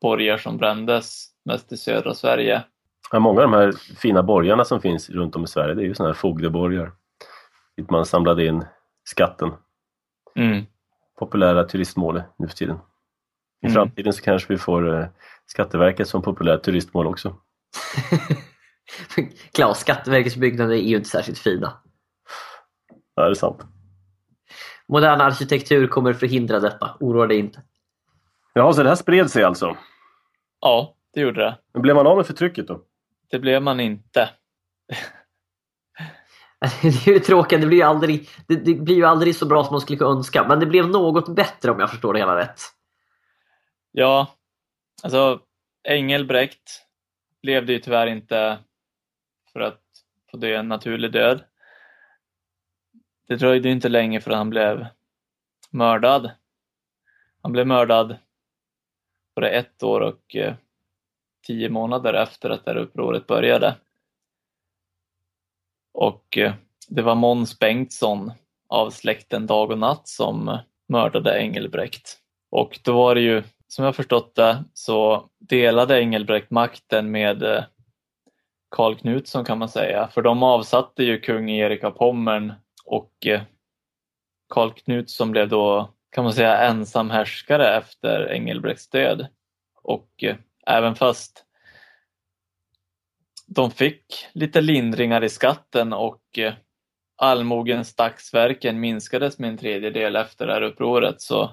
borgar 0.00 0.38
som 0.38 0.58
brändes, 0.58 1.26
mest 1.44 1.72
i 1.72 1.76
södra 1.76 2.14
Sverige. 2.14 2.64
Ja, 3.12 3.18
många 3.18 3.42
av 3.42 3.50
de 3.50 3.56
här 3.56 3.72
fina 3.96 4.22
borgarna 4.22 4.64
som 4.64 4.80
finns 4.80 5.10
runt 5.10 5.36
om 5.36 5.44
i 5.44 5.46
Sverige, 5.46 5.74
det 5.74 5.82
är 5.82 5.86
ju 5.86 5.94
sådana 5.94 6.12
här 6.12 6.20
fogdeborgar. 6.20 6.92
Dit 7.76 7.90
man 7.90 8.06
samlade 8.06 8.46
in 8.46 8.64
skatten. 9.04 9.52
Mm. 10.34 10.66
Populära 11.18 11.64
turistmål 11.64 12.22
nu 12.36 12.48
för 12.48 12.54
tiden. 12.54 12.78
I 13.62 13.66
mm. 13.66 13.74
framtiden 13.74 14.12
så 14.12 14.22
kanske 14.22 14.52
vi 14.52 14.58
får 14.58 14.94
eh, 14.94 15.06
Skatteverket 15.46 16.08
som 16.08 16.22
populärt 16.22 16.62
turistmål 16.62 17.06
också. 17.06 17.36
Klas, 19.52 19.80
Skatteverkets 19.80 20.36
byggnader 20.36 20.74
är 20.74 20.78
ju 20.78 20.96
inte 20.96 21.08
särskilt 21.08 21.38
fina. 21.38 21.72
Ja, 23.14 23.22
det 23.22 23.30
är 23.30 23.34
sant. 23.34 23.66
Modern 24.88 25.20
arkitektur 25.20 25.86
kommer 25.86 26.12
förhindra 26.12 26.60
detta, 26.60 26.96
oroa 27.00 27.26
dig 27.26 27.38
inte. 27.38 27.62
Jaha, 28.52 28.72
så 28.72 28.82
det 28.82 28.88
här 28.88 28.96
spred 28.96 29.30
sig 29.30 29.44
alltså? 29.44 29.76
Ja, 30.60 30.96
det 31.14 31.20
gjorde 31.20 31.40
det. 31.40 31.58
Men 31.72 31.82
blev 31.82 31.96
man 31.96 32.06
av 32.06 32.16
med 32.16 32.26
förtrycket 32.26 32.66
då? 32.66 32.80
Det 33.30 33.38
blev 33.38 33.62
man 33.62 33.80
inte. 33.80 34.30
det 36.82 37.06
är 37.06 37.12
ju 37.12 37.18
tråkigt, 37.18 37.60
det 37.60 37.66
blir 37.66 37.78
ju, 37.78 37.84
aldrig, 37.84 38.28
det, 38.46 38.56
det, 38.56 38.74
blir 38.74 38.96
ju 38.96 39.04
aldrig 39.04 39.36
så 39.36 39.46
bra 39.46 39.64
som 39.64 39.72
man 39.72 39.80
skulle 39.80 39.98
kunna 39.98 40.10
önska. 40.10 40.48
Men 40.48 40.60
det 40.60 40.66
blev 40.66 40.88
något 40.88 41.28
bättre 41.28 41.70
om 41.70 41.80
jag 41.80 41.90
förstår 41.90 42.12
det 42.12 42.18
hela 42.18 42.36
rätt. 42.36 42.60
Ja, 43.92 44.34
alltså 45.02 45.40
Engelbrekt 45.88 46.84
levde 47.42 47.72
ju 47.72 47.78
tyvärr 47.78 48.06
inte 48.06 48.58
för 49.52 49.60
att 49.60 49.82
få 50.30 50.36
dö 50.36 50.56
en 50.56 50.68
naturlig 50.68 51.12
död. 51.12 51.44
Det 53.28 53.36
dröjde 53.36 53.68
inte 53.68 53.88
länge 53.88 54.20
förrän 54.20 54.38
han 54.38 54.50
blev 54.50 54.86
mördad. 55.70 56.30
Han 57.42 57.52
blev 57.52 57.66
mördad 57.66 58.16
både 59.34 59.50
ett 59.50 59.82
år 59.82 60.00
och 60.00 60.36
eh, 60.36 60.54
tio 61.46 61.68
månader 61.68 62.14
efter 62.14 62.50
att 62.50 62.64
det 62.64 62.70
här 62.70 62.78
upproret 62.78 63.26
började. 63.26 63.76
Och 65.94 66.38
eh, 66.38 66.52
det 66.88 67.02
var 67.02 67.14
Måns 67.14 67.58
Bengtsson 67.58 68.32
av 68.68 68.90
släkten 68.90 69.46
Dag 69.46 69.70
och 69.70 69.78
Natt 69.78 70.08
som 70.08 70.58
mördade 70.88 71.40
Engelbrekt. 71.40 72.18
Och 72.50 72.78
då 72.84 72.92
var 72.92 73.14
det 73.14 73.20
ju, 73.20 73.42
som 73.68 73.84
jag 73.84 73.96
förstått 73.96 74.34
det, 74.34 74.64
så 74.72 75.28
delade 75.38 76.00
Engelbrekt 76.00 76.50
makten 76.50 77.10
med 77.10 77.42
eh, 77.42 77.64
Karl 78.70 78.94
Knutsson 78.94 79.44
kan 79.44 79.58
man 79.58 79.68
säga, 79.68 80.08
för 80.08 80.22
de 80.22 80.42
avsatte 80.42 81.04
ju 81.04 81.20
kung 81.20 81.50
Erik 81.50 81.84
av 81.84 81.90
Pommern 81.90 82.52
och 82.84 83.26
eh, 83.26 83.40
Karl 84.48 84.70
Knutsson 84.70 85.30
blev 85.30 85.48
då, 85.48 85.94
kan 86.12 86.24
man 86.24 86.32
säga, 86.32 86.58
ensam 86.58 87.10
härskare 87.10 87.76
efter 87.76 88.32
Engelbrekts 88.32 88.88
död. 88.88 89.26
Och 89.82 90.24
även 90.66 90.94
fast 90.94 91.44
de 93.48 93.70
fick 93.70 94.26
lite 94.32 94.60
lindringar 94.60 95.24
i 95.24 95.28
skatten 95.28 95.92
och 95.92 96.38
eh, 96.38 96.54
allmogens 97.16 97.94
dagsverken 97.94 98.80
minskades 98.80 99.38
med 99.38 99.50
en 99.50 99.58
tredjedel 99.58 100.16
efter 100.16 100.46
det 100.46 100.52
här 100.52 100.62
upproret 100.62 101.20
så 101.20 101.50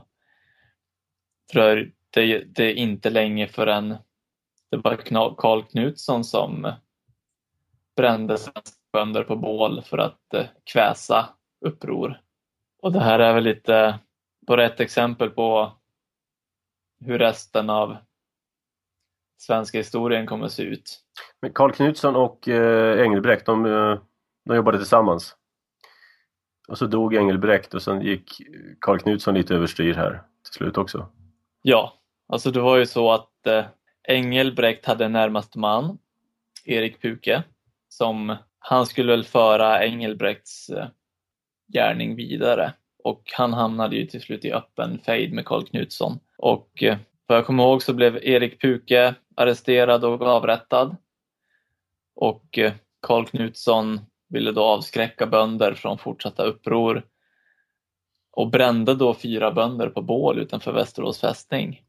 dröjde 1.53 2.43
det 2.45 2.73
inte 2.73 3.09
länge 3.09 3.47
förrän 3.47 3.97
det 4.71 4.77
var 4.77 5.35
Karl 5.35 5.63
Knutsson 5.63 6.23
som 6.23 6.65
eh, 6.65 6.73
brände 7.95 8.37
svenska 8.37 8.77
bönder 8.93 9.23
på 9.23 9.35
bål 9.35 9.81
för 9.81 9.97
att 9.97 10.33
eh, 10.33 10.45
kväsa 10.63 11.29
uppror. 11.65 12.21
Och 12.81 12.91
det 12.91 12.99
här 12.99 13.19
är 13.19 13.33
väl 13.33 13.43
lite 13.43 13.99
bara 14.47 14.65
ett 14.65 14.79
exempel 14.79 15.29
på 15.29 15.71
hur 16.99 17.19
resten 17.19 17.69
av 17.69 17.97
svenska 19.37 19.77
historien 19.77 20.25
kommer 20.25 20.45
att 20.45 20.51
se 20.51 20.63
ut. 20.63 21.04
Men 21.41 21.53
Karl 21.53 21.71
Knutsson 21.71 22.15
och 22.15 22.47
eh, 22.47 23.01
Engelbrekt, 23.01 23.45
de, 23.45 23.65
eh, 23.65 23.99
de 24.45 24.55
jobbade 24.55 24.77
tillsammans. 24.77 25.35
Och 26.67 26.77
så 26.77 26.85
dog 26.85 27.15
Engelbrekt 27.15 27.73
och 27.73 27.81
sen 27.81 28.01
gick 28.01 28.41
Karl 28.81 28.99
Knutsson 28.99 29.33
lite 29.33 29.55
överstyr 29.55 29.93
här 29.93 30.21
till 30.43 30.53
slut 30.53 30.77
också. 30.77 31.09
Ja, 31.61 31.93
alltså 32.27 32.51
det 32.51 32.61
var 32.61 32.77
ju 32.77 32.85
så 32.85 33.11
att 33.11 33.47
eh, 33.47 33.65
Engelbrekt 34.07 34.85
hade 34.85 35.07
närmast 35.07 35.55
man, 35.55 35.97
Erik 36.65 37.01
Puke, 37.01 37.43
som 37.89 38.35
han 38.59 38.85
skulle 38.85 39.11
väl 39.11 39.23
föra 39.23 39.85
Engelbrekts 39.85 40.69
eh, 40.69 40.87
gärning 41.73 42.15
vidare 42.15 42.73
och 43.03 43.31
han 43.33 43.53
hamnade 43.53 43.95
ju 43.95 44.05
till 44.05 44.21
slut 44.21 44.45
i 44.45 44.53
öppen 44.53 44.99
fejd 45.05 45.33
med 45.33 45.45
Karl 45.45 45.63
Knutsson. 45.63 46.19
Och 46.37 46.83
eh, 46.83 46.97
vad 47.27 47.37
jag 47.37 47.45
kommer 47.45 47.63
ihåg 47.63 47.83
så 47.83 47.93
blev 47.93 48.17
Erik 48.23 48.61
Puke 48.61 49.15
arresterad 49.35 50.05
och 50.05 50.21
avrättad. 50.21 50.95
Och 52.15 52.57
eh, 52.57 52.73
Karl 53.01 53.25
Knutsson 53.25 53.99
ville 54.29 54.51
då 54.51 54.63
avskräcka 54.63 55.25
bönder 55.27 55.73
från 55.73 55.97
fortsatta 55.97 56.43
uppror 56.43 57.05
och 58.31 58.49
brände 58.49 58.95
då 58.95 59.13
fyra 59.13 59.51
bönder 59.51 59.89
på 59.89 60.01
bål 60.01 60.39
utanför 60.39 60.71
Västerås 60.71 61.19
fästning. 61.19 61.81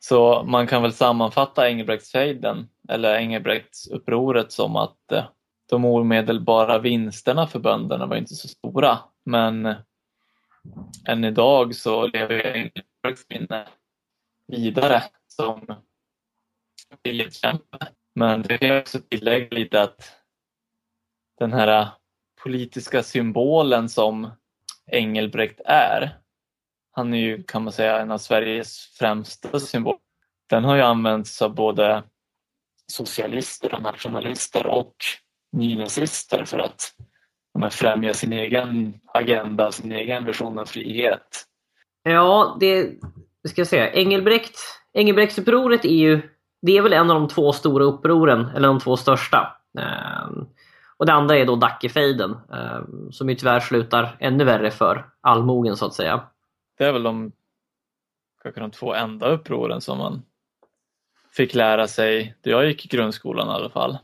Så 0.00 0.42
man 0.42 0.66
kan 0.66 0.82
väl 0.82 0.92
sammanfatta 0.92 1.68
Engelbrektsfejden 1.68 2.68
eller 2.88 3.14
Engelbrektsupproret 3.14 4.52
som 4.52 4.76
att 4.76 5.12
eh, 5.12 5.24
de 5.70 5.84
omedelbara 5.84 6.78
vinsterna 6.78 7.46
för 7.46 7.58
bönderna 7.58 8.06
var 8.06 8.16
inte 8.16 8.34
så 8.34 8.48
stora. 8.48 8.98
Men 9.24 9.66
eh, 9.66 9.76
än 11.08 11.24
idag 11.24 11.74
så 11.74 12.06
lever 12.06 12.46
Engelbrekts 12.46 13.26
minne 13.28 13.68
vidare 14.46 15.02
som 15.28 15.74
viljekämpe 17.02 17.88
men 18.14 18.42
det 18.42 18.58
kan 18.58 18.68
jag 18.68 18.80
också 18.80 18.98
tillägga 19.00 19.56
lite 19.56 19.82
att 19.82 20.12
den 21.38 21.52
här 21.52 21.88
politiska 22.42 23.02
symbolen 23.02 23.88
som 23.88 24.30
Engelbrekt 24.86 25.60
är, 25.64 26.18
han 26.90 27.14
är 27.14 27.18
ju 27.18 27.42
kan 27.42 27.64
man 27.64 27.72
säga 27.72 28.00
en 28.00 28.10
av 28.10 28.18
Sveriges 28.18 28.78
främsta 28.98 29.60
symboler. 29.60 30.00
Den 30.46 30.64
har 30.64 30.76
ju 30.76 30.82
använts 30.82 31.42
av 31.42 31.54
både 31.54 32.02
socialister 32.86 33.74
och 33.74 33.82
nationalister 33.82 34.66
och 34.66 34.94
nynazister 35.52 36.44
för 36.44 36.58
att 36.58 36.94
främja 37.70 38.14
sin 38.14 38.32
egen 38.32 39.00
agenda, 39.06 39.72
sin 39.72 39.92
egen 39.92 40.24
version 40.24 40.58
av 40.58 40.64
frihet. 40.64 41.44
Ja, 42.02 42.56
det 42.60 42.90
ska 43.48 43.60
jag 43.60 43.68
säga. 43.68 43.92
Engelbrekt, 43.92 44.58
Engelbrektsupproret 44.92 45.84
är 45.84 45.96
ju 45.96 46.22
det 46.62 46.76
är 46.76 46.82
väl 46.82 46.92
en 46.92 47.10
av 47.10 47.20
de 47.20 47.28
två 47.28 47.52
stora 47.52 47.84
upproren, 47.84 48.48
eller 48.56 48.68
de 48.68 48.80
två 48.80 48.96
största. 48.96 49.56
Ehm, 49.78 50.46
och 50.96 51.06
det 51.06 51.12
andra 51.12 51.36
är 51.36 51.46
då 51.46 51.56
Dackefejden 51.56 52.36
ehm, 52.52 53.12
som 53.12 53.28
ju 53.28 53.34
tyvärr 53.34 53.60
slutar 53.60 54.16
ännu 54.20 54.44
värre 54.44 54.70
för 54.70 55.06
allmogen 55.20 55.76
så 55.76 55.86
att 55.86 55.94
säga. 55.94 56.22
Det 56.78 56.84
är 56.84 56.92
väl 56.92 57.02
de, 57.02 57.32
kanske 58.42 58.60
de 58.60 58.70
två 58.70 58.94
enda 58.94 59.28
upproren 59.28 59.80
som 59.80 59.98
man 59.98 60.22
fick 61.32 61.54
lära 61.54 61.88
sig 61.88 62.34
då 62.40 62.50
jag 62.50 62.66
gick 62.66 62.84
i 62.84 62.88
grundskolan 62.88 63.48
i 63.48 63.50
alla 63.50 63.70
fall. 63.70 63.98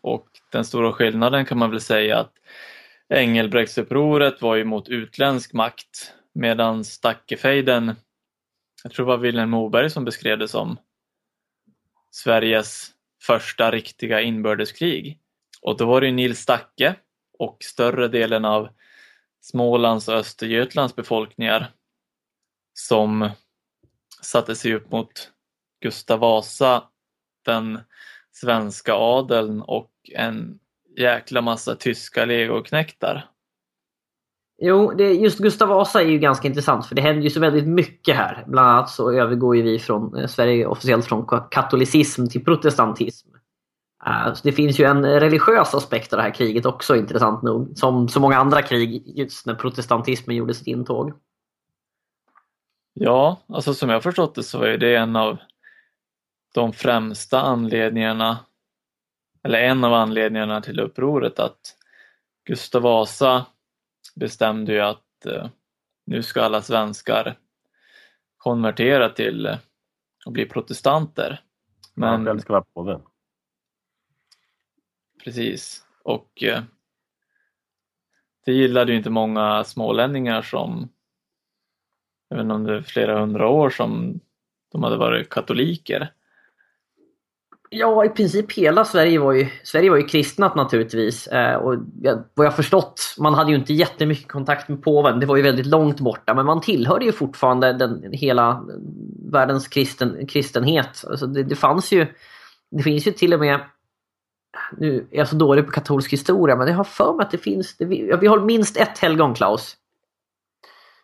Och 0.00 0.26
den 0.52 0.64
stora 0.64 0.92
skillnaden 0.92 1.44
kan 1.44 1.58
man 1.58 1.70
väl 1.70 1.80
säga 1.80 2.18
att 2.18 2.32
Engelbrektsupproret 3.08 4.42
var 4.42 4.54
ju 4.54 4.64
mot 4.64 4.88
utländsk 4.88 5.52
makt 5.52 6.12
medan 6.32 6.84
Dackefejden, 7.02 7.94
jag 8.82 8.92
tror 8.92 9.06
det 9.06 9.10
var 9.10 9.18
Vilhelm 9.18 9.50
Moberg 9.50 9.90
som 9.90 10.04
beskrev 10.04 10.38
det 10.38 10.48
som 10.48 10.76
Sveriges 12.14 12.90
första 13.22 13.70
riktiga 13.70 14.20
inbördeskrig. 14.20 15.18
Och 15.62 15.76
då 15.76 15.86
var 15.86 16.00
det 16.00 16.10
Nils 16.10 16.38
Stacke 16.38 16.96
och 17.38 17.56
större 17.60 18.08
delen 18.08 18.44
av 18.44 18.68
Smålands 19.40 20.08
och 20.08 20.14
Östergötlands 20.14 20.96
befolkningar 20.96 21.72
som 22.74 23.30
satte 24.22 24.54
sig 24.56 24.74
upp 24.74 24.90
mot 24.90 25.30
Gustav 25.80 26.18
Vasa, 26.18 26.88
den 27.44 27.80
svenska 28.32 28.94
adeln 28.94 29.62
och 29.62 29.92
en 30.14 30.58
jäkla 30.96 31.40
massa 31.40 31.76
tyska 31.76 32.24
legoknektar. 32.24 33.30
Jo, 34.58 34.92
det, 34.94 35.12
just 35.12 35.38
Gustav 35.38 35.68
Vasa 35.68 36.02
är 36.02 36.06
ju 36.06 36.18
ganska 36.18 36.48
intressant 36.48 36.86
för 36.86 36.94
det 36.94 37.02
händer 37.02 37.22
ju 37.22 37.30
så 37.30 37.40
väldigt 37.40 37.66
mycket 37.66 38.16
här. 38.16 38.44
Bland 38.46 38.68
annat 38.68 38.90
så 38.90 39.12
övergår 39.12 39.56
ju 39.56 39.62
vi 39.62 39.78
från 39.78 40.16
eh, 40.16 40.26
Sverige 40.26 40.66
officiellt 40.66 41.06
från 41.06 41.26
katolicism 41.50 42.26
till 42.26 42.44
protestantism. 42.44 43.28
Uh, 44.06 44.34
så 44.34 44.40
det 44.44 44.52
finns 44.52 44.80
ju 44.80 44.84
en 44.84 45.06
religiös 45.06 45.74
aspekt 45.74 46.12
av 46.12 46.16
det 46.16 46.22
här 46.22 46.34
kriget 46.34 46.66
också 46.66 46.96
intressant 46.96 47.42
nog. 47.42 47.78
Som 47.78 48.08
så 48.08 48.20
många 48.20 48.36
andra 48.36 48.62
krig 48.62 49.02
just 49.18 49.46
när 49.46 49.54
protestantismen 49.54 50.36
gjorde 50.36 50.54
sitt 50.54 50.66
intåg. 50.66 51.12
Ja, 52.92 53.40
alltså 53.48 53.74
som 53.74 53.90
jag 53.90 54.02
förstått 54.02 54.34
det 54.34 54.42
så 54.42 54.62
är 54.62 54.78
det 54.78 54.96
en 54.96 55.16
av 55.16 55.38
de 56.54 56.72
främsta 56.72 57.40
anledningarna 57.40 58.38
eller 59.42 59.58
en 59.58 59.84
av 59.84 59.92
anledningarna 59.92 60.60
till 60.60 60.80
upproret 60.80 61.38
att 61.38 61.60
Gustav 62.46 62.82
Vasa 62.82 63.46
bestämde 64.14 64.72
ju 64.72 64.80
att 64.80 65.26
eh, 65.26 65.48
nu 66.06 66.22
ska 66.22 66.42
alla 66.42 66.62
svenskar 66.62 67.38
konvertera 68.36 69.08
till 69.08 69.46
eh, 69.46 69.58
och 70.26 70.32
bli 70.32 70.46
protestanter. 70.46 71.42
Men... 71.94 72.26
Ja, 72.26 72.38
ska 72.38 72.52
vara 72.52 72.64
påve. 72.74 73.00
Precis. 75.24 75.86
Och 76.02 76.42
eh, 76.42 76.62
det 78.44 78.52
gillade 78.52 78.92
ju 78.92 78.98
inte 78.98 79.10
många 79.10 79.64
smålänningar 79.64 80.42
som, 80.42 80.88
jag 82.28 82.36
vet 82.36 82.44
inte 82.44 82.54
om 82.54 82.64
det 82.64 82.76
är 82.76 82.82
flera 82.82 83.20
hundra 83.20 83.48
år 83.48 83.70
som 83.70 84.20
de 84.72 84.82
hade 84.82 84.96
varit 84.96 85.28
katoliker. 85.28 86.12
Ja, 87.76 88.04
i 88.04 88.08
princip 88.08 88.52
hela 88.52 88.84
Sverige 88.84 89.18
var 89.18 89.32
ju, 89.32 89.48
Sverige 89.62 89.90
var 89.90 89.96
ju 89.96 90.02
kristnat 90.02 90.54
naturligtvis. 90.54 91.26
Eh, 91.26 91.54
och 91.56 91.78
vad 92.34 92.46
jag 92.46 92.56
förstått, 92.56 93.16
man 93.18 93.34
hade 93.34 93.50
ju 93.50 93.56
inte 93.56 93.72
jättemycket 93.72 94.28
kontakt 94.28 94.68
med 94.68 94.82
påven. 94.82 95.20
Det 95.20 95.26
var 95.26 95.36
ju 95.36 95.42
väldigt 95.42 95.66
långt 95.66 96.00
borta. 96.00 96.34
Men 96.34 96.46
man 96.46 96.60
tillhörde 96.60 97.04
ju 97.04 97.12
fortfarande 97.12 97.72
den, 97.72 98.12
hela 98.12 98.64
världens 99.32 99.68
kristen, 99.68 100.26
kristenhet. 100.26 101.04
Alltså 101.10 101.26
det, 101.26 101.42
det 101.42 101.56
fanns 101.56 101.92
ju, 101.92 102.06
det 102.70 102.82
finns 102.82 103.06
ju 103.06 103.12
till 103.12 103.34
och 103.34 103.40
med 103.40 103.60
nu 104.76 105.06
är 105.10 105.18
jag 105.18 105.28
så 105.28 105.36
dålig 105.36 105.66
på 105.66 105.72
katolsk 105.72 106.12
historia, 106.12 106.56
men 106.56 106.68
jag 106.68 106.74
har 106.74 106.84
för 106.84 107.14
mig 107.14 107.24
att 107.24 107.30
det 107.30 107.38
finns... 107.38 107.76
Det, 107.76 107.84
vi, 107.84 108.16
vi 108.20 108.26
har 108.26 108.40
minst 108.40 108.76
ett 108.76 108.98
helgon, 108.98 109.34
Klaus. 109.34 109.76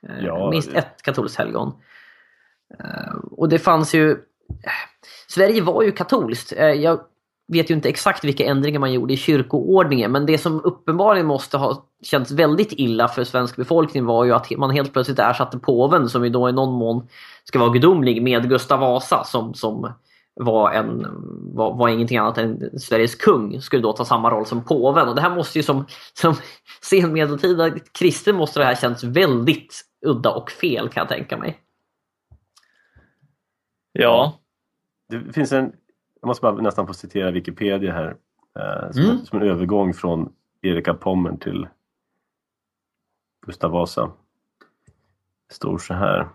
Eh, 0.09 0.25
ja, 0.25 0.51
minst 0.51 0.73
det... 0.73 0.79
ett 0.79 1.03
katolskt 1.03 1.39
helgon. 1.39 1.73
Eh, 2.79 3.15
och 3.31 3.49
det 3.49 3.59
fanns 3.59 3.95
ju... 3.95 4.19
Sverige 5.29 5.63
var 5.63 5.83
ju 5.83 5.93
katolskt. 5.93 6.53
Eh, 6.57 6.67
jag 6.67 7.01
vet 7.53 7.71
ju 7.71 7.75
inte 7.75 7.89
exakt 7.89 8.25
vilka 8.25 8.45
ändringar 8.45 8.81
man 8.81 8.93
gjorde 8.93 9.13
i 9.13 9.17
kyrkoordningen, 9.17 10.13
men 10.13 10.27
det 10.27 10.39
som 10.39 10.61
uppenbarligen 10.65 11.27
måste 11.27 11.59
ha 11.59 11.85
känts 12.03 12.31
väldigt 12.31 12.73
illa 12.73 13.09
för 13.09 13.25
svensk 13.25 13.57
befolkning 13.57 14.05
var 14.05 14.25
ju 14.25 14.33
att 14.33 14.51
man 14.51 14.71
helt 14.71 14.93
plötsligt 14.93 15.19
ersatte 15.19 15.59
påven, 15.59 16.09
som 16.09 16.25
ju 16.25 16.31
då 16.31 16.49
i 16.49 16.53
någon 16.53 16.73
mån 16.75 17.09
ska 17.45 17.59
vara 17.59 17.71
gudomlig, 17.71 18.23
med 18.23 18.49
Gustav 18.49 18.81
Vasa 18.81 19.25
som, 19.25 19.55
som 19.55 19.93
var, 20.35 20.71
en, 20.71 21.07
var, 21.55 21.75
var 21.75 21.89
ingenting 21.89 22.19
annat 22.19 22.39
än 22.39 22.81
Sveriges 22.81 23.15
kung, 23.15 23.61
skulle 23.61 23.83
då 23.83 23.93
ta 23.93 24.05
samma 24.05 24.31
roll 24.31 24.47
som 24.47 24.65
påven. 24.65 25.09
Och 25.09 25.15
det 25.15 25.21
här 25.21 25.35
måste 25.35 25.59
ju 25.59 25.63
som, 25.63 25.87
som 26.21 26.35
senmedeltida 26.83 27.71
kristen 27.99 28.37
måste 28.37 28.61
det 28.61 28.65
här 28.65 28.75
känns 28.75 29.05
väldigt 29.05 29.81
udda 30.07 30.31
och 30.31 30.51
fel 30.51 30.89
kan 30.89 31.01
jag 31.01 31.09
tänka 31.09 31.37
mig. 31.37 31.59
Ja. 33.93 34.39
Det 35.09 35.33
finns 35.33 35.53
en, 35.53 35.73
jag 36.21 36.27
måste 36.27 36.43
bara 36.43 36.55
nästan 36.55 36.87
få 36.87 36.95
citera 36.95 37.31
Wikipedia 37.31 37.93
här. 37.93 38.17
Eh, 38.59 38.91
som, 38.91 39.05
mm. 39.05 39.25
som 39.25 39.41
en 39.41 39.49
övergång 39.49 39.95
från 39.95 40.33
Erika 40.63 40.95
Pommern 40.95 41.39
till 41.39 41.69
Gustav 43.47 43.71
Vasa. 43.71 44.11
Det 45.49 45.55
står 45.55 45.79
så 45.79 45.95
här 45.95 46.29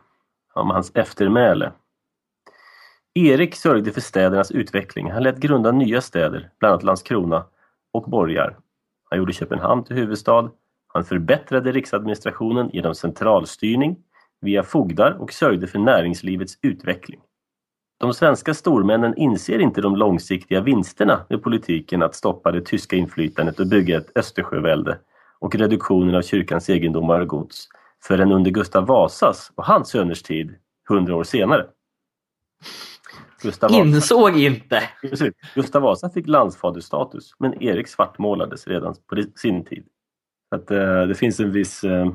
om 0.53 0.69
hans 0.69 0.91
eftermäle. 0.95 1.72
Erik 3.14 3.56
sörjde 3.56 3.91
för 3.91 4.02
städernas 4.02 4.52
utveckling. 4.52 5.11
Han 5.11 5.23
lät 5.23 5.38
grunda 5.38 5.72
nya 5.72 6.02
städer, 6.02 6.49
bland 6.60 6.72
annat 6.72 6.84
Landskrona 6.84 7.45
och 7.91 8.10
Borgar. 8.10 8.57
Han 9.10 9.19
gjorde 9.19 9.34
Köpenhamn 9.34 9.84
till 9.84 9.95
huvudstad. 9.95 10.52
Han 10.88 11.06
förbättrade 11.06 11.72
riksadministrationen 11.72 12.69
genom 12.73 12.95
centralstyrning 12.95 13.98
via 14.41 14.64
fogdar 14.64 15.11
och 15.11 15.34
sörjde 15.34 15.68
för 15.68 15.80
näringslivets 15.80 16.57
utveckling. 16.61 17.22
De 17.97 18.13
svenska 18.13 18.53
stormännen 18.53 19.17
inser 19.17 19.59
inte 19.59 19.81
de 19.81 19.95
långsiktiga 19.95 20.61
vinsterna 20.61 21.26
med 21.30 21.43
politiken 21.43 22.03
att 22.03 22.15
stoppa 22.15 22.51
det 22.51 22.61
tyska 22.61 22.95
inflytandet 22.95 23.59
och 23.59 23.67
bygga 23.67 23.97
ett 23.97 24.17
Östersjövälde 24.17 24.97
och 25.39 25.55
reduktionen 25.55 26.15
av 26.15 26.22
kyrkans 26.22 26.69
egendomar 26.69 27.19
och 27.19 27.27
gods 27.27 27.67
förrän 28.03 28.31
under 28.31 28.51
Gustav 28.51 28.85
Vasas 28.85 29.51
och 29.55 29.65
hans 29.65 29.89
söners 29.89 30.23
tid, 30.23 30.55
hundra 30.89 31.15
år 31.15 31.23
senare. 31.23 31.65
Gustav 33.41 33.72
Insåg 33.72 34.31
Vasa. 34.31 34.39
inte. 34.39 34.84
Gustav 35.55 35.81
Vasa 35.81 36.09
fick 36.09 36.27
landsfaderstatus 36.27 37.31
men 37.39 37.63
Erik 37.63 37.88
svartmålades 37.88 38.67
redan 38.67 38.95
på 39.09 39.23
sin 39.35 39.65
tid. 39.65 39.85
Att, 40.51 40.72
uh, 40.72 41.07
det 41.07 41.15
finns 41.15 41.39
en 41.39 41.51
viss 41.51 41.84
uh, 41.84 42.13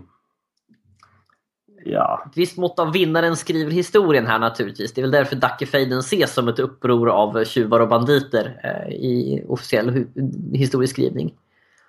Ja. 1.85 2.23
Ett 2.27 2.37
visst 2.37 2.57
mått 2.57 2.79
av 2.79 2.93
vinnaren 2.93 3.37
skriver 3.37 3.71
historien 3.71 4.27
här 4.27 4.39
naturligtvis. 4.39 4.93
Det 4.93 5.01
är 5.01 5.03
väl 5.03 5.11
därför 5.11 5.37
Dackefejden 5.37 5.99
ses 5.99 6.35
som 6.35 6.49
ett 6.49 6.59
uppror 6.59 7.09
av 7.09 7.45
tjuvar 7.45 7.81
och 7.81 7.89
banditer 7.89 8.61
eh, 8.65 8.95
i 8.95 9.45
officiell 9.49 10.07
historieskrivning. 10.53 11.35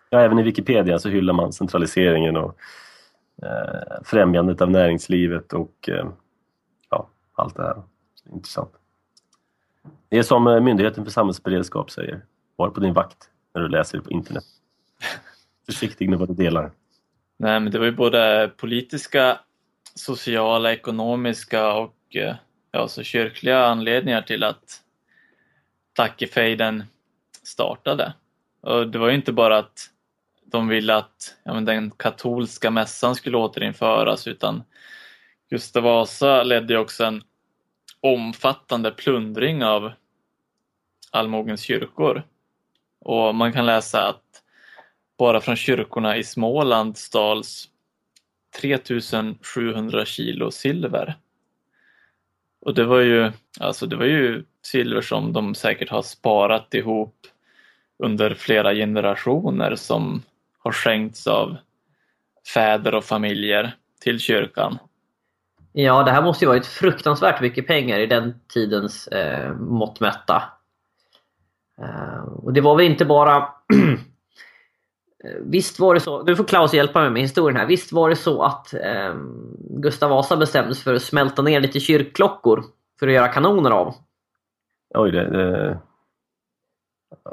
Ja, 0.10 0.20
även 0.20 0.40
i 0.40 0.44
Wikipedia 0.44 1.00
så 1.00 1.10
hyllar 1.10 1.34
man 1.34 1.54
centraliseringen 1.54 2.38
och 2.38 2.56
eh, 3.44 4.04
främjandet 4.04 4.62
av 4.62 4.72
näringslivet 4.72 5.54
och 5.54 5.90
eh, 5.90 6.08
ja, 6.90 7.10
allt 7.36 7.56
det 7.56 7.64
här. 7.64 7.82
Intressant. 8.34 8.72
Det 10.10 10.18
är 10.18 10.24
som 10.24 10.48
eh, 10.48 10.62
Myndigheten 10.62 11.04
för 11.04 11.12
samhällsberedskap 11.12 11.92
säger. 11.92 12.22
Var 12.56 12.70
på 12.70 12.80
din 12.80 12.94
vakt 12.94 13.18
när 13.54 13.62
du 13.62 13.68
läser 13.68 14.00
på 14.00 14.10
internet. 14.10 14.44
Försiktig 15.66 16.10
med 16.10 16.20
vad 16.20 16.28
du 16.28 16.34
delar. 16.34 16.72
Nej, 17.38 17.60
men 17.60 17.72
det 17.72 17.80
var 17.80 17.86
ju 17.86 17.96
både 17.96 18.52
politiska, 18.58 19.40
sociala, 19.96 20.74
ekonomiska 20.74 21.74
och 21.74 22.16
eh, 22.16 22.36
ja, 22.72 22.88
så 22.88 23.04
kyrkliga 23.04 23.66
anledningar 23.66 24.22
till 24.22 24.44
att 24.44 24.82
Dackefejden 25.94 26.84
startade. 27.44 28.14
Och 28.62 28.88
det 28.88 29.00
var 29.00 29.10
ju 29.10 29.16
inte 29.16 29.32
bara 29.32 29.58
att 29.58 29.90
de 30.46 30.68
ville 30.68 30.96
att 30.96 31.36
ja, 31.44 31.54
men 31.54 31.66
den 31.66 31.92
katolska 31.92 32.72
mässan 32.72 33.16
skulle 33.16 33.38
återinföras 33.38 34.28
utan 34.28 34.64
Gustav 35.50 35.84
Vasa 35.84 36.44
ledde 36.44 36.78
också 36.78 37.06
en 37.06 37.24
omfattande 38.02 38.92
plundring 38.92 39.64
av 39.64 39.92
allmogens 41.12 41.62
kyrkor. 41.62 42.24
Och 43.00 43.36
man 43.36 43.54
kan 43.54 43.66
läsa 43.66 44.08
att 44.08 44.44
bara 45.18 45.42
från 45.42 45.56
kyrkorna 45.56 46.18
i 46.18 46.24
Småland 46.24 46.98
stals 46.98 47.70
3700 48.60 50.06
kilo 50.06 50.52
silver. 50.52 51.16
Och 52.62 52.74
det 52.74 52.86
var 52.86 53.00
ju, 53.00 53.32
alltså 53.60 53.86
det 53.86 53.96
var 53.96 54.06
ju 54.06 54.44
silver 54.62 55.02
som 55.02 55.34
de 55.34 55.56
säkert 55.56 55.90
har 55.90 56.02
sparat 56.02 56.74
ihop 56.74 57.16
under 58.04 58.34
flera 58.34 58.74
generationer 58.74 59.76
som 59.76 60.24
har 60.58 60.72
skänkts 60.72 61.28
av 61.28 61.58
fäder 62.54 62.96
och 62.96 63.04
familjer 63.04 63.76
till 64.02 64.20
kyrkan. 64.20 64.78
Ja, 65.74 66.04
det 66.04 66.12
här 66.12 66.22
måste 66.22 66.46
ju 66.46 66.50
varit 66.50 66.66
fruktansvärt 66.66 67.42
mycket 67.42 67.68
pengar 67.68 68.00
i 68.00 68.06
den 68.06 68.40
tidens 68.54 69.08
eh, 69.08 69.54
mått 69.54 70.00
mätta. 70.00 70.44
Eh, 71.82 72.24
och 72.24 72.54
det 72.54 72.62
var 72.62 72.76
väl 72.76 72.86
inte 72.86 73.06
bara 73.06 73.48
Visst 75.40 75.80
var 75.80 75.94
det 75.94 76.00
så, 76.00 76.24
nu 76.24 76.36
får 76.36 76.44
Klaus 76.44 76.74
hjälpa 76.74 77.02
mig 77.02 77.10
med 77.10 77.22
historien 77.22 77.58
här. 77.58 77.66
Visst 77.66 77.92
var 77.92 78.10
det 78.10 78.16
så 78.16 78.44
att 78.44 78.74
eh, 78.74 79.14
Gustav 79.70 80.10
Vasa 80.10 80.38
bestämde 80.38 80.76
sig 80.76 80.84
för 80.84 80.94
att 80.94 81.02
smälta 81.02 81.42
ner 81.42 81.60
lite 81.60 81.80
kyrkklockor 81.80 82.64
för 83.00 83.08
att 83.08 83.14
göra 83.14 83.28
kanoner 83.28 83.72
av? 83.72 83.94
Oj, 84.94 85.12
det, 85.12 85.30
det... 85.30 85.80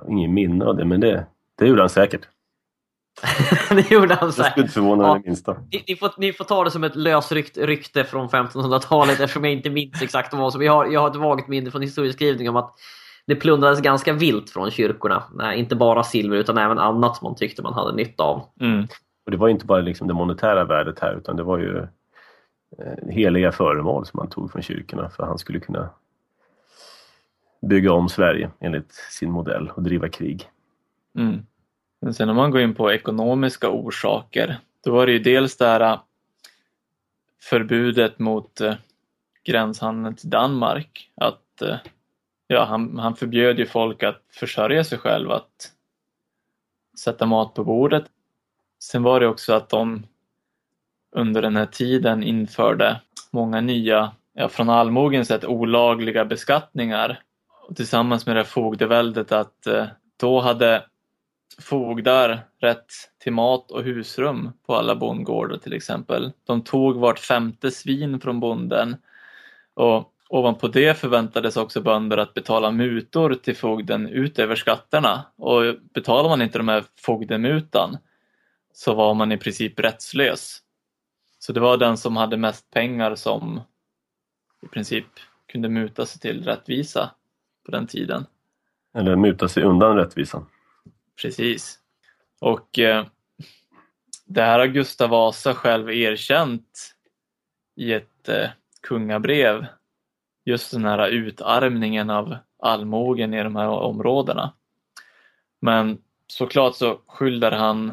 Ingen 0.08 0.34
minne 0.34 0.64
av 0.64 0.76
det, 0.76 0.84
men 0.84 1.00
det, 1.00 1.26
det 1.58 1.66
gjorde 1.66 1.82
han 1.82 1.88
säkert. 1.88 2.28
det 3.70 3.90
gjorde 3.90 4.14
han 4.14 4.32
säkert. 4.32 4.46
Jag 4.46 4.52
skulle 4.52 4.64
inte 4.64 4.74
förvåna 4.74 5.02
mig 5.02 5.10
Ja. 5.10 5.14
det 5.14 5.28
minsta. 5.28 5.56
Ni, 5.72 5.84
ni, 5.88 5.96
får, 5.96 6.10
ni 6.16 6.32
får 6.32 6.44
ta 6.44 6.64
det 6.64 6.70
som 6.70 6.84
ett 6.84 6.96
lösryckt 6.96 7.58
rykte 7.58 8.04
från 8.04 8.28
1500-talet 8.28 9.20
eftersom 9.20 9.44
jag 9.44 9.52
inte 9.52 9.70
minns 9.70 10.02
exakt 10.02 10.34
vad 10.34 10.52
som. 10.52 10.62
Jag 10.62 10.72
har, 10.72 10.86
jag 10.86 11.00
har 11.00 11.10
ett 11.10 11.16
vagt 11.16 11.48
minne 11.48 11.70
från 11.70 11.82
historieskrivning 11.82 12.48
om 12.48 12.56
att 12.56 12.74
det 13.28 13.36
plundrades 13.36 13.80
ganska 13.80 14.12
vilt 14.12 14.50
från 14.50 14.70
kyrkorna. 14.70 15.22
Nej, 15.34 15.58
inte 15.58 15.76
bara 15.76 16.04
silver 16.04 16.36
utan 16.36 16.58
även 16.58 16.78
annat 16.78 17.16
som 17.16 17.24
man 17.24 17.34
tyckte 17.34 17.62
man 17.62 17.74
hade 17.74 17.96
nytta 17.96 18.22
av. 18.22 18.42
Mm. 18.60 18.86
Och 19.24 19.30
det 19.30 19.36
var 19.36 19.48
inte 19.48 19.66
bara 19.66 19.80
liksom 19.80 20.08
det 20.08 20.14
monetära 20.14 20.64
värdet 20.64 20.98
här 20.98 21.16
utan 21.16 21.36
det 21.36 21.42
var 21.42 21.58
ju 21.58 21.78
eh, 22.78 23.08
heliga 23.10 23.52
föremål 23.52 24.06
som 24.06 24.18
han 24.18 24.28
tog 24.28 24.52
från 24.52 24.62
kyrkorna 24.62 25.10
för 25.10 25.26
han 25.26 25.38
skulle 25.38 25.60
kunna 25.60 25.90
bygga 27.62 27.92
om 27.92 28.08
Sverige 28.08 28.50
enligt 28.60 28.92
sin 28.92 29.30
modell 29.30 29.70
och 29.74 29.82
driva 29.82 30.08
krig. 30.08 30.50
Mm. 31.18 31.46
Men 32.00 32.14
sen 32.14 32.28
om 32.28 32.36
man 32.36 32.50
går 32.50 32.60
in 32.60 32.74
på 32.74 32.92
ekonomiska 32.92 33.70
orsaker, 33.70 34.58
då 34.84 34.92
var 34.92 35.06
det 35.06 35.12
ju 35.12 35.18
dels 35.18 35.56
det 35.56 35.66
här 35.66 35.80
äh, 35.80 36.00
förbudet 37.42 38.18
mot 38.18 38.60
eh, 38.60 38.74
gränshandeln 39.44 40.16
till 40.16 40.30
Danmark. 40.30 41.10
Att 41.14 41.62
eh, 41.62 41.76
ja, 42.48 42.64
han, 42.64 42.98
han 42.98 43.16
förbjöd 43.16 43.58
ju 43.58 43.66
folk 43.66 44.02
att 44.02 44.22
försörja 44.30 44.84
sig 44.84 44.98
själv, 44.98 45.30
att 45.30 45.72
sätta 46.98 47.26
mat 47.26 47.54
på 47.54 47.64
bordet. 47.64 48.04
Sen 48.82 49.02
var 49.02 49.20
det 49.20 49.26
också 49.26 49.52
att 49.52 49.68
de 49.68 50.06
under 51.12 51.42
den 51.42 51.56
här 51.56 51.66
tiden 51.66 52.22
införde 52.22 53.00
många 53.30 53.60
nya, 53.60 54.12
ja, 54.32 54.48
från 54.48 54.70
allmogen 54.70 55.24
sett 55.24 55.44
olagliga 55.44 56.24
beskattningar. 56.24 57.22
Och 57.68 57.76
tillsammans 57.76 58.26
med 58.26 58.36
det 58.36 58.40
här 58.40 58.46
fogdeväldet 58.46 59.32
att 59.32 59.66
eh, 59.66 59.86
då 60.16 60.40
hade 60.40 60.84
fogdar 61.58 62.40
rätt 62.60 62.86
till 63.18 63.32
mat 63.32 63.70
och 63.70 63.82
husrum 63.82 64.52
på 64.66 64.76
alla 64.76 64.96
bondgårdar 64.96 65.56
till 65.56 65.72
exempel. 65.72 66.32
De 66.46 66.64
tog 66.64 66.96
vart 66.96 67.18
femte 67.18 67.70
svin 67.70 68.20
från 68.20 68.40
bonden 68.40 68.96
och 69.74 70.12
ovanpå 70.28 70.68
det 70.68 70.98
förväntades 70.98 71.56
också 71.56 71.80
bönder 71.80 72.16
att 72.16 72.34
betala 72.34 72.70
mutor 72.70 73.34
till 73.34 73.56
fogden 73.56 74.08
utöver 74.08 74.56
skatterna 74.56 75.26
och 75.36 75.62
betalar 75.94 76.28
man 76.28 76.42
inte 76.42 76.58
de 76.58 76.68
här 76.68 76.84
fogdemutan 76.96 77.96
så 78.72 78.94
var 78.94 79.14
man 79.14 79.32
i 79.32 79.38
princip 79.38 79.80
rättslös. 79.80 80.62
Så 81.38 81.52
det 81.52 81.60
var 81.60 81.76
den 81.76 81.96
som 81.96 82.16
hade 82.16 82.36
mest 82.36 82.70
pengar 82.70 83.14
som 83.14 83.60
i 84.62 84.66
princip 84.66 85.06
kunde 85.46 85.68
muta 85.68 86.06
sig 86.06 86.20
till 86.20 86.44
rättvisa 86.44 87.10
på 87.64 87.70
den 87.70 87.86
tiden. 87.86 88.26
Eller 88.94 89.16
muta 89.16 89.48
sig 89.48 89.62
undan 89.62 89.96
rättvisan. 89.96 90.46
Precis. 91.22 91.78
Och 92.40 92.78
eh, 92.78 93.06
det 94.26 94.42
här 94.42 94.58
har 94.58 94.66
Gustav 94.66 95.10
Vasa 95.10 95.54
själv 95.54 95.90
erkänt 95.90 96.94
i 97.76 97.92
ett 97.92 98.28
eh, 98.28 98.48
kungabrev. 98.82 99.66
Just 100.48 100.72
den 100.72 100.84
här 100.84 101.08
utarmningen 101.08 102.10
av 102.10 102.36
allmogen 102.58 103.34
i 103.34 103.42
de 103.42 103.56
här 103.56 103.68
områdena. 103.68 104.52
Men 105.60 106.02
såklart 106.26 106.76
så 106.76 107.00
skyller 107.06 107.50
han 107.50 107.92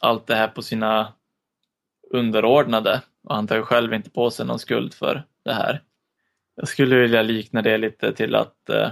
allt 0.00 0.26
det 0.26 0.34
här 0.34 0.48
på 0.48 0.62
sina 0.62 1.12
underordnade 2.10 3.02
och 3.22 3.34
han 3.34 3.46
tar 3.46 3.56
ju 3.56 3.62
själv 3.62 3.94
inte 3.94 4.10
på 4.10 4.30
sig 4.30 4.46
någon 4.46 4.58
skuld 4.58 4.94
för 4.94 5.24
det 5.44 5.52
här. 5.52 5.82
Jag 6.54 6.68
skulle 6.68 6.96
vilja 6.96 7.22
likna 7.22 7.62
det 7.62 7.78
lite 7.78 8.12
till 8.12 8.34
att 8.34 8.70
eh, 8.70 8.90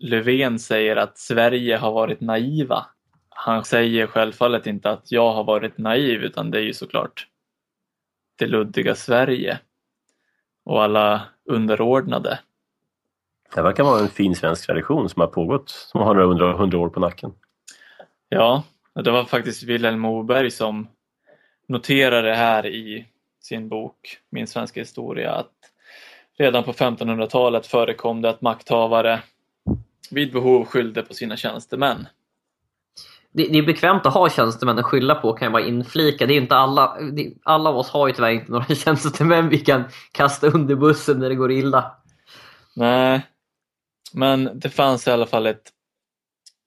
Löfven 0.00 0.58
säger 0.58 0.96
att 0.96 1.18
Sverige 1.18 1.76
har 1.76 1.92
varit 1.92 2.20
naiva. 2.20 2.86
Han 3.28 3.64
säger 3.64 4.06
självfallet 4.06 4.66
inte 4.66 4.90
att 4.90 5.12
jag 5.12 5.32
har 5.32 5.44
varit 5.44 5.78
naiv 5.78 6.22
utan 6.22 6.50
det 6.50 6.58
är 6.58 6.62
ju 6.62 6.74
såklart 6.74 7.28
det 8.36 8.46
luddiga 8.46 8.94
Sverige 8.94 9.60
och 10.64 10.82
alla 10.82 11.22
underordnade. 11.44 12.38
Det 13.54 13.62
verkar 13.62 13.84
vara 13.84 14.00
en 14.00 14.08
fin 14.08 14.34
svensk 14.34 14.66
tradition 14.66 15.08
som 15.08 15.20
har 15.20 15.26
pågått, 15.26 15.70
som 15.70 16.00
har 16.00 16.14
några 16.14 16.26
hundra, 16.26 16.52
hundra 16.52 16.78
år 16.78 16.88
på 16.88 17.00
nacken. 17.00 17.32
Ja, 18.28 18.62
det 18.94 19.10
var 19.10 19.24
faktiskt 19.24 19.62
Vilhelm 19.62 20.00
Moberg 20.00 20.50
som 20.50 20.88
noterade 21.68 22.28
det 22.28 22.34
här 22.34 22.66
i 22.66 23.06
sin 23.40 23.68
bok 23.68 24.18
Min 24.30 24.46
svenska 24.46 24.80
historia 24.80 25.32
att 25.32 25.52
redan 26.38 26.64
på 26.64 26.72
1500-talet 26.72 27.66
förekom 27.66 28.22
det 28.22 28.30
att 28.30 28.40
makthavare 28.40 29.22
vid 30.10 30.32
behov 30.32 30.64
skyllde 30.64 31.02
på 31.02 31.14
sina 31.14 31.36
tjänstemän. 31.36 32.06
Det, 33.34 33.48
det 33.48 33.58
är 33.58 33.62
bekvämt 33.62 34.06
att 34.06 34.14
ha 34.14 34.30
tjänstemän 34.30 34.78
att 34.78 34.84
skylla 34.84 35.14
på 35.14 35.32
kan 35.32 35.46
jag 35.46 35.52
bara 35.52 35.66
inflika. 35.66 36.26
Det 36.26 36.34
är 36.34 36.40
inte 36.40 36.56
alla, 36.56 37.00
det, 37.12 37.34
alla 37.42 37.70
av 37.70 37.76
oss 37.76 37.90
har 37.90 38.06
ju 38.06 38.12
tyvärr 38.12 38.30
inte 38.30 38.52
några 38.52 38.74
tjänstemän 38.74 39.48
vi 39.48 39.58
kan 39.58 39.84
kasta 40.12 40.46
under 40.46 40.74
bussen 40.74 41.18
när 41.18 41.28
det 41.28 41.34
går 41.34 41.52
illa. 41.52 41.96
Nej, 42.76 43.26
men 44.12 44.50
det 44.54 44.70
fanns 44.70 45.06
i 45.06 45.10
alla 45.10 45.26
fall 45.26 45.46
ett 45.46 45.70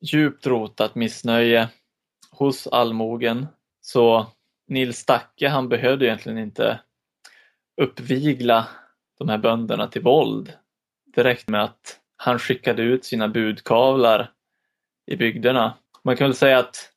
djupt 0.01 0.47
rotat 0.47 0.95
missnöje 0.95 1.69
hos 2.31 2.67
allmogen. 2.67 3.47
Så 3.81 4.25
Nils 4.67 4.97
Stacke 4.97 5.49
han 5.49 5.69
behövde 5.69 6.05
egentligen 6.05 6.37
inte 6.37 6.79
uppvigla 7.81 8.67
de 9.19 9.29
här 9.29 9.37
bönderna 9.37 9.87
till 9.87 10.01
våld. 10.01 10.53
Det 11.15 11.23
räckte 11.23 11.51
med 11.51 11.63
att 11.63 11.99
han 12.17 12.39
skickade 12.39 12.81
ut 12.81 13.05
sina 13.05 13.27
budkavlar 13.27 14.31
i 15.05 15.15
bygderna. 15.15 15.73
Man 16.07 16.17
kan 16.17 16.27
väl 16.27 16.35
säga 16.35 16.59
att 16.59 16.91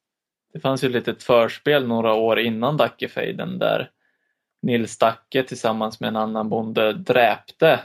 det 0.53 0.61
fanns 0.61 0.85
ju 0.85 0.87
ett 0.87 0.95
litet 0.95 1.23
förspel 1.23 1.87
några 1.87 2.15
år 2.15 2.39
innan 2.39 2.77
Dackefejden 2.77 3.59
där 3.59 3.91
Nils 4.63 4.99
Dacke 4.99 5.43
tillsammans 5.43 6.01
med 6.01 6.09
en 6.09 6.17
annan 6.17 6.49
bonde 6.49 6.93
dräpte 6.93 7.81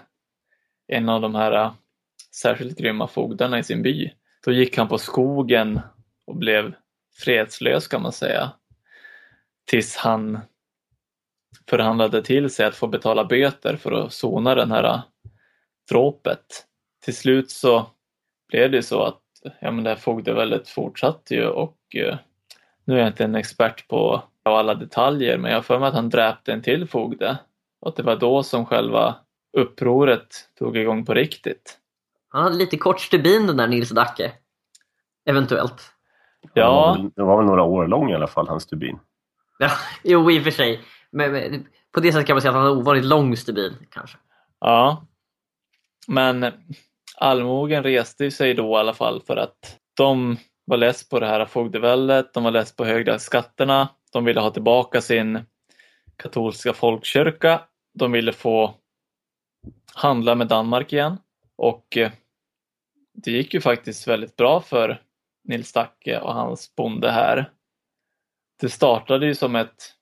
en 0.88 1.10
av 1.10 1.22
de 1.22 1.36
här 1.36 1.52
äh, 1.52 1.74
särskilt 2.36 2.78
grymma 2.78 3.08
fogdarna 3.08 3.60
i 3.60 3.64
sin 3.64 3.82
by. 3.82 4.12
Då 4.46 4.52
gick 4.52 4.78
han 4.78 4.88
på 4.88 4.98
skogen 4.98 5.80
och 6.28 6.36
blev 6.36 6.76
fredslös 7.18 7.88
kan 7.88 8.02
man 8.02 8.12
säga. 8.12 8.52
Tills 9.68 9.96
han 9.96 10.40
förhandlade 11.70 12.22
till 12.22 12.50
sig 12.50 12.66
att 12.66 12.76
få 12.76 12.88
betala 12.88 13.26
böter 13.26 13.76
för 13.76 13.92
att 13.92 14.14
sona 14.14 14.56
den 14.56 14.72
här 14.72 14.84
äh, 14.84 15.02
dråpet. 15.90 16.66
Till 17.06 17.16
slut 17.16 17.52
så 17.52 17.90
blev 18.48 18.72
det 18.72 18.84
så 18.84 19.04
att 19.04 19.25
ja, 19.60 19.72
men 19.72 19.84
det 19.84 19.90
här 19.90 19.98
fogdeväldet 19.98 20.70
fortsatte 20.70 21.36
ju 21.36 21.48
och 21.48 21.78
eh, 21.96 22.18
nu 22.86 22.96
är 22.96 23.00
jag 23.00 23.08
inte 23.08 23.24
en 23.24 23.36
expert 23.36 23.88
på 23.88 24.24
alla 24.44 24.76
detaljer 24.76 25.38
men 25.38 25.52
jag 25.52 25.58
har 25.58 25.64
för 25.64 25.80
mig 25.80 25.88
att 25.88 25.94
han 25.94 26.10
dräpte 26.10 26.54
en 26.54 26.62
till 26.62 26.88
fogde 26.88 27.38
och 27.82 27.90
att 27.90 27.96
det 27.96 28.04
var 28.04 28.16
då 28.16 28.44
som 28.44 28.66
själva 28.66 29.16
upproret 29.58 30.50
tog 30.60 30.78
igång 30.78 31.06
på 31.06 31.14
riktigt. 31.14 31.80
Han 32.28 32.44
hade 32.44 32.56
lite 32.56 32.78
kort 32.78 33.02
stubin 33.02 33.48
den 33.48 33.58
där 33.58 33.68
Nils 33.68 33.90
Dacke. 33.90 34.32
Eventuellt. 35.26 35.92
Ja, 36.54 36.98
det 37.16 37.24
var 37.24 37.38
väl 37.38 37.46
några 37.46 37.64
år 37.64 37.88
lång 37.88 38.12
i 38.12 38.16
alla 38.16 38.28
fall, 38.28 38.48
hans 38.48 38.64
stubin. 38.64 39.00
Ja, 39.58 39.72
jo, 40.04 40.32
i 40.32 40.40
och 40.40 40.44
för 40.44 40.52
sig. 40.52 40.82
Men, 41.12 41.32
men 41.32 41.68
på 41.92 42.00
det 42.00 42.12
sättet 42.12 42.28
kan 42.28 42.34
man 42.34 42.42
säga 42.42 42.50
att 42.50 42.56
han 42.56 42.66
hade 42.66 42.76
ovanligt 42.76 43.06
lång 43.06 43.38
stubin 43.38 43.74
kanske. 43.90 44.18
ja. 44.60 45.06
Men 46.08 46.44
allmogen 47.18 47.84
reste 47.84 48.32
sig 48.32 48.54
då 48.54 48.72
i 48.72 48.80
alla 48.80 48.94
fall 48.94 49.22
för 49.22 49.38
att 49.38 49.80
de 49.98 50.38
var 50.66 50.78
less 50.78 51.10
på 51.10 51.20
det 51.20 51.28
här 51.28 51.46
fogdeväldet, 51.46 52.34
de 52.34 52.44
var 52.44 52.52
less 52.52 52.76
på 52.76 52.86
höga 52.86 53.20
skatterna, 53.20 53.90
de 54.12 54.26
ville 54.26 54.40
ha 54.40 54.52
tillbaka 54.52 55.02
sin 55.02 55.40
katolska 56.18 56.74
folkkyrka, 56.74 57.62
de 57.94 58.12
ville 58.12 58.34
få 58.34 58.76
handla 59.94 60.36
med 60.36 60.48
Danmark 60.48 60.94
igen 60.94 61.18
och 61.58 61.98
eh, 61.98 62.12
det 63.14 63.32
gick 63.32 63.54
ju 63.54 63.62
faktiskt 63.62 64.08
väldigt 64.08 64.36
bra 64.36 64.62
för 64.62 65.02
Nils 65.44 65.74
Dacke 65.74 66.20
och 66.20 66.34
hans 66.34 66.76
bonde 66.76 67.12
här. 67.12 67.52
Det 68.62 68.70
startade 68.70 69.26
ju 69.26 69.36
som 69.36 69.56
ett 69.56 69.94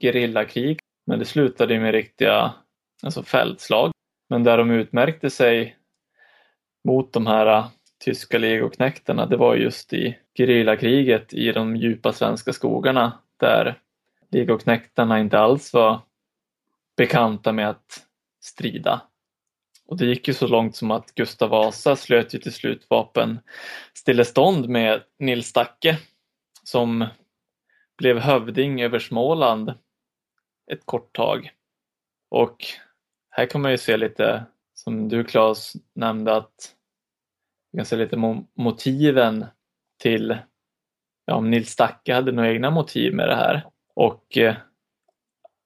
gerillakrig 0.00 0.78
men 1.06 1.18
det 1.18 1.24
slutade 1.24 1.74
ju 1.74 1.80
med 1.80 1.92
riktiga 1.92 2.54
alltså 3.02 3.22
fältslag. 3.22 3.92
Men 4.28 4.44
där 4.44 4.58
de 4.58 4.70
utmärkte 4.70 5.30
sig 5.30 5.75
mot 6.86 7.12
de 7.12 7.26
här 7.26 7.46
äh, 7.46 7.66
tyska 8.04 8.38
legoknektarna 8.38 9.26
det 9.26 9.36
var 9.36 9.54
just 9.54 9.92
i 9.92 10.18
gerillakriget 10.38 11.34
i 11.34 11.52
de 11.52 11.76
djupa 11.76 12.12
svenska 12.12 12.52
skogarna 12.52 13.18
där 13.36 13.80
legoknektarna 14.30 15.20
inte 15.20 15.38
alls 15.38 15.72
var 15.72 16.00
bekanta 16.96 17.52
med 17.52 17.68
att 17.68 18.06
strida. 18.40 19.02
Och 19.86 19.96
det 19.96 20.06
gick 20.06 20.28
ju 20.28 20.34
så 20.34 20.46
långt 20.46 20.76
som 20.76 20.90
att 20.90 21.14
Gustav 21.14 21.50
Vasa 21.50 21.96
slöt 21.96 22.34
ju 22.34 22.38
till 22.38 22.52
slut 22.52 22.86
vapenstillestånd 22.90 24.68
med 24.68 25.02
Nils 25.18 25.52
Dacke 25.52 25.98
som 26.62 27.06
blev 27.98 28.18
hövding 28.18 28.82
över 28.82 28.98
Småland 28.98 29.74
ett 30.72 30.86
kort 30.86 31.16
tag. 31.16 31.50
Och 32.28 32.64
här 33.30 33.46
kan 33.46 33.62
man 33.62 33.70
ju 33.70 33.78
se 33.78 33.96
lite, 33.96 34.44
som 34.74 35.08
du 35.08 35.24
Claes 35.24 35.72
nämnde, 35.94 36.36
att 36.36 36.75
vi 37.72 37.96
lite 37.96 38.44
motiven 38.54 39.46
till, 40.02 40.38
ja 41.24 41.34
om 41.34 41.50
Nils 41.50 41.76
Dacke 41.76 42.14
hade 42.14 42.32
några 42.32 42.50
egna 42.50 42.70
motiv 42.70 43.14
med 43.14 43.28
det 43.28 43.36
här. 43.36 43.66
Och 43.94 44.38
eh, 44.38 44.54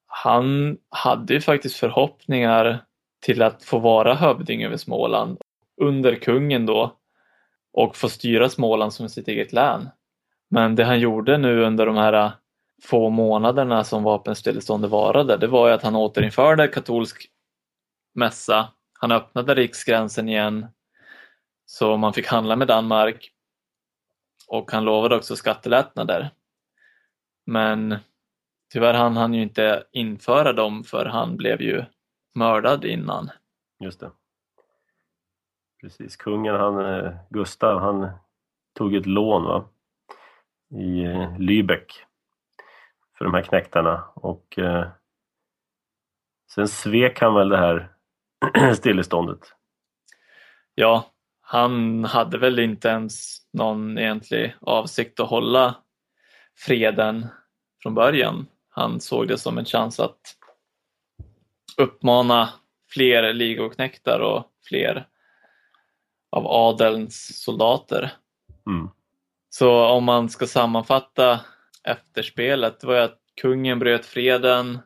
han 0.07 0.79
hade 0.89 1.35
ju 1.35 1.41
faktiskt 1.41 1.77
förhoppningar 1.77 2.85
till 3.21 3.43
att 3.43 3.65
få 3.65 3.79
vara 3.79 4.15
hövding 4.15 4.65
över 4.65 4.77
Småland 4.77 5.39
under 5.81 6.15
kungen 6.15 6.67
då 6.67 6.97
och 7.73 7.97
få 7.97 8.09
styra 8.09 8.49
Småland 8.49 8.93
som 8.93 9.09
sitt 9.09 9.29
eget 9.29 9.53
län. 9.53 9.89
Men 10.51 10.75
det 10.75 10.85
han 10.85 11.01
gjorde 11.01 11.39
nu 11.39 11.65
under 11.65 11.87
de 11.87 11.97
här 11.97 12.13
eh, 12.13 12.33
få 12.83 13.11
månaderna 13.11 13.85
som 13.85 14.03
vapenstilleståndet 14.03 14.91
varade, 14.91 15.37
det 15.37 15.47
var 15.47 15.69
ju 15.69 15.75
att 15.75 15.83
han 15.83 15.97
återinförde 15.97 16.69
katolsk 16.69 17.27
mässa. 18.15 18.69
Han 19.01 19.13
öppnade 19.13 19.55
riksgränsen 19.55 20.29
igen 20.29 20.67
så 21.71 21.97
man 21.97 22.13
fick 22.13 22.27
handla 22.27 22.57
med 22.57 22.69
Danmark 22.69 23.33
och 24.49 24.73
han 24.73 24.85
lovade 24.85 25.17
också 25.17 25.37
skattelättnader. 25.37 26.31
Men 27.47 27.97
tyvärr 28.73 28.95
hann 28.95 29.17
han 29.17 29.35
ju 29.35 29.43
inte 29.43 29.85
införa 29.93 30.53
dem 30.53 30.85
för 30.85 31.07
han 31.07 31.37
blev 31.37 31.63
ju 31.63 31.85
mördad 32.35 32.85
innan. 32.85 33.31
Just 33.81 34.01
det. 34.01 34.11
Precis, 35.81 36.17
kungen, 36.17 36.55
han, 36.55 36.85
eh, 36.85 37.13
Gustav, 37.29 37.81
han 37.81 38.11
tog 38.75 38.95
ett 38.95 39.07
lån 39.07 39.45
va? 39.45 39.65
i 40.71 41.05
eh, 41.05 41.37
Lübeck 41.39 41.93
för 43.19 43.25
de 43.25 43.35
här 43.35 43.43
knäktarna 43.43 44.05
och 44.15 44.59
eh, 44.59 44.89
sen 46.51 46.69
svek 46.69 47.21
han 47.21 47.35
väl 47.35 47.49
det 47.49 47.59
här 47.59 47.95
stilleståndet. 48.75 49.55
Ja, 50.75 51.10
han 51.53 52.05
hade 52.05 52.39
väl 52.39 52.59
inte 52.59 52.89
ens 52.89 53.39
någon 53.53 53.99
egentlig 53.99 54.55
avsikt 54.61 55.21
att 55.21 55.29
hålla 55.29 55.75
freden 56.57 57.27
från 57.83 57.95
början. 57.95 58.47
Han 58.69 59.01
såg 59.01 59.29
det 59.29 59.39
som 59.39 59.59
en 59.59 59.65
chans 59.65 60.01
att 60.01 60.21
uppmana 61.77 62.49
fler 62.91 63.33
ligoknektar 63.33 64.21
och 64.21 64.45
fler 64.69 65.07
av 66.31 66.47
adelns 66.47 67.43
soldater. 67.45 68.13
Mm. 68.67 68.89
Så 69.49 69.85
om 69.85 70.05
man 70.05 70.29
ska 70.29 70.47
sammanfatta 70.47 71.41
efterspelet, 71.85 72.81
det 72.81 72.87
var 72.87 72.95
ju 72.95 73.01
att 73.01 73.21
kungen 73.41 73.79
bröt 73.79 74.07
freden, 74.07 74.79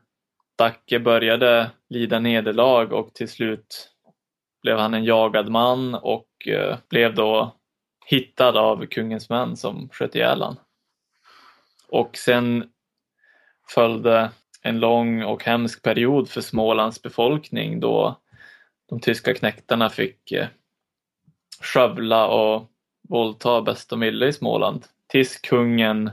Dacke 0.58 1.00
började 1.00 1.70
lida 1.88 2.18
nederlag 2.18 2.92
och 2.92 3.14
till 3.14 3.28
slut 3.28 3.90
blev 4.62 4.78
han 4.78 4.94
en 4.94 5.04
jagad 5.04 5.48
man 5.48 5.94
och 5.94 6.28
Eh, 6.46 6.78
blev 6.88 7.14
då 7.14 7.56
hittad 8.06 8.56
av 8.56 8.86
kungens 8.86 9.30
män 9.30 9.56
som 9.56 9.88
sköt 9.88 10.14
ihjäl 10.14 10.42
han. 10.42 10.56
Och 11.88 12.16
sen 12.16 12.70
följde 13.68 14.30
en 14.62 14.80
lång 14.80 15.22
och 15.22 15.44
hemsk 15.44 15.82
period 15.82 16.28
för 16.28 16.40
Smålands 16.40 17.02
befolkning 17.02 17.80
då 17.80 18.20
de 18.88 19.00
tyska 19.00 19.34
knäktarna 19.34 19.90
fick 19.90 20.32
eh, 20.32 20.48
skövla 21.60 22.26
och 22.26 22.70
våldta 23.08 23.62
bäst 23.62 23.90
de 23.90 24.00
ville 24.00 24.26
i 24.26 24.32
Småland 24.32 24.86
tills 25.06 25.38
kungen 25.38 26.10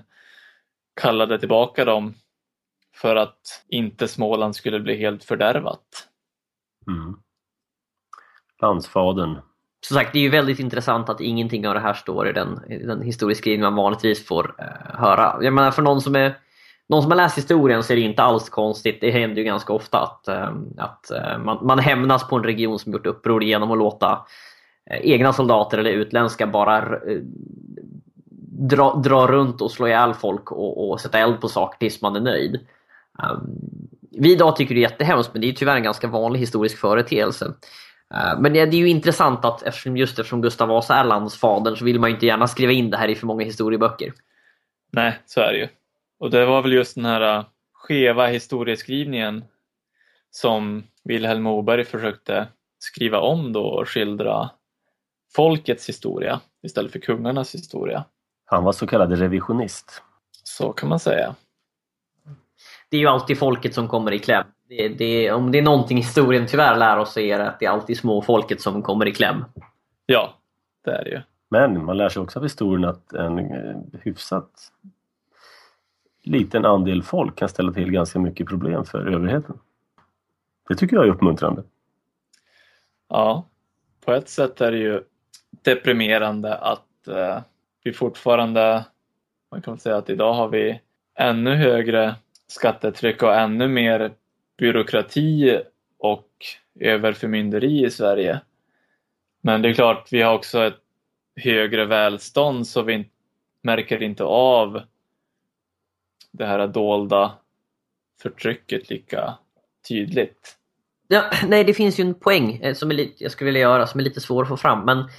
kallade 1.01 1.39
tillbaka 1.39 1.85
dem 1.85 2.13
för 2.95 3.15
att 3.15 3.65
inte 3.67 4.07
Småland 4.07 4.55
skulle 4.55 4.79
bli 4.79 4.97
helt 4.97 5.23
fördärvat. 5.23 6.09
Mm. 6.87 7.15
Landsfadern. 8.61 9.41
Som 9.87 9.95
sagt, 9.95 10.13
det 10.13 10.19
är 10.19 10.23
ju 10.23 10.29
väldigt 10.29 10.59
intressant 10.59 11.09
att 11.09 11.21
ingenting 11.21 11.67
av 11.67 11.73
det 11.73 11.79
här 11.79 11.93
står 11.93 12.29
i 12.29 12.33
den, 12.33 12.71
i 12.71 12.77
den 12.77 13.01
historieskrivning 13.01 13.61
man 13.61 13.75
vanligtvis 13.75 14.25
får 14.25 14.55
eh, 14.59 14.99
höra. 14.99 15.37
Jag 15.41 15.53
menar 15.53 15.71
för 15.71 15.81
någon 15.81 16.01
som 16.01 16.15
är 16.15 16.37
någon 16.89 17.01
som 17.01 17.11
har 17.11 17.17
läst 17.17 17.37
historien 17.37 17.83
så 17.83 17.93
är 17.93 17.97
det 17.97 18.03
inte 18.03 18.23
alls 18.23 18.49
konstigt. 18.49 18.97
Det 19.01 19.11
händer 19.11 19.37
ju 19.37 19.43
ganska 19.43 19.73
ofta 19.73 19.99
att, 19.99 20.27
eh, 20.27 20.49
att 20.77 21.11
eh, 21.11 21.37
man, 21.37 21.65
man 21.65 21.79
hämnas 21.79 22.27
på 22.27 22.35
en 22.35 22.43
region 22.43 22.79
som 22.79 22.93
gjort 22.93 23.05
uppror 23.05 23.43
genom 23.43 23.71
att 23.71 23.77
låta 23.77 24.25
eh, 24.91 24.99
egna 25.01 25.33
soldater 25.33 25.77
eller 25.77 25.91
utländska 25.91 26.47
bara 26.47 26.77
eh, 26.77 27.19
dra, 28.61 28.95
dra 28.95 29.27
runt 29.27 29.61
och 29.61 29.71
slå 29.71 29.87
ihjäl 29.87 30.13
folk 30.13 30.51
och, 30.51 30.89
och 30.89 31.01
sätta 31.01 31.19
eld 31.19 31.41
på 31.41 31.47
saker 31.47 31.79
tills 31.79 32.01
man 32.01 32.15
är 32.15 32.21
nöjd. 32.21 32.59
Um, 33.23 33.57
vi 34.11 34.31
idag 34.31 34.55
tycker 34.55 34.75
det 34.75 34.79
är 34.79 34.89
jättehemskt 34.89 35.33
men 35.33 35.41
det 35.41 35.49
är 35.49 35.53
tyvärr 35.53 35.75
en 35.75 35.83
ganska 35.83 36.07
vanlig 36.07 36.39
historisk 36.39 36.77
företeelse. 36.77 37.53
Uh, 38.13 38.39
men 38.39 38.53
det 38.53 38.59
är 38.59 38.73
ju 38.73 38.89
intressant 38.89 39.45
att 39.45 39.63
eftersom, 39.63 39.97
just 39.97 40.19
eftersom 40.19 40.41
Gustav 40.41 40.67
Vasa 40.67 40.95
är 40.95 41.03
landsfadern 41.03 41.75
så 41.75 41.85
vill 41.85 41.99
man 41.99 42.09
inte 42.09 42.25
gärna 42.25 42.47
skriva 42.47 42.71
in 42.71 42.89
det 42.89 42.97
här 42.97 43.07
i 43.07 43.15
för 43.15 43.27
många 43.27 43.45
historieböcker. 43.45 44.13
Nej, 44.91 45.19
så 45.25 45.41
är 45.41 45.51
det 45.51 45.57
ju. 45.57 45.67
Och 46.19 46.31
det 46.31 46.45
var 46.45 46.61
väl 46.61 46.73
just 46.73 46.95
den 46.95 47.05
här 47.05 47.37
äh, 47.37 47.45
skeva 47.73 48.27
historieskrivningen 48.27 49.43
som 50.31 50.83
Vilhelm 51.03 51.43
Moberg 51.43 51.85
försökte 51.85 52.47
skriva 52.79 53.19
om 53.19 53.53
då 53.53 53.65
och 53.65 53.89
skildra 53.89 54.49
folkets 55.35 55.89
historia 55.89 56.41
istället 56.63 56.91
för 56.91 56.99
kungarnas 56.99 57.55
historia. 57.55 58.05
Han 58.45 58.63
var 58.63 58.71
så 58.71 58.87
kallad 58.87 59.19
revisionist. 59.19 60.03
Så 60.43 60.73
kan 60.73 60.89
man 60.89 60.99
säga. 60.99 61.35
Det 62.89 62.97
är 62.97 63.01
ju 63.01 63.07
alltid 63.07 63.37
folket 63.39 63.73
som 63.73 63.87
kommer 63.87 64.11
i 64.11 64.19
kläm. 64.19 64.45
Det, 64.77 64.87
det, 64.87 65.31
om 65.31 65.51
det 65.51 65.57
är 65.57 65.61
någonting 65.61 65.97
historien 65.97 66.47
tyvärr 66.47 66.77
lär 66.77 66.97
oss 66.97 67.13
så 67.13 67.19
är 67.19 67.37
det 67.37 67.49
att 67.49 67.59
det 67.59 67.65
är 67.65 67.69
alltid 67.69 67.97
småfolket 67.97 68.61
som 68.61 68.81
kommer 68.81 69.07
i 69.07 69.11
kläm. 69.11 69.45
Ja, 70.05 70.33
det 70.85 70.91
är 70.91 71.03
det 71.03 71.09
ju. 71.09 71.21
Men 71.49 71.85
man 71.85 71.97
lär 71.97 72.09
sig 72.09 72.21
också 72.21 72.39
av 72.39 72.43
historien 72.43 72.85
att 72.85 73.13
en 73.13 73.39
eh, 73.39 73.75
hyfsat 74.01 74.71
liten 76.23 76.65
andel 76.65 77.03
folk 77.03 77.35
kan 77.35 77.49
ställa 77.49 77.71
till 77.71 77.91
ganska 77.91 78.19
mycket 78.19 78.47
problem 78.47 78.85
för 78.85 79.07
överheten. 79.07 79.59
Det 80.69 80.75
tycker 80.75 80.95
jag 80.95 81.05
är 81.05 81.11
uppmuntrande. 81.11 81.63
Ja, 83.09 83.45
på 84.05 84.13
ett 84.13 84.29
sätt 84.29 84.61
är 84.61 84.71
det 84.71 84.77
ju 84.77 85.03
deprimerande 85.61 86.55
att 86.55 87.07
eh, 87.07 87.39
vi 87.83 87.93
fortfarande, 87.93 88.85
man 89.51 89.61
kan 89.61 89.77
säga 89.77 89.97
att 89.97 90.09
idag 90.09 90.33
har 90.33 90.47
vi 90.47 90.81
ännu 91.15 91.55
högre 91.55 92.15
skattetryck 92.47 93.23
och 93.23 93.35
ännu 93.35 93.67
mer 93.67 94.11
byråkrati 94.61 95.61
och 95.99 96.27
överförmynderi 96.79 97.85
i 97.85 97.89
Sverige. 97.89 98.41
Men 99.41 99.61
det 99.61 99.69
är 99.69 99.73
klart, 99.73 100.07
vi 100.11 100.21
har 100.21 100.33
också 100.33 100.63
ett 100.63 100.79
högre 101.35 101.85
välstånd 101.85 102.67
så 102.67 102.81
vi 102.81 103.09
märker 103.63 104.03
inte 104.03 104.23
av 104.23 104.81
det 106.31 106.45
här 106.45 106.67
dolda 106.67 107.37
förtrycket 108.21 108.89
lika 108.89 109.33
tydligt. 109.87 110.57
Ja, 111.07 111.23
nej, 111.47 111.63
det 111.63 111.73
finns 111.73 111.99
ju 111.99 112.01
en 112.01 112.13
poäng 112.13 112.55
eh, 112.55 112.73
som 112.73 112.91
är 112.91 112.95
lite, 112.95 113.23
jag 113.23 113.31
skulle 113.31 113.45
vilja 113.45 113.61
göra 113.61 113.87
som 113.87 113.99
är 113.99 114.03
lite 114.03 114.21
svår 114.21 114.43
att 114.43 114.49
få 114.49 114.57
fram. 114.57 114.85
Men 114.85 115.09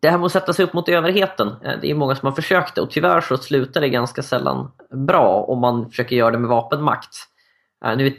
det 0.00 0.10
här 0.10 0.18
med 0.18 0.26
att 0.26 0.32
sätta 0.32 0.52
sig 0.52 0.64
upp 0.64 0.72
mot 0.72 0.88
överheten, 0.88 1.48
eh, 1.48 1.80
det 1.80 1.90
är 1.90 1.94
många 1.94 2.16
som 2.16 2.26
har 2.26 2.34
försökt 2.34 2.74
det 2.74 2.80
och 2.80 2.90
tyvärr 2.90 3.20
så 3.20 3.36
slutar 3.36 3.80
det 3.80 3.88
ganska 3.88 4.22
sällan 4.22 4.72
bra 4.90 5.44
om 5.48 5.60
man 5.60 5.90
försöker 5.90 6.16
göra 6.16 6.30
det 6.30 6.38
med 6.38 6.48
vapenmakt. 6.48 7.16
Eh, 7.84 7.96
nu 7.96 8.16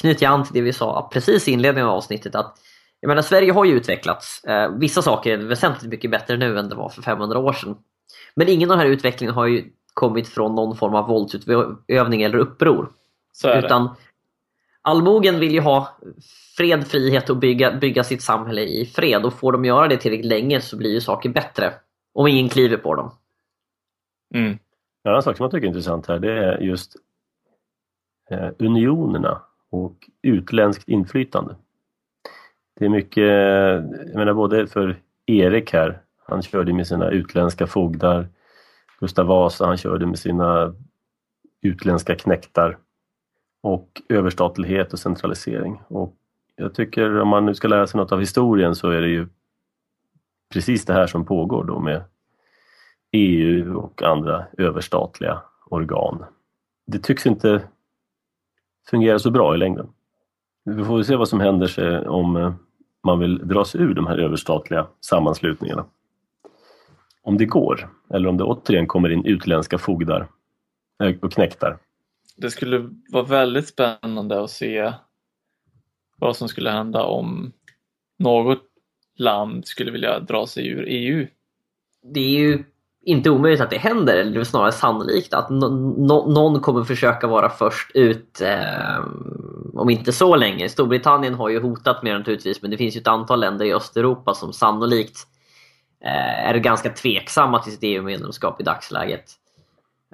knyter 0.00 0.24
jag 0.26 0.32
an 0.32 0.44
till 0.44 0.54
det 0.54 0.60
vi 0.60 0.72
sa 0.72 1.08
precis 1.12 1.48
i 1.48 1.52
inledningen 1.52 1.88
av 1.88 1.96
avsnittet 1.96 2.34
att 2.34 2.58
jag 3.00 3.08
menar, 3.08 3.22
Sverige 3.22 3.52
har 3.52 3.64
ju 3.64 3.72
utvecklats. 3.72 4.42
Vissa 4.78 5.02
saker 5.02 5.32
är 5.32 5.36
väsentligt 5.36 5.90
mycket 5.90 6.10
bättre 6.10 6.36
nu 6.36 6.58
än 6.58 6.68
det 6.68 6.74
var 6.74 6.88
för 6.88 7.02
500 7.02 7.38
år 7.38 7.52
sedan. 7.52 7.76
Men 8.34 8.48
ingen 8.48 8.70
av 8.70 8.76
den 8.76 8.86
här 8.86 8.92
utvecklingen 8.92 9.34
har 9.34 9.46
ju 9.46 9.64
kommit 9.94 10.28
från 10.28 10.54
någon 10.54 10.76
form 10.76 10.94
av 10.94 11.08
våldsutövning 11.08 12.22
eller 12.22 12.38
uppror. 12.38 12.92
Utan 13.44 13.94
allmogen 14.82 15.40
vill 15.40 15.52
ju 15.52 15.60
ha 15.60 15.98
fred, 16.56 16.86
frihet 16.86 17.30
och 17.30 17.36
bygga, 17.36 17.72
bygga 17.72 18.04
sitt 18.04 18.22
samhälle 18.22 18.62
i 18.62 18.86
fred 18.86 19.24
och 19.24 19.32
får 19.32 19.52
de 19.52 19.64
göra 19.64 19.88
det 19.88 19.96
tillräckligt 19.96 20.30
länge 20.30 20.60
så 20.60 20.76
blir 20.76 20.90
ju 20.90 21.00
saker 21.00 21.28
bättre. 21.28 21.74
Om 22.14 22.26
ingen 22.26 22.48
kliver 22.48 22.76
på 22.76 22.94
dem. 22.94 23.10
Mm. 24.34 24.58
En 25.04 25.10
annan 25.10 25.22
sak 25.22 25.36
som 25.36 25.44
jag 25.44 25.50
tycker 25.50 25.66
är 25.66 25.68
intressant 25.68 26.06
här 26.06 26.18
det 26.18 26.32
är 26.32 26.58
just 26.58 26.96
eh, 28.30 28.48
unionerna 28.58 29.42
och 29.72 30.08
utländskt 30.22 30.88
inflytande. 30.88 31.56
Det 32.78 32.84
är 32.84 32.88
mycket, 32.88 33.24
jag 34.06 34.14
menar 34.14 34.34
både 34.34 34.66
för 34.66 34.96
Erik 35.26 35.72
här, 35.72 36.00
han 36.26 36.42
körde 36.42 36.72
med 36.72 36.86
sina 36.86 37.10
utländska 37.10 37.66
fogdar 37.66 38.28
Gustav 39.00 39.26
Vasa, 39.26 39.66
han 39.66 39.76
körde 39.76 40.06
med 40.06 40.18
sina 40.18 40.74
utländska 41.62 42.14
knäktar 42.14 42.78
och 43.62 44.02
överstatlighet 44.08 44.92
och 44.92 44.98
centralisering. 44.98 45.80
Och 45.88 46.14
jag 46.56 46.74
tycker 46.74 47.20
om 47.20 47.28
man 47.28 47.46
nu 47.46 47.54
ska 47.54 47.68
lära 47.68 47.86
sig 47.86 47.98
något 47.98 48.12
av 48.12 48.20
historien 48.20 48.74
så 48.74 48.90
är 48.90 49.00
det 49.00 49.08
ju 49.08 49.28
precis 50.52 50.84
det 50.84 50.92
här 50.92 51.06
som 51.06 51.24
pågår 51.24 51.64
då 51.64 51.80
med 51.80 52.02
EU 53.12 53.78
och 53.78 54.02
andra 54.02 54.44
överstatliga 54.58 55.42
organ. 55.66 56.24
Det 56.86 56.98
tycks 56.98 57.26
inte 57.26 57.62
fungera 58.90 59.18
så 59.18 59.30
bra 59.30 59.54
i 59.54 59.58
längden. 59.58 59.88
Vi 60.64 60.84
får 60.84 61.02
se 61.02 61.16
vad 61.16 61.28
som 61.28 61.40
händer 61.40 62.08
om 62.08 62.36
eh, 62.36 62.54
man 63.04 63.18
vill 63.18 63.48
dra 63.48 63.64
sig 63.64 63.80
ur 63.80 63.94
de 63.94 64.06
här 64.06 64.18
överstatliga 64.18 64.86
sammanslutningarna. 65.00 65.84
Om 67.22 67.38
det 67.38 67.46
går, 67.46 67.88
eller 68.10 68.28
om 68.28 68.36
det 68.36 68.44
återigen 68.44 68.86
kommer 68.86 69.08
in 69.08 69.26
utländska 69.26 69.78
fogdar 69.78 70.28
eh, 71.02 71.16
och 71.22 71.32
knäktar. 71.32 71.78
Det 72.36 72.50
skulle 72.50 72.90
vara 73.12 73.24
väldigt 73.24 73.68
spännande 73.68 74.42
att 74.42 74.50
se 74.50 74.92
vad 76.16 76.36
som 76.36 76.48
skulle 76.48 76.70
hända 76.70 77.02
om 77.04 77.52
något 78.18 78.62
land 79.18 79.66
skulle 79.66 79.90
vilja 79.90 80.20
dra 80.20 80.46
sig 80.46 80.68
ur 80.68 80.84
EU. 80.88 81.26
Det 82.02 82.20
är 82.20 82.40
ju 82.40 82.64
inte 83.04 83.30
omöjligt 83.30 83.60
att 83.60 83.70
det 83.70 83.78
händer, 83.78 84.16
eller 84.16 84.32
det 84.32 84.40
är 84.40 84.44
snarare 84.44 84.72
sannolikt 84.72 85.34
att 85.34 85.50
no 85.50 85.66
no 85.98 86.32
någon 86.32 86.60
kommer 86.60 86.84
försöka 86.84 87.26
vara 87.26 87.48
först 87.48 87.90
ut 87.94 88.40
eh, 88.40 89.04
om 89.74 89.90
inte 89.90 90.12
så 90.12 90.36
länge. 90.36 90.68
Storbritannien 90.68 91.34
har 91.34 91.48
ju 91.48 91.60
hotat 91.60 92.02
mer 92.02 92.18
naturligtvis 92.18 92.62
men 92.62 92.70
det 92.70 92.76
finns 92.76 92.96
ju 92.96 93.00
ett 93.00 93.08
antal 93.08 93.40
länder 93.40 93.64
i 93.64 93.74
Östeuropa 93.74 94.34
som 94.34 94.52
sannolikt 94.52 95.18
eh, 96.04 96.48
är 96.48 96.54
ganska 96.54 96.90
tveksamma 96.90 97.58
till 97.58 97.72
sitt 97.72 97.82
EU-medlemskap 97.82 98.60
i 98.60 98.64
dagsläget. 98.64 99.24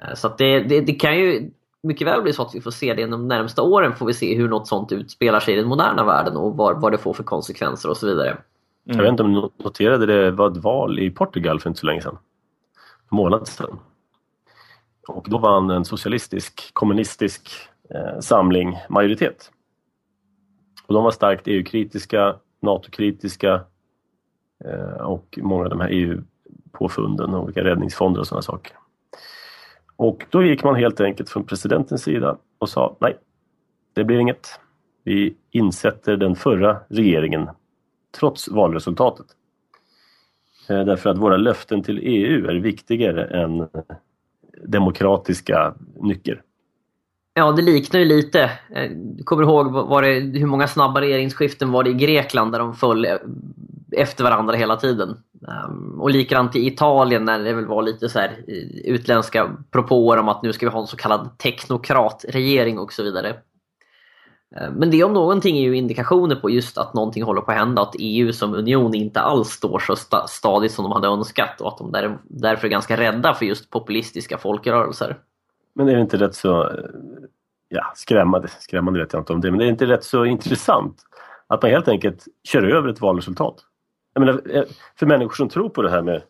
Eh, 0.03 0.13
så 0.15 0.35
det, 0.37 0.59
det, 0.59 0.81
det, 0.81 0.93
kan 0.93 1.17
ju 1.19 1.51
mycket 1.83 2.07
väl 2.07 2.21
bli 2.21 2.33
så 2.33 2.41
att 2.41 2.55
vi 2.55 2.61
får 2.61 2.71
se 2.71 2.93
det 2.93 3.05
de 3.05 3.27
närmsta 3.27 3.61
åren 3.61 3.95
får 3.95 4.05
vi 4.05 4.13
se 4.13 4.35
hur 4.35 4.49
något 4.49 4.67
sånt 4.67 4.91
utspelar 4.91 5.39
sig 5.39 5.53
i 5.53 5.57
den 5.57 5.67
moderna 5.67 6.03
världen 6.03 6.37
och 6.37 6.57
vad, 6.57 6.81
vad 6.81 6.91
det 6.91 6.97
får 6.97 7.13
för 7.13 7.23
konsekvenser 7.23 7.89
och 7.89 7.97
så 7.97 8.07
vidare. 8.07 8.29
Mm. 8.29 8.41
Jag 8.85 9.03
vet 9.03 9.09
inte 9.09 9.23
om 9.23 9.33
du 9.33 9.63
noterade 9.63 10.05
det 10.05 10.31
var 10.31 10.51
ett 10.51 10.57
val 10.57 10.99
i 10.99 11.09
Portugal 11.09 11.59
för 11.59 11.69
inte 11.69 11.79
så 11.79 11.85
länge 11.85 12.01
sedan 12.01 12.17
månad 13.09 13.47
sedan. 13.47 13.79
Och 15.07 15.27
då 15.29 15.37
vann 15.37 15.69
en 15.69 15.85
socialistisk, 15.85 16.73
kommunistisk 16.73 17.49
eh, 17.89 18.19
samling 18.19 18.77
majoritet. 18.89 19.51
Och 20.87 20.93
de 20.93 21.03
var 21.03 21.11
starkt 21.11 21.47
EU-kritiska, 21.47 22.35
NATO-kritiska 22.61 23.61
eh, 24.65 25.01
och 25.01 25.39
många 25.41 25.63
av 25.63 25.69
de 25.69 25.79
här 25.79 25.89
EU-påfunden, 25.89 27.35
olika 27.35 27.63
räddningsfonder 27.63 28.19
och 28.19 28.27
sådana 28.27 28.41
saker. 28.41 28.73
Och 29.95 30.25
då 30.29 30.43
gick 30.43 30.63
man 30.63 30.75
helt 30.75 31.01
enkelt 31.01 31.29
från 31.29 31.43
presidentens 31.43 32.03
sida 32.03 32.37
och 32.57 32.69
sa 32.69 32.97
nej, 32.99 33.17
det 33.93 34.03
blir 34.03 34.19
inget. 34.19 34.59
Vi 35.03 35.35
insätter 35.51 36.17
den 36.17 36.35
förra 36.35 36.79
regeringen 36.87 37.49
trots 38.19 38.47
valresultatet. 38.47 39.25
Eh, 40.69 40.85
därför 40.85 41.09
att 41.09 41.17
våra 41.17 41.37
löften 41.37 41.83
till 41.83 41.99
EU 42.03 42.47
är 42.47 42.55
viktigare 42.55 43.25
än 43.25 43.67
demokratiska 44.67 45.73
nycker. 46.01 46.41
Ja, 47.33 47.51
det 47.51 47.61
liknar 47.61 47.99
ju 47.99 48.05
lite. 48.05 48.51
Eh, 48.75 48.91
du 48.91 49.23
kommer 49.23 49.43
ihåg 49.43 49.71
var 49.71 50.01
det, 50.01 50.39
hur 50.39 50.47
många 50.47 50.67
snabba 50.67 51.01
regeringsskiften 51.01 51.71
var 51.71 51.83
det 51.83 51.89
i 51.89 51.93
Grekland 51.93 52.51
där 52.51 52.59
de 52.59 52.73
föll 52.73 53.05
eh, 53.05 53.15
efter 53.91 54.23
varandra 54.23 54.55
hela 54.55 54.75
tiden. 54.75 55.17
Ehm, 55.47 56.01
och 56.01 56.09
likadant 56.09 56.55
i 56.55 56.67
Italien 56.67 57.25
när 57.25 57.39
det 57.39 57.53
väl 57.53 57.65
var 57.65 57.83
lite 57.83 58.09
så 58.09 58.19
här 58.19 58.31
utländska 58.83 59.49
propåer 59.71 60.17
om 60.17 60.29
att 60.29 60.43
nu 60.43 60.53
ska 60.53 60.65
vi 60.65 60.71
ha 60.71 60.81
en 60.81 60.87
så 60.87 60.97
kallad 60.97 61.37
teknokratregering 61.37 62.79
och 62.79 62.93
så 62.93 63.03
vidare. 63.03 63.35
Eh, 64.55 64.71
men 64.71 64.91
det 64.91 65.03
om 65.03 65.13
någonting 65.13 65.57
är 65.57 65.61
ju 65.61 65.77
indikationer 65.77 66.35
på 66.35 66.49
just 66.49 66.77
att 66.77 66.93
någonting 66.93 67.23
håller 67.23 67.41
på 67.41 67.51
att 67.51 67.57
hända, 67.57 67.81
att 67.81 67.95
EU 67.99 68.33
som 68.33 68.53
union 68.53 68.93
inte 68.93 69.21
alls 69.21 69.49
står 69.49 69.79
så 69.79 69.95
stadigt 70.27 70.71
som 70.71 70.83
de 70.83 70.91
hade 70.91 71.07
önskat 71.07 71.61
och 71.61 71.67
att 71.67 71.77
de 71.77 71.91
där, 71.91 72.17
därför 72.23 72.67
är 72.67 72.71
ganska 72.71 72.97
rädda 72.97 73.33
för 73.33 73.45
just 73.45 73.69
populistiska 73.69 74.37
folkrörelser. 74.37 75.17
Men 75.75 75.89
är 75.89 75.95
det 75.95 76.01
inte 76.01 76.17
rätt 76.17 76.35
så, 76.35 76.63
eh, 76.63 76.69
ja 77.69 77.91
skrämmande, 77.95 78.47
skrämmande 78.47 78.99
vet 78.99 79.13
jag 79.13 79.21
inte 79.21 79.33
om 79.33 79.41
det, 79.41 79.51
men 79.51 79.59
är 79.61 79.65
det 79.65 79.71
inte 79.71 79.85
rätt 79.85 80.03
så 80.03 80.25
intressant 80.25 81.01
att 81.47 81.61
man 81.61 81.71
helt 81.71 81.87
enkelt 81.87 82.25
kör 82.43 82.63
över 82.63 82.89
ett 82.89 83.01
valresultat? 83.01 83.55
Jag 84.13 84.21
menar, 84.21 84.41
eh, 84.49 84.63
för 84.95 85.05
människor 85.05 85.35
som 85.35 85.49
tror 85.49 85.69
på 85.69 85.81
det 85.81 85.89
här 85.89 86.01
med, 86.01 86.21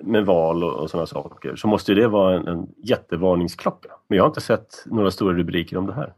med 0.00 0.26
val 0.26 0.64
och, 0.64 0.72
och 0.72 0.90
sådana 0.90 1.06
saker 1.06 1.56
så 1.56 1.68
måste 1.68 1.94
det 1.94 2.08
vara 2.08 2.36
en, 2.36 2.48
en 2.48 2.66
jättevarningsklocka. 2.76 3.88
Men 4.08 4.16
jag 4.16 4.24
har 4.24 4.28
inte 4.28 4.40
sett 4.40 4.84
några 4.86 5.10
stora 5.10 5.34
rubriker 5.34 5.76
om 5.76 5.86
det 5.86 5.94
här. 5.94 6.14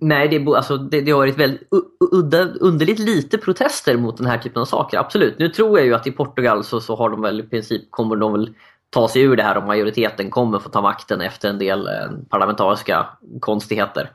Nej, 0.00 0.28
det, 0.28 0.56
alltså, 0.56 0.76
det, 0.76 1.00
det 1.00 1.10
har 1.10 1.18
varit 1.18 1.38
väldigt 1.38 1.68
udda, 2.12 2.44
underligt 2.44 2.98
lite 2.98 3.38
protester 3.38 3.96
mot 3.96 4.16
den 4.16 4.26
här 4.26 4.38
typen 4.38 4.62
av 4.62 4.66
saker. 4.66 4.98
Absolut. 4.98 5.38
Nu 5.38 5.48
tror 5.48 5.78
jag 5.78 5.86
ju 5.86 5.94
att 5.94 6.06
i 6.06 6.12
Portugal 6.12 6.64
så, 6.64 6.80
så 6.80 6.96
har 6.96 7.10
de 7.10 7.22
väl 7.22 7.40
i 7.40 7.42
princip 7.42 7.90
kommer 7.90 8.16
de 8.16 8.32
väl 8.32 8.54
ta 8.90 9.08
sig 9.08 9.22
ur 9.22 9.36
det 9.36 9.42
här 9.42 9.56
och 9.56 9.66
majoriteten 9.66 10.30
kommer 10.30 10.58
få 10.58 10.68
ta 10.68 10.82
makten 10.82 11.20
efter 11.20 11.48
en 11.48 11.58
del 11.58 11.86
eh, 11.86 12.10
parlamentariska 12.28 13.06
konstigheter. 13.40 14.10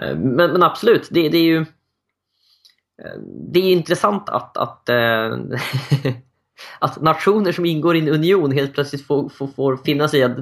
Eh, 0.00 0.16
men, 0.16 0.52
men, 0.52 0.62
absolut, 0.62 1.08
det, 1.10 1.28
det, 1.28 1.38
är 1.38 1.42
ju 1.42 1.60
eh, 3.02 3.20
det 3.52 3.60
är 3.60 3.72
intressant 3.72 4.28
att, 4.28 4.56
att 4.56 4.88
eh, 4.88 4.96
att 6.78 7.02
nationer 7.02 7.52
som 7.52 7.64
ingår 7.64 7.96
i 7.96 8.00
en 8.00 8.08
union 8.08 8.52
helt 8.52 8.74
plötsligt 8.74 9.06
får, 9.06 9.28
får, 9.28 9.46
får 9.46 9.76
finna 9.76 10.08
sig 10.08 10.20
i 10.20 10.22
att 10.22 10.36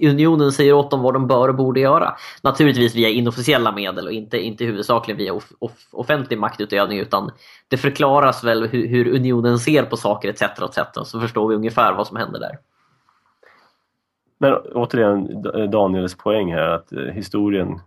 unionen 0.00 0.52
säger 0.52 0.72
åt 0.72 0.90
dem 0.90 1.02
vad 1.02 1.14
de 1.14 1.26
bör 1.26 1.48
och 1.48 1.54
borde 1.54 1.80
göra. 1.80 2.14
Naturligtvis 2.42 2.94
via 2.94 3.08
inofficiella 3.08 3.72
medel 3.72 4.06
och 4.06 4.12
inte, 4.12 4.38
inte 4.38 4.64
huvudsakligen 4.64 5.18
via 5.18 5.32
off, 5.32 5.52
off, 5.58 5.88
offentlig 5.90 6.38
maktutövning 6.38 6.98
utan 6.98 7.30
det 7.68 7.76
förklaras 7.76 8.44
väl 8.44 8.66
hur, 8.66 8.88
hur 8.88 9.08
unionen 9.08 9.58
ser 9.58 9.82
på 9.82 9.96
saker 9.96 10.28
etc. 10.28 10.42
etc. 10.42 10.78
Så 11.04 11.20
förstår 11.20 11.48
vi 11.48 11.54
ungefär 11.54 11.92
vad 11.92 12.06
som 12.06 12.16
händer 12.16 12.40
där. 12.40 12.58
Men 14.38 14.54
återigen 14.54 15.42
Daniels 15.70 16.14
poäng 16.14 16.52
här 16.52 16.68
att 16.68 16.92
eh, 16.92 16.98
historien 16.98 17.80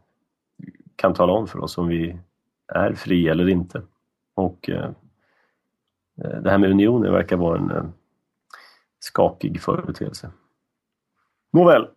kan 0.96 1.14
tala 1.14 1.34
om 1.34 1.48
för 1.48 1.60
oss 1.60 1.78
om 1.78 1.88
vi 1.88 2.18
är 2.74 2.94
fria 2.94 3.32
eller 3.32 3.50
inte. 3.50 3.82
Och 4.36 4.70
Eh, 4.70 4.90
Eh, 6.24 6.42
det 6.42 6.50
här 6.50 6.58
med 6.58 6.72
unioner 6.72 7.12
verkar 7.12 7.38
vara 7.38 7.58
en 7.58 7.72
eh, 7.72 7.84
skakig 9.00 9.62
företeelse. 9.62 10.32
Nåväl. 11.54 11.88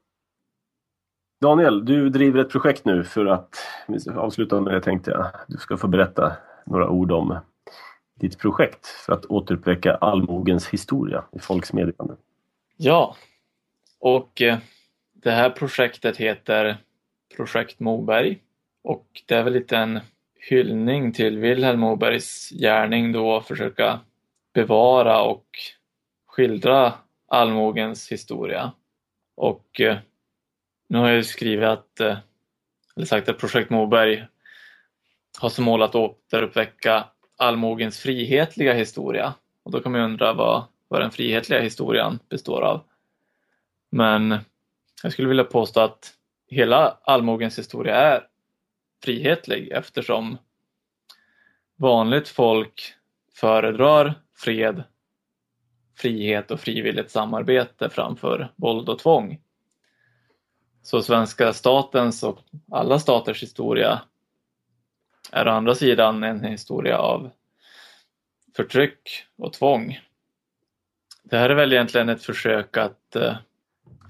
Daniel, 1.41 1.85
du 1.85 2.09
driver 2.09 2.41
ett 2.41 2.51
projekt 2.51 2.85
nu 2.85 3.05
för 3.05 3.27
att 3.27 3.57
avsluta 4.17 4.61
med 4.61 4.75
det 4.75 4.81
tänkte 4.81 5.11
jag. 5.11 5.27
Du 5.49 5.57
ska 5.57 5.77
få 5.77 5.89
berätta 5.89 6.37
några 6.67 6.89
ord 6.89 7.13
om 7.13 7.39
ditt 8.15 8.39
projekt 8.39 8.87
för 8.87 9.13
att 9.13 9.27
återuppväcka 9.27 9.95
allmogens 9.95 10.69
historia 10.69 11.25
i 11.33 11.39
folks 11.39 11.73
medvetande. 11.73 12.17
Ja, 12.77 13.17
och 14.01 14.43
eh, 14.43 14.59
det 15.13 15.31
här 15.31 15.51
projektet 15.51 16.17
heter 16.17 16.77
Projekt 17.37 17.81
Moberg 17.81 18.39
och 18.85 19.07
det 19.27 19.35
är 19.35 19.43
väl 19.43 19.53
lite 19.53 19.77
en 19.77 20.01
hyllning 20.49 21.13
till 21.13 21.39
Vilhelm 21.39 21.81
Mobergs 21.81 22.51
gärning 22.51 23.13
då 23.13 23.37
att 23.37 23.47
försöka 23.47 24.01
bevara 24.55 25.23
och 25.23 25.47
skildra 26.27 26.93
allmogens 27.29 28.13
historia. 28.13 28.73
Och 29.35 29.81
eh, 29.81 29.97
nu 30.89 30.99
har 30.99 31.09
jag 31.09 31.27
skrivit 31.27 31.65
att, 31.65 32.01
eh, 32.01 32.17
eller 32.97 33.07
sagt 33.07 33.29
att 33.29 33.39
Projekt 33.39 33.71
Moberg 33.71 34.27
har 35.39 35.49
som 35.49 35.65
mål 35.65 35.83
att 35.83 35.95
återuppväcka 35.95 37.05
allmogens 37.37 37.99
frihetliga 37.99 38.73
historia. 38.73 39.35
Och 39.63 39.71
då 39.71 39.81
kan 39.81 39.93
man 39.93 40.01
undra 40.01 40.33
vad, 40.33 40.65
vad 40.89 41.01
den 41.01 41.11
frihetliga 41.11 41.61
historien 41.61 42.19
består 42.29 42.63
av. 42.63 42.81
Men 43.91 44.39
jag 45.03 45.13
skulle 45.13 45.29
vilja 45.29 45.45
påstå 45.45 45.81
att 45.81 46.15
hela 46.49 46.99
allmogens 47.03 47.59
historia 47.59 47.97
är 47.97 48.27
frihetlig 49.05 49.69
eftersom 49.73 50.39
vanligt 51.77 52.29
folk 52.29 52.95
föredrar 53.35 54.15
fred, 54.45 54.83
frihet 55.97 56.51
och 56.51 56.61
frivilligt 56.61 57.11
samarbete 57.11 57.91
framför 57.91 58.53
våld 58.57 58.89
och 58.89 58.99
tvång. 58.99 59.41
Så 60.83 61.03
svenska 61.03 61.53
statens 61.53 62.23
och 62.23 62.39
alla 62.71 62.99
staters 62.99 63.43
historia 63.43 64.03
är 65.33 65.49
å 65.49 65.51
andra 65.51 65.75
sidan 65.75 66.25
en 66.25 66.45
historia 66.45 66.99
av 66.99 67.31
förtryck 68.57 69.27
och 69.37 69.53
tvång. 69.53 70.01
Det 71.23 71.39
här 71.39 71.51
är 71.51 71.55
väl 71.55 71.73
egentligen 71.73 72.09
ett 72.09 72.23
försök 72.23 72.77
att 72.77 73.17
eh, 73.17 73.37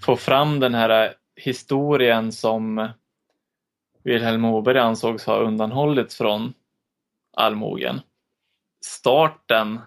få 0.00 0.16
fram 0.16 0.60
den 0.60 0.74
här 0.74 1.14
historien 1.36 2.32
som 2.32 2.88
Vilhelm 4.02 4.40
Moberg 4.40 4.78
ansågs 4.78 5.26
ha 5.26 5.36
undanhållits 5.36 6.16
från 6.16 6.54
allmogen. 7.32 8.00
Starten 8.84 9.80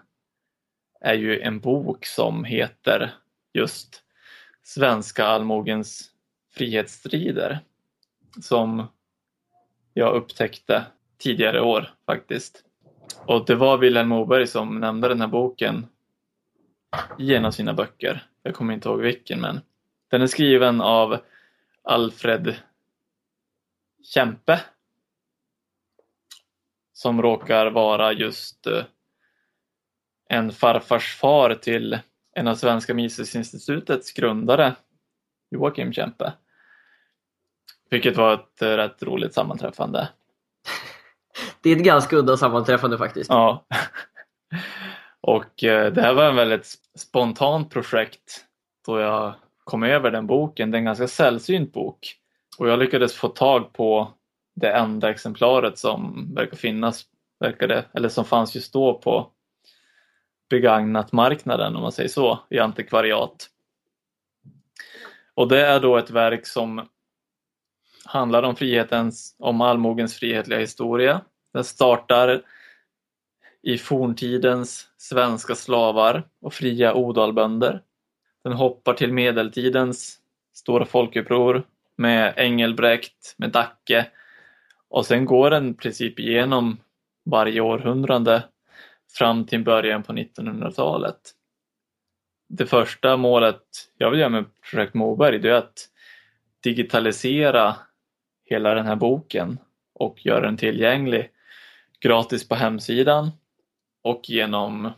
är 1.00 1.14
ju 1.14 1.40
en 1.40 1.60
bok 1.60 2.06
som 2.06 2.44
heter 2.44 3.14
just 3.52 4.02
Svenska 4.62 5.24
allmogens 5.24 6.10
frihetsstrider 6.54 7.58
som 8.42 8.86
jag 9.94 10.14
upptäckte 10.14 10.86
tidigare 11.18 11.60
år 11.60 11.94
faktiskt. 12.06 12.64
Och 13.26 13.46
det 13.46 13.54
var 13.54 13.78
Vilhelm 13.78 14.08
Moberg 14.08 14.46
som 14.46 14.80
nämnde 14.80 15.08
den 15.08 15.20
här 15.20 15.28
boken 15.28 15.86
i 17.18 17.34
en 17.34 17.44
av 17.44 17.50
sina 17.50 17.74
böcker. 17.74 18.26
Jag 18.42 18.54
kommer 18.54 18.74
inte 18.74 18.88
ihåg 18.88 19.00
vilken 19.00 19.40
men 19.40 19.60
den 20.08 20.22
är 20.22 20.26
skriven 20.26 20.80
av 20.80 21.18
Alfred 21.82 22.56
Kämpe. 24.02 24.60
som 26.92 27.22
råkar 27.22 27.70
vara 27.70 28.12
just 28.12 28.66
eh, 28.66 28.84
en 30.28 30.52
farfars 30.52 31.16
far 31.16 31.54
till 31.54 31.98
en 32.34 32.48
av 32.48 32.54
Svenska 32.54 32.94
Misesinstitutets 32.94 34.12
grundare, 34.12 34.74
Joakim 35.50 35.92
Kempe. 35.92 36.32
Vilket 37.90 38.16
var 38.16 38.34
ett 38.34 38.62
rätt 38.62 39.02
roligt 39.02 39.34
sammanträffande. 39.34 40.08
Det 41.62 41.70
är 41.70 41.76
ett 41.76 41.84
ganska 41.84 42.16
udda 42.16 42.36
sammanträffande 42.36 42.98
faktiskt. 42.98 43.30
Ja. 43.30 43.66
Och 45.20 45.64
eh, 45.64 45.92
det 45.92 46.02
här 46.02 46.14
var 46.14 46.24
en 46.24 46.36
väldigt 46.36 46.74
spontant 46.98 47.70
projekt 47.70 48.44
då 48.86 49.00
jag 49.00 49.34
kom 49.64 49.82
över 49.82 50.10
den 50.10 50.26
boken. 50.26 50.70
Det 50.70 50.76
är 50.76 50.78
en 50.78 50.84
ganska 50.84 51.08
sällsynt 51.08 51.72
bok. 51.72 52.14
Och 52.58 52.68
jag 52.68 52.78
lyckades 52.78 53.14
få 53.14 53.28
tag 53.28 53.72
på 53.72 54.12
det 54.54 54.72
enda 54.72 55.10
exemplaret 55.10 55.78
som 55.78 56.28
verkar 56.34 56.56
finnas, 56.56 57.04
verkade, 57.40 57.84
eller 57.94 58.08
som 58.08 58.24
fanns 58.24 58.54
just 58.54 58.72
då 58.72 58.94
på 58.98 59.30
begagnat 60.48 61.12
marknaden 61.12 61.76
om 61.76 61.82
man 61.82 61.92
säger 61.92 62.08
så, 62.08 62.38
i 62.50 62.58
antikvariat. 62.58 63.50
Och 65.34 65.48
det 65.48 65.66
är 65.66 65.80
då 65.80 65.96
ett 65.96 66.10
verk 66.10 66.46
som 66.46 66.88
handlar 68.04 68.42
om 68.42 68.56
frihetens, 68.56 69.36
om 69.38 69.60
allmogens 69.60 70.18
frihetliga 70.18 70.58
historia. 70.58 71.20
Den 71.52 71.64
startar 71.64 72.42
i 73.62 73.78
forntidens 73.78 74.88
svenska 74.96 75.54
slavar 75.54 76.22
och 76.40 76.54
fria 76.54 76.94
odalbönder. 76.94 77.82
Den 78.44 78.52
hoppar 78.52 78.94
till 78.94 79.12
medeltidens 79.12 80.18
stora 80.54 80.84
folkuppror 80.84 81.62
med 81.96 82.34
Engelbrekt, 82.36 83.34
med 83.36 83.50
Dacke 83.50 84.06
och 84.88 85.06
sen 85.06 85.24
går 85.24 85.50
den 85.50 85.70
i 85.70 85.74
princip 85.74 86.18
igenom 86.18 86.76
varje 87.24 87.60
århundrade 87.60 88.42
fram 89.12 89.46
till 89.46 89.64
början 89.64 90.02
på 90.02 90.12
1900-talet. 90.12 91.34
Det 92.48 92.66
första 92.66 93.16
målet 93.16 93.62
jag 93.98 94.10
vill 94.10 94.20
göra 94.20 94.30
med 94.30 94.44
Projekt 94.70 94.94
Moberg 94.94 95.38
det 95.38 95.48
är 95.48 95.54
att 95.54 95.88
digitalisera 96.62 97.76
hela 98.44 98.74
den 98.74 98.86
här 98.86 98.96
boken 98.96 99.58
och 99.94 100.26
göra 100.26 100.40
den 100.40 100.56
tillgänglig 100.56 101.30
gratis 102.00 102.48
på 102.48 102.54
hemsidan 102.54 103.30
och 104.02 104.20
genom 104.24 104.90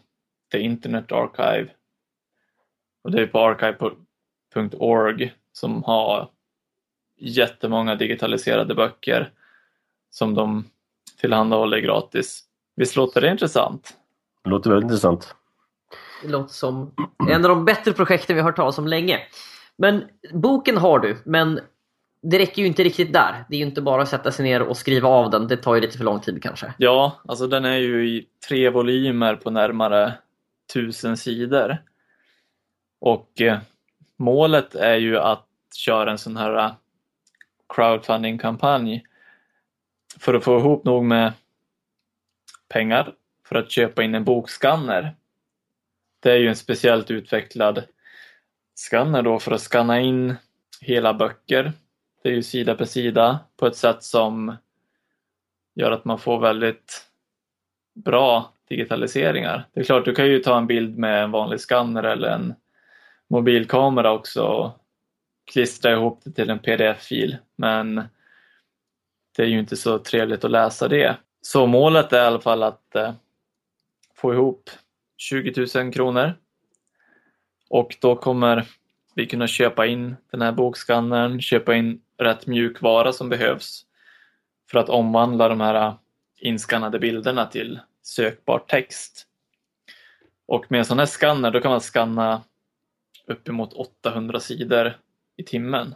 The 0.52 0.58
Internet 0.58 1.12
Archive. 1.12 1.70
Och 3.02 3.10
det 3.10 3.22
är 3.22 3.26
på 3.26 3.38
archive.org 3.38 5.34
som 5.52 5.84
har 5.84 6.30
jättemånga 7.16 7.94
digitaliserade 7.94 8.74
böcker 8.74 9.32
som 10.10 10.34
de 10.34 10.70
tillhandahåller 11.20 11.78
gratis. 11.78 12.44
Visst 12.76 12.96
låter 12.96 13.20
det 13.20 13.30
intressant? 13.30 13.99
Det 14.50 14.54
låter 14.54 14.70
väldigt 14.70 14.84
intressant. 14.84 15.34
Det 16.22 16.28
låter 16.28 16.54
som 16.54 16.94
en 17.28 17.44
av 17.44 17.48
de 17.48 17.64
bättre 17.64 17.92
projekten 17.92 18.36
vi 18.36 18.42
har 18.42 18.48
hört 18.48 18.56
talas 18.56 18.78
om 18.78 18.86
länge. 18.86 19.18
Men 19.76 20.04
boken 20.32 20.76
har 20.76 20.98
du, 20.98 21.16
men 21.24 21.60
det 22.22 22.38
räcker 22.38 22.62
ju 22.62 22.68
inte 22.68 22.84
riktigt 22.84 23.12
där. 23.12 23.44
Det 23.48 23.56
är 23.56 23.58
ju 23.58 23.66
inte 23.66 23.82
bara 23.82 24.02
att 24.02 24.08
sätta 24.08 24.32
sig 24.32 24.44
ner 24.44 24.62
och 24.62 24.76
skriva 24.76 25.08
av 25.08 25.30
den. 25.30 25.48
Det 25.48 25.56
tar 25.56 25.74
ju 25.74 25.80
lite 25.80 25.98
för 25.98 26.04
lång 26.04 26.20
tid 26.20 26.42
kanske. 26.42 26.74
Ja, 26.78 27.20
alltså 27.28 27.46
den 27.46 27.64
är 27.64 27.76
ju 27.76 28.08
i 28.08 28.26
tre 28.48 28.70
volymer 28.70 29.36
på 29.36 29.50
närmare 29.50 30.12
tusen 30.74 31.16
sidor. 31.16 31.78
Och 33.00 33.40
eh, 33.40 33.58
målet 34.16 34.74
är 34.74 34.96
ju 34.96 35.18
att 35.18 35.46
köra 35.76 36.10
en 36.10 36.18
sån 36.18 36.36
här 36.36 36.56
eh, 36.56 36.72
crowdfunding-kampanj 37.74 39.04
för 40.18 40.34
att 40.34 40.44
få 40.44 40.58
ihop 40.58 40.84
nog 40.84 41.04
med 41.04 41.32
pengar 42.68 43.14
för 43.50 43.58
att 43.58 43.70
köpa 43.70 44.02
in 44.02 44.14
en 44.14 44.24
bokskanner. 44.24 45.16
Det 46.20 46.32
är 46.32 46.36
ju 46.36 46.48
en 46.48 46.56
speciellt 46.56 47.10
utvecklad 47.10 47.82
skanner 48.74 49.22
då 49.22 49.38
för 49.38 49.52
att 49.52 49.60
skanna 49.60 50.00
in 50.00 50.34
hela 50.80 51.14
böcker. 51.14 51.72
Det 52.22 52.28
är 52.28 52.32
ju 52.32 52.42
sida 52.42 52.74
per 52.74 52.84
sida 52.84 53.38
på 53.56 53.66
ett 53.66 53.76
sätt 53.76 54.02
som 54.02 54.56
gör 55.74 55.90
att 55.90 56.04
man 56.04 56.18
får 56.18 56.40
väldigt 56.40 57.06
bra 57.94 58.52
digitaliseringar. 58.68 59.68
Det 59.72 59.80
är 59.80 59.84
klart, 59.84 60.04
du 60.04 60.14
kan 60.14 60.26
ju 60.26 60.38
ta 60.38 60.58
en 60.58 60.66
bild 60.66 60.98
med 60.98 61.24
en 61.24 61.30
vanlig 61.30 61.60
skanner 61.60 62.02
eller 62.02 62.28
en 62.28 62.54
mobilkamera 63.28 64.12
också 64.12 64.42
och 64.42 64.70
klistra 65.52 65.92
ihop 65.92 66.20
det 66.24 66.32
till 66.32 66.50
en 66.50 66.58
pdf-fil. 66.58 67.36
Men 67.56 68.02
det 69.36 69.42
är 69.42 69.46
ju 69.46 69.58
inte 69.58 69.76
så 69.76 69.98
trevligt 69.98 70.44
att 70.44 70.50
läsa 70.50 70.88
det. 70.88 71.16
Så 71.42 71.66
målet 71.66 72.12
är 72.12 72.22
i 72.22 72.26
alla 72.26 72.40
fall 72.40 72.62
att 72.62 72.96
eh, 72.96 73.12
få 74.20 74.34
ihop 74.34 74.70
20 75.16 75.66
000 75.74 75.92
kronor. 75.92 76.34
Och 77.70 77.96
då 78.00 78.16
kommer 78.16 78.68
vi 79.14 79.26
kunna 79.26 79.46
köpa 79.46 79.86
in 79.86 80.16
den 80.30 80.42
här 80.42 80.52
bokskannern, 80.52 81.40
köpa 81.40 81.74
in 81.74 82.00
rätt 82.18 82.46
mjukvara 82.46 83.12
som 83.12 83.28
behövs 83.28 83.86
för 84.70 84.78
att 84.78 84.88
omvandla 84.88 85.48
de 85.48 85.60
här 85.60 85.94
inskannade 86.36 86.98
bilderna 86.98 87.46
till 87.46 87.80
sökbar 88.02 88.58
text. 88.58 89.26
Och 90.46 90.66
med 90.68 90.78
en 90.78 90.84
sån 90.84 90.98
här 90.98 91.06
skanner 91.06 91.50
då 91.50 91.60
kan 91.60 91.70
man 91.70 91.80
skanna 91.80 92.42
uppemot 93.26 93.72
800 93.72 94.40
sidor 94.40 94.96
i 95.36 95.42
timmen. 95.42 95.94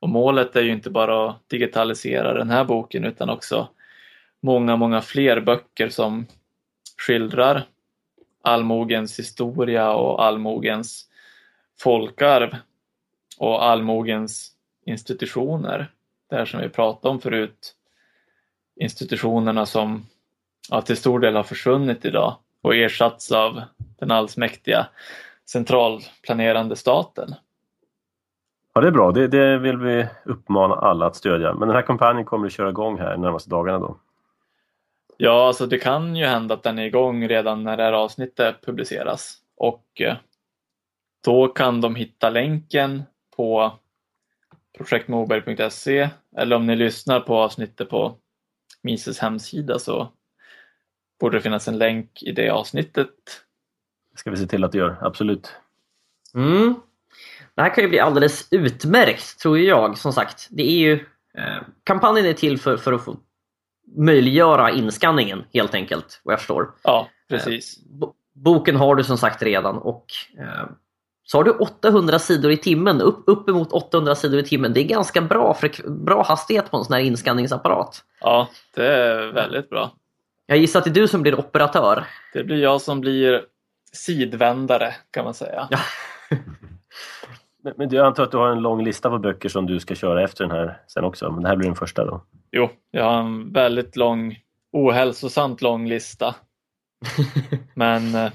Och 0.00 0.08
målet 0.08 0.56
är 0.56 0.62
ju 0.62 0.72
inte 0.72 0.90
bara 0.90 1.30
att 1.30 1.48
digitalisera 1.48 2.34
den 2.34 2.50
här 2.50 2.64
boken 2.64 3.04
utan 3.04 3.30
också 3.30 3.68
många, 4.40 4.76
många 4.76 5.00
fler 5.00 5.40
böcker 5.40 5.88
som 5.88 6.26
skildrar 7.06 7.64
allmogens 8.42 9.18
historia 9.18 9.92
och 9.92 10.24
allmogens 10.24 11.08
folkarv 11.80 12.56
och 13.38 13.64
allmogens 13.64 14.52
institutioner. 14.86 15.90
Det 16.30 16.36
här 16.36 16.44
som 16.44 16.60
vi 16.60 16.68
pratade 16.68 17.12
om 17.12 17.20
förut. 17.20 17.74
Institutionerna 18.76 19.66
som 19.66 20.06
ja, 20.70 20.82
till 20.82 20.96
stor 20.96 21.20
del 21.20 21.36
har 21.36 21.42
försvunnit 21.42 22.04
idag 22.04 22.36
och 22.62 22.74
ersatts 22.74 23.32
av 23.32 23.62
den 23.98 24.10
allsmäktiga 24.10 24.86
centralplanerande 25.50 26.76
staten. 26.76 27.34
Ja, 28.74 28.80
det 28.80 28.86
är 28.86 28.92
bra. 28.92 29.12
Det, 29.12 29.28
det 29.28 29.58
vill 29.58 29.76
vi 29.76 30.06
uppmana 30.24 30.74
alla 30.74 31.06
att 31.06 31.16
stödja. 31.16 31.54
Men 31.54 31.68
den 31.68 31.76
här 31.76 31.82
kampanjen 31.82 32.24
kommer 32.24 32.46
att 32.46 32.52
köra 32.52 32.70
igång 32.70 32.98
här 32.98 33.12
de 33.12 33.20
närmaste 33.20 33.50
dagarna 33.50 33.78
då? 33.78 33.96
Ja, 35.24 35.46
alltså 35.46 35.66
det 35.66 35.78
kan 35.78 36.16
ju 36.16 36.26
hända 36.26 36.54
att 36.54 36.62
den 36.62 36.78
är 36.78 36.84
igång 36.84 37.28
redan 37.28 37.64
när 37.64 37.76
det 37.76 37.82
här 37.82 37.92
avsnittet 37.92 38.60
publiceras. 38.62 39.38
Och 39.56 39.86
eh, 40.00 40.16
då 41.24 41.48
kan 41.48 41.80
de 41.80 41.94
hitta 41.94 42.30
länken 42.30 43.02
på 43.36 43.78
projektmoberg.se 44.78 46.08
eller 46.36 46.56
om 46.56 46.66
ni 46.66 46.76
lyssnar 46.76 47.20
på 47.20 47.36
avsnittet 47.36 47.90
på 47.90 48.16
Mises 48.82 49.18
hemsida 49.18 49.78
så 49.78 50.12
borde 51.20 51.38
det 51.38 51.42
finnas 51.42 51.68
en 51.68 51.78
länk 51.78 52.22
i 52.22 52.32
det 52.32 52.50
avsnittet. 52.50 53.14
Det 54.12 54.18
ska 54.18 54.30
vi 54.30 54.36
se 54.36 54.46
till 54.46 54.64
att 54.64 54.72
det 54.72 54.78
gör, 54.78 54.96
absolut. 55.00 55.56
Mm. 56.34 56.74
Det 57.54 57.62
här 57.62 57.74
kan 57.74 57.84
ju 57.84 57.90
bli 57.90 58.00
alldeles 58.00 58.48
utmärkt 58.50 59.38
tror 59.38 59.58
jag. 59.58 59.98
Som 59.98 60.12
sagt, 60.12 60.48
det 60.50 60.62
är 60.62 60.78
ju 60.78 60.92
eh, 61.34 61.62
kampanjen 61.84 62.26
är 62.26 62.32
till 62.32 62.58
för, 62.58 62.76
för 62.76 62.92
att 62.92 63.04
få 63.04 63.16
möjliggöra 63.96 64.70
inskanningen 64.70 65.44
helt 65.52 65.74
enkelt 65.74 66.20
vad 66.24 66.32
jag 66.32 66.40
förstår. 66.40 66.70
Ja, 66.82 67.08
precis. 67.28 67.78
Eh, 67.78 68.08
boken 68.34 68.76
har 68.76 68.94
du 68.94 69.04
som 69.04 69.18
sagt 69.18 69.42
redan 69.42 69.78
och 69.78 70.04
eh, 70.38 70.66
så 71.24 71.38
har 71.38 71.44
du 71.44 71.50
800 71.50 72.18
sidor 72.18 72.52
i 72.52 72.56
timmen, 72.56 73.00
upp, 73.00 73.22
uppemot 73.26 73.72
800 73.72 74.14
sidor 74.14 74.40
i 74.40 74.42
timmen. 74.42 74.72
Det 74.72 74.80
är 74.80 74.84
ganska 74.84 75.20
bra, 75.20 75.56
bra 75.86 76.22
hastighet 76.22 76.70
på 76.70 76.76
en 76.76 76.84
sån 76.84 76.94
här 76.94 77.00
inskanningsapparat. 77.00 78.04
Ja, 78.20 78.48
det 78.74 78.86
är 78.86 79.32
väldigt 79.32 79.70
bra. 79.70 79.92
Jag 80.46 80.58
gissar 80.58 80.78
att 80.78 80.84
det 80.84 80.90
är 80.90 80.94
du 80.94 81.08
som 81.08 81.22
blir 81.22 81.38
operatör. 81.38 82.04
Det 82.32 82.44
blir 82.44 82.62
jag 82.62 82.80
som 82.80 83.00
blir 83.00 83.42
sidvändare 83.92 84.94
kan 85.10 85.24
man 85.24 85.34
säga. 85.34 85.68
Ja. 85.70 85.78
men, 87.62 87.74
men 87.76 87.90
jag 87.90 88.06
antar 88.06 88.22
att 88.22 88.30
du 88.30 88.36
har 88.36 88.48
en 88.48 88.62
lång 88.62 88.84
lista 88.84 89.10
på 89.10 89.18
böcker 89.18 89.48
som 89.48 89.66
du 89.66 89.80
ska 89.80 89.94
köra 89.94 90.24
efter 90.24 90.44
den 90.44 90.56
här 90.56 90.80
sen 90.86 91.04
också, 91.04 91.30
men 91.30 91.42
det 91.42 91.48
här 91.48 91.56
blir 91.56 91.68
den 91.68 91.76
första 91.76 92.04
då? 92.04 92.24
Jo, 92.52 92.70
jag 92.90 93.04
har 93.04 93.20
en 93.20 93.52
väldigt 93.52 93.96
lång, 93.96 94.38
ohälsosamt 94.72 95.62
lång 95.62 95.88
lista. 95.88 96.34
men 97.74 98.14
eh, 98.14 98.32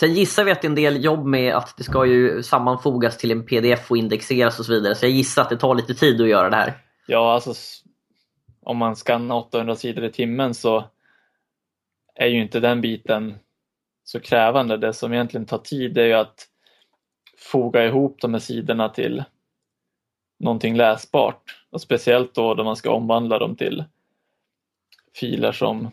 Sen 0.00 0.14
gissar 0.14 0.44
vi 0.44 0.50
att 0.50 0.62
det 0.62 0.66
är 0.66 0.68
en 0.68 0.74
del 0.74 1.04
jobb 1.04 1.26
med 1.26 1.54
att 1.54 1.74
det 1.76 1.84
ska 1.84 2.06
ju 2.06 2.42
sammanfogas 2.42 3.16
till 3.16 3.30
en 3.30 3.46
pdf 3.46 3.90
och 3.90 3.96
indexeras 3.96 4.58
och 4.58 4.66
så 4.66 4.72
vidare. 4.72 4.94
Så 4.94 5.06
jag 5.06 5.12
gissar 5.12 5.42
att 5.42 5.50
det 5.50 5.56
tar 5.56 5.74
lite 5.74 5.94
tid 5.94 6.20
att 6.20 6.28
göra 6.28 6.50
det 6.50 6.56
här. 6.56 6.72
Ja, 7.06 7.32
alltså 7.32 7.54
om 8.62 8.76
man 8.76 8.96
skannar 8.96 9.36
800 9.36 9.76
sidor 9.76 10.04
i 10.04 10.12
timmen 10.12 10.54
så 10.54 10.84
är 12.14 12.26
ju 12.26 12.42
inte 12.42 12.60
den 12.60 12.80
biten 12.80 13.38
så 14.04 14.20
krävande. 14.20 14.76
Det 14.76 14.92
som 14.92 15.12
egentligen 15.12 15.46
tar 15.46 15.58
tid 15.58 15.98
är 15.98 16.06
ju 16.06 16.12
att 16.12 16.46
foga 17.52 17.86
ihop 17.86 18.16
de 18.20 18.32
här 18.32 18.40
sidorna 18.40 18.88
till 18.88 19.24
någonting 20.38 20.76
läsbart. 20.76 21.56
Och 21.70 21.80
speciellt 21.80 22.34
då 22.34 22.54
då 22.54 22.64
man 22.64 22.76
ska 22.76 22.90
omvandla 22.92 23.38
dem 23.38 23.56
till 23.56 23.84
filer 25.14 25.52
som 25.52 25.90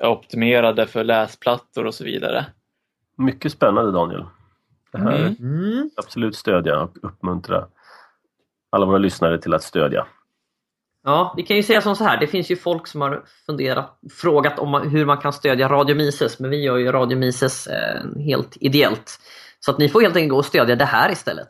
är 0.00 0.08
optimerade 0.08 0.86
för 0.86 1.04
läsplattor 1.04 1.86
och 1.86 1.94
så 1.94 2.04
vidare. 2.04 2.46
Mycket 3.16 3.52
spännande 3.52 3.92
Daniel. 3.92 4.24
Det 4.92 4.98
här 4.98 5.16
Mm. 5.16 5.36
Mm. 5.40 5.90
absolut 5.96 6.36
stödja 6.36 6.80
och 6.80 6.96
uppmuntra 7.02 7.66
alla 8.70 8.86
våra 8.86 8.98
lyssnare 8.98 9.38
till 9.38 9.54
att 9.54 9.62
stödja. 9.62 10.06
Ja, 11.04 11.34
vi 11.36 11.42
kan 11.42 11.56
ju 11.56 11.62
säga 11.62 11.80
som 11.80 11.96
så 11.96 12.04
här. 12.04 12.20
Det 12.20 12.26
finns 12.26 12.50
ju 12.50 12.56
folk 12.56 12.86
som 12.86 13.00
har 13.00 13.22
funderat, 13.46 13.98
frågat 14.20 14.58
om 14.58 14.74
hur 14.90 15.06
man 15.06 15.18
kan 15.18 15.32
stödja 15.32 15.68
Radio 15.68 15.96
Mises, 15.96 16.40
men 16.40 16.50
vi 16.50 16.62
gör 16.62 16.76
ju 16.76 16.92
Radio 16.92 17.18
Mises 17.18 17.66
eh, 17.66 18.22
helt 18.24 18.56
ideellt. 18.60 19.20
Så 19.60 19.70
att 19.70 19.78
ni 19.78 19.88
får 19.88 20.00
helt 20.00 20.16
enkelt 20.16 20.30
gå 20.30 20.36
och 20.36 20.44
stödja 20.44 20.76
det 20.76 20.84
här 20.84 21.12
istället. 21.12 21.48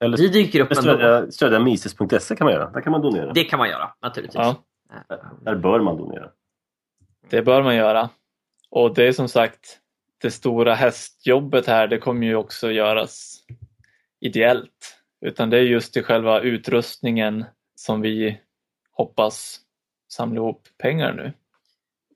Eller 0.00 0.16
vi 0.16 0.28
dyker 0.28 0.60
upp 0.60 0.70
ändå. 0.70 0.82
stödja, 0.82 1.30
stödja 1.32 1.58
mises.se 1.58 2.36
kan 2.36 2.44
man 2.44 2.52
göra. 2.54 2.70
Där 2.70 2.80
kan 2.80 2.90
man 2.90 3.00
donera. 3.00 3.32
Det 3.32 3.44
kan 3.44 3.58
man 3.58 3.68
göra, 3.68 3.90
naturligtvis. 4.02 4.40
Ja, 4.40 4.56
Där 5.40 5.54
bör 5.54 5.80
man 5.80 5.96
donera. 5.96 6.30
det 7.30 7.42
bör 7.42 7.62
man 7.62 7.76
göra. 7.76 8.10
Och 8.70 8.94
det 8.94 9.06
är 9.08 9.12
som 9.12 9.28
sagt 9.28 9.78
det 10.22 10.30
stora 10.30 10.74
hästjobbet 10.74 11.66
här, 11.66 11.86
det 11.88 11.98
kommer 11.98 12.26
ju 12.26 12.34
också 12.36 12.70
göras 12.70 13.38
ideellt. 14.20 14.98
Utan 15.20 15.50
det 15.50 15.56
är 15.58 15.62
just 15.62 15.92
till 15.92 16.04
själva 16.04 16.40
utrustningen 16.40 17.44
som 17.74 18.00
vi 18.00 18.40
hoppas 18.92 19.60
samla 20.12 20.36
ihop 20.36 20.68
pengar 20.78 21.12
nu. 21.12 21.32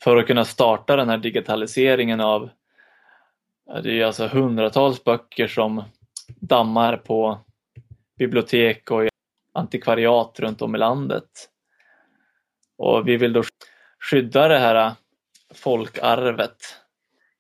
För 0.04 0.16
att 0.16 0.26
kunna 0.26 0.44
starta 0.44 0.96
den 0.96 1.08
här 1.08 1.18
digitaliseringen 1.18 2.20
av, 2.20 2.50
det 3.82 4.00
är 4.00 4.04
alltså 4.04 4.26
hundratals 4.26 5.04
böcker 5.04 5.48
som 5.48 5.84
dammar 6.40 6.96
på 6.96 7.38
bibliotek 8.18 8.90
och 8.90 9.02
antikvariat 9.54 10.40
runt 10.40 10.62
om 10.62 10.74
i 10.74 10.78
landet. 10.78 11.28
Och 12.78 13.08
vi 13.08 13.16
vill 13.16 13.32
då 13.32 13.42
skydda 14.10 14.48
det 14.48 14.58
här 14.58 14.92
folkarvet. 15.54 16.56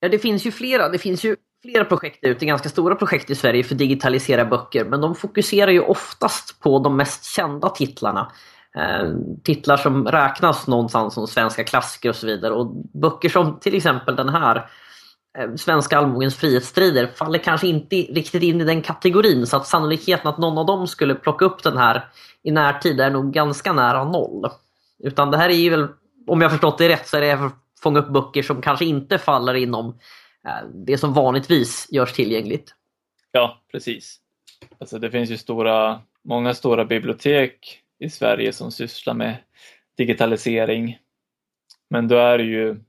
Ja, 0.00 0.08
det 0.08 0.18
finns 0.18 0.46
ju 0.46 0.52
flera. 0.52 0.88
Det 0.88 0.98
finns 0.98 1.24
ju 1.24 1.36
flera 1.62 1.84
projekt 1.84 2.18
ute, 2.24 2.46
ganska 2.46 2.68
stora 2.68 2.94
projekt 2.94 3.30
i 3.30 3.34
Sverige 3.34 3.64
för 3.64 3.74
att 3.74 3.78
digitalisera 3.78 4.44
böcker. 4.44 4.84
Men 4.84 5.00
de 5.00 5.14
fokuserar 5.14 5.70
ju 5.70 5.80
oftast 5.80 6.60
på 6.60 6.78
de 6.78 6.96
mest 6.96 7.24
kända 7.24 7.68
titlarna. 7.68 8.32
Eh, 8.76 9.10
titlar 9.44 9.76
som 9.76 10.06
räknas 10.06 10.66
någonstans 10.66 11.14
som 11.14 11.26
svenska 11.26 11.64
klassiker 11.64 12.08
och 12.08 12.16
så 12.16 12.26
vidare. 12.26 12.54
Och 12.54 12.66
böcker 13.00 13.28
som 13.28 13.60
till 13.60 13.74
exempel 13.74 14.16
den 14.16 14.28
här 14.28 14.70
Eh, 15.38 15.54
svenska 15.54 15.98
allmogens 15.98 16.36
frihetsstrider 16.36 17.06
faller 17.06 17.38
kanske 17.38 17.66
inte 17.66 17.96
riktigt 17.96 18.42
in 18.42 18.60
i 18.60 18.64
den 18.64 18.82
kategorin 18.82 19.46
så 19.46 19.56
att 19.56 19.66
sannolikheten 19.66 20.28
att 20.28 20.38
någon 20.38 20.58
av 20.58 20.66
dem 20.66 20.86
skulle 20.86 21.14
plocka 21.14 21.44
upp 21.44 21.62
den 21.62 21.76
här 21.76 22.08
i 22.42 22.50
närtid 22.50 23.00
är 23.00 23.10
nog 23.10 23.32
ganska 23.32 23.72
nära 23.72 24.04
noll. 24.04 24.50
Utan 24.98 25.30
det 25.30 25.36
här 25.36 25.48
är 25.48 25.54
ju 25.54 25.70
väl, 25.70 25.88
om 26.26 26.40
jag 26.40 26.50
förstått 26.50 26.78
det 26.78 26.88
rätt, 26.88 27.08
så 27.08 27.16
är 27.16 27.20
det 27.20 27.36
för 27.36 27.46
att 27.46 27.54
fånga 27.82 27.98
upp 27.98 28.08
böcker 28.08 28.42
som 28.42 28.62
kanske 28.62 28.84
inte 28.84 29.18
faller 29.18 29.54
inom 29.54 29.98
eh, 30.46 30.68
det 30.74 30.98
som 30.98 31.12
vanligtvis 31.12 31.88
görs 31.90 32.12
tillgängligt. 32.12 32.74
Ja, 33.32 33.60
precis. 33.72 34.20
Alltså 34.80 34.98
det 34.98 35.10
finns 35.10 35.30
ju 35.30 35.36
stora, 35.36 36.00
många 36.24 36.54
stora 36.54 36.84
bibliotek 36.84 37.80
i 37.98 38.10
Sverige 38.10 38.52
som 38.52 38.72
sysslar 38.72 39.14
med 39.14 39.36
digitalisering. 39.96 40.98
Men 41.90 42.08
då 42.08 42.16
är 42.16 42.38
det 42.38 42.44
ju 42.44 42.80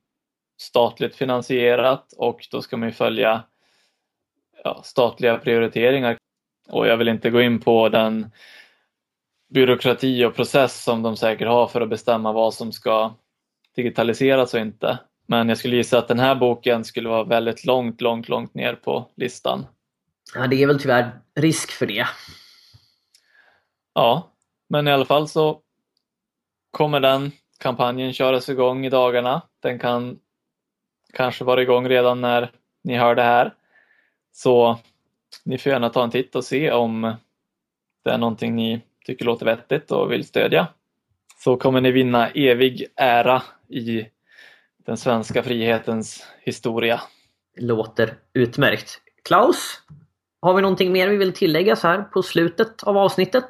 statligt 0.57 1.15
finansierat 1.15 2.13
och 2.17 2.47
då 2.51 2.61
ska 2.61 2.77
man 2.77 2.89
ju 2.89 2.93
följa 2.93 3.43
ja, 4.63 4.81
statliga 4.83 5.37
prioriteringar. 5.37 6.17
Och 6.69 6.87
jag 6.87 6.97
vill 6.97 7.07
inte 7.07 7.29
gå 7.29 7.41
in 7.41 7.59
på 7.59 7.89
den 7.89 8.31
byråkrati 9.49 10.25
och 10.25 10.35
process 10.35 10.83
som 10.83 11.03
de 11.03 11.17
säkert 11.17 11.47
har 11.47 11.67
för 11.67 11.81
att 11.81 11.89
bestämma 11.89 12.31
vad 12.31 12.53
som 12.53 12.71
ska 12.71 13.15
digitaliseras 13.75 14.53
och 14.53 14.59
inte. 14.59 14.99
Men 15.25 15.49
jag 15.49 15.57
skulle 15.57 15.75
gissa 15.75 15.97
att 15.97 16.07
den 16.07 16.19
här 16.19 16.35
boken 16.35 16.85
skulle 16.85 17.09
vara 17.09 17.23
väldigt 17.23 17.65
långt, 17.65 18.01
långt, 18.01 18.29
långt 18.29 18.53
ner 18.53 18.73
på 18.73 19.11
listan. 19.15 19.65
Ja, 20.35 20.47
det 20.47 20.63
är 20.63 20.67
väl 20.67 20.79
tyvärr 20.79 21.19
risk 21.35 21.71
för 21.71 21.85
det. 21.85 22.07
Ja, 23.93 24.31
men 24.69 24.87
i 24.87 24.91
alla 24.91 25.05
fall 25.05 25.27
så 25.27 25.61
kommer 26.71 26.99
den 26.99 27.31
kampanjen 27.59 28.13
köras 28.13 28.49
igång 28.49 28.85
i 28.85 28.89
dagarna. 28.89 29.41
Den 29.61 29.79
kan 29.79 30.19
kanske 31.17 31.43
vara 31.43 31.61
igång 31.61 31.89
redan 31.89 32.21
när 32.21 32.51
ni 32.83 32.97
hör 32.97 33.15
det 33.15 33.23
här. 33.23 33.53
Så 34.31 34.79
ni 35.45 35.57
får 35.57 35.71
gärna 35.71 35.89
ta 35.89 36.03
en 36.03 36.11
titt 36.11 36.35
och 36.35 36.43
se 36.43 36.71
om 36.71 37.15
det 38.03 38.09
är 38.11 38.17
någonting 38.17 38.55
ni 38.55 38.81
tycker 39.05 39.25
låter 39.25 39.45
vettigt 39.45 39.91
och 39.91 40.11
vill 40.11 40.25
stödja. 40.25 40.67
Så 41.43 41.57
kommer 41.57 41.81
ni 41.81 41.91
vinna 41.91 42.27
evig 42.29 42.85
ära 42.95 43.41
i 43.69 44.05
den 44.85 44.97
svenska 44.97 45.43
frihetens 45.43 46.27
historia. 46.41 47.01
Låter 47.57 48.13
utmärkt. 48.33 49.01
Klaus, 49.27 49.81
har 50.41 50.53
vi 50.53 50.61
någonting 50.61 50.91
mer 50.91 51.07
vi 51.07 51.17
vill 51.17 51.33
tillägga 51.33 51.75
så 51.75 51.87
här 51.87 52.01
på 52.01 52.23
slutet 52.23 52.83
av 52.83 52.97
avsnittet? 52.97 53.45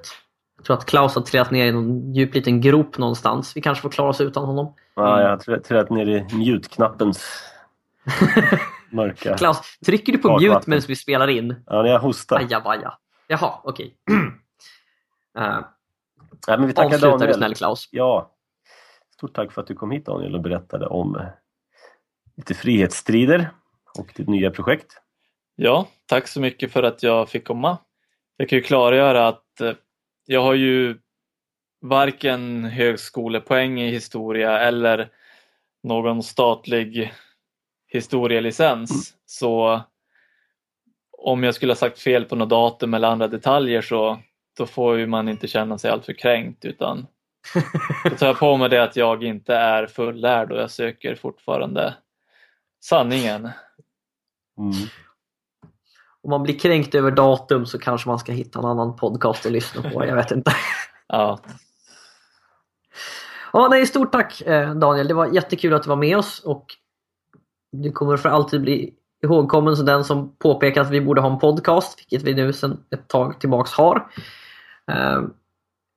Jag 0.58 0.66
tror 0.66 0.78
att 0.78 0.86
Klaus 0.86 1.16
har 1.16 1.22
trillat 1.22 1.52
ner 1.52 1.66
i 1.66 1.72
någon 1.72 2.14
djup 2.14 2.36
liten 2.36 2.62
grop 2.62 2.98
någonstans. 2.98 3.58
Vi 3.58 3.62
kanske 3.62 3.82
får 3.82 3.90
klara 3.90 4.10
oss 4.10 4.22
utan 4.22 4.46
honom. 4.46 4.74
Ja, 4.96 5.22
jag 5.22 5.30
har 5.30 5.60
trillat- 5.60 5.90
ner 5.90 6.08
i 6.10 6.36
mute-knappens 6.36 7.44
mörka... 8.90 9.38
Klaus, 9.38 9.78
trycker 9.86 10.12
du 10.12 10.18
på 10.18 10.28
Bakvatten. 10.28 10.54
mute 10.54 10.70
medan 10.70 10.84
vi 10.88 10.96
spelar 10.96 11.28
in? 11.28 11.64
Ja, 11.66 11.82
när 11.82 11.90
jag 11.90 12.00
hostar. 12.00 12.40
Ajabaja. 12.40 12.94
Jaha, 13.28 13.62
okej. 13.64 13.96
uh, 15.40 15.60
Nej, 16.48 16.58
men 16.58 16.68
vi 16.68 16.74
tackar 16.74 16.88
avslutar 16.88 17.12
du 17.12 17.18
Daniel. 17.18 17.34
snäll 17.34 17.56
Klaus. 17.56 17.90
Ja. 17.92 18.34
Stort 19.14 19.36
tack 19.36 19.52
för 19.52 19.62
att 19.62 19.68
du 19.68 19.76
kom 19.76 19.92
hit 19.92 20.06
Daniel 20.06 20.36
och 20.36 20.42
berättade 20.42 20.88
om 20.88 21.16
eh, 21.16 21.26
lite 22.38 22.54
frihetsstrider 22.54 23.50
och 23.98 24.12
ditt 24.16 24.28
nya 24.28 24.52
projekt. 24.52 25.02
Ja, 25.56 25.88
tack 26.06 26.28
så 26.28 26.42
mycket 26.42 26.72
för 26.72 26.84
att 26.84 27.04
jag 27.04 27.30
fick 27.30 27.48
komma. 27.48 27.78
Jag 28.38 28.50
kan 28.50 28.58
ju 28.58 28.64
klargöra 28.64 29.28
att 29.28 29.62
eh, 29.62 29.74
jag 30.26 30.42
har 30.42 30.54
ju 30.54 31.00
varken 31.82 32.66
högskolepoäng 32.66 33.82
i 33.82 33.92
historia 33.92 34.60
eller 34.60 35.10
någon 35.84 36.24
statlig 36.24 37.14
historielicens. 37.88 39.14
Så 39.26 39.82
om 41.18 41.44
jag 41.44 41.56
skulle 41.56 41.72
ha 41.72 41.78
sagt 41.78 42.00
fel 42.00 42.26
på 42.26 42.36
något 42.36 42.50
datum 42.50 42.94
eller 42.94 43.08
andra 43.08 43.28
detaljer 43.28 43.82
så 43.82 44.20
då 44.58 44.66
får 44.66 44.98
ju 44.98 45.08
man 45.08 45.30
inte 45.30 45.48
känna 45.48 45.78
sig 45.78 45.92
alltför 45.92 46.14
kränkt 46.14 46.66
utan 46.66 47.08
då 48.04 48.10
tar 48.10 48.28
jag 48.28 48.40
på 48.40 48.58
mig 48.58 48.70
det 48.70 48.84
att 48.84 48.96
jag 48.96 49.24
inte 49.24 49.56
är 49.56 49.88
fullärd 49.88 50.52
och 50.52 50.60
jag 50.60 50.72
söker 50.72 51.16
fortfarande 51.16 51.94
sanningen. 52.84 53.50
Mm. 54.58 54.74
Om 56.24 56.30
man 56.30 56.44
blir 56.44 56.60
kränkt 56.60 56.96
över 56.96 57.12
datum 57.12 57.66
så 57.66 57.80
kanske 57.80 58.10
man 58.10 58.20
ska 58.20 58.32
hitta 58.32 58.60
en 58.60 58.66
annan 58.66 58.96
podcast 58.96 59.46
att 59.46 59.52
lyssna 59.52 59.90
på. 59.90 60.06
Jag 60.06 60.16
vet 60.16 60.32
inte. 60.32 60.52
Ja, 61.10 61.40
Ja, 63.54 63.68
nej, 63.68 63.86
stort 63.86 64.12
tack 64.12 64.42
eh, 64.42 64.76
Daniel. 64.76 65.08
Det 65.08 65.14
var 65.14 65.28
jättekul 65.28 65.74
att 65.74 65.84
du 65.84 65.90
var 65.90 65.96
med 65.96 66.18
oss 66.18 66.40
och 66.40 66.66
du 67.72 67.92
kommer 67.92 68.18
för 68.18 68.30
alltid 68.30 68.62
bli 68.62 68.94
ihågkommen 69.24 69.76
som 69.78 69.86
den 69.86 70.04
som 70.04 70.36
påpekar 70.38 70.82
att 70.82 70.90
vi 70.90 71.02
borde 71.02 71.22
ha 71.22 71.32
en 71.32 71.40
podcast, 71.40 72.00
vilket 72.00 72.28
vi 72.28 72.34
nu 72.34 72.54
sedan 72.54 72.80
ett 72.94 73.08
tag 73.08 73.40
tillbaks 73.40 73.72
har. 73.72 74.08
Eh, 74.92 75.22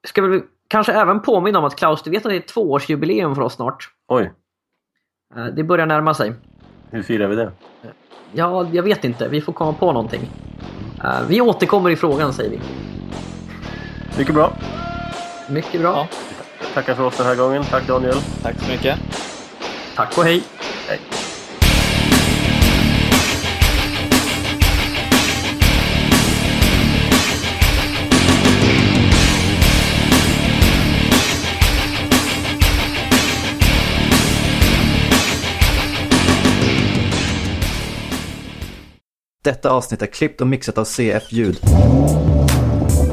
ska 0.09 0.23
väl 0.23 0.41
kanske 0.69 0.93
även 0.93 1.21
påminna 1.23 1.59
om 1.59 1.65
att 1.65 1.77
Klaus, 1.77 2.03
du 2.03 2.11
vet 2.11 2.27
att 2.27 2.31
det 2.33 2.37
är 2.37 2.41
tvåårsjubileum 2.41 3.35
för 3.35 3.43
oss 3.43 3.55
snart. 3.55 3.89
Oj, 4.09 4.33
Eh, 5.37 5.45
det 5.47 5.65
börjar 5.65 5.87
närma 5.87 6.15
sig. 6.15 6.33
hur 6.91 7.03
firar 7.03 7.29
vi 7.29 7.37
det? 7.37 7.53
Ja, 8.33 8.69
jag 8.73 8.83
vet 8.83 9.05
inte. 9.05 9.29
Vi 9.29 9.41
får 9.41 9.53
komma 9.53 9.73
på 9.73 9.93
någonting. 9.93 10.31
Eh, 11.05 11.27
vi 11.29 11.41
återkommer 11.41 11.91
i 11.91 11.97
frågan 11.97 12.33
säger 12.33 12.51
vi. 12.51 12.61
Mycket 14.19 14.35
bra. 14.35 14.53
Mycket 15.51 15.81
bra. 15.81 15.93
Ja. 15.93 16.09
Tackar 16.75 16.95
för 16.95 17.05
oss 17.05 17.17
den 17.17 17.27
här 17.27 17.37
gången. 17.37 17.65
Tack 17.65 17.87
Daniel. 17.87 18.17
tack 18.43 18.59
så 18.61 18.71
mycket. 18.73 18.99
Tack 19.97 20.19
och 20.19 20.25
hej. 20.25 20.43
Hej. 20.89 21.01
Detta 39.45 39.71
avsnitt 39.71 40.03
är 40.03 40.07
klippt 40.07 40.41
och 40.41 40.47
mixat 40.47 40.79
av 40.79 40.85
CF 40.85 41.33
Ljud. 41.33 41.57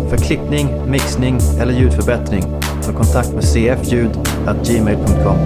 För 0.09 0.17
klippning, 0.17 0.91
mixning 0.91 1.39
eller 1.61 1.73
ljudförbättring 1.73 2.43
ta 2.83 2.93
kontakt 2.93 3.33
med 3.33 3.43
cfljud.gmail.com. 3.43 5.37